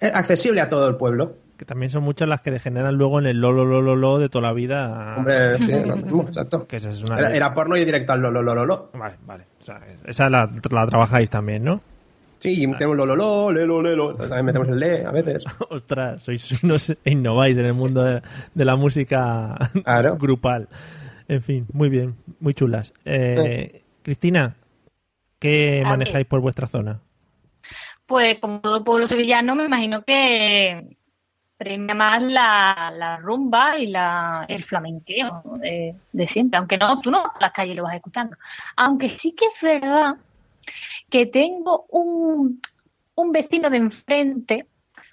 Es 0.00 0.14
accesible 0.14 0.60
a 0.60 0.68
todo 0.68 0.88
el 0.88 0.96
pueblo. 0.96 1.36
Que 1.56 1.64
también 1.64 1.90
son 1.90 2.02
muchas 2.02 2.28
las 2.28 2.42
que 2.42 2.50
degeneran 2.50 2.96
luego 2.96 3.18
en 3.18 3.26
el 3.26 3.40
lo, 3.40 3.50
lo, 3.50 3.64
lo, 3.64 3.80
lo, 3.80 3.96
lo 3.96 4.18
de 4.18 4.28
toda 4.28 4.48
la 4.48 4.52
vida. 4.52 5.14
Hombre, 5.16 5.56
sí, 5.56 5.72
lo 5.86 5.96
mismo, 5.96 6.22
exacto. 6.26 6.66
Que 6.66 6.76
esa 6.76 6.90
es 6.90 7.02
una... 7.02 7.18
Era, 7.18 7.34
era 7.34 7.54
porno 7.54 7.76
y 7.76 7.84
directo 7.84 8.12
al 8.12 8.20
lo, 8.20 8.30
lo, 8.30 8.42
lo, 8.42 8.54
lo, 8.54 8.66
lo. 8.66 8.90
Vale, 8.92 9.16
vale. 9.24 9.44
O 9.60 9.64
sea, 9.64 9.80
esa 10.04 10.28
la, 10.28 10.50
la 10.70 10.86
trabajáis 10.86 11.30
también, 11.30 11.64
¿no? 11.64 11.80
Sí, 12.38 12.62
y 12.62 12.66
metemos 12.66 12.96
lo, 12.96 13.06
lo, 13.06 13.16
lo, 13.16 13.50
lelo, 13.50 13.80
lelo. 13.80 14.14
También 14.14 14.44
metemos 14.44 14.68
el 14.68 14.78
le 14.78 15.06
a 15.06 15.10
veces. 15.10 15.42
Ostras, 15.70 16.22
sois 16.22 16.62
unos 16.62 16.94
innováis 17.04 17.56
en 17.56 17.64
el 17.64 17.74
mundo 17.74 18.04
de, 18.04 18.20
de 18.54 18.64
la 18.64 18.76
música 18.76 19.56
grupal. 20.18 20.68
En 21.28 21.42
fin, 21.42 21.66
muy 21.72 21.88
bien, 21.88 22.16
muy 22.40 22.54
chulas. 22.54 22.92
Eh, 23.04 23.82
Cristina, 24.02 24.56
¿qué 25.38 25.82
A 25.84 25.88
manejáis 25.88 26.24
ver. 26.24 26.28
por 26.28 26.40
vuestra 26.40 26.66
zona? 26.66 27.00
Pues 28.06 28.38
como 28.38 28.60
todo 28.60 28.84
pueblo 28.84 29.06
sevillano, 29.06 29.56
me 29.56 29.64
imagino 29.64 30.02
que 30.04 30.96
premia 31.56 31.94
más 31.94 32.22
la, 32.22 32.92
la 32.96 33.16
rumba 33.16 33.78
y 33.78 33.86
la, 33.86 34.44
el 34.48 34.62
flamenqueo 34.62 35.42
de, 35.60 35.96
de 36.12 36.26
siempre. 36.28 36.58
Aunque 36.58 36.78
no, 36.78 37.00
tú 37.00 37.10
no 37.10 37.24
por 37.24 37.42
las 37.42 37.52
calles 37.52 37.74
lo 37.74 37.82
vas 37.82 37.96
escuchando. 37.96 38.36
Aunque 38.76 39.18
sí 39.18 39.32
que 39.32 39.46
es 39.46 39.60
verdad 39.62 40.14
que 41.10 41.26
tengo 41.26 41.86
un, 41.88 42.60
un 43.16 43.32
vecino 43.32 43.68
de 43.70 43.78
enfrente, 43.78 44.66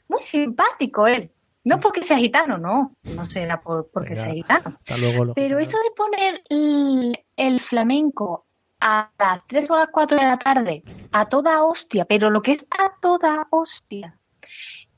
muy 0.07 0.22
simpático 0.24 1.07
él. 1.07 1.32
No 1.64 1.80
porque 1.80 2.03
sea 2.03 2.18
gitano, 2.18 2.57
no. 2.57 2.95
No 3.03 3.30
será 3.30 3.61
por, 3.61 3.89
porque 3.91 4.16
Venga, 4.16 4.26
sea 4.26 4.34
gitano. 4.34 4.78
Luego. 4.97 5.34
Pero 5.34 5.59
eso 5.59 5.78
de 5.78 5.91
poner 5.95 6.43
el, 6.49 7.20
el 7.38 7.59
flamenco 7.61 8.45
a 8.82 9.09
las 9.18 9.47
3 9.47 9.72
o 9.72 9.78
las 9.78 9.88
4 9.88 10.18
de 10.18 10.24
la 10.24 10.38
tarde, 10.38 10.84
a 11.14 11.30
toda 11.30 11.64
hostia, 11.64 12.03
pero 12.03 12.30
lo 12.30 12.41
que 12.41 12.53
es 12.53 12.66
a 12.70 12.91
toda 13.01 13.47
hostia, 13.49 14.18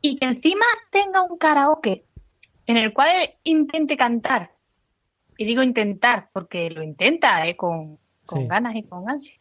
y 0.02 0.18
que 0.18 0.26
encima 0.26 0.66
tenga 0.92 1.22
un 1.22 1.38
karaoke 1.38 2.06
en 2.66 2.78
el 2.78 2.94
cual 2.94 3.10
intente 3.44 3.96
cantar, 3.96 4.52
y 5.38 5.46
digo 5.46 5.62
intentar 5.62 6.30
porque 6.34 6.72
lo 6.72 6.82
intenta 6.82 7.46
¿eh? 7.48 7.56
con, 7.56 8.00
con 8.26 8.42
Sí. 8.42 8.48
ganas 8.48 8.76
y 8.76 8.82
con 8.84 9.08
ansia, 9.08 9.36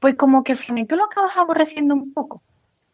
pues 0.00 0.16
como 0.16 0.42
que 0.42 0.52
el 0.52 0.58
flamenco 0.58 0.96
lo 0.96 1.04
acabas 1.04 1.36
aborreciendo 1.36 1.94
un 1.94 2.12
poco. 2.12 2.42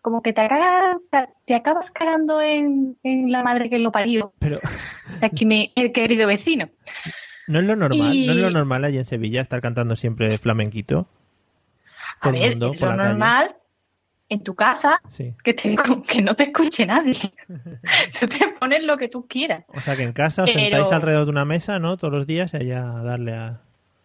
Como 0.03 0.23
que 0.23 0.33
te, 0.33 0.49
cagas- 0.49 1.29
te 1.47 1.55
acabas 1.55 1.91
cagando 1.93 2.41
en, 2.41 2.97
en 3.03 3.31
la 3.31 3.43
madre 3.43 3.69
que 3.69 3.79
lo 3.79 3.93
parió. 3.93 4.33
Pero 4.39 4.59
Aquí 5.21 5.45
mi 5.45 5.73
el 5.77 5.93
querido 5.93 6.27
vecino. 6.27 6.69
no 7.49 7.59
es 7.61 7.67
lo 7.67 7.77
normal, 7.77 8.15
Y- 8.15 8.27
no 8.27 8.33
es 8.33 8.39
lo 8.39 8.51
normal 8.51 8.85
allí 8.85 8.99
en 8.99 9.05
Sevilla 9.05 9.43
estar 9.43 9.61
cantando 9.61 9.95
siempre 9.97 10.39
flamenquito. 10.39 11.07
A 12.21 12.31
Todo 12.31 12.35
el 12.35 12.51
mundo 12.51 12.73
es 12.73 12.79
por 12.81 12.89
lo 12.91 12.97
la 12.97 13.03
calle. 13.03 13.09
normal 13.19 13.57
en 14.31 14.43
tu 14.45 14.55
casa 14.55 15.01
Sí. 15.09 15.35
que, 15.43 15.55
te- 15.55 15.77
que 16.09 16.23
no 16.23 16.35
te 16.37 16.45
escuche 16.45 16.87
nadie. 16.87 17.19
Tú 18.21 18.27
te 18.27 18.49
pones 18.59 18.83
lo 18.85 18.97
que 18.97 19.09
tú 19.09 19.27
quieras. 19.27 19.65
O 19.69 19.81
sea 19.81 19.97
que 19.97 20.05
en 20.05 20.13
casa 20.13 20.45
os 20.45 20.51
Pero- 20.51 20.61
sentáis 20.63 20.93
alrededor 20.93 21.25
de 21.27 21.31
una 21.33 21.45
mesa, 21.45 21.79
¿no? 21.79 21.97
Todos 21.97 22.13
los 22.15 22.27
días 22.27 22.55
y 22.55 22.59
allá 22.59 22.99
a 22.99 23.03
darle 23.03 23.35
a, 23.35 23.61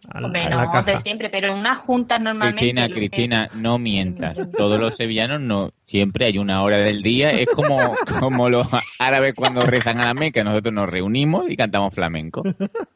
a 0.10 0.20
la- 0.22 0.26
Hombre, 0.28 0.44
a 0.46 0.50
la 0.50 0.66
no, 0.66 0.72
caja. 0.72 0.92
de 0.94 1.00
siempre, 1.02 1.30
pero 1.30 1.48
en 1.52 1.60
una 1.60 1.76
junta 1.76 2.20
normalmente. 2.20 2.60
Cristina, 2.60 2.88
que- 2.88 2.94
Cristina, 2.94 3.50
no 3.56 3.78
mientas. 3.80 4.40
Todos 4.56 4.80
los 4.80 4.96
sevillanos 4.96 5.42
no. 5.42 5.72
Siempre 5.84 6.26
hay 6.26 6.38
una 6.38 6.62
hora 6.64 6.78
del 6.78 7.02
día. 7.02 7.30
Es 7.30 7.48
como, 7.48 7.96
como 8.20 8.50
los 8.50 8.68
árabes 9.00 9.34
cuando 9.36 9.62
rezan 9.62 10.00
a 10.00 10.06
la 10.06 10.14
Meca. 10.14 10.44
Nosotros 10.44 10.74
nos 10.74 10.90
reunimos 10.90 11.46
y 11.50 11.56
cantamos 11.58 11.94
flamenco. 11.94 12.44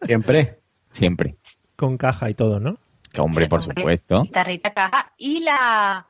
Siempre. 0.01 0.59
Siempre. 0.91 1.35
Con 1.75 1.97
caja 1.97 2.29
y 2.29 2.33
todo, 2.33 2.59
¿no? 2.59 2.77
Que 3.13 3.21
hombre, 3.21 3.47
por 3.47 3.59
Hombre, 3.61 3.75
supuesto. 3.81 4.23
Guitarrita, 4.23 4.73
caja 4.73 5.11
y 5.17 5.39
la. 5.39 6.05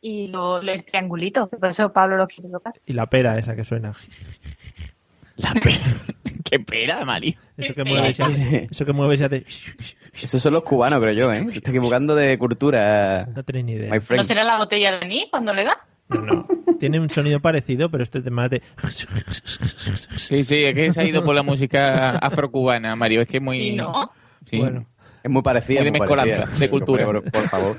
Y 0.00 0.28
lo, 0.28 0.62
lo- 0.62 0.72
el 0.72 0.84
triangulito, 0.84 1.48
que 1.48 1.56
por 1.56 1.70
eso 1.70 1.92
Pablo 1.92 2.16
lo 2.16 2.28
quiere 2.28 2.48
tocar. 2.50 2.74
Y 2.86 2.92
la 2.92 3.06
pera 3.06 3.38
esa 3.38 3.56
que 3.56 3.64
suena. 3.64 3.92
La 5.36 5.52
pera. 5.54 5.76
¿Qué 6.50 6.60
pera, 6.60 7.04
Mari? 7.04 7.36
Eso 7.56 7.74
que 7.74 7.84
mueve 7.84 8.10
y 8.10 8.12
se 8.12 8.22
hace- 8.22 8.68
eso 8.70 8.86
que 8.86 8.92
mueve 8.92 9.14
Esos 9.14 10.42
son 10.42 10.52
los 10.52 10.62
cubanos, 10.62 11.00
creo 11.00 11.12
yo, 11.12 11.32
¿eh? 11.32 11.44
Te 11.50 11.54
estás 11.58 11.70
equivocando 11.74 12.14
de 12.14 12.38
cultura. 12.38 13.26
No 13.34 13.42
tenéis 13.42 13.64
ni 13.64 13.72
idea. 13.72 13.90
¿No 14.10 14.24
será 14.24 14.44
la 14.44 14.58
botella 14.58 14.92
de 14.92 15.06
anís 15.06 15.24
cuando 15.30 15.52
le 15.52 15.64
da? 15.64 15.76
Tiene 16.78 17.00
un 17.00 17.10
sonido 17.10 17.40
parecido, 17.40 17.90
pero 17.90 18.04
este 18.04 18.20
tema 18.20 18.48
de... 18.48 18.62
Sí, 20.16 20.44
sí, 20.44 20.64
es 20.64 20.74
que 20.74 20.92
se 20.92 21.00
ha 21.00 21.04
ido 21.04 21.24
por 21.24 21.34
la 21.34 21.42
música 21.42 22.10
afrocubana, 22.10 22.94
Mario. 22.94 23.22
Es 23.22 23.28
que 23.28 23.38
es 23.38 23.42
muy. 23.42 23.74
¿no? 23.74 24.12
Sí. 24.44 24.58
Bueno. 24.58 24.86
Es 25.22 25.30
muy 25.30 25.42
parecida. 25.42 25.80
Muy 25.80 25.86
de 25.86 25.90
muy 25.90 26.00
mezcolanza, 26.00 26.46
de 26.46 26.70
cultura. 26.70 27.04
Por, 27.04 27.30
por 27.32 27.48
favor. 27.48 27.76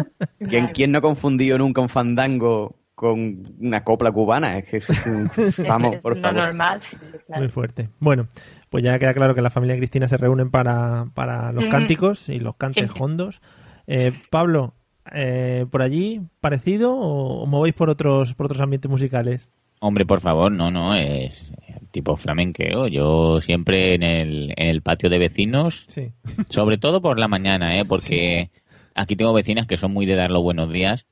¿Quién, 0.48 0.66
quién 0.68 0.92
no 0.92 0.98
ha 0.98 1.00
confundido 1.00 1.56
nunca 1.56 1.80
un 1.80 1.88
fandango 1.88 2.76
con 3.00 3.54
una 3.58 3.82
copla 3.82 4.12
cubana? 4.12 4.58
Es 4.58 4.66
que 4.66 4.76
es 4.76 4.90
un- 5.06 5.30
Vamos, 5.66 5.96
por 6.02 6.20
favor. 6.20 6.36
normal, 6.36 6.82
sí, 6.82 6.98
sí, 7.00 7.16
claro. 7.26 7.40
Muy 7.42 7.48
fuerte. 7.50 7.88
Bueno, 7.98 8.26
pues 8.68 8.84
ya 8.84 8.98
queda 8.98 9.14
claro 9.14 9.34
que 9.34 9.40
la 9.40 9.48
familia 9.48 9.76
Cristina 9.78 10.06
se 10.06 10.18
reúnen 10.18 10.50
para, 10.50 11.06
para 11.14 11.50
los 11.52 11.64
cánticos 11.66 12.28
y 12.28 12.38
los 12.40 12.56
cantes 12.56 12.84
Siempre. 12.84 13.02
hondos. 13.02 13.40
Eh, 13.86 14.12
Pablo, 14.28 14.74
eh, 15.14 15.64
¿por 15.70 15.80
allí 15.80 16.20
parecido 16.42 16.94
o 16.94 17.42
os 17.44 17.48
movéis 17.48 17.74
por 17.74 17.88
otros, 17.88 18.34
por 18.34 18.44
otros 18.46 18.60
ambientes 18.60 18.90
musicales? 18.90 19.48
Hombre, 19.80 20.04
por 20.04 20.20
favor, 20.20 20.52
no, 20.52 20.70
no, 20.70 20.94
es 20.94 21.54
tipo 21.92 22.18
flamenqueo. 22.18 22.86
Yo 22.86 23.40
siempre 23.40 23.94
en 23.94 24.02
el, 24.02 24.52
en 24.58 24.66
el 24.68 24.82
patio 24.82 25.08
de 25.08 25.18
vecinos, 25.18 25.86
Sí. 25.88 26.12
sobre 26.50 26.76
todo 26.76 27.00
por 27.00 27.18
la 27.18 27.28
mañana, 27.28 27.78
¿eh? 27.80 27.84
porque 27.88 28.50
aquí 28.94 29.16
tengo 29.16 29.32
vecinas 29.32 29.66
que 29.66 29.78
son 29.78 29.90
muy 29.94 30.04
de 30.04 30.16
dar 30.16 30.30
los 30.30 30.42
buenos 30.42 30.70
días 30.70 31.06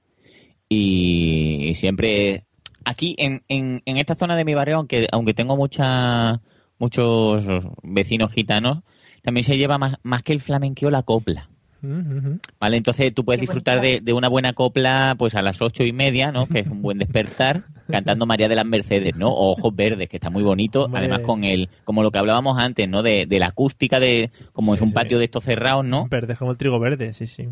y, 0.68 1.74
siempre 1.74 2.44
aquí 2.84 3.14
en, 3.18 3.42
en, 3.48 3.82
en 3.84 3.96
esta 3.96 4.14
zona 4.14 4.36
de 4.36 4.44
mi 4.44 4.54
barrio, 4.54 4.76
aunque, 4.76 5.06
aunque 5.12 5.34
tengo 5.34 5.56
mucha, 5.56 6.40
muchos 6.78 7.44
vecinos 7.82 8.32
gitanos, 8.32 8.82
también 9.22 9.44
se 9.44 9.56
lleva 9.56 9.78
más, 9.78 9.96
más 10.02 10.22
que 10.22 10.32
el 10.32 10.40
flamenqueo 10.40 10.90
la 10.90 11.02
copla. 11.02 11.48
Ujú. 11.82 12.40
¿Vale? 12.58 12.76
Entonces 12.76 13.14
tú 13.14 13.24
puedes 13.24 13.38
Qué 13.38 13.42
disfrutar 13.42 13.80
de, 13.80 14.00
de 14.00 14.12
una 14.12 14.28
buena 14.28 14.52
copla 14.52 15.14
pues 15.16 15.34
a 15.34 15.42
las 15.42 15.62
ocho 15.62 15.84
y 15.84 15.92
media, 15.92 16.32
¿no? 16.32 16.46
Que 16.46 16.60
es 16.60 16.66
un 16.66 16.82
buen 16.82 16.98
despertar, 16.98 17.62
cantando 17.88 18.26
María 18.26 18.48
de 18.48 18.56
las 18.56 18.66
Mercedes, 18.66 19.14
¿no? 19.16 19.28
O 19.28 19.52
Ojos 19.52 19.74
Verdes, 19.76 20.08
que 20.08 20.16
está 20.16 20.30
muy 20.30 20.42
bonito. 20.42 20.84
Hombre. 20.84 21.00
Además 21.00 21.20
con 21.20 21.44
el, 21.44 21.68
como 21.84 22.02
lo 22.02 22.10
que 22.10 22.18
hablábamos 22.18 22.58
antes, 22.58 22.88
¿no? 22.88 23.02
De, 23.02 23.26
de 23.26 23.38
la 23.38 23.48
acústica 23.48 24.00
de, 24.00 24.30
como 24.52 24.74
es 24.74 24.80
un 24.80 24.88
sí. 24.88 24.94
patio 24.94 25.18
de 25.18 25.26
estos 25.26 25.44
cerrados, 25.44 25.84
¿no? 25.84 26.08
Verde, 26.08 26.34
como 26.36 26.50
el 26.50 26.58
trigo 26.58 26.80
verde, 26.80 27.12
sí, 27.12 27.26
sí. 27.26 27.48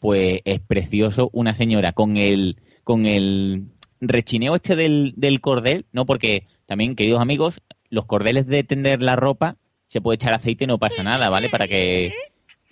Pues 0.00 0.40
es 0.44 0.60
precioso 0.60 1.30
una 1.32 1.54
señora 1.54 1.92
con 1.92 2.16
el, 2.16 2.56
con 2.82 3.06
el 3.06 3.66
rechineo 4.00 4.56
este 4.56 4.74
del, 4.74 5.12
del 5.16 5.40
cordel, 5.40 5.86
¿no? 5.92 6.06
Porque 6.06 6.46
también, 6.66 6.96
queridos 6.96 7.20
amigos, 7.20 7.60
los 7.90 8.06
cordeles 8.06 8.46
de 8.46 8.64
tender 8.64 9.02
la 9.02 9.16
ropa 9.16 9.56
se 9.86 10.00
puede 10.00 10.14
echar 10.16 10.32
aceite 10.32 10.64
y 10.64 10.66
no 10.66 10.78
pasa 10.78 11.02
nada, 11.02 11.28
¿vale? 11.28 11.48
Para 11.48 11.68
que 11.68 12.12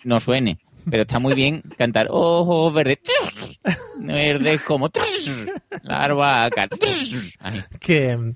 no 0.04 0.20
suene. 0.20 0.58
Pero 0.88 1.02
está 1.02 1.18
muy 1.18 1.34
bien 1.34 1.62
cantar 1.76 2.06
ojos 2.10 2.72
verdes, 2.72 3.00
verdes 3.96 4.62
como 4.62 4.88
la. 4.88 5.46
Que, 7.80 8.34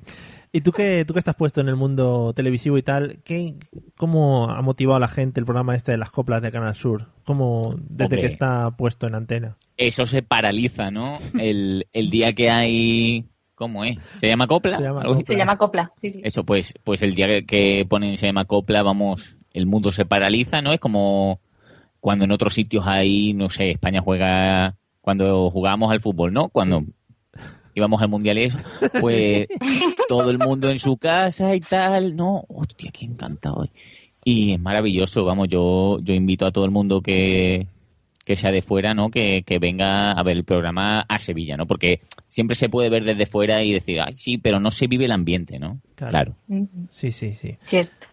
¿Y 0.55 0.61
tú 0.61 0.70
que, 0.72 1.05
tú 1.07 1.14
que 1.14 1.18
estás 1.18 1.34
puesto 1.34 1.62
en 1.62 1.68
el 1.68 1.76
mundo 1.76 2.34
televisivo 2.34 2.76
y 2.76 2.82
tal, 2.82 3.20
¿qué, 3.24 3.55
¿cómo 3.96 4.50
ha 4.50 4.61
motivado 4.61 4.96
a 4.96 5.00
la 5.00 5.09
gente 5.09 5.40
el 5.40 5.46
programa 5.46 5.74
este 5.74 5.92
de 5.92 5.98
las 5.98 6.11
coplas 6.11 6.42
de 6.42 6.53
Canal 6.53 6.74
Sur? 6.74 7.07
¿Cómo, 7.24 7.74
desde 7.88 8.05
Hombre. 8.16 8.20
que 8.20 8.26
está 8.26 8.70
puesto 8.72 9.07
en 9.07 9.14
antena? 9.14 9.57
Eso 9.78 10.05
se 10.05 10.22
paraliza, 10.22 10.90
¿no? 10.90 11.18
El, 11.38 11.86
el 11.94 12.11
día 12.11 12.34
que 12.34 12.50
hay... 12.50 13.24
¿Cómo 13.55 13.84
es? 13.84 13.96
¿Se 14.16 14.26
llama 14.26 14.46
copla? 14.48 14.76
Se 14.76 14.82
llama 14.82 15.03
Algo 15.03 15.14
así. 15.14 15.24
Se 15.24 15.36
llama 15.36 15.57
copla. 15.57 15.92
sí, 16.03 16.12
sí. 16.12 16.20
Eso, 16.24 16.44
pues, 16.44 16.74
pues 16.84 17.03
el 17.03 17.14
día 17.14 17.28
que- 17.28 17.44
que 17.46 17.86
ponen 17.88 18.16
se 18.16 18.26
llama 18.26 18.44
copla, 18.44 18.82
vamos, 18.82 19.38
el 19.53 19.66
mundo 19.66 19.92
se 19.92 20.05
paraliza, 20.05 20.61
¿no? 20.62 20.72
Es 20.72 20.80
como 20.80 21.40
cuando 22.00 22.24
en 22.24 22.32
otros 22.32 22.55
sitios 22.55 22.84
hay, 22.86 23.32
no 23.34 23.48
sé, 23.48 23.70
España 23.70 24.00
juega, 24.03 24.74
cuando 25.00 25.48
jugábamos 25.50 25.92
al 25.92 26.00
fútbol, 26.00 26.32
¿no? 26.32 26.48
Cuando 26.48 26.82
íbamos 27.74 28.03
al 28.03 28.09
mundial 28.09 28.38
y 28.38 28.42
eso, 28.44 28.59
pues 29.00 29.46
todo 30.09 30.30
el 30.30 30.38
mundo 30.38 30.70
en 30.70 30.78
su 30.78 30.96
casa 30.96 31.55
y 31.55 31.61
tal, 31.61 32.16
¿no? 32.16 32.44
Hostia, 32.48 32.90
qué 32.92 33.05
encantado 33.05 33.57
hoy. 33.57 33.70
Y 34.24 34.53
es 34.53 34.61
maravilloso, 34.61 35.24
vamos, 35.24 35.48
yo, 35.48 35.98
yo 36.00 36.14
invito 36.14 36.46
a 36.46 36.53
todo 36.53 36.64
el 36.64 36.70
mundo 36.70 37.00
que, 37.00 37.66
que 38.24 38.36
sea 38.36 38.53
de 38.53 38.62
fuera, 38.62 38.94
¿no? 38.94 39.11
Que, 39.11 39.42
que 39.44 39.59
venga 39.59 40.12
a 40.12 40.22
ver 40.22 40.36
el 40.36 40.44
programa 40.44 41.00
a 41.00 41.18
Sevilla, 41.18 41.57
¿no? 41.57 41.66
Porque 41.66 42.00
siempre 42.28 42.55
se 42.55 42.68
puede 42.68 42.88
ver 42.88 43.05
desde 43.05 43.26
fuera 43.26 43.64
y 43.64 43.72
decir, 43.72 44.00
ay, 44.00 44.12
sí, 44.12 44.38
pero 44.38 44.61
no 44.61 44.70
se 44.70 44.86
vive 44.86 45.07
el 45.07 45.12
ambiente, 45.12 45.59
¿no? 45.59 45.80
Claro. 45.96 46.36
Ujú, 46.48 46.68
Sí, 46.90 47.11
sí, 47.11 47.34
sí. 47.34 47.57
Cierto. 47.66 48.07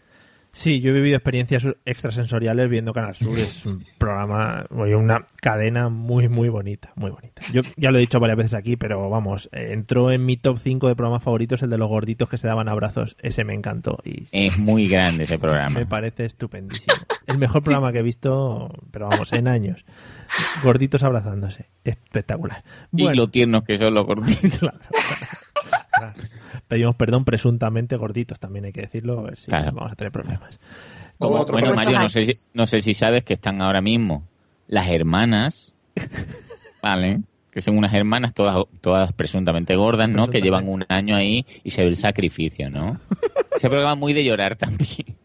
Sí, 0.51 0.81
yo 0.81 0.89
he 0.89 0.93
vivido 0.93 1.15
experiencias 1.15 1.67
extrasensoriales 1.85 2.69
viendo 2.69 2.91
Canal 2.91 3.15
Sur. 3.15 3.37
Es 3.37 3.65
un 3.65 3.83
programa, 3.97 4.65
oye, 4.71 4.95
una 4.95 5.25
cadena 5.41 5.89
muy, 5.89 6.27
muy 6.27 6.49
bonita, 6.49 6.91
muy 6.95 7.11
bonita. 7.11 7.43
Yo 7.53 7.61
ya 7.77 7.91
lo 7.91 7.97
he 7.97 8.01
dicho 8.01 8.19
varias 8.19 8.37
veces 8.37 8.53
aquí, 8.55 8.75
pero 8.75 9.09
vamos, 9.09 9.49
eh, 9.51 9.73
entró 9.73 10.11
en 10.11 10.25
mi 10.25 10.37
top 10.37 10.57
5 10.57 10.87
de 10.87 10.95
programas 10.95 11.23
favoritos 11.23 11.61
el 11.61 11.69
de 11.69 11.77
los 11.77 11.87
gorditos 11.87 12.29
que 12.29 12.37
se 12.37 12.47
daban 12.47 12.67
abrazos. 12.67 13.15
Ese 13.21 13.43
me 13.43 13.53
encantó 13.53 13.99
y 14.03 14.23
Es 14.31 14.57
muy 14.57 14.87
grande 14.87 15.25
ese 15.25 15.37
programa. 15.37 15.79
me 15.79 15.85
parece 15.85 16.25
estupendísimo. 16.25 16.95
El 17.27 17.37
mejor 17.37 17.63
programa 17.63 17.91
que 17.91 17.99
he 17.99 18.03
visto, 18.03 18.69
pero 18.91 19.07
vamos, 19.07 19.31
en 19.33 19.47
años. 19.47 19.85
Gorditos 20.63 21.03
abrazándose. 21.03 21.67
Espectacular. 21.83 22.63
Y 22.91 23.03
Bueno, 23.03 23.21
lo 23.21 23.27
tiernos 23.27 23.63
que 23.63 23.77
son 23.77 23.93
los 23.93 24.05
gorditos. 24.05 24.57
claro. 24.59 24.79
Pedimos 26.67 26.95
perdón 26.95 27.25
presuntamente 27.25 27.95
gorditos, 27.95 28.39
también 28.39 28.65
hay 28.65 28.71
que 28.71 28.81
decirlo, 28.81 29.19
a 29.19 29.23
ver 29.23 29.37
si 29.37 29.47
Claro. 29.47 29.71
vamos 29.73 29.91
a 29.91 29.95
tener 29.95 30.11
problemas. 30.11 30.59
Como- 31.17 31.35
otro 31.35 31.53
bueno. 31.53 31.73
Mario, 31.75 31.99
no 31.99 32.09
sé, 32.09 32.25
si, 32.25 32.33
no 32.53 32.65
sé 32.65 32.79
si 32.79 32.93
sabes 32.93 33.23
que 33.23 33.33
están 33.33 33.61
ahora 33.61 33.81
mismo 33.81 34.23
las 34.67 34.87
hermanas, 34.89 35.73
¿vale? 36.81 37.21
Que 37.51 37.61
son 37.61 37.77
unas 37.77 37.93
hermanas 37.93 38.33
todas, 38.33 38.57
todas 38.79 39.11
presuntamente 39.13 39.75
gordas, 39.75 40.07
¿no? 40.09 40.27
Que 40.27 40.39
llevan 40.39 40.69
un 40.69 40.85
año 40.87 41.15
ahí 41.15 41.45
y 41.63 41.71
se 41.71 41.81
ve 41.81 41.89
el 41.89 41.97
sacrificio, 41.97 42.69
¿no? 42.69 42.99
Ese 43.55 43.67
programa 43.69 43.95
muy 43.95 44.13
de 44.13 44.23
llorar 44.23 44.55
también. 44.55 45.17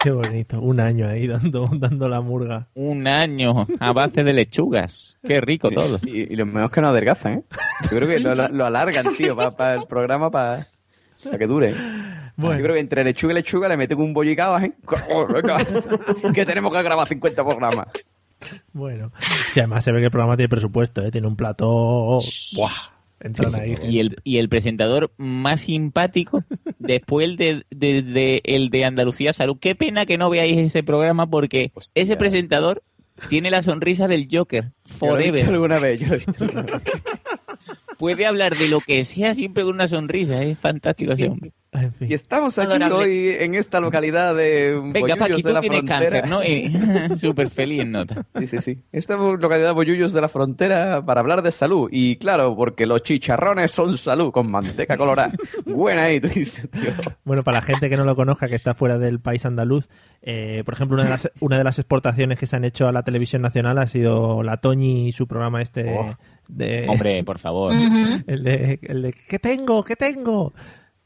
Qué 0.00 0.10
bonito, 0.10 0.60
un 0.60 0.80
año 0.80 1.08
ahí 1.08 1.26
dando, 1.26 1.68
dando 1.72 2.08
la 2.08 2.20
murga. 2.20 2.66
Un 2.74 3.06
año 3.06 3.66
a 3.80 3.92
base 3.92 4.22
de 4.24 4.32
lechugas. 4.32 5.16
Qué 5.24 5.40
rico 5.40 5.70
todo. 5.70 5.98
Y, 6.04 6.32
y 6.32 6.36
lo 6.36 6.46
mejor 6.46 6.64
es 6.66 6.70
que 6.70 6.80
no 6.80 6.88
adelgazan, 6.88 7.32
¿eh? 7.34 7.42
Yo 7.90 7.96
creo 7.96 8.08
que 8.08 8.20
lo, 8.20 8.34
lo- 8.34 8.48
lo 8.48 8.66
alargan, 8.66 9.16
tío, 9.16 9.36
para 9.36 9.74
el 9.74 9.86
programa, 9.88 10.30
para 10.30 10.66
que 11.38 11.46
dure. 11.46 11.74
Bueno. 12.36 12.56
Yo 12.58 12.62
creo 12.64 12.74
que 12.74 12.80
entre 12.80 13.02
lechuga 13.02 13.32
y 13.32 13.36
lechuga 13.36 13.68
le 13.68 13.76
meten 13.76 13.98
un 14.00 14.12
bollicao, 14.14 14.58
¿eh? 14.60 14.72
Oh, 15.12 15.26
que 16.32 16.46
tenemos 16.46 16.72
que 16.72 16.82
grabar 16.82 17.08
50 17.08 17.44
programas. 17.44 17.88
Bueno, 18.72 19.10
sí, 19.52 19.58
además 19.58 19.82
se 19.82 19.90
ve 19.90 19.98
que 19.98 20.04
el 20.04 20.10
programa 20.12 20.36
tiene 20.36 20.48
presupuesto, 20.48 21.04
¿eh? 21.04 21.10
tiene 21.10 21.26
un 21.26 21.34
plató. 21.34 22.20
¡Buah! 22.54 22.70
Entran 23.20 23.52
ahí. 23.56 23.74
Y 23.82 23.98
el, 23.98 24.14
y 24.22 24.38
el 24.38 24.48
presentador 24.48 25.10
más 25.16 25.62
simpático 25.62 26.44
después 26.78 27.36
de, 27.36 27.64
de- 27.70 28.02
de- 28.02 28.40
el 28.44 28.70
de 28.70 28.84
Andalucía 28.84 29.32
Salud. 29.32 29.56
Qué 29.60 29.74
pena 29.74 30.06
que 30.06 30.18
no 30.18 30.30
veáis 30.30 30.56
ese 30.58 30.82
programa 30.82 31.28
porque 31.28 31.72
ese 31.94 32.16
presentador 32.16 32.82
tiene 33.28 33.50
la 33.50 33.62
sonrisa 33.62 34.06
del 34.08 34.28
Joker. 34.30 34.70
Yo 35.00 35.06
lo 35.06 35.18
he 35.18 35.30
visto 35.32 35.46
Forever. 35.46 35.54
alguna 35.54 35.78
vez, 35.80 36.00
yo 36.00 36.06
lo 36.08 36.14
he 36.14 36.18
visto 36.18 36.44
alguna 36.44 36.62
vez. 36.62 36.82
Puede 37.98 38.26
hablar 38.26 38.56
de 38.56 38.68
lo 38.68 38.80
que 38.80 39.04
sea 39.04 39.34
siempre 39.34 39.64
con 39.64 39.74
una 39.74 39.88
sonrisa. 39.88 40.40
Es 40.42 40.56
fantástico 40.58 41.12
ese 41.12 41.26
hombre. 41.28 41.50
En 41.70 41.92
fin. 41.92 42.10
Y 42.10 42.14
estamos 42.14 42.58
aquí 42.58 42.72
Adorable. 42.72 42.96
hoy 42.96 43.36
en 43.40 43.54
esta 43.54 43.78
localidad 43.78 44.34
de 44.34 44.72
Venga, 44.82 45.00
Bollullos 45.16 45.18
Paqui, 45.18 45.42
de 45.42 45.52
la 45.52 45.62
frontera. 45.62 45.98
cáncer, 46.22 46.28
¿no? 46.28 46.42
Y- 46.42 47.18
Súper 47.18 47.50
feliz 47.50 47.82
en 47.82 47.92
nota. 47.92 48.24
Sí, 48.38 48.46
sí, 48.46 48.58
sí. 48.60 48.78
Esta 48.90 49.16
localidad 49.16 49.68
de 49.68 49.74
Bollullos 49.74 50.12
de 50.14 50.20
la 50.22 50.28
frontera 50.30 51.04
para 51.04 51.20
hablar 51.20 51.42
de 51.42 51.52
salud. 51.52 51.88
Y 51.92 52.16
claro, 52.16 52.56
porque 52.56 52.86
los 52.86 53.02
chicharrones 53.02 53.70
son 53.70 53.98
salud 53.98 54.32
con 54.32 54.50
manteca 54.50 54.96
colorada. 54.96 55.32
Buena 55.66 56.04
ahí, 56.04 56.20
tú 56.20 56.28
dices, 56.28 56.70
tío. 56.70 56.90
Bueno, 57.24 57.44
para 57.44 57.58
la 57.58 57.62
gente 57.62 57.90
que 57.90 57.96
no 57.98 58.04
lo 58.04 58.16
conozca, 58.16 58.48
que 58.48 58.54
está 58.56 58.72
fuera 58.72 58.96
del 58.96 59.20
país 59.20 59.44
andaluz, 59.44 59.90
eh, 60.22 60.62
por 60.64 60.72
ejemplo, 60.72 60.94
una 60.94 61.04
de, 61.04 61.10
las, 61.10 61.30
una 61.40 61.58
de 61.58 61.64
las 61.64 61.78
exportaciones 61.78 62.38
que 62.38 62.46
se 62.46 62.56
han 62.56 62.64
hecho 62.64 62.88
a 62.88 62.92
la 62.92 63.02
televisión 63.02 63.42
nacional 63.42 63.76
ha 63.78 63.86
sido 63.86 64.42
la 64.42 64.56
Toñi 64.56 65.08
y 65.08 65.12
su 65.12 65.26
programa 65.26 65.60
este 65.60 65.94
Oh. 65.98 66.16
de... 66.48 66.86
Hombre, 66.88 67.22
por 67.24 67.38
favor. 67.38 67.74
el 68.26 68.42
de, 68.42 68.78
el 68.82 69.02
de 69.02 69.12
¿qué 69.12 69.38
tengo? 69.38 69.84
¿Qué 69.84 69.96
tengo? 69.96 70.54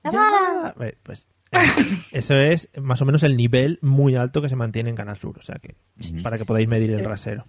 Llamada. 0.04 0.74
Eh, 0.80 0.96
Pues 1.02 1.30
eh, 1.52 1.58
eso 2.12 2.34
es 2.34 2.68
más 2.80 3.00
o 3.02 3.04
menos 3.04 3.22
el 3.22 3.36
nivel 3.36 3.78
muy 3.82 4.16
alto 4.16 4.40
que 4.42 4.48
se 4.48 4.56
mantiene 4.56 4.90
en 4.90 4.96
Canal 4.96 5.16
Sur, 5.18 5.38
o 5.38 5.42
sea 5.42 5.56
que 5.56 5.74
para 6.22 6.38
que 6.38 6.44
podáis 6.44 6.68
medir 6.68 6.90
el 6.92 7.04
rasero. 7.04 7.44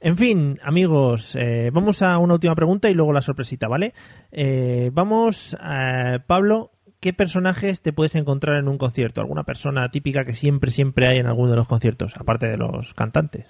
En 0.00 0.16
fin, 0.16 0.60
amigos, 0.62 1.34
eh, 1.36 1.70
vamos 1.72 2.02
a 2.02 2.18
una 2.18 2.34
última 2.34 2.54
pregunta 2.54 2.88
y 2.90 2.94
luego 2.94 3.12
la 3.12 3.22
sorpresita, 3.22 3.66
¿vale? 3.66 3.94
Eh, 4.30 4.90
vamos, 4.92 5.56
a 5.58 6.18
Pablo, 6.26 6.70
¿qué 7.00 7.12
personajes 7.12 7.80
te 7.80 7.92
puedes 7.92 8.14
encontrar 8.14 8.58
en 8.58 8.68
un 8.68 8.78
concierto? 8.78 9.20
¿Alguna 9.20 9.42
persona 9.44 9.90
típica 9.90 10.24
que 10.24 10.34
siempre, 10.34 10.70
siempre 10.70 11.08
hay 11.08 11.18
en 11.18 11.26
alguno 11.26 11.50
de 11.50 11.56
los 11.56 11.66
conciertos, 11.66 12.14
aparte 12.16 12.46
de 12.46 12.58
los 12.58 12.94
cantantes? 12.94 13.46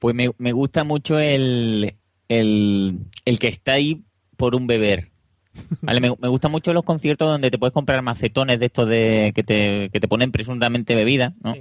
Pues 0.00 0.14
me, 0.14 0.30
me 0.38 0.52
gusta 0.52 0.82
mucho 0.84 1.18
el, 1.18 1.94
el, 2.28 2.98
el 3.24 3.38
que 3.38 3.48
está 3.48 3.72
ahí 3.72 4.04
por 4.36 4.54
un 4.54 4.66
beber. 4.66 5.10
Vale, 5.82 6.00
me, 6.00 6.14
me 6.18 6.28
gustan 6.28 6.50
mucho 6.52 6.72
los 6.72 6.84
conciertos 6.84 7.28
donde 7.28 7.50
te 7.50 7.58
puedes 7.58 7.72
comprar 7.74 8.00
macetones 8.02 8.60
de 8.60 8.66
estos 8.66 8.88
de 8.88 9.32
que 9.34 9.42
te, 9.42 9.90
que 9.90 9.98
te 10.00 10.08
ponen 10.08 10.30
presuntamente 10.32 10.94
bebida, 10.94 11.34
¿no? 11.42 11.54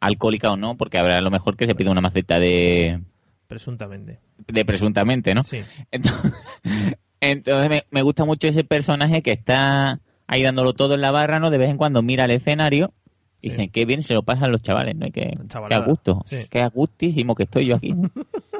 Alcohólica 0.00 0.50
o 0.52 0.56
no, 0.56 0.76
porque 0.76 0.98
habrá 0.98 1.18
a 1.18 1.22
lo 1.22 1.30
mejor 1.30 1.56
que 1.56 1.66
se 1.66 1.74
pide 1.74 1.90
una 1.90 2.00
maceta 2.00 2.38
de, 2.38 3.00
Presuntamente. 3.48 4.20
de 4.46 4.64
presuntamente, 4.64 5.34
¿no? 5.34 5.42
Sí. 5.42 5.60
Entonces, 5.90 6.32
entonces 7.20 7.70
me, 7.70 7.84
me 7.90 8.02
gusta 8.02 8.24
mucho 8.24 8.46
ese 8.48 8.62
personaje 8.64 9.22
que 9.22 9.32
está 9.32 10.00
ahí 10.26 10.42
dándolo 10.42 10.72
todo 10.74 10.94
en 10.94 11.00
la 11.00 11.10
barra, 11.10 11.40
¿no? 11.40 11.50
De 11.50 11.58
vez 11.58 11.70
en 11.70 11.76
cuando 11.78 12.02
mira 12.02 12.24
el 12.26 12.30
escenario 12.32 12.92
y 13.40 13.50
dicen, 13.50 13.70
qué 13.70 13.84
bien 13.84 14.02
se 14.02 14.14
lo 14.14 14.22
pasan 14.22 14.50
los 14.52 14.62
chavales, 14.62 14.96
¿no? 14.96 15.06
Y 15.06 15.10
que, 15.12 15.32
a 15.38 15.46
Chavalada. 15.48 15.84
gusto, 15.86 16.22
Sí. 16.26 16.38
que 16.50 16.60
a 16.60 16.68
gustísimo 16.68 17.34
que 17.34 17.44
estoy 17.44 17.66
yo 17.66 17.76
aquí. 17.76 17.94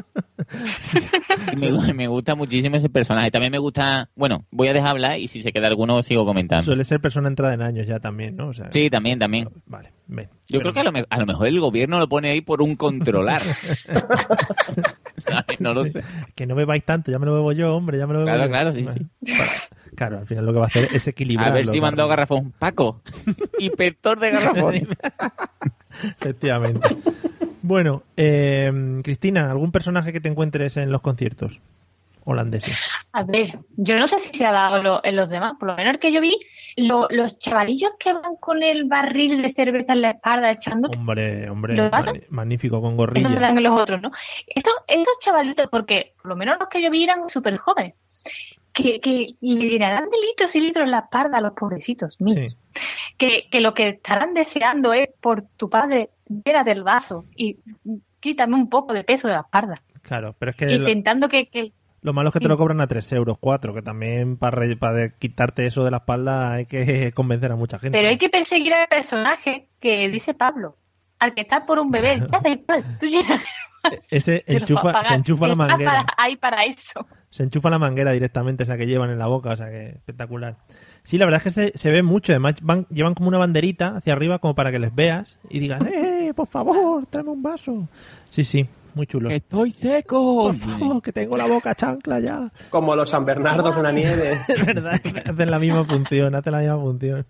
Me, 1.58 1.70
gu- 1.72 1.94
me 1.94 2.06
gusta 2.08 2.34
muchísimo 2.34 2.76
ese 2.76 2.88
personaje. 2.88 3.30
También 3.30 3.50
me 3.52 3.58
gusta, 3.58 4.08
bueno, 4.14 4.44
voy 4.50 4.68
a 4.68 4.72
dejar 4.72 4.90
hablar 4.90 5.18
y 5.18 5.28
si 5.28 5.40
se 5.42 5.52
queda 5.52 5.66
alguno 5.66 6.00
sigo 6.02 6.24
comentando. 6.24 6.64
Suele 6.64 6.84
ser 6.84 7.00
persona 7.00 7.28
entrada 7.28 7.54
en 7.54 7.62
años 7.62 7.86
ya 7.86 7.98
también, 7.98 8.36
¿no? 8.36 8.48
O 8.48 8.54
sea, 8.54 8.66
Sí, 8.70 8.88
también, 8.90 9.18
también. 9.18 9.48
Vale, 9.66 9.92
ven. 10.06 10.28
Yo 10.48 10.60
creo 10.60 10.72
que 10.72 10.80
a 10.80 10.84
lo, 10.84 10.92
me- 10.92 11.04
a 11.08 11.18
lo 11.18 11.26
mejor 11.26 11.48
el 11.48 11.60
gobierno 11.60 11.98
lo 11.98 12.08
pone 12.08 12.30
ahí 12.30 12.40
por 12.40 12.62
un 12.62 12.76
controlar. 12.76 13.42
No 15.58 15.72
lo 15.72 15.84
Sí. 15.84 15.92
sé. 15.92 16.00
Que 16.34 16.46
no 16.46 16.54
bebáis 16.54 16.84
tanto, 16.84 17.10
ya 17.10 17.18
me 17.18 17.24
lo 17.26 17.32
bebo 17.34 17.52
yo, 17.52 17.74
hombre, 17.74 17.98
ya 17.98 18.06
me 18.06 18.12
lo 18.12 18.18
bebo 18.20 18.28
Claro, 18.30 18.44
yo. 18.44 18.50
claro, 18.50 18.74
sí, 18.74 18.82
Bueno, 18.82 19.00
sí. 19.24 19.32
para- 19.36 19.50
Claro, 19.96 20.18
al 20.18 20.26
final 20.26 20.44
lo 20.44 20.52
que 20.52 20.58
va 20.58 20.64
a 20.66 20.68
hacer 20.68 20.88
es 20.92 21.08
equilibrar. 21.08 21.48
A 21.48 21.54
ver 21.54 21.66
si 21.66 21.80
mandó 21.80 22.06
garrafón. 22.06 22.52
Paco, 22.58 23.00
inspector 23.58 24.20
de 24.20 24.30
garrafones. 24.30 24.88
Efectivamente. 26.20 26.86
Bueno, 27.66 28.04
eh, 28.16 28.70
Cristina, 29.02 29.50
¿algún 29.50 29.72
personaje 29.72 30.12
que 30.12 30.20
te 30.20 30.28
encuentres 30.28 30.76
en 30.76 30.92
los 30.92 31.00
conciertos 31.00 31.60
holandeses? 32.24 32.76
A 33.12 33.24
ver, 33.24 33.58
yo 33.76 33.98
no 33.98 34.06
sé 34.06 34.20
si 34.20 34.38
se 34.38 34.46
ha 34.46 34.52
dado 34.52 34.80
lo- 34.82 35.00
en 35.04 35.16
los 35.16 35.28
demás, 35.28 35.54
por 35.58 35.68
lo 35.70 35.76
menos 35.76 35.94
el 35.94 35.98
que 35.98 36.12
yo 36.12 36.20
vi, 36.20 36.38
lo- 36.76 37.08
los 37.10 37.40
chavalillos 37.40 37.92
que 37.98 38.12
van 38.12 38.36
con 38.38 38.62
el 38.62 38.84
barril 38.84 39.42
de 39.42 39.52
cerveza 39.52 39.94
en 39.94 40.02
la 40.02 40.10
espalda 40.10 40.52
echando, 40.52 40.88
Hombre, 40.96 41.50
hombre, 41.50 41.90
magnífico, 42.30 42.80
con 42.80 42.92
eso 42.92 42.96
gorrilla. 42.98 43.40
dan 43.40 43.56
en 43.58 43.64
los 43.64 43.80
otros, 43.80 44.00
¿no? 44.00 44.12
Estos, 44.46 44.74
estos 44.86 45.14
chavalitos, 45.20 45.66
porque 45.68 46.12
por 46.22 46.28
lo 46.30 46.36
menos 46.36 46.58
los 46.60 46.68
que 46.68 46.80
yo 46.80 46.90
vi 46.90 47.02
eran 47.02 47.28
súper 47.28 47.56
jóvenes, 47.56 47.94
que, 48.72 49.00
que 49.00 49.34
le 49.40 49.68
llenarán 49.70 50.04
de 50.08 50.18
litros 50.24 50.54
y 50.54 50.60
litros 50.60 50.88
la 50.88 50.98
espalda 51.00 51.38
a 51.38 51.40
los 51.40 51.52
pobrecitos 51.54 52.20
míos. 52.20 52.56
Que, 53.18 53.48
que 53.50 53.60
lo 53.60 53.72
que 53.74 53.88
estarán 53.88 54.34
deseando 54.34 54.92
es 54.92 55.08
por 55.20 55.42
tu 55.56 55.70
padre, 55.70 56.10
llénate 56.44 56.72
el 56.72 56.82
vaso 56.82 57.24
y 57.36 57.58
quítame 58.20 58.54
un 58.56 58.68
poco 58.68 58.92
de 58.92 59.04
peso 59.04 59.28
de 59.28 59.34
la 59.34 59.40
espalda. 59.40 59.82
Claro, 60.02 60.34
pero 60.38 60.50
es 60.50 60.56
que 60.56 60.66
lo, 60.66 60.72
Intentando 60.88 61.28
que, 61.28 61.46
que 61.48 61.72
lo 62.02 62.12
malo 62.12 62.28
es 62.28 62.32
que 62.34 62.40
te 62.40 62.48
lo 62.48 62.56
cobran 62.56 62.80
a 62.80 62.86
3 62.86 63.12
euros, 63.14 63.36
4, 63.40 63.74
que 63.74 63.82
también 63.82 64.36
para, 64.36 64.62
para 64.78 65.08
quitarte 65.10 65.66
eso 65.66 65.84
de 65.84 65.90
la 65.90 65.96
espalda 65.98 66.52
hay 66.52 66.66
que 66.66 67.10
convencer 67.14 67.50
a 67.50 67.56
mucha 67.56 67.78
gente. 67.78 67.98
Pero 67.98 68.08
hay 68.08 68.18
que 68.18 68.28
perseguir 68.28 68.72
al 68.74 68.86
personaje 68.88 69.68
que 69.80 70.08
dice 70.08 70.34
Pablo, 70.34 70.76
al 71.18 71.34
que 71.34 71.40
está 71.40 71.66
por 71.66 71.78
un 71.78 71.90
bebé. 71.90 72.20
Ya 72.32 72.40
da 72.40 72.50
igual, 72.50 72.84
tú 73.00 73.06
llenas 73.06 73.42
Ese 74.10 74.44
enchufa, 74.46 75.02
se 75.02 75.14
enchufa 75.14 75.48
la 75.48 75.54
manguera. 75.56 75.90
para- 75.90 76.06
ahí 76.16 76.36
para 76.36 76.64
eso. 76.64 77.06
Se 77.30 77.42
enchufa 77.42 77.70
la 77.70 77.78
manguera 77.78 78.12
directamente, 78.12 78.62
esa 78.62 78.76
que 78.76 78.86
llevan 78.86 79.10
en 79.10 79.18
la 79.18 79.26
boca, 79.26 79.50
o 79.50 79.56
sea 79.56 79.68
que 79.68 79.88
espectacular. 79.90 80.56
Sí, 81.02 81.18
la 81.18 81.24
verdad 81.26 81.38
es 81.38 81.42
que 81.44 81.50
se, 81.50 81.78
se 81.78 81.90
ve 81.90 82.02
mucho, 82.02 82.32
además 82.32 82.54
van, 82.62 82.86
llevan 82.90 83.14
como 83.14 83.28
una 83.28 83.38
banderita 83.38 83.96
hacia 83.96 84.12
arriba 84.12 84.38
como 84.38 84.54
para 84.54 84.70
que 84.72 84.78
les 84.78 84.94
veas 84.94 85.38
y 85.50 85.58
digas, 85.60 85.82
¡eh, 85.84 86.15
por 86.34 86.46
favor, 86.46 87.06
tráeme 87.06 87.30
un 87.30 87.42
vaso! 87.42 87.88
Sí, 88.28 88.44
sí, 88.44 88.66
muy 88.94 89.06
chulo. 89.06 89.30
¡Estoy 89.30 89.70
seco! 89.70 90.46
Por 90.46 90.56
favor, 90.56 91.02
que 91.02 91.12
tengo 91.12 91.36
la 91.36 91.46
boca 91.46 91.74
chancla 91.74 92.20
ya. 92.20 92.50
Como 92.70 92.96
los 92.96 93.10
San 93.10 93.24
Bernardos 93.24 93.76
en 93.76 93.82
la 93.82 93.92
nieve. 93.92 94.38
Es 94.48 94.64
verdad, 94.64 95.00
hacen 95.24 95.50
la 95.50 95.58
misma 95.58 95.84
función, 95.84 96.34
hacen 96.34 96.52
la 96.52 96.60
misma 96.60 96.78
función. 96.78 97.24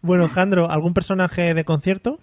Bueno, 0.00 0.28
Jandro, 0.28 0.70
¿algún 0.70 0.94
personaje 0.94 1.54
de 1.54 1.64
concierto? 1.64 2.18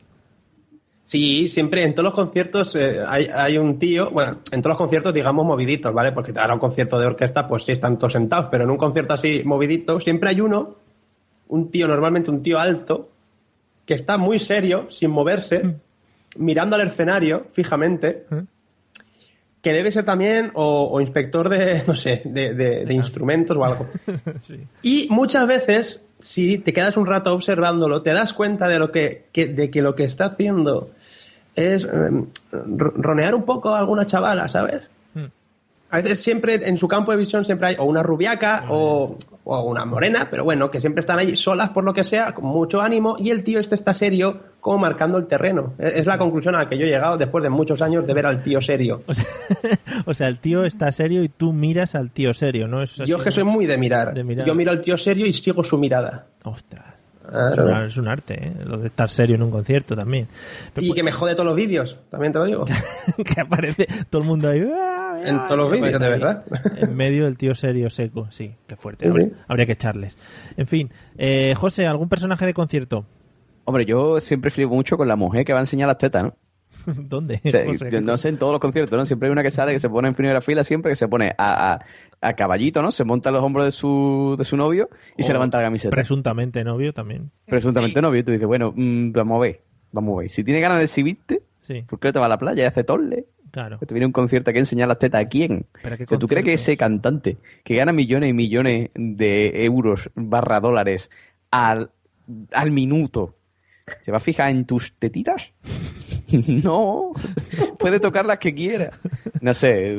Sí, 1.06 1.50
siempre 1.50 1.84
en 1.84 1.94
todos 1.94 2.06
los 2.06 2.14
conciertos 2.14 2.76
eh, 2.76 3.02
hay, 3.06 3.28
hay 3.28 3.58
un 3.58 3.78
tío, 3.78 4.10
bueno, 4.12 4.40
en 4.52 4.62
todos 4.62 4.72
los 4.72 4.78
conciertos 4.78 5.14
digamos 5.14 5.46
moviditos, 5.46 5.94
¿vale? 5.94 6.12
Porque 6.12 6.34
ahora 6.36 6.54
un 6.54 6.60
concierto 6.60 6.98
de 6.98 7.06
orquesta 7.06 7.48
pues 7.48 7.66
sí 7.66 7.74
están 7.74 8.00
todos 8.00 8.14
sentados, 8.14 8.48
pero 8.50 8.64
en 8.64 8.72
un 8.72 8.78
concierto 8.78 9.14
así 9.14 9.44
movidito 9.44 10.00
siempre 10.00 10.30
hay 10.30 10.42
uno, 10.42 10.78
un 11.50 11.70
tío, 11.70 11.88
normalmente 11.88 12.32
un 12.32 12.42
tío 12.42 12.58
alto, 12.58 13.10
que 13.86 13.94
está 13.94 14.18
muy 14.18 14.40
serio, 14.40 14.90
sin 14.90 15.12
moverse, 15.12 15.76
mirando 16.38 16.76
al 16.76 16.88
escenario 16.88 17.46
fijamente, 17.54 18.26
que 19.62 19.72
debe 19.72 19.92
ser 19.92 20.04
también 20.04 20.52
o, 20.56 20.90
o 20.92 21.00
inspector 21.02 21.48
de, 21.50 21.84
no 21.88 21.96
sé, 21.96 22.22
de, 22.26 22.54
de- 22.54 22.86
de 22.86 22.94
instrumentos 22.94 23.56
o 23.58 23.64
algo. 23.64 23.86
Y 24.82 25.08
muchas 25.10 25.48
veces, 25.48 26.06
si 26.20 26.58
te 26.58 26.74
quedas 26.74 26.98
un 26.98 27.06
rato 27.06 27.34
observándolo, 27.34 28.02
te 28.02 28.12
das 28.12 28.34
cuenta 28.34 28.68
de 28.68 28.80
lo 28.80 28.92
que, 28.92 29.26
que- 29.32 29.48
de 29.48 29.70
que 29.72 29.82
lo 29.82 29.96
que 29.96 30.04
está 30.04 30.26
haciendo 30.26 30.90
es 31.56 31.86
eh, 31.86 31.90
ro- 32.52 32.94
ronear 32.96 33.36
un 33.36 33.44
poco 33.44 33.70
a 33.70 33.80
alguna 33.80 34.06
chavala, 34.06 34.50
¿sabes? 34.50 34.88
A 35.94 36.02
veces 36.02 36.22
siempre 36.22 36.56
en 36.68 36.76
su 36.78 36.88
campo 36.88 37.12
de 37.12 37.18
visión 37.18 37.46
siempre 37.46 37.68
hay 37.68 37.76
o 37.78 37.84
una 37.84 38.02
rubiaca 38.02 38.66
o, 38.70 39.16
o 39.44 39.62
una 39.62 39.86
morena, 39.86 40.28
pero 40.32 40.44
bueno, 40.44 40.72
que 40.72 40.82
siempre 40.82 41.02
están 41.02 41.20
ahí 41.20 41.36
solas 41.38 41.70
por 41.70 41.84
lo 41.84 41.94
que 41.94 42.04
sea, 42.04 42.34
con 42.34 42.46
mucho 42.46 42.82
ánimo, 42.82 43.16
y 43.20 43.30
el 43.30 43.44
tío 43.44 43.60
este 43.60 43.76
está 43.76 43.94
serio, 43.94 44.40
como 44.60 44.80
marcando 44.80 45.18
el 45.20 45.28
terreno. 45.28 45.74
Es 45.78 45.94
es 45.94 46.06
la 46.08 46.18
conclusión 46.18 46.56
a 46.56 46.64
la 46.64 46.70
que 46.70 46.78
yo 46.80 46.86
he 46.86 46.90
llegado 46.90 47.18
después 47.18 47.44
de 47.44 47.50
muchos 47.52 47.82
años 47.82 48.08
de 48.08 48.14
ver 48.14 48.26
al 48.26 48.42
tío 48.42 48.60
serio. 48.62 49.04
O 50.06 50.14
sea, 50.16 50.28
el 50.28 50.40
tío 50.40 50.66
está 50.66 50.92
serio 50.92 51.24
y 51.24 51.30
tú 51.30 51.54
miras 51.54 51.94
al 51.96 52.10
tío 52.10 52.34
serio, 52.34 52.68
¿no? 52.68 52.82
Eso 52.82 53.06
Yo 53.06 53.18
es 53.18 53.24
que 53.24 53.32
soy 53.32 53.44
muy 53.44 53.66
de 53.68 53.78
mirar. 53.78 54.14
De 54.14 54.24
mirar. 54.24 54.48
Yo 54.48 54.56
miro 54.56 54.72
al 54.72 54.82
tío 54.82 54.98
serio 54.98 55.26
y 55.28 55.34
sigo 55.34 55.64
su 55.64 55.78
mirada. 55.78 56.26
Ostras. 56.44 56.86
Es, 57.32 57.58
una- 57.58 57.86
es 57.86 57.96
un 57.98 58.08
arte, 58.10 58.34
¿eh? 58.34 58.54
Lo 58.66 58.78
de 58.78 58.88
estar 58.88 59.10
serio 59.10 59.36
en 59.36 59.44
un 59.44 59.50
concierto 59.52 59.96
también. 59.96 60.28
Pero, 60.74 60.88
Y 60.88 60.92
que 60.94 61.04
me 61.04 61.12
jode 61.14 61.34
todos 61.34 61.46
los 61.46 61.56
vídeos, 61.56 61.98
también 62.10 62.34
te 62.34 62.40
lo 62.40 62.46
digo. 62.46 62.66
que 63.24 63.40
aparece 63.40 63.88
todo 64.10 64.22
el 64.24 64.28
mundo 64.28 64.50
ahí. 64.50 64.62
¡ah! 64.76 64.93
En 65.26 65.38
todos 65.46 65.58
los 65.58 65.72
vídeos, 65.72 66.00
de 66.00 66.10
verdad. 66.10 66.44
En 66.78 66.96
medio 66.96 67.26
del 67.26 67.38
tío 67.38 67.56
serio 67.56 67.90
seco, 67.90 68.28
sí, 68.32 68.56
qué 68.68 68.76
fuerte. 68.76 69.08
Habría, 69.48 69.66
que 69.66 69.72
echarles. 69.74 70.18
En 70.58 70.68
fin, 70.68 70.92
eh, 71.18 71.54
José, 71.58 71.86
¿algún 71.88 72.10
personaje 72.10 72.46
de 72.46 72.54
concierto? 72.54 73.06
Hombre, 73.66 73.86
yo 73.86 74.20
siempre 74.20 74.52
flipo 74.52 74.74
mucho 74.74 74.98
con 74.98 75.08
la 75.08 75.16
mujer 75.16 75.46
que 75.46 75.54
va 75.54 75.60
a 75.60 75.62
enseñar 75.62 75.88
las 75.88 75.98
tetas, 75.98 76.24
¿no? 76.24 76.36
¿Dónde? 76.86 77.40
O 77.46 77.50
sea, 77.50 77.66
José? 77.68 77.90
yo 77.92 78.02
no 78.02 78.18
sé, 78.18 78.30
en 78.30 78.38
todos 78.38 78.52
los 78.52 78.60
conciertos, 78.60 78.98
¿no? 78.98 79.06
Siempre 79.06 79.28
hay 79.28 79.32
una 79.32 79.44
que 79.44 79.52
sale 79.52 79.72
que 79.72 79.80
se 79.80 79.90
pone 79.90 80.08
en 80.10 80.16
primera 80.16 80.42
fila, 80.42 80.64
siempre 80.64 80.92
que 80.92 80.96
se 80.96 81.08
pone 81.08 81.34
a, 81.38 81.74
a, 81.74 81.80
a 82.22 82.34
caballito, 82.34 82.82
¿no? 82.82 82.92
Se 82.92 83.04
monta 83.04 83.30
a 83.30 83.32
los 83.32 83.42
hombros 83.44 83.66
de 83.66 83.72
su, 83.72 84.36
de 84.38 84.44
su 84.44 84.58
novio 84.58 84.90
y 85.18 85.24
se 85.24 85.32
O 85.32 85.34
levanta 85.34 85.60
la 85.60 85.66
camiseta. 85.66 85.92
Presuntamente 85.92 86.64
novio 86.64 86.94
también. 86.94 87.32
Presuntamente 87.46 88.02
novio. 88.02 88.20
Y 88.20 88.24
tú 88.24 88.32
dices, 88.32 88.48
bueno, 88.48 88.74
mm, 88.76 89.12
vamos 89.14 89.38
a 89.38 89.40
ver, 89.40 89.62
vamos 89.92 90.18
a 90.18 90.22
ver. 90.22 90.30
Si 90.30 90.44
tiene 90.44 90.60
ganas 90.60 90.80
de 90.80 90.86
exhibirte, 90.86 91.42
Sí. 91.62 91.84
¿por 91.88 91.98
qué 91.98 92.10
no 92.10 92.14
te 92.14 92.20
va 92.20 92.26
a 92.26 92.30
la 92.30 92.38
playa 92.38 92.64
y 92.64 92.68
hace 92.68 92.84
torle? 92.84 93.26
Claro. 93.54 93.78
Que 93.78 93.86
te 93.86 93.94
viene 93.94 94.08
un 94.08 94.12
concierto 94.12 94.50
aquí 94.50 94.58
a 94.58 94.62
enseñar 94.62 94.88
las 94.88 94.98
tetas 94.98 95.24
a 95.24 95.30
quién. 95.30 95.68
¿Pero 95.84 95.96
qué 95.96 96.06
O 96.06 96.08
sea, 96.08 96.18
¿Tú 96.18 96.28
crees 96.28 96.44
que 96.44 96.54
ese 96.54 96.76
cantante 96.76 97.38
que 97.64 97.76
gana 97.76 97.94
millones 97.94 98.32
y 98.32 98.34
millones 98.34 98.90
de 98.96 99.64
euros 99.64 100.10
barra 100.16 100.60
dólares 100.60 101.12
al, 101.52 101.92
al 102.52 102.72
minuto 102.72 103.36
se 104.02 104.12
va 104.12 104.18
a 104.18 104.22
fijar 104.22 104.50
en 104.50 104.66
tus 104.66 104.94
tetitas? 104.94 105.52
no, 106.64 107.12
puede 107.78 108.00
tocar 108.00 108.26
las 108.26 108.40
que 108.40 108.56
quiera. 108.56 108.90
No 109.40 109.54
sé, 109.54 109.96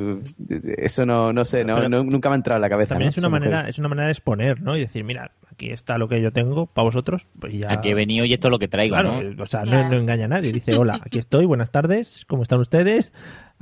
eso 0.79 1.07
no, 1.07 1.33
no 1.33 1.45
sé, 1.45 1.65
no, 1.65 1.89
nunca 1.89 2.29
me 2.31 2.35
ha 2.35 2.37
entrado 2.37 2.57
en 2.57 2.63
la 2.63 2.69
cabeza. 2.69 2.95
También 2.95 3.07
¿no? 3.07 3.11
es 3.11 3.19
una 3.19 3.29
mujer. 3.29 3.51
manera, 3.51 3.69
es 3.69 3.79
una 3.79 3.89
manera 3.89 4.07
de 4.07 4.13
exponer, 4.13 4.61
¿no? 4.63 4.77
Y 4.77 4.81
decir, 4.81 5.05
mira, 5.05 5.31
aquí 5.53 5.71
está 5.71 5.97
lo 5.97 6.09
que 6.09 6.21
yo 6.21 6.33
tengo 6.33 6.67
para 6.67 6.85
vosotros, 6.85 7.29
pues 7.39 7.53
ya. 7.53 7.73
Aquí 7.73 7.91
he 7.91 7.95
venido 7.95 8.25
y 8.25 8.33
esto 8.33 8.49
es 8.49 8.53
lo 8.53 8.59
que 8.59 8.69
traigo, 8.69 8.95
Claro, 8.95 9.23
¿no? 9.23 9.43
o 9.43 9.47
sea, 9.47 9.65
no, 9.65 9.89
no 9.89 9.97
engaña 9.97 10.25
a 10.25 10.29
nadie. 10.29 10.53
Dice, 10.53 10.75
hola, 10.75 10.99
aquí 11.03 11.19
estoy, 11.19 11.47
buenas 11.47 11.71
tardes, 11.71 12.25
¿cómo 12.27 12.43
están 12.43 12.59
ustedes? 12.59 13.13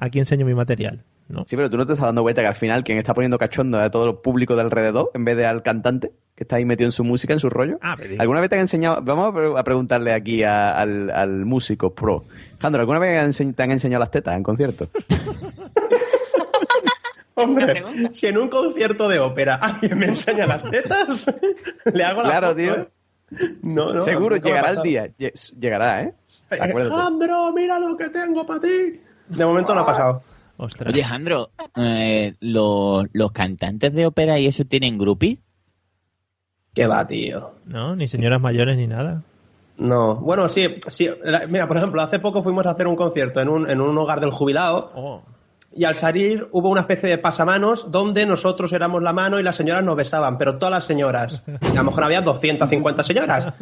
Aquí 0.04 0.18
enseño 0.18 0.44
mi 0.44 0.54
material. 0.54 1.04
¿no? 1.28 1.44
Sí, 1.46 1.54
pero 1.56 1.70
tú 1.70 1.76
no 1.76 1.86
te 1.86 1.92
estás 1.92 2.06
dando 2.06 2.22
cuenta 2.22 2.42
que 2.42 2.48
al 2.48 2.54
final 2.56 2.82
quien 2.82 2.98
está 2.98 3.14
poniendo 3.14 3.38
cachondo 3.38 3.78
a 3.78 3.88
todo 3.90 4.10
el 4.10 4.16
público 4.16 4.54
de 4.56 4.62
alrededor 4.62 5.10
en 5.14 5.24
vez 5.24 5.36
de 5.36 5.46
al 5.46 5.62
cantante 5.62 6.10
que 6.34 6.42
está 6.44 6.56
ahí 6.56 6.64
metido 6.64 6.88
en 6.88 6.92
su 6.92 7.04
música, 7.04 7.32
en 7.32 7.38
su 7.40 7.48
rollo. 7.48 7.78
Ah, 7.82 7.94
pero 7.96 8.16
¿Alguna 8.20 8.40
vez 8.40 8.50
te 8.50 8.56
han 8.56 8.62
enseñado? 8.62 9.00
Vamos 9.02 9.30
a 9.30 9.34
pre- 9.34 9.52
a 9.58 9.62
preguntarle 9.64 10.12
aquí 10.12 10.42
a- 10.42 10.76
al, 10.76 11.08
al 11.10 11.44
músico 11.46 11.94
pro. 11.94 12.24
Jandro, 12.60 12.80
¿alguna 12.80 12.98
vez 12.98 13.36
te 13.54 13.62
han 13.62 13.70
enseñado 13.70 14.00
las 14.00 14.10
tetas 14.10 14.36
en 14.36 14.42
conciertos? 14.42 14.88
Hombre, 17.34 17.82
si 18.12 18.26
en 18.26 18.36
un 18.38 18.48
concierto 18.48 19.08
de 19.08 19.18
ópera 19.18 19.54
alguien 19.56 19.98
me 19.98 20.06
enseña 20.06 20.46
las 20.46 20.62
tetas, 20.70 21.26
le 21.92 22.04
hago 22.04 22.22
la 22.22 22.28
Claro, 22.28 22.46
foto, 22.48 22.56
tío. 22.58 22.74
¿eh? 22.76 22.88
No, 23.62 23.94
no, 23.94 24.00
Seguro, 24.02 24.36
llegará 24.36 24.70
el 24.70 24.82
día. 24.82 25.06
Lle- 25.18 25.32
Llegará, 25.58 26.02
¿eh? 26.02 26.12
Acuérdate. 26.50 26.94
Alejandro, 26.94 27.52
mira 27.54 27.78
lo 27.78 27.96
que 27.96 28.10
tengo 28.10 28.44
para 28.44 28.60
ti. 28.60 29.00
De 29.28 29.44
momento 29.44 29.74
no 29.74 29.80
ha 29.82 29.86
pasado. 29.86 30.22
Ostras. 30.56 30.92
Oye, 30.92 31.02
Jandro, 31.02 31.50
eh, 31.76 32.34
los, 32.40 33.06
los 33.12 33.32
cantantes 33.32 33.92
de 33.92 34.06
ópera 34.06 34.38
y 34.38 34.46
eso 34.46 34.64
tienen 34.64 34.98
groupies. 34.98 35.38
¿Qué 36.74 36.86
va, 36.86 37.06
tío? 37.06 37.52
No, 37.66 37.96
ni 37.96 38.06
señoras 38.06 38.40
mayores 38.40 38.76
ni 38.76 38.86
nada. 38.86 39.22
No, 39.78 40.16
bueno, 40.16 40.48
sí, 40.48 40.76
sí. 40.88 41.08
Mira, 41.48 41.66
por 41.66 41.76
ejemplo, 41.76 42.00
hace 42.02 42.18
poco 42.18 42.42
fuimos 42.42 42.64
a 42.66 42.70
hacer 42.70 42.86
un 42.86 42.96
concierto 42.96 43.40
en 43.40 43.48
un, 43.48 43.68
en 43.68 43.80
un 43.80 43.96
hogar 43.98 44.20
del 44.20 44.30
jubilado 44.30 44.92
Oh, 44.94 45.22
y 45.74 45.84
al 45.84 45.94
salir 45.94 46.48
hubo 46.52 46.68
una 46.68 46.82
especie 46.82 47.08
de 47.08 47.18
pasamanos 47.18 47.90
donde 47.90 48.26
nosotros 48.26 48.72
éramos 48.72 49.02
la 49.02 49.12
mano 49.12 49.40
y 49.40 49.42
las 49.42 49.56
señoras 49.56 49.82
nos 49.84 49.96
besaban, 49.96 50.38
pero 50.38 50.58
todas 50.58 50.74
las 50.74 50.84
señoras. 50.84 51.42
A 51.46 51.74
lo 51.74 51.84
mejor 51.84 52.04
había 52.04 52.20
250 52.20 53.04
señoras. 53.04 53.54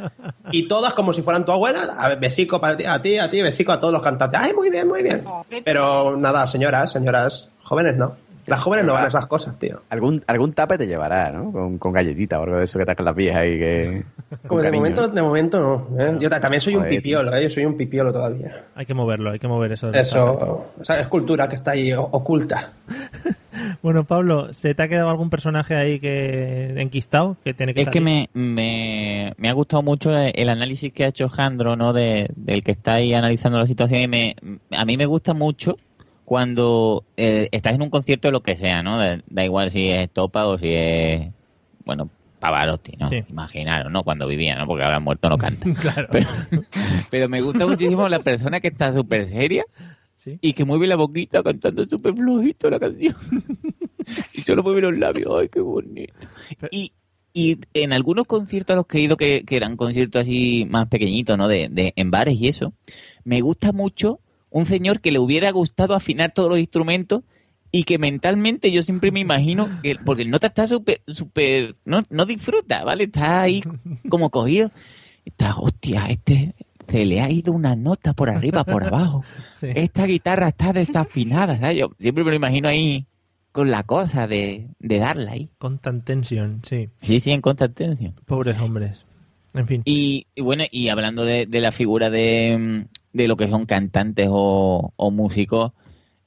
Y 0.51 0.67
todas 0.67 0.95
como 0.95 1.13
si 1.13 1.23
fueran 1.23 1.45
tu 1.45 1.53
abuela. 1.53 1.95
A 1.99 2.15
besico 2.17 2.61
para 2.61 2.77
ti, 2.77 2.85
a 2.85 3.01
ti, 3.01 3.19
a 3.19 3.31
ti, 3.31 3.41
besico 3.43 3.73
a 3.73 3.81
todos 3.81 3.93
los 3.93 4.03
cantantes. 4.03 4.41
¡Ay, 4.41 4.53
muy 4.53 4.71
bien, 4.71 4.89
muy 4.89 5.03
bien! 5.03 5.25
Pero 5.65 6.17
nada, 6.17 6.47
señoras, 6.49 6.93
señoras, 6.93 7.49
jóvenes 7.63 7.97
no. 7.97 8.17
Las 8.51 8.61
jóvenes 8.61 8.85
no 8.85 8.93
van 8.95 9.05
a 9.05 9.09
esas 9.09 9.27
cosas, 9.27 9.59
tío. 9.59 9.81
Algún, 9.89 10.23
algún 10.27 10.53
tape 10.53 10.77
te 10.77 10.87
llevará, 10.87 11.31
¿no? 11.31 11.53
Con, 11.53 11.79
con 11.79 11.93
galletita 11.93 12.39
o 12.39 12.43
algo 12.43 12.59
de 12.59 12.65
eso 12.65 12.79
que 12.79 12.85
te 12.85 12.97
con 12.97 13.05
las 13.05 13.15
viejas 13.15 13.45
y 13.47 13.59
que... 13.59 14.03
Como 14.47 14.61
de 14.61 14.71
momento, 14.73 15.03
¿no? 15.03 15.09
de 15.09 15.23
momento 15.23 15.61
no. 15.61 16.03
¿eh? 16.03 16.17
Yo 16.21 16.29
ta- 16.29 16.41
también 16.41 16.61
soy 16.61 16.75
un 16.77 16.85
pipiolo, 16.85 17.35
¿eh? 17.35 17.45
Yo 17.45 17.51
soy 17.51 17.65
un 17.65 17.77
pipiolo 17.77 18.13
todavía. 18.13 18.65
hay 18.75 18.85
que 18.85 18.93
moverlo, 18.95 19.31
hay 19.31 19.39
que 19.39 19.49
mover 19.49 19.73
eso. 19.73 19.91
Eso, 19.93 20.67
esa 20.83 21.01
es 21.01 21.07
cultura 21.07 21.49
que 21.49 21.57
está 21.57 21.71
ahí 21.71 21.93
oculta. 21.95 22.73
Bueno, 23.83 24.05
Pablo, 24.05 24.53
¿se 24.53 24.75
te 24.75 24.83
ha 24.83 24.89
quedado 24.89 25.11
algún 25.11 25.29
personaje 25.29 25.75
ahí 25.75 26.01
que 26.01 26.73
enquistado 26.81 27.37
que 27.45 27.53
tiene 27.53 27.75
que 27.75 27.83
Es 27.83 27.89
que 27.89 28.01
me, 28.01 28.29
me, 28.33 29.35
me 29.37 29.49
ha 29.49 29.53
gustado 29.53 29.83
mucho 29.83 30.17
el 30.17 30.49
análisis 30.49 30.93
que 30.93 31.05
ha 31.05 31.09
hecho 31.09 31.29
Jandro, 31.29 31.77
¿no? 31.77 31.93
De, 31.93 32.31
del 32.37 32.63
que 32.63 32.73
está 32.73 32.95
ahí 32.95 33.13
analizando 33.13 33.59
la 33.59 33.67
situación. 33.67 34.01
Y 34.03 34.09
me, 34.09 34.37
a 34.71 34.85
mí 34.85 34.97
me 34.97 35.07
gusta 35.07 35.35
mucho 35.35 35.77
cuando 36.31 37.03
eh, 37.17 37.49
estás 37.51 37.75
en 37.75 37.83
un 37.83 37.91
concierto 37.91 38.29
de 38.29 38.33
lo 38.33 38.41
que 38.41 38.57
sea, 38.57 38.85
¿no? 38.85 38.99
Da, 38.99 39.21
da 39.29 39.45
igual 39.45 39.73
si 39.73 39.89
es 39.89 40.09
Topa 40.13 40.47
o 40.47 40.59
si 40.59 40.69
es, 40.69 41.29
bueno, 41.85 42.09
Pavarotti, 42.39 42.93
¿no? 42.97 43.09
Sí. 43.09 43.25
Imaginaros, 43.29 43.91
¿no? 43.91 44.05
Cuando 44.05 44.29
vivía, 44.29 44.55
¿no? 44.55 44.65
Porque 44.65 44.85
ahora 44.85 45.01
muerto 45.01 45.29
no 45.29 45.37
canta. 45.37 45.69
Claro. 45.81 46.07
Pero, 46.13 46.29
pero 47.11 47.29
me 47.29 47.41
gusta 47.41 47.67
muchísimo 47.67 48.09
la 48.09 48.21
persona 48.21 48.61
que 48.61 48.69
está 48.69 48.93
súper 48.93 49.27
seria 49.27 49.65
Sí. 50.15 50.39
y 50.41 50.53
que 50.53 50.65
mueve 50.65 50.87
la 50.87 50.95
boquita 50.95 51.43
cantando 51.43 51.85
súper 51.89 52.15
flojito 52.15 52.71
la 52.71 52.79
canción. 52.79 53.17
y 54.33 54.43
solo 54.43 54.63
mueve 54.63 54.83
los 54.83 54.97
labios. 54.97 55.33
¡Ay, 55.37 55.49
qué 55.49 55.59
bonito! 55.59 56.15
Y, 56.71 56.93
y 57.33 57.59
en 57.75 57.93
algunos 57.93 58.29
conciertos 58.29 58.75
a 58.75 58.77
los 58.77 58.87
que 58.87 58.99
he 58.99 59.01
ido, 59.01 59.17
que, 59.17 59.43
que 59.45 59.57
eran 59.57 59.77
conciertos 59.77 60.23
así 60.23 60.65
más 60.71 60.87
pequeñitos, 60.87 61.37
¿no? 61.37 61.49
De, 61.49 61.69
de, 61.69 61.93
en 61.97 62.13
bares 62.13 62.37
y 62.39 62.47
eso, 62.47 62.73
me 63.25 63.41
gusta 63.41 63.73
mucho 63.73 64.21
un 64.51 64.67
señor 64.67 65.01
que 65.01 65.13
le 65.13 65.19
hubiera 65.19 65.51
gustado 65.51 65.95
afinar 65.95 66.33
todos 66.35 66.51
los 66.51 66.59
instrumentos 66.59 67.23
y 67.73 67.85
que 67.85 67.99
mentalmente 67.99 68.73
yo 68.73 68.83
siempre 68.83 69.13
me 69.13 69.21
imagino 69.21 69.69
que, 69.83 69.97
porque 70.05 70.23
el 70.23 70.31
nota 70.31 70.49
está 70.49 70.67
súper, 70.67 71.03
súper, 71.07 71.77
no, 71.85 72.03
no 72.11 72.27
disfruta, 72.27 72.85
¿vale? 72.85 73.05
Está 73.05 73.43
ahí 73.43 73.63
como 74.09 74.31
cogido. 74.31 74.71
Está, 75.25 75.57
hostia, 75.57 76.07
este 76.07 76.55
se 76.89 77.05
le 77.05 77.21
ha 77.21 77.31
ido 77.31 77.53
una 77.53 77.77
nota 77.77 78.15
por 78.15 78.31
arriba, 78.31 78.65
por 78.65 78.83
abajo. 78.83 79.25
Sí. 79.57 79.69
Esta 79.75 80.07
guitarra 80.07 80.49
está 80.49 80.73
desafinada, 80.73 81.59
¿sabes? 81.61 81.77
Yo 81.77 81.91
siempre 82.01 82.25
me 82.25 82.31
lo 82.31 82.37
imagino 82.37 82.69
ahí 82.69 83.07
con 83.53 83.71
la 83.71 83.85
cosa 83.85 84.27
de, 84.27 84.69
de 84.81 84.99
darla 84.99 85.33
ahí. 85.33 85.51
Constant 85.59 86.05
tension, 86.05 86.61
sí. 86.65 86.89
Sí, 87.03 87.21
sí, 87.21 87.31
en 87.31 87.41
constancia. 87.41 88.13
Pobres 88.27 88.59
hombres. 88.59 89.05
En 89.55 89.67
fin. 89.69 89.83
Y, 89.85 90.27
y 90.35 90.41
bueno, 90.41 90.65
y 90.71 90.89
hablando 90.89 91.25
de, 91.25 91.47
de 91.47 91.61
la 91.61 91.71
figura 91.71 92.11
de, 92.11 92.87
de 93.13 93.29
lo 93.29 93.37
que 93.37 93.49
son 93.49 93.67
cantantes 93.67 94.29
o, 94.31 94.93
o 94.97 95.11
músicos, 95.11 95.73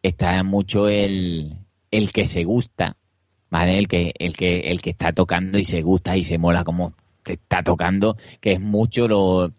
está 0.02 0.44
mucho 0.44 0.90
el, 0.90 1.58
el 1.92 2.12
que 2.12 2.28
se 2.28 2.44
gusta, 2.44 2.98
¿vale? 3.50 3.78
El 3.78 3.88
que, 3.88 4.14
el 4.20 4.36
que, 4.36 4.72
el 4.72 4.82
que 4.82 4.92
está 4.92 5.14
tocando 5.14 5.58
y 5.58 5.66
se 5.66 5.82
gusta 5.82 6.18
y 6.18 6.24
se 6.24 6.38
mola 6.38 6.64
como 6.64 6.94
te 7.24 7.34
está 7.34 7.64
tocando, 7.64 8.18
que 8.42 8.54
es 8.54 8.62
mucho 8.62 9.08
lo, 9.08 9.54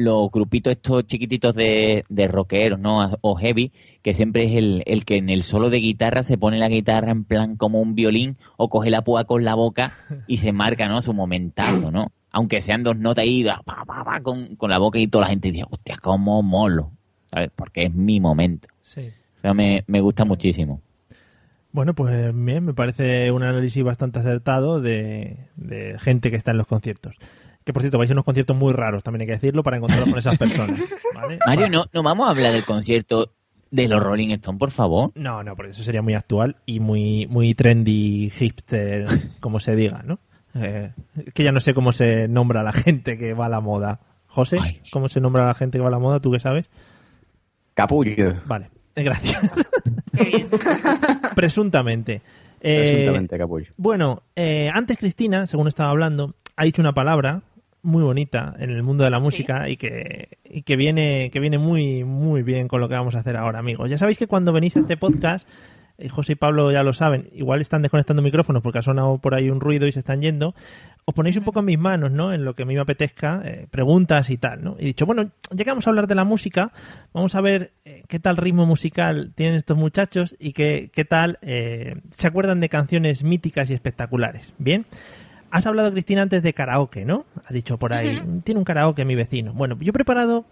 los 0.00 0.30
grupitos 0.30 0.72
estos 0.72 1.06
chiquititos 1.06 1.54
de, 1.54 2.04
de 2.08 2.28
rockeros, 2.28 2.78
¿no? 2.80 3.18
O 3.20 3.36
heavy, 3.36 3.72
que 4.02 4.14
siempre 4.14 4.44
es 4.44 4.56
el, 4.56 4.82
el 4.86 5.04
que 5.04 5.16
en 5.16 5.28
el 5.30 5.42
solo 5.42 5.70
de 5.70 5.78
guitarra 5.78 6.22
se 6.22 6.38
pone 6.38 6.58
la 6.58 6.68
guitarra 6.68 7.10
en 7.10 7.24
plan 7.24 7.56
como 7.56 7.80
un 7.80 7.94
violín 7.94 8.36
o 8.56 8.68
coge 8.68 8.90
la 8.90 9.02
púa 9.02 9.24
con 9.24 9.44
la 9.44 9.54
boca 9.54 9.92
y 10.26 10.38
se 10.38 10.52
marca, 10.52 10.88
¿no? 10.88 11.00
Su 11.00 11.12
momentazo, 11.12 11.90
¿no? 11.90 12.12
Aunque 12.32 12.62
sean 12.62 12.82
dos 12.82 12.96
notas 12.96 13.22
ahí, 13.22 13.44
pa, 13.44 13.62
pa, 13.64 14.04
pa, 14.04 14.20
con, 14.22 14.56
con 14.56 14.70
la 14.70 14.78
boca 14.78 14.98
y 14.98 15.06
toda 15.06 15.22
la 15.22 15.30
gente 15.30 15.50
dice, 15.50 15.64
hostia, 15.68 15.96
cómo 16.00 16.42
molo, 16.42 16.92
¿sabes? 17.26 17.50
Porque 17.54 17.84
es 17.84 17.94
mi 17.94 18.20
momento. 18.20 18.68
Sí. 18.82 19.10
O 19.36 19.40
sea, 19.40 19.54
me, 19.54 19.84
me 19.86 20.00
gusta 20.00 20.24
muchísimo. 20.24 20.80
Bueno, 21.72 21.94
pues 21.94 22.34
bien, 22.34 22.64
me 22.64 22.74
parece 22.74 23.30
un 23.30 23.42
análisis 23.44 23.84
bastante 23.84 24.18
acertado 24.18 24.80
de, 24.80 25.36
de 25.56 25.96
gente 25.98 26.30
que 26.30 26.36
está 26.36 26.50
en 26.50 26.56
los 26.56 26.66
conciertos. 26.66 27.14
Que 27.64 27.72
por 27.72 27.82
cierto, 27.82 27.98
vais 27.98 28.10
a 28.10 28.14
unos 28.14 28.24
conciertos 28.24 28.56
muy 28.56 28.72
raros, 28.72 29.02
también 29.02 29.22
hay 29.22 29.26
que 29.26 29.32
decirlo, 29.34 29.62
para 29.62 29.76
encontraros 29.76 30.08
con 30.08 30.18
esas 30.18 30.38
personas. 30.38 30.80
¿vale? 31.14 31.38
Mario, 31.46 31.68
no, 31.68 31.84
no 31.92 32.02
vamos 32.02 32.26
a 32.26 32.30
hablar 32.30 32.52
del 32.52 32.64
concierto 32.64 33.32
de 33.70 33.88
los 33.88 34.02
Rolling 34.02 34.30
Stones, 34.30 34.58
por 34.58 34.70
favor. 34.70 35.12
No, 35.14 35.42
no, 35.42 35.54
porque 35.56 35.72
eso 35.72 35.82
sería 35.82 36.02
muy 36.02 36.14
actual 36.14 36.56
y 36.66 36.80
muy, 36.80 37.26
muy 37.26 37.54
trendy, 37.54 38.30
hipster, 38.30 39.06
como 39.40 39.60
se 39.60 39.76
diga, 39.76 40.02
¿no? 40.04 40.18
Eh, 40.54 40.92
que 41.34 41.44
ya 41.44 41.52
no 41.52 41.60
sé 41.60 41.74
cómo 41.74 41.92
se 41.92 42.26
nombra 42.26 42.60
a 42.60 42.64
la 42.64 42.72
gente 42.72 43.16
que 43.16 43.34
va 43.34 43.46
a 43.46 43.50
la 43.50 43.60
moda. 43.60 44.00
José, 44.26 44.58
¿cómo 44.92 45.08
se 45.08 45.20
nombra 45.20 45.44
a 45.44 45.46
la 45.46 45.54
gente 45.54 45.78
que 45.78 45.82
va 45.82 45.88
a 45.88 45.92
la 45.92 45.98
moda? 45.98 46.20
¿Tú 46.20 46.30
qué 46.32 46.40
sabes? 46.40 46.68
Capullo. 47.74 48.34
Vale, 48.46 48.70
eh, 48.94 49.02
gracias. 49.02 49.40
Presuntamente. 51.34 52.22
Eh, 52.60 52.92
Presuntamente, 52.92 53.38
capullo. 53.38 53.72
Bueno, 53.76 54.22
eh, 54.36 54.70
antes 54.72 54.98
Cristina, 54.98 55.46
según 55.46 55.68
estaba 55.68 55.90
hablando, 55.90 56.34
ha 56.56 56.64
dicho 56.64 56.82
una 56.82 56.92
palabra 56.92 57.42
muy 57.82 58.02
bonita 58.02 58.54
en 58.58 58.70
el 58.70 58.82
mundo 58.82 59.04
de 59.04 59.10
la 59.10 59.18
música 59.18 59.68
y 59.68 59.76
que, 59.76 60.38
y 60.44 60.62
que 60.62 60.76
viene 60.76 61.30
que 61.32 61.40
viene 61.40 61.58
muy 61.58 62.04
muy 62.04 62.42
bien 62.42 62.68
con 62.68 62.80
lo 62.80 62.88
que 62.88 62.94
vamos 62.94 63.14
a 63.14 63.20
hacer 63.20 63.36
ahora, 63.36 63.58
amigos. 63.58 63.90
Ya 63.90 63.98
sabéis 63.98 64.18
que 64.18 64.26
cuando 64.26 64.52
venís 64.52 64.76
a 64.76 64.80
este 64.80 64.96
podcast, 64.96 65.48
eh, 65.98 66.08
José 66.08 66.32
y 66.32 66.36
Pablo 66.36 66.72
ya 66.72 66.82
lo 66.82 66.92
saben, 66.92 67.28
igual 67.32 67.60
están 67.60 67.82
desconectando 67.82 68.22
micrófonos 68.22 68.62
porque 68.62 68.78
ha 68.78 68.82
sonado 68.82 69.18
por 69.18 69.34
ahí 69.34 69.50
un 69.50 69.60
ruido 69.60 69.86
y 69.86 69.92
se 69.92 69.98
están 69.98 70.20
yendo. 70.20 70.54
Os 71.04 71.14
ponéis 71.14 71.36
un 71.36 71.44
poco 71.44 71.60
en 71.60 71.66
mis 71.66 71.78
manos, 71.78 72.12
¿no? 72.12 72.32
En 72.32 72.44
lo 72.44 72.54
que 72.54 72.62
a 72.62 72.66
mí 72.66 72.74
me 72.74 72.80
apetezca, 72.80 73.40
eh, 73.44 73.66
preguntas 73.70 74.30
y 74.30 74.38
tal, 74.38 74.62
¿no? 74.62 74.76
Y 74.78 74.82
he 74.82 74.86
dicho, 74.86 75.06
bueno, 75.06 75.30
ya 75.50 75.64
que 75.64 75.70
vamos 75.70 75.86
a 75.86 75.90
hablar 75.90 76.06
de 76.06 76.14
la 76.14 76.24
música, 76.24 76.72
vamos 77.12 77.34
a 77.34 77.40
ver 77.40 77.72
eh, 77.84 78.04
qué 78.06 78.20
tal 78.20 78.36
ritmo 78.36 78.66
musical 78.66 79.32
tienen 79.34 79.56
estos 79.56 79.76
muchachos 79.76 80.36
y 80.38 80.52
qué, 80.52 80.90
qué 80.94 81.04
tal 81.04 81.38
eh, 81.42 81.96
se 82.10 82.28
acuerdan 82.28 82.60
de 82.60 82.68
canciones 82.68 83.24
míticas 83.24 83.70
y 83.70 83.74
espectaculares. 83.74 84.54
Bien. 84.58 84.86
Has 85.50 85.66
hablado, 85.66 85.90
Cristina, 85.92 86.22
antes 86.22 86.42
de 86.42 86.52
karaoke, 86.52 87.04
¿no? 87.04 87.24
Has 87.44 87.52
dicho 87.52 87.76
por 87.78 87.92
ahí, 87.92 88.20
tiene 88.44 88.58
un 88.58 88.64
karaoke 88.64 89.04
mi 89.04 89.14
vecino. 89.16 89.52
Bueno, 89.52 89.76
yo 89.80 89.90
he 89.90 89.92
preparado 89.92 90.44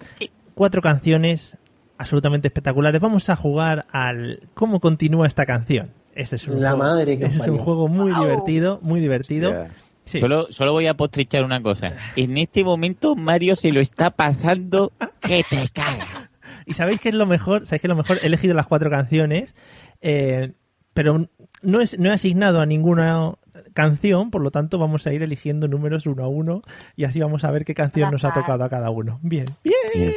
cuatro 0.54 0.82
canciones 0.82 1.56
absolutamente 1.98 2.48
espectaculares. 2.48 3.00
Vamos 3.00 3.28
a 3.30 3.36
jugar 3.36 3.86
al 3.92 4.40
cómo 4.54 4.80
continúa 4.80 5.26
esta 5.26 5.46
canción. 5.46 5.90
Ese 6.14 6.36
es 6.36 6.48
un 6.48 6.60
La 6.60 6.70
juego, 6.72 6.84
madre 6.84 7.18
que 7.18 7.26
ese 7.26 7.38
es 7.40 7.46
un 7.48 7.58
juego 7.58 7.86
muy 7.88 8.12
Wow. 8.12 8.22
divertido, 8.24 8.78
muy 8.82 9.00
divertido. 9.00 9.66
Sí. 10.04 10.18
Solo, 10.18 10.46
solo 10.50 10.72
voy 10.72 10.86
a 10.86 10.94
postrichar 10.94 11.44
una 11.44 11.62
cosa. 11.62 11.90
En 12.16 12.38
este 12.38 12.64
momento 12.64 13.14
Mario 13.14 13.54
se 13.54 13.70
lo 13.72 13.80
está 13.80 14.10
pasando 14.10 14.90
que 15.20 15.44
te 15.48 15.68
cagas. 15.68 16.36
Y 16.66 16.74
sabéis 16.74 17.00
que 17.00 17.10
es 17.10 17.14
lo 17.14 17.26
mejor, 17.26 17.66
sabéis 17.66 17.82
que 17.82 17.86
es 17.86 17.90
lo 17.90 17.96
mejor, 17.96 18.18
he 18.22 18.26
elegido 18.26 18.54
las 18.54 18.66
cuatro 18.66 18.90
canciones, 18.90 19.54
eh, 20.00 20.52
pero 20.94 21.28
no 21.62 21.80
es, 21.80 21.98
no 21.98 22.08
he 22.10 22.12
asignado 22.12 22.60
a 22.60 22.66
ninguna 22.66 23.34
canción, 23.74 24.30
por 24.30 24.42
lo 24.42 24.50
tanto 24.50 24.78
vamos 24.78 25.06
a 25.06 25.12
ir 25.12 25.22
eligiendo 25.22 25.68
números 25.68 26.06
uno 26.06 26.24
a 26.24 26.28
uno 26.28 26.62
y 26.96 27.04
así 27.04 27.20
vamos 27.20 27.44
a 27.44 27.50
ver 27.50 27.64
qué 27.64 27.74
canción 27.74 28.10
nos 28.10 28.24
ha 28.24 28.32
tocado 28.32 28.64
a 28.64 28.68
cada 28.68 28.90
uno. 28.90 29.18
Bien, 29.22 29.46
bien. 29.94 30.12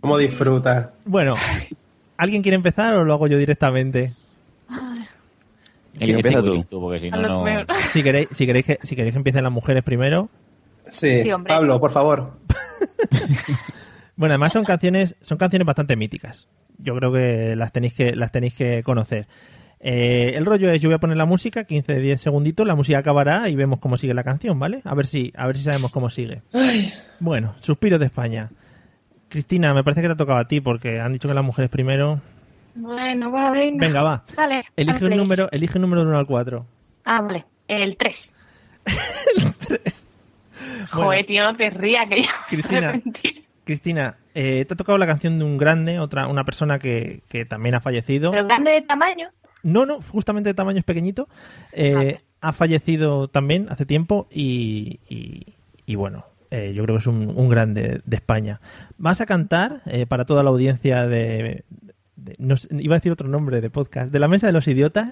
¿Cómo 0.00 0.18
disfruta? 0.18 0.92
Bueno, 1.04 1.36
¿alguien 2.16 2.42
quiere 2.42 2.56
empezar 2.56 2.94
o 2.94 3.04
lo 3.04 3.12
hago 3.12 3.26
yo 3.26 3.38
directamente? 3.38 4.14
El 6.00 6.06
que 6.06 6.12
empieza 6.12 6.42
tú. 6.42 6.54
tú, 6.68 6.80
porque 6.80 7.00
si 7.00 7.10
no, 7.10 7.20
no... 7.20 7.44
queréis, 7.44 8.28
si 8.32 8.46
queréis 8.46 8.66
que, 8.66 8.78
si 8.82 8.96
queréis 8.96 9.14
que 9.14 9.18
empiecen 9.18 9.44
las 9.44 9.52
mujeres 9.52 9.82
primero. 9.82 10.30
Sí, 10.88 11.22
Sí. 11.22 11.30
Pablo, 11.46 11.78
por 11.80 11.92
favor. 11.92 12.32
Bueno, 14.16 14.34
además 14.34 14.52
son 14.52 14.64
canciones, 14.64 15.16
son 15.20 15.38
canciones 15.38 15.66
bastante 15.66 15.96
míticas. 15.96 16.46
Yo 16.78 16.94
creo 16.94 17.12
que 17.12 17.56
las 17.56 17.72
tenéis 17.72 17.94
que, 17.94 18.14
las 18.14 18.30
tenéis 18.30 18.54
que 18.54 18.82
conocer. 18.82 19.26
Eh, 19.84 20.34
el 20.36 20.46
rollo 20.46 20.70
es, 20.70 20.80
yo 20.80 20.88
voy 20.88 20.94
a 20.94 21.00
poner 21.00 21.16
la 21.16 21.26
música, 21.26 21.64
15, 21.64 21.98
10 21.98 22.20
segunditos, 22.20 22.64
la 22.64 22.76
música 22.76 22.98
acabará 22.98 23.48
y 23.48 23.56
vemos 23.56 23.80
cómo 23.80 23.96
sigue 23.98 24.14
la 24.14 24.22
canción, 24.22 24.56
¿vale? 24.60 24.80
A 24.84 24.94
ver 24.94 25.06
si, 25.06 25.32
a 25.36 25.46
ver 25.48 25.56
si 25.56 25.64
sabemos 25.64 25.90
cómo 25.90 26.08
sigue. 26.08 26.42
Bueno, 27.18 27.56
Suspiros 27.60 27.98
de 27.98 28.06
España. 28.06 28.48
Cristina, 29.28 29.74
me 29.74 29.82
parece 29.82 30.02
que 30.02 30.06
te 30.06 30.12
ha 30.12 30.16
tocado 30.16 30.38
a 30.38 30.46
ti 30.46 30.60
porque 30.60 31.00
han 31.00 31.12
dicho 31.12 31.26
que 31.26 31.34
las 31.34 31.44
mujeres 31.44 31.68
primero. 31.68 32.20
Bueno, 32.76 33.32
va, 33.32 33.50
venga. 33.50 33.86
Venga, 33.86 34.02
va. 34.02 34.24
Dale. 34.36 34.64
Elige 34.76 34.92
dale 34.94 35.04
un 35.04 35.10
play. 35.10 35.18
número, 35.18 35.48
elige 35.50 35.78
un 35.78 35.82
número 35.82 36.00
del 36.02 36.08
1 36.10 36.18
al 36.18 36.26
4. 36.26 36.66
Ah, 37.04 37.20
vale. 37.22 37.44
El 37.66 37.96
3. 37.96 38.32
Joder, 40.90 41.26
tío, 41.26 41.42
no 41.44 41.56
te 41.56 41.70
rías, 41.70 42.08
que 42.08 42.22
ya 42.22 42.28
Cristina. 42.48 43.00
Cristina, 43.64 44.16
eh, 44.34 44.64
te 44.64 44.74
ha 44.74 44.76
tocado 44.76 44.98
la 44.98 45.06
canción 45.06 45.38
de 45.38 45.44
un 45.44 45.56
grande, 45.56 45.98
otra, 45.98 46.26
una 46.28 46.44
persona 46.44 46.78
que, 46.78 47.22
que 47.28 47.44
también 47.44 47.74
ha 47.74 47.80
fallecido. 47.80 48.30
Pero 48.30 48.46
grande 48.46 48.72
de 48.72 48.82
tamaño. 48.82 49.28
No, 49.62 49.86
no, 49.86 50.00
justamente 50.00 50.50
de 50.50 50.54
tamaño 50.54 50.78
es 50.78 50.84
pequeñito. 50.84 51.28
Eh, 51.72 52.18
Ha 52.40 52.52
fallecido 52.52 53.28
también 53.28 53.66
hace 53.70 53.86
tiempo 53.86 54.26
y, 54.30 54.98
y- 55.08 55.54
y 55.86 55.94
bueno, 55.94 56.24
eh, 56.50 56.72
yo 56.74 56.82
creo 56.82 56.96
que 56.96 57.00
es 57.00 57.06
un, 57.06 57.32
un 57.36 57.48
grande 57.48 58.00
de 58.04 58.16
España. 58.16 58.60
Vas 58.98 59.20
a 59.20 59.26
cantar 59.26 59.82
eh, 59.86 60.06
para 60.06 60.24
toda 60.24 60.42
la 60.42 60.50
audiencia 60.50 61.06
de... 61.06 61.64
de- 62.16 62.34
no 62.38 62.56
sé, 62.56 62.68
iba 62.78 62.94
a 62.96 62.98
decir 62.98 63.10
otro 63.12 63.28
nombre 63.28 63.60
de 63.60 63.70
podcast, 63.70 64.10
de 64.12 64.18
la 64.18 64.28
Mesa 64.28 64.46
de 64.48 64.52
los 64.52 64.66
Idiotas, 64.68 65.10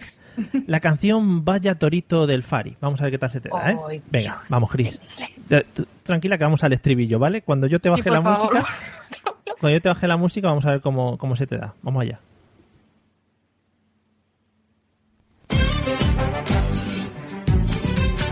la 0.67 0.79
canción 0.81 1.45
Vaya 1.45 1.77
Torito 1.77 2.27
del 2.27 2.43
Fari. 2.43 2.77
Vamos 2.81 3.01
a 3.01 3.05
ver 3.05 3.13
qué 3.13 3.19
tal 3.19 3.31
se 3.31 3.41
te 3.41 3.49
da, 3.49 3.73
¿eh? 3.73 4.03
Venga, 4.11 4.35
Dios. 4.39 4.51
vamos, 4.51 4.71
Cris. 4.71 5.01
Tranquila 6.05 6.37
que 6.39 6.45
vamos 6.45 6.63
al 6.65 6.73
estribillo, 6.73 7.19
¿vale? 7.19 7.43
Cuando 7.43 7.67
yo 7.67 7.81
te 7.81 7.89
baje 7.89 8.11
la 8.11 8.23
favor. 8.23 8.53
música, 8.53 8.67
cuando 9.61 9.77
yo 9.77 9.81
te 9.83 9.89
baje 9.89 10.07
la 10.09 10.17
música, 10.17 10.49
vamos 10.49 10.67
a 10.67 10.71
ver 10.73 10.81
cómo, 10.81 11.17
cómo 11.19 11.37
se 11.37 11.47
te 11.47 11.57
da. 11.59 11.75
Vamos 11.83 12.03
allá. 12.03 12.21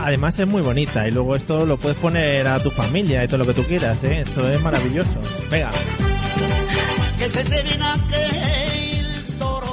Además 0.01 0.39
es 0.39 0.47
muy 0.47 0.61
bonita 0.61 1.07
y 1.07 1.11
luego 1.11 1.35
esto 1.35 1.65
lo 1.65 1.77
puedes 1.77 1.97
poner 1.99 2.47
a 2.47 2.59
tu 2.59 2.71
familia 2.71 3.23
y 3.23 3.27
todo 3.27 3.39
lo 3.39 3.45
que 3.45 3.53
tú 3.53 3.63
quieras, 3.63 4.03
¿eh? 4.03 4.21
Esto 4.21 4.49
es 4.49 4.61
maravilloso. 4.61 5.19
Venga, 5.49 5.71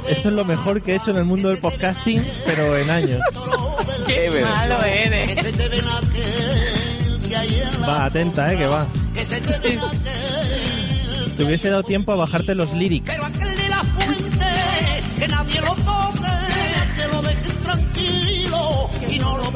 esto 0.08 0.28
es 0.28 0.34
lo 0.34 0.44
mejor 0.44 0.82
que 0.82 0.92
he 0.92 0.96
hecho 0.96 1.10
en 1.10 1.16
el 1.18 1.24
mundo 1.24 1.48
del 1.48 1.58
podcasting, 1.58 2.24
pero 2.44 2.76
en 2.76 2.90
años. 2.90 3.20
Qué 4.06 4.40
malo 4.42 4.82
eres. 4.84 5.30
Va, 7.88 8.04
atenta, 8.06 8.52
¿eh? 8.52 8.58
Que 8.58 8.66
va. 8.66 8.86
que 9.14 9.24
se 9.24 9.40
te 9.40 9.58
viene 9.58 9.82
aquel 9.82 11.36
Te 11.36 11.44
hubiese 11.44 11.70
dado 11.70 11.82
tiempo 11.82 12.12
a 12.12 12.16
bajarte 12.16 12.54
los 12.54 12.72
lyrics. 12.74 13.10
pero 13.12 13.26
aquel 13.26 13.56
de 13.56 13.68
la 13.68 13.76
fuente 13.76 14.46
que 15.18 15.28
nadie 15.28 15.60
lo 15.60 15.74
toque 15.76 16.15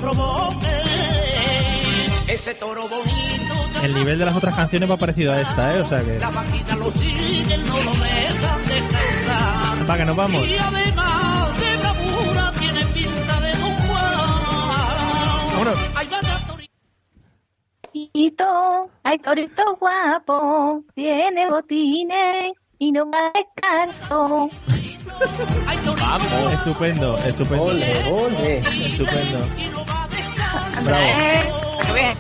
provoque 0.01 0.69
ese 2.29 2.55
toro 2.55 2.83
bonito 2.89 3.55
El 3.83 3.95
nivel 3.95 4.19
de 4.19 4.25
las 4.25 4.37
otras 4.37 4.55
canciones 4.55 4.91
va 4.91 4.97
parecido 4.97 5.33
a 5.33 5.41
esta, 5.41 5.75
¿eh? 5.77 5.81
O 5.81 5.87
sea 5.87 6.03
que... 6.03 6.19
la 6.19 6.31
vaquita 6.31 6.77
lo 6.77 6.91
siguen 6.91 7.67
no 7.67 7.83
lo 7.83 7.91
dejan 7.93 8.63
descansar 8.69 9.91
Va, 9.91 9.97
que 9.97 10.05
nos 10.05 10.17
vamos. 10.17 10.47
y 10.47 10.57
además 10.57 11.61
de 11.61 11.77
bravura 11.79 12.53
tiene 12.59 12.85
pinta 12.87 13.41
de 13.41 13.53
Don 13.57 13.77
Juan 13.89 15.51
Vámonos. 15.51 15.77
Torito. 16.47 16.71
Torito, 18.13 18.91
ay, 19.03 19.19
torito 19.19 19.77
guapo, 19.81 20.85
tiene 20.95 21.49
botines 21.51 22.53
y 22.79 22.93
no 22.93 23.11
va 23.11 23.33
descalzo. 23.35 24.49
Vamos. 26.01 26.53
Estupendo, 26.53 27.17
estupendo. 27.19 27.65
Ole, 27.65 28.11
ole. 28.11 28.59
Estupendo. 28.59 29.80
Bravo. 30.85 31.05
Eh, 31.07 31.41
a 31.89 31.93
ver, 31.93 32.17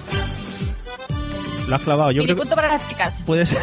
Lo 1.69 1.77
has 1.77 1.83
clavado. 1.83 2.11
Yo 2.13 2.23
creo 2.25 2.37
que 2.37 2.41
punto 2.43 2.55
para 2.57 2.69
las 2.69 2.89
chicas. 2.89 3.15
puede 3.27 3.47
ser, 3.47 3.59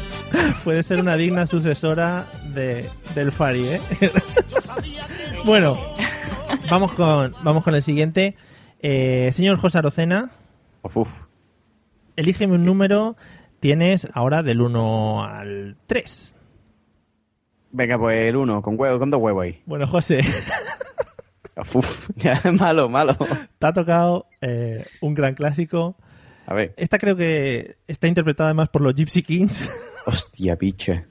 puede 0.64 0.82
ser 0.82 1.00
una 1.00 1.16
digna 1.16 1.46
sucesora 1.46 2.26
de, 2.54 2.88
del 3.14 3.32
Fari, 3.32 3.68
¿eh? 3.68 3.80
bueno, 5.44 5.76
vamos 6.70 6.92
con, 6.92 7.34
vamos 7.42 7.64
con 7.64 7.74
el 7.74 7.82
siguiente. 7.82 8.36
Eh, 8.80 9.30
señor 9.32 9.58
José 9.58 9.78
Arocena, 9.78 10.30
Uf, 10.82 10.96
uf. 10.96 11.10
elígeme 12.16 12.54
un 12.54 12.64
número. 12.64 13.16
Tienes 13.60 14.06
ahora 14.14 14.44
del 14.44 14.60
1 14.60 15.24
al 15.24 15.76
3. 15.88 16.34
Venga, 17.72 17.98
pues 17.98 18.28
el 18.28 18.36
uno, 18.36 18.62
con 18.62 18.78
huevo, 18.78 19.00
con 19.00 19.10
dos 19.10 19.20
huevos 19.20 19.42
ahí. 19.42 19.60
Bueno, 19.66 19.86
José, 19.88 20.20
Uf. 21.74 22.08
Ya, 22.16 22.40
malo, 22.58 22.88
malo. 22.88 23.16
te 23.58 23.66
ha 23.66 23.72
tocado 23.72 24.26
eh, 24.40 24.86
un 25.00 25.14
gran 25.14 25.34
clásico. 25.34 25.96
A 26.46 26.54
ver. 26.54 26.72
Esta 26.76 26.98
creo 26.98 27.16
que 27.16 27.76
está 27.86 28.06
interpretada 28.06 28.48
además 28.48 28.68
por 28.70 28.80
los 28.82 28.94
Gypsy 28.94 29.22
Kings. 29.22 29.68
Hostia, 30.06 30.56
piche. 30.56 31.04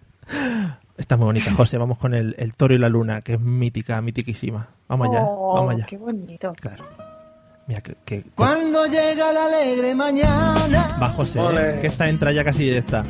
Está 0.97 1.15
muy 1.15 1.25
bonita, 1.25 1.53
José. 1.53 1.77
Vamos 1.77 1.99
con 1.99 2.13
el, 2.15 2.33
el 2.39 2.55
toro 2.55 2.73
y 2.73 2.79
la 2.79 2.89
luna, 2.89 3.21
que 3.21 3.33
es 3.33 3.39
mítica, 3.39 4.01
mitiquísima. 4.01 4.67
Vamos 4.87 5.09
allá, 5.09 5.23
Oh, 5.27 5.53
vamos 5.55 5.75
allá. 5.75 5.85
Qué 5.85 5.97
bonito. 5.97 6.53
Claro. 6.59 6.85
Mira, 7.67 7.81
que, 7.81 7.95
que- 8.05 8.23
Cuando 8.33 8.85
llega 8.87 9.31
la 9.33 9.45
alegre 9.45 9.93
mañana 9.93 10.55
va 11.01 11.09
José. 11.09 11.39
¿eh? 11.39 11.77
que 11.81 11.87
esta 11.87 12.07
entra 12.09 12.31
ya 12.31 12.43
casi 12.43 12.63
directa. 12.63 13.03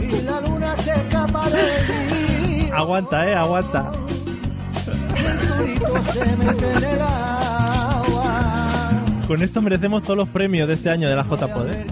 y 0.00 0.22
la 0.22 0.40
luna 0.40 0.74
se 0.76 0.90
escapa 0.92 1.48
del 1.50 2.66
día, 2.66 2.74
Aguanta, 2.76 3.28
eh, 3.28 3.34
aguanta. 3.34 3.92
El 5.64 5.78
turito 5.78 6.02
se 6.02 6.36
mete 6.36 6.70
en 6.70 6.84
el 6.84 7.00
agua. 7.02 8.42
Con 9.26 9.42
esto 9.42 9.62
merecemos 9.62 10.02
todos 10.02 10.16
los 10.16 10.28
premios 10.28 10.68
de 10.68 10.74
este 10.74 10.90
año 10.90 11.08
de 11.08 11.16
la 11.16 11.22
JPod. 11.22 11.70
¿eh? 11.72 11.84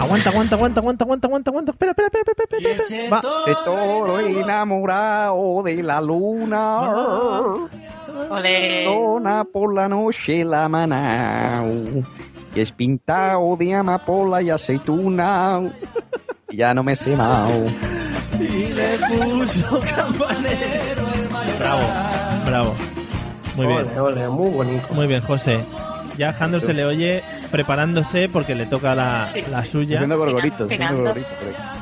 Aguanta, 0.00 0.30
aguanta, 0.30 0.54
aguanta, 0.54 0.80
aguanta, 0.80 1.04
aguanta, 1.04 1.26
aguanta, 1.26 1.50
aguanta. 1.50 1.72
Espera, 1.72 1.90
espera, 1.90 2.08
espera, 2.08 2.22
espera, 2.30 2.58
espera, 2.58 2.82
espera. 2.84 3.10
Va. 3.10 3.22
De 3.46 3.54
toro 3.64 4.20
enamorado 4.20 5.62
de 5.64 5.82
la 5.82 6.00
luna. 6.00 6.90
Ole. 8.30 8.84
Dona 8.84 9.44
por 9.44 9.74
la 9.74 9.88
noche 9.88 10.44
la 10.44 10.68
maná. 10.68 11.64
Y 12.54 12.60
es 12.60 12.72
pintado 12.72 13.56
de 13.56 13.74
amapola 13.74 14.40
y 14.40 14.50
aceituna. 14.50 15.60
Y 16.48 16.56
ya 16.56 16.72
no 16.74 16.82
me 16.82 16.96
sé 16.96 17.16
más. 17.16 17.50
Y 18.40 18.68
le 18.68 18.98
puso 18.98 19.80
campanero. 19.80 21.02
Bravo, 21.58 21.82
bravo. 22.46 22.74
Muy 23.56 23.66
bien. 23.66 23.78
Ole, 23.78 24.00
ole, 24.00 24.28
muy 24.28 24.50
bonito. 24.50 24.86
Muy 24.94 25.06
bien, 25.06 25.20
José. 25.20 25.60
Ya 26.16 26.30
a 26.30 26.32
Jandro 26.32 26.60
se 26.60 26.74
le 26.74 26.84
oye 26.84 27.22
preparándose 27.50 28.28
porque 28.28 28.54
le 28.54 28.66
toca 28.66 28.94
la, 28.94 29.32
la 29.50 29.64
suya. 29.64 29.98
Haciendo 29.98 30.18
gorgoritos, 30.18 30.70
haciendo 30.70 30.96
gorgoritos. 30.96 31.32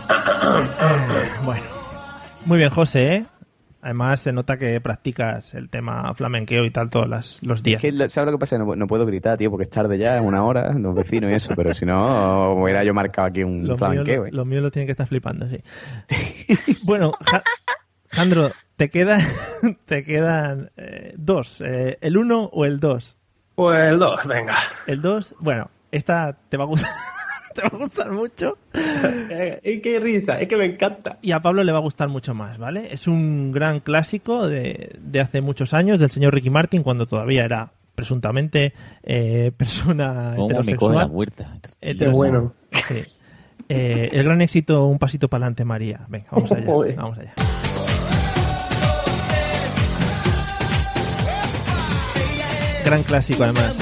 Bueno. 1.45 1.63
Muy 2.45 2.59
bien, 2.59 2.71
José, 2.71 3.15
¿eh? 3.15 3.27
Además, 3.87 4.19
se 4.19 4.33
nota 4.33 4.57
que 4.57 4.81
practicas 4.81 5.55
el 5.55 5.69
tema 5.71 6.13
flamenqueo 6.15 6.65
y 6.65 6.71
tal 6.73 6.91
todos 6.91 7.09
las- 7.09 7.41
los 7.47 7.63
días. 7.63 7.85
Es 7.85 7.93
que, 7.93 7.97
lo- 7.97 8.09
¿sabes 8.09 8.33
lo 8.33 8.37
que 8.37 8.41
pasa? 8.41 8.59
No, 8.59 8.75
no 8.75 8.87
puedo 8.89 9.07
gritar, 9.07 9.39
tío, 9.39 9.49
porque 9.49 9.63
es 9.63 9.71
tarde 9.71 9.97
ya, 9.97 10.17
es 10.19 10.23
una 10.25 10.43
hora, 10.45 10.73
los 10.73 10.93
vecinos 10.93 11.31
y 11.31 11.35
eso, 11.35 11.55
pero 11.55 11.73
si 11.73 11.87
no, 11.87 12.55
hubiera 12.55 12.83
yo 12.83 12.93
marcado 12.93 13.29
aquí 13.29 13.45
un 13.45 13.61
Los 13.61 13.69
míos, 13.69 13.79
flamenqueo. 13.79 14.23
lo, 14.23 14.27
¿eh? 14.27 14.31
los 14.33 14.45
míos 14.45 14.63
lo 14.65 14.71
tienen 14.73 14.87
que 14.89 14.91
estar 14.93 15.07
flipando, 15.07 15.49
sí. 15.49 15.61
bueno, 16.83 17.13
Ja- 17.31 17.45
Jandro, 18.11 18.51
te, 18.75 18.91
queda, 18.91 19.19
te 19.85 20.03
quedan 20.03 20.71
eh, 20.77 21.15
dos. 21.17 21.61
eh, 21.61 21.97
¿El 22.01 22.17
uno 22.17 22.45
o 22.53 22.65
el 22.65 22.81
dos? 22.81 23.17
Pues 23.55 23.93
el 23.93 23.99
2, 24.01 24.27
venga. 24.27 24.57
El 24.89 25.01
dos, 25.01 25.35
bueno, 25.39 25.71
esta 25.93 26.37
te 26.49 26.57
va 26.57 26.65
a 26.65 26.67
gustar, 26.67 26.91
te 27.57 27.63
va 27.63 27.69
a 27.73 27.77
gustar 27.77 28.13
mucho. 28.13 28.59
Eh, 28.75 29.61
y 29.65 29.81
qué 29.81 29.99
risa, 29.99 30.41
es 30.41 30.49
que 30.49 30.57
me 30.57 30.67
encanta. 30.67 31.19
Y 31.23 31.33
a 31.33 31.41
Pablo 31.41 31.65
le 31.65 31.73
va 31.73 31.79
a 31.79 31.83
gustar 31.83 32.09
mucho 32.09 32.35
más, 32.35 32.59
¿vale? 32.59 32.93
Es 32.93 33.07
un 33.09 33.51
gran 33.53 33.81
clásico 33.81 34.47
de, 34.47 34.97
de 35.01 35.21
hace 35.21 35.41
muchos 35.41 35.75
años 35.75 35.99
del 35.99 36.11
señor 36.11 36.35
Ricky 36.35 36.51
Martin 36.51 36.83
cuando 36.83 37.07
todavía 37.07 37.45
era 37.45 37.71
presuntamente 37.95 38.75
eh, 39.03 39.51
persona 39.57 40.35
¿Cómo 40.37 40.49
me 40.49 40.55
heterosexual. 40.55 40.95
la 40.97 41.05
vuelta? 41.07 41.59
Heterosexual. 41.81 42.13
bueno. 42.31 42.55
Sí. 42.89 43.03
Eh, 43.69 44.11
el 44.13 44.23
gran 44.23 44.41
éxito 44.43 44.87
Un 44.87 44.99
pasito 44.99 45.29
para 45.29 45.45
adelante, 45.47 45.65
María. 45.65 46.01
Venga, 46.09 46.27
vamos 46.31 46.53
allá. 46.53 46.67
Vamos 46.97 47.19
allá. 47.19 47.35
Gran 52.85 53.03
clásico, 53.03 53.43
además. 53.43 53.77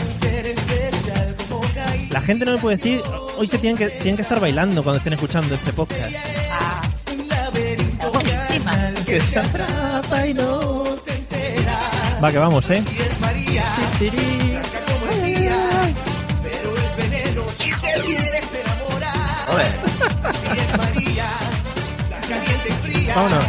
La 2.11 2.21
gente 2.21 2.45
no 2.47 2.53
me 2.53 2.59
puede 2.59 2.77
decir, 2.77 3.03
hoy 3.37 3.47
se 3.47 3.59
tienen 3.59 3.77
que, 3.77 3.89
tienen 3.89 4.17
que 4.17 4.23
estar 4.23 4.41
bailando 4.41 4.83
cuando 4.83 4.99
estén 4.99 5.13
escuchando 5.13 5.55
este 5.55 5.73
podcast. 5.73 6.15
Buenísima. 8.13 8.93
Que 9.07 9.21
se 9.21 9.39
atrapa 9.39 10.27
y 10.27 10.35
no 10.35 10.83
te 11.05 11.15
enteras. 11.15 12.23
Va, 12.23 12.33
que 12.33 12.39
vamos, 12.39 12.71
¿eh? 12.71 12.83
Vámonos. 23.15 23.45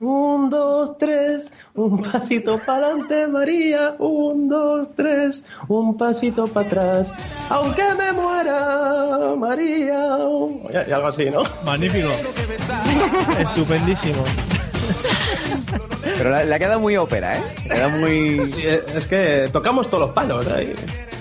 Un, 0.00 0.50
dos, 0.50 0.98
tres, 0.98 1.52
un 1.74 2.02
pasito 2.02 2.58
para 2.66 2.86
adelante, 2.88 3.26
María. 3.28 3.94
Un, 3.98 4.48
dos, 4.48 4.88
tres, 4.96 5.44
un 5.68 5.96
pasito 5.96 6.46
para 6.48 6.66
atrás. 6.66 7.08
Aunque 7.50 7.82
me 7.98 8.12
muera, 8.12 9.34
María. 9.38 10.18
Y, 10.86 10.90
y 10.90 10.92
algo 10.92 11.08
así, 11.08 11.24
¿no? 11.30 11.42
Magnífico. 11.64 12.10
Estupendísimo. 13.38 14.22
Pero 16.18 16.30
la- 16.30 16.44
le 16.44 16.54
ha 16.54 16.58
quedado 16.58 16.80
muy 16.80 16.96
ópera, 16.96 17.36
¿eh? 17.38 17.42
Quedado 17.68 17.90
muy, 17.98 18.44
Sí, 18.44 18.62
es 18.66 19.06
que 19.06 19.48
tocamos 19.52 19.88
todos 19.88 20.06
los 20.06 20.10
palos. 20.12 20.46
¿eh? 20.56 20.74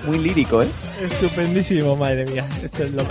muy 0.06 0.18
lírico, 0.18 0.64
¿eh? 0.64 0.68
Estupendísimo, 1.04 1.96
madre 1.96 2.26
mía. 2.26 2.48
Esto 2.64 2.84
es 2.84 2.92
lo- 2.94 3.04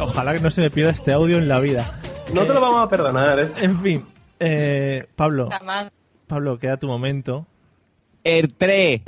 Ojalá 0.00 0.32
que 0.32 0.40
no 0.40 0.50
se 0.50 0.60
me 0.60 0.70
pierda 0.70 0.92
este 0.92 1.12
audio 1.12 1.38
en 1.38 1.48
la 1.48 1.58
vida. 1.58 1.84
No 2.32 2.44
te 2.44 2.54
lo 2.54 2.60
vamos 2.60 2.84
a 2.84 2.88
perdonar, 2.88 3.38
¿eh? 3.40 3.48
En 3.62 3.80
fin, 3.82 4.04
eh, 4.38 5.06
Pablo, 5.16 5.48
Jamás. 5.50 5.90
Pablo, 6.26 6.58
queda 6.58 6.76
tu 6.76 6.86
momento. 6.86 7.46
El 8.24 8.52
3. 8.58 9.02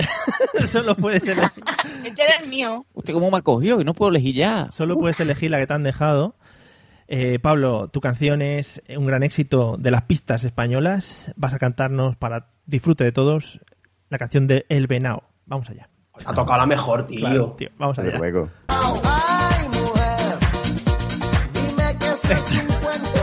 Solo 0.66 0.94
puedes 0.94 1.26
elegir, 1.26 1.64
Este 2.04 2.22
era 2.22 2.36
el 2.42 2.48
mío. 2.48 2.86
¿Usted 2.94 3.12
cómo 3.12 3.30
me 3.30 3.38
ha 3.38 3.42
cogido? 3.42 3.78
Que 3.78 3.84
no 3.84 3.94
puedo 3.94 4.10
elegir 4.10 4.34
ya. 4.36 4.70
solo 4.70 4.96
puedes 4.98 5.18
elegir 5.20 5.50
la 5.50 5.58
que 5.58 5.66
te 5.66 5.74
han 5.74 5.82
dejado. 5.82 6.36
Eh, 7.08 7.38
Pablo, 7.38 7.88
tu 7.88 8.00
canción 8.00 8.42
es 8.42 8.82
un 8.96 9.06
gran 9.06 9.22
éxito 9.22 9.76
de 9.78 9.90
las 9.90 10.02
pistas 10.02 10.44
españolas. 10.44 11.32
Vas 11.36 11.54
a 11.54 11.58
cantarnos 11.58 12.16
para 12.16 12.48
disfrute 12.66 13.02
de 13.04 13.12
todos 13.12 13.60
la 14.10 14.18
canción 14.18 14.46
de 14.46 14.66
El 14.68 14.86
Venao. 14.86 15.22
Vamos 15.46 15.68
allá. 15.70 15.88
Ha 16.24 16.34
tocado 16.34 16.58
la 16.58 16.66
mejor, 16.66 17.06
tío. 17.06 17.20
Claro, 17.20 17.54
tío, 17.56 17.70
vamos 17.78 17.98
allá. 17.98 18.18
luego. 18.18 18.48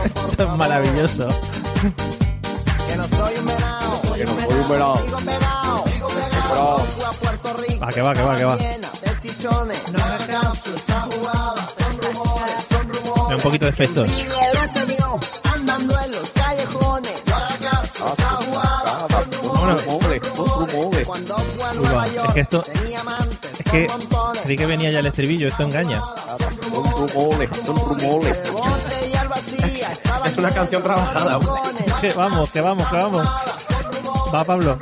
Esto 0.04 0.42
es 0.42 0.48
maravilloso. 0.58 1.28
Que 2.88 2.96
no 2.96 3.04
soy 3.08 3.34
un 3.38 3.46
venado. 3.46 3.85
Va, 7.82 7.92
que 7.92 8.00
va, 8.00 8.14
que 8.14 8.22
va, 8.22 8.36
que 8.36 8.44
va. 8.44 8.56
Mira, 13.24 13.36
un 13.36 13.42
poquito 13.42 13.64
de 13.66 13.70
efectos. 13.70 14.10
Es 22.26 22.34
que 22.34 22.40
esto. 22.40 22.64
Es 23.58 23.70
que 23.70 23.86
creí 24.44 24.56
que 24.56 24.66
venía 24.66 24.90
ya 24.90 25.00
el 25.00 25.06
estribillo, 25.06 25.48
esto 25.48 25.62
engaña. 25.64 26.00
Son 26.70 26.84
rumores, 26.92 27.50
son 27.64 27.76
rumores. 27.76 28.38
Es 30.24 30.36
una 30.38 30.50
canción 30.50 30.82
trabajada. 30.82 31.36
hombre. 31.36 31.52
Que 32.00 32.12
vamos, 32.12 32.50
que 32.50 32.60
vamos, 32.60 32.88
que 32.88 32.96
vamos. 32.96 33.28
Va, 34.32 34.44
Pablo. 34.44 34.78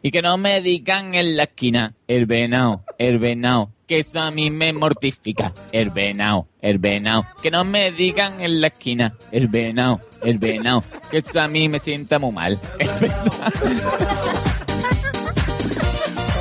Y 0.00 0.10
que 0.10 0.22
no 0.22 0.38
me 0.38 0.60
digan 0.60 1.14
en 1.14 1.36
la 1.36 1.44
esquina, 1.44 1.94
el 2.06 2.26
venao, 2.26 2.84
el 2.98 3.18
venao, 3.18 3.72
que 3.86 3.98
eso 3.98 4.20
a 4.20 4.30
mí 4.30 4.50
me 4.50 4.72
mortifica, 4.72 5.52
el 5.72 5.90
venao, 5.90 6.46
el 6.60 6.78
venao. 6.78 7.26
Que 7.42 7.50
no 7.50 7.64
me 7.64 7.90
digan 7.90 8.40
en 8.40 8.60
la 8.60 8.68
esquina, 8.68 9.16
el 9.32 9.48
venao, 9.48 10.00
el 10.22 10.38
venao, 10.38 10.84
que 11.10 11.18
eso 11.18 11.40
a 11.40 11.48
mí 11.48 11.68
me 11.68 11.80
sienta 11.80 12.18
muy 12.18 12.32
mal. 12.32 12.60
Es 12.78 13.00
verdad. 13.00 13.52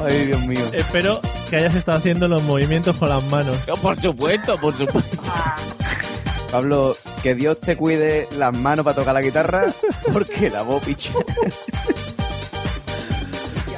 Ay, 0.06 0.26
Dios 0.28 0.42
mío. 0.42 0.66
Espero 0.72 1.20
que 1.50 1.56
hayas 1.58 1.76
estado 1.76 1.98
haciendo 1.98 2.28
los 2.28 2.44
movimientos 2.44 2.96
con 2.96 3.10
las 3.10 3.24
manos. 3.32 3.58
Por 3.82 4.00
supuesto, 4.00 4.58
por 4.60 4.74
supuesto. 4.76 5.18
Pablo, 6.52 6.96
que 7.28 7.36
Dios 7.36 7.60
te 7.60 7.76
cuide 7.76 8.30
las 8.38 8.58
manos 8.58 8.86
para 8.86 8.96
tocar 8.96 9.14
la 9.14 9.20
guitarra, 9.22 9.66
porque 10.14 10.50
la 10.50 10.64
voz 10.64 10.82
picha. 10.86 11.12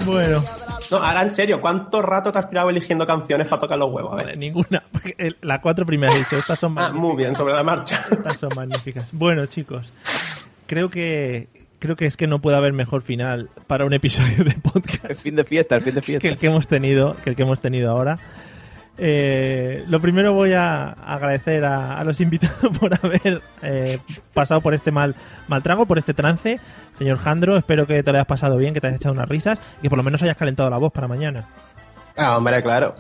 Bueno, 0.06 0.44
No, 0.92 0.98
ahora 0.98 1.24
en 1.24 1.32
serio, 1.32 1.60
¿cuánto 1.62 2.02
rato 2.02 2.32
te 2.32 2.38
has 2.40 2.48
tirado 2.50 2.70
eligiendo 2.70 3.06
canciones 3.08 3.48
para 3.48 3.60
tocar 3.62 3.78
los 3.80 3.92
huevos? 3.92 4.14
A 4.14 4.18
vale, 4.18 4.28
ver. 4.30 4.38
ninguna. 4.38 4.84
Las 5.42 5.60
cuatro 5.62 5.84
primeras 5.86 6.16
he 6.16 6.20
dicho, 6.20 6.38
estas 6.38 6.60
son 6.60 6.72
Ah, 6.74 6.90
magníficas. 6.92 7.02
muy 7.02 7.16
bien, 7.18 7.36
sobre 7.36 7.54
la 7.56 7.64
marcha. 7.64 8.06
Estas 8.12 8.40
son 8.40 8.50
magníficas. 8.56 9.08
Bueno, 9.12 9.46
chicos, 9.48 9.92
creo 10.68 10.90
que 10.90 11.48
creo 11.80 11.96
que 11.96 12.06
es 12.06 12.18
que 12.18 12.28
no 12.28 12.40
puede 12.40 12.58
haber 12.58 12.74
mejor 12.74 13.02
final 13.02 13.50
para 13.66 13.86
un 13.86 13.94
episodio 13.94 14.44
de 14.44 14.52
podcast 14.62 15.06
El 15.10 15.16
fin 15.16 15.36
de 15.36 15.44
fiesta, 15.44 15.76
el 15.76 15.82
fin 15.82 15.96
de 15.96 16.02
fiesta. 16.02 16.22
que 16.22 16.28
el 16.34 16.38
que 16.38 16.48
hemos 16.48 16.68
tenido, 16.68 17.16
que 17.24 17.30
el 17.32 17.36
que 17.36 17.44
hemos 17.44 17.60
tenido 17.62 17.90
ahora. 17.90 18.20
Eh, 19.02 19.86
lo 19.88 20.02
primero 20.02 20.34
voy 20.34 20.54
a 20.54 20.90
agradecer 20.90 21.64
a, 21.64 21.98
a 21.98 22.04
los 22.04 22.20
invitados 22.20 22.78
por 22.80 22.94
haber 22.94 23.42
eh, 23.62 24.00
pasado 24.34 24.60
por 24.62 24.74
este 24.74 24.92
mal, 24.92 25.16
mal 25.48 25.64
trago, 25.64 25.86
por 25.86 25.98
este 25.98 26.14
trance. 26.14 26.60
Señor 26.98 27.18
Jandro, 27.18 27.58
espero 27.58 27.88
que 27.88 28.04
te 28.04 28.12
lo 28.12 28.18
hayas 28.18 28.28
pasado 28.28 28.58
bien, 28.58 28.74
que 28.74 28.82
te 28.82 28.88
hayas 28.88 29.00
echado 29.00 29.14
unas 29.14 29.30
risas 29.30 29.60
y 29.80 29.84
que 29.84 29.90
por 29.90 29.98
lo 29.98 30.04
menos 30.04 30.22
hayas 30.22 30.36
calentado 30.36 30.70
la 30.70 30.78
voz 30.78 30.92
para 30.92 31.08
mañana. 31.08 31.46
Ah, 32.18 32.38
hombre, 32.38 32.62
claro. 32.62 32.94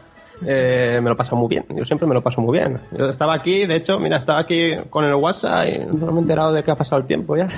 Eh, 0.45 0.99
me 1.03 1.09
lo 1.09 1.17
paso 1.17 1.35
muy 1.35 1.49
bien. 1.49 1.65
Yo 1.75 1.83
siempre 1.83 2.07
me 2.07 2.13
lo 2.13 2.21
paso 2.21 2.39
muy 2.39 2.57
bien. 2.57 2.79
Yo 2.97 3.09
estaba 3.09 3.33
aquí, 3.33 3.65
de 3.65 3.75
hecho, 3.75 3.99
mira, 3.99 4.17
estaba 4.17 4.39
aquí 4.39 4.71
con 4.89 5.03
el 5.03 5.13
WhatsApp 5.15 5.67
y 5.67 5.79
no 5.79 6.11
me 6.11 6.19
he 6.19 6.21
enterado 6.21 6.53
de 6.53 6.63
que 6.63 6.71
ha 6.71 6.75
pasado 6.75 7.01
el 7.01 7.07
tiempo 7.07 7.35
ya. 7.35 7.49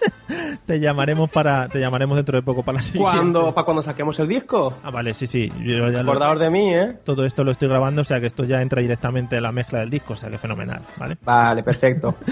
Te 0.66 0.78
llamaremos 0.78 1.28
para 1.30 1.68
te 1.68 1.80
llamaremos 1.80 2.16
dentro 2.16 2.36
de 2.38 2.42
poco 2.42 2.62
para 2.62 2.76
la 2.76 2.82
siguiente. 2.82 3.10
¿Cuándo, 3.10 3.52
¿Para 3.52 3.64
cuando 3.64 3.82
saquemos 3.82 4.18
el 4.20 4.28
disco? 4.28 4.78
Ah, 4.84 4.90
vale, 4.90 5.12
sí, 5.12 5.26
sí. 5.26 5.50
Yo 5.60 5.90
ya 5.90 6.02
lo- 6.02 6.34
de 6.38 6.50
mí, 6.50 6.72
¿eh? 6.74 6.96
todo 7.04 7.24
esto 7.26 7.42
lo 7.44 7.50
estoy 7.50 7.68
grabando, 7.68 8.02
o 8.02 8.04
sea 8.04 8.20
que 8.20 8.26
esto 8.26 8.44
ya 8.44 8.62
entra 8.62 8.80
directamente 8.80 9.36
en 9.36 9.42
la 9.42 9.50
mezcla 9.52 9.80
del 9.80 9.90
disco, 9.90 10.12
o 10.12 10.16
sea 10.16 10.30
que 10.30 10.38
fenomenal, 10.38 10.82
¿vale? 10.96 11.16
Vale, 11.24 11.62
perfecto. 11.62 12.14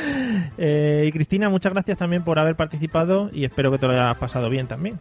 Eh, 0.63 1.05
y 1.07 1.13
Cristina, 1.13 1.49
muchas 1.49 1.73
gracias 1.73 1.97
también 1.97 2.23
por 2.23 2.39
haber 2.39 2.55
participado 2.55 3.31
y 3.33 3.45
espero 3.45 3.71
que 3.71 3.79
te 3.79 3.87
lo 3.87 3.93
hayas 3.93 4.17
pasado 4.17 4.51
bien 4.51 4.67
también. 4.67 4.99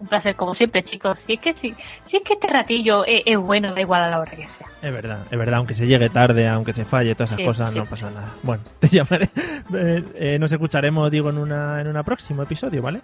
Un 0.00 0.08
placer, 0.08 0.34
como 0.34 0.54
siempre, 0.54 0.82
chicos. 0.82 1.16
Si 1.26 1.34
es 1.34 1.40
que, 1.40 1.54
si, 1.54 1.72
si 2.10 2.16
es 2.16 2.22
que 2.24 2.34
este 2.34 2.48
ratillo 2.48 3.04
es, 3.04 3.22
es 3.24 3.38
bueno, 3.38 3.72
da 3.74 3.80
igual 3.80 4.02
a 4.02 4.10
la 4.10 4.18
hora 4.18 4.32
que 4.32 4.46
sea. 4.48 4.66
Es 4.82 4.92
verdad, 4.92 5.20
es 5.30 5.38
verdad, 5.38 5.54
aunque 5.56 5.74
se 5.74 5.86
llegue 5.86 6.10
tarde, 6.10 6.48
aunque 6.48 6.74
se 6.74 6.84
falle, 6.84 7.14
todas 7.14 7.30
esas 7.30 7.38
Sí, 7.38 7.44
cosas, 7.44 7.70
sí. 7.72 7.78
no 7.78 7.86
pasa 7.86 8.10
nada. 8.10 8.32
Bueno, 8.42 8.62
te 8.80 8.88
llamaré, 8.88 9.28
eh, 9.74 10.04
eh, 10.16 10.38
nos 10.38 10.50
escucharemos, 10.52 11.10
digo, 11.10 11.30
en 11.30 11.38
una 11.38 11.80
en 11.80 11.96
un 11.96 12.02
próximo 12.04 12.42
episodio, 12.42 12.82
¿vale? 12.82 13.00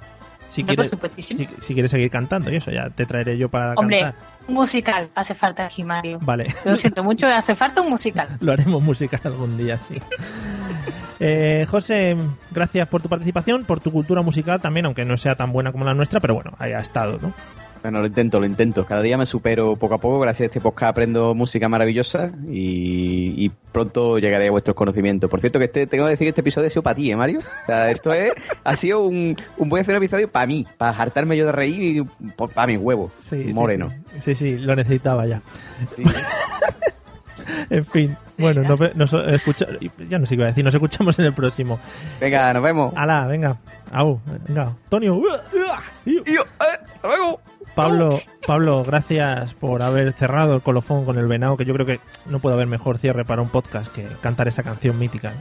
Si 0.51 0.64
quieres 0.64 1.90
seguir 1.90 2.10
cantando 2.10 2.51
y 2.51 2.56
eso, 2.56 2.70
ya 2.70 2.90
te 2.90 3.06
traeré 3.06 3.39
yo 3.39 3.48
para 3.48 3.74
Hombre, 3.74 4.01
cantar. 4.01 4.20
un 4.48 4.55
musical 4.55 5.09
hace 5.14 5.35
falta 5.35 5.64
aquí, 5.64 5.85
Mario. 5.85 6.18
Vale. 6.20 6.52
Lo 6.64 6.77
siento 6.77 7.02
mucho, 7.05 7.27
hace 7.35 7.55
falta 7.55 7.81
un 7.81 7.90
musical. 7.90 8.28
Lo 8.40 8.52
haremos 8.52 8.82
musical 8.82 9.20
algún 9.24 9.56
día, 9.56 9.78
sí. 9.78 9.94
Eh, 11.20 11.66
José, 11.70 12.16
gracias 12.51 12.89
por 12.89 13.01
tu 13.02 13.09
participación, 13.09 13.64
por 13.64 13.81
tu 13.81 13.93
cultura 13.93 14.22
musical 14.22 14.60
también, 14.60 14.86
aunque 14.86 15.05
no 15.05 15.16
sea 15.16 15.35
tan 15.36 15.52
buena 15.52 15.70
como 15.70 15.85
la 15.85 15.94
nuestra, 15.94 16.18
pero 16.18 16.35
bueno, 16.35 16.52
ahí 16.59 16.72
ha 16.72 16.78
estado, 16.78 17.18
¿no? 17.20 17.32
Bueno, 17.82 18.01
lo 18.01 18.07
intento, 18.07 18.39
lo 18.39 18.44
intento. 18.44 18.85
Cada 18.85 19.01
día 19.01 19.16
me 19.16 19.24
supero 19.24 19.74
poco 19.77 19.94
a 19.94 19.98
poco. 19.98 20.20
Gracias 20.20 20.43
a 20.43 20.47
este 20.47 20.61
podcast 20.61 20.90
aprendo 20.90 21.35
música 21.35 21.66
maravillosa 21.66 22.31
y, 22.47 23.43
y 23.43 23.48
pronto 23.73 24.19
llegaré 24.19 24.48
a 24.48 24.51
vuestros 24.51 24.77
conocimientos. 24.77 25.31
Por 25.31 25.40
cierto, 25.40 25.59
que 25.59 25.65
este, 25.65 25.86
tengo 25.86 26.05
que 26.05 26.11
decir 26.11 26.27
que 26.27 26.28
este 26.28 26.43
episodio 26.43 26.66
ha 26.66 26.70
sido 26.70 26.82
para 26.82 26.97
ti, 26.97 27.11
¿eh, 27.11 27.16
Mario? 27.16 27.39
O 27.39 27.66
sea, 27.66 27.90
esto 27.90 28.12
es, 28.12 28.32
ha 28.65 28.77
sido 28.77 29.01
un, 29.05 29.35
un 29.57 29.69
buen 29.70 29.89
episodio 29.90 30.31
para 30.31 30.47
mí, 30.47 30.66
para 30.77 30.94
hartarme 30.97 31.39
yo 31.39 31.47
de 31.47 31.52
reír 31.52 31.97
y 31.97 32.02
para 32.36 32.66
mi 32.66 32.77
huevo, 32.77 33.11
Sí, 33.19 33.36
moreno. 33.55 33.89
Sí, 34.19 34.20
sí, 34.20 34.35
sí, 34.35 34.59
lo 34.59 34.77
necesitaba 34.77 35.24
ya. 35.24 35.40
en 37.70 37.85
fin, 37.86 38.16
bueno, 38.36 38.62
nos, 38.62 38.94
nos 38.94 39.12
escucha, 39.32 39.66
ya 40.07 40.19
no 40.19 40.27
sé 40.27 40.35
qué 40.35 40.40
iba 40.40 40.44
a 40.44 40.48
decir, 40.48 40.65
nos 40.65 40.74
escuchamos 40.74 41.19
en 41.19 41.24
el 41.24 41.32
próximo. 41.32 41.81
Venga, 42.20 42.52
nos 42.52 42.62
vemos. 42.62 42.93
Hala, 42.94 43.27
venga. 43.27 43.59
Au, 43.90 44.20
venga. 44.47 44.74
Antonio. 44.85 45.23
eh, 46.05 46.36
luego. 47.02 47.40
Pablo, 47.74 48.20
Pablo, 48.47 48.84
gracias 48.84 49.55
por 49.55 49.82
haber 49.82 50.12
cerrado 50.12 50.55
el 50.55 50.62
colofón 50.62 51.05
con 51.05 51.18
el 51.18 51.26
venado, 51.26 51.56
que 51.56 51.64
yo 51.64 51.72
creo 51.74 51.86
que 51.86 52.01
no 52.26 52.38
puede 52.40 52.55
haber 52.55 52.66
mejor 52.66 52.98
cierre 52.98 53.24
para 53.24 53.42
un 53.42 53.48
podcast 53.48 53.92
que 53.92 54.06
cantar 54.20 54.48
esa 54.48 54.62
canción 54.62 54.98
mítica. 54.98 55.32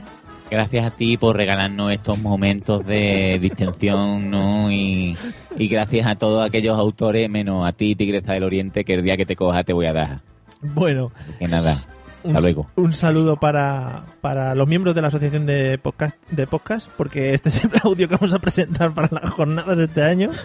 Gracias 0.50 0.84
a 0.84 0.90
ti 0.90 1.16
por 1.16 1.36
regalarnos 1.36 1.92
estos 1.92 2.18
momentos 2.18 2.84
de 2.84 3.38
distensión, 3.40 4.30
¿no? 4.30 4.70
Y, 4.72 5.16
y 5.56 5.68
gracias 5.68 6.06
a 6.06 6.16
todos 6.16 6.44
aquellos 6.44 6.76
autores, 6.76 7.30
menos 7.30 7.68
a 7.68 7.72
ti, 7.72 7.94
Tigresa 7.94 8.32
del 8.32 8.42
Oriente, 8.44 8.84
que 8.84 8.94
el 8.94 9.02
día 9.04 9.16
que 9.16 9.26
te 9.26 9.36
coja 9.36 9.62
te 9.62 9.72
voy 9.72 9.86
a 9.86 9.92
dar. 9.92 10.20
Bueno, 10.60 11.12
Que 11.38 11.46
nada, 11.46 11.84
un, 12.24 12.30
hasta 12.32 12.40
luego. 12.40 12.66
un 12.74 12.92
saludo 12.92 13.36
para, 13.36 14.02
para 14.20 14.54
los 14.56 14.66
miembros 14.66 14.94
de 14.96 15.02
la 15.02 15.08
Asociación 15.08 15.46
de 15.46 15.78
Podcast, 15.78 16.16
de 16.30 16.46
podcast, 16.48 16.90
porque 16.96 17.32
este 17.32 17.48
es 17.50 17.62
el 17.64 17.70
audio 17.84 18.08
que 18.08 18.16
vamos 18.16 18.34
a 18.34 18.40
presentar 18.40 18.92
para 18.92 19.08
las 19.22 19.30
jornadas 19.30 19.78
de 19.78 19.84
este 19.84 20.02
año. 20.02 20.30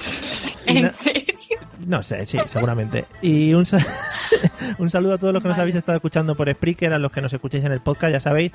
Y 0.66 0.80
na- 0.80 0.94
No 1.86 2.02
sé, 2.02 2.26
sí, 2.26 2.38
seguramente. 2.46 3.04
Y 3.22 3.54
un, 3.54 3.64
un 4.78 4.90
saludo 4.90 5.14
a 5.14 5.18
todos 5.18 5.32
los 5.32 5.42
que 5.42 5.48
nos 5.48 5.58
habéis 5.58 5.76
estado 5.76 5.96
escuchando 5.96 6.34
por 6.34 6.52
Spreaker, 6.52 6.92
a 6.92 6.98
los 6.98 7.12
que 7.12 7.20
nos 7.20 7.32
escucháis 7.32 7.64
en 7.64 7.72
el 7.72 7.80
podcast, 7.80 8.12
ya 8.12 8.20
sabéis, 8.20 8.50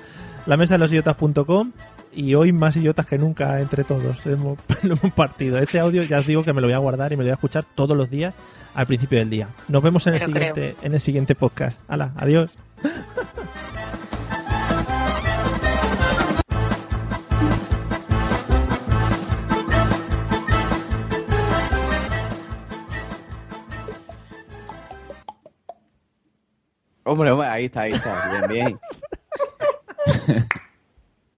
la 0.46 0.58
mesa 0.58 0.74
de 0.74 0.80
los 0.80 0.92
idiotas.com 0.92 1.72
y 2.14 2.36
hoy 2.36 2.52
más 2.52 2.76
idiotas 2.76 3.06
que 3.06 3.18
nunca 3.18 3.62
entre 3.62 3.86
todos. 3.86 4.26
Hemos, 4.26 4.60
lo 4.84 4.96
hemos 4.96 5.14
partido. 5.14 5.58
Este 5.60 5.80
audio 5.80 6.04
ya 6.04 6.20
os 6.20 6.28
digo 6.28 6.44
que 6.44 6.52
me 6.52 6.60
lo 6.60 6.68
voy 6.68 6.74
a 6.74 6.80
guardar 6.80 7.14
y 7.14 7.16
me 7.16 7.24
lo 7.24 7.28
voy 7.28 7.32
a 7.32 7.36
escuchar 7.36 7.64
todos 7.76 7.96
los 7.96 8.10
días 8.10 8.36
al 8.74 8.86
principio 8.88 9.20
del 9.20 9.30
día. 9.30 9.48
Nos 9.70 9.82
vemos 9.82 10.06
en 10.08 10.16
el 10.16 10.22
siguiente, 10.22 10.76
en 10.82 10.94
el 10.94 11.00
siguiente 11.00 11.36
podcast. 11.36 11.80
Hala, 11.88 12.12
adiós. 12.18 12.58
Hombre, 27.12 27.30
hombre, 27.30 27.46
ahí 27.46 27.66
está, 27.66 27.82
ahí 27.82 27.92
está. 27.92 28.48
Bien, 28.48 28.48
bien. 28.48 28.80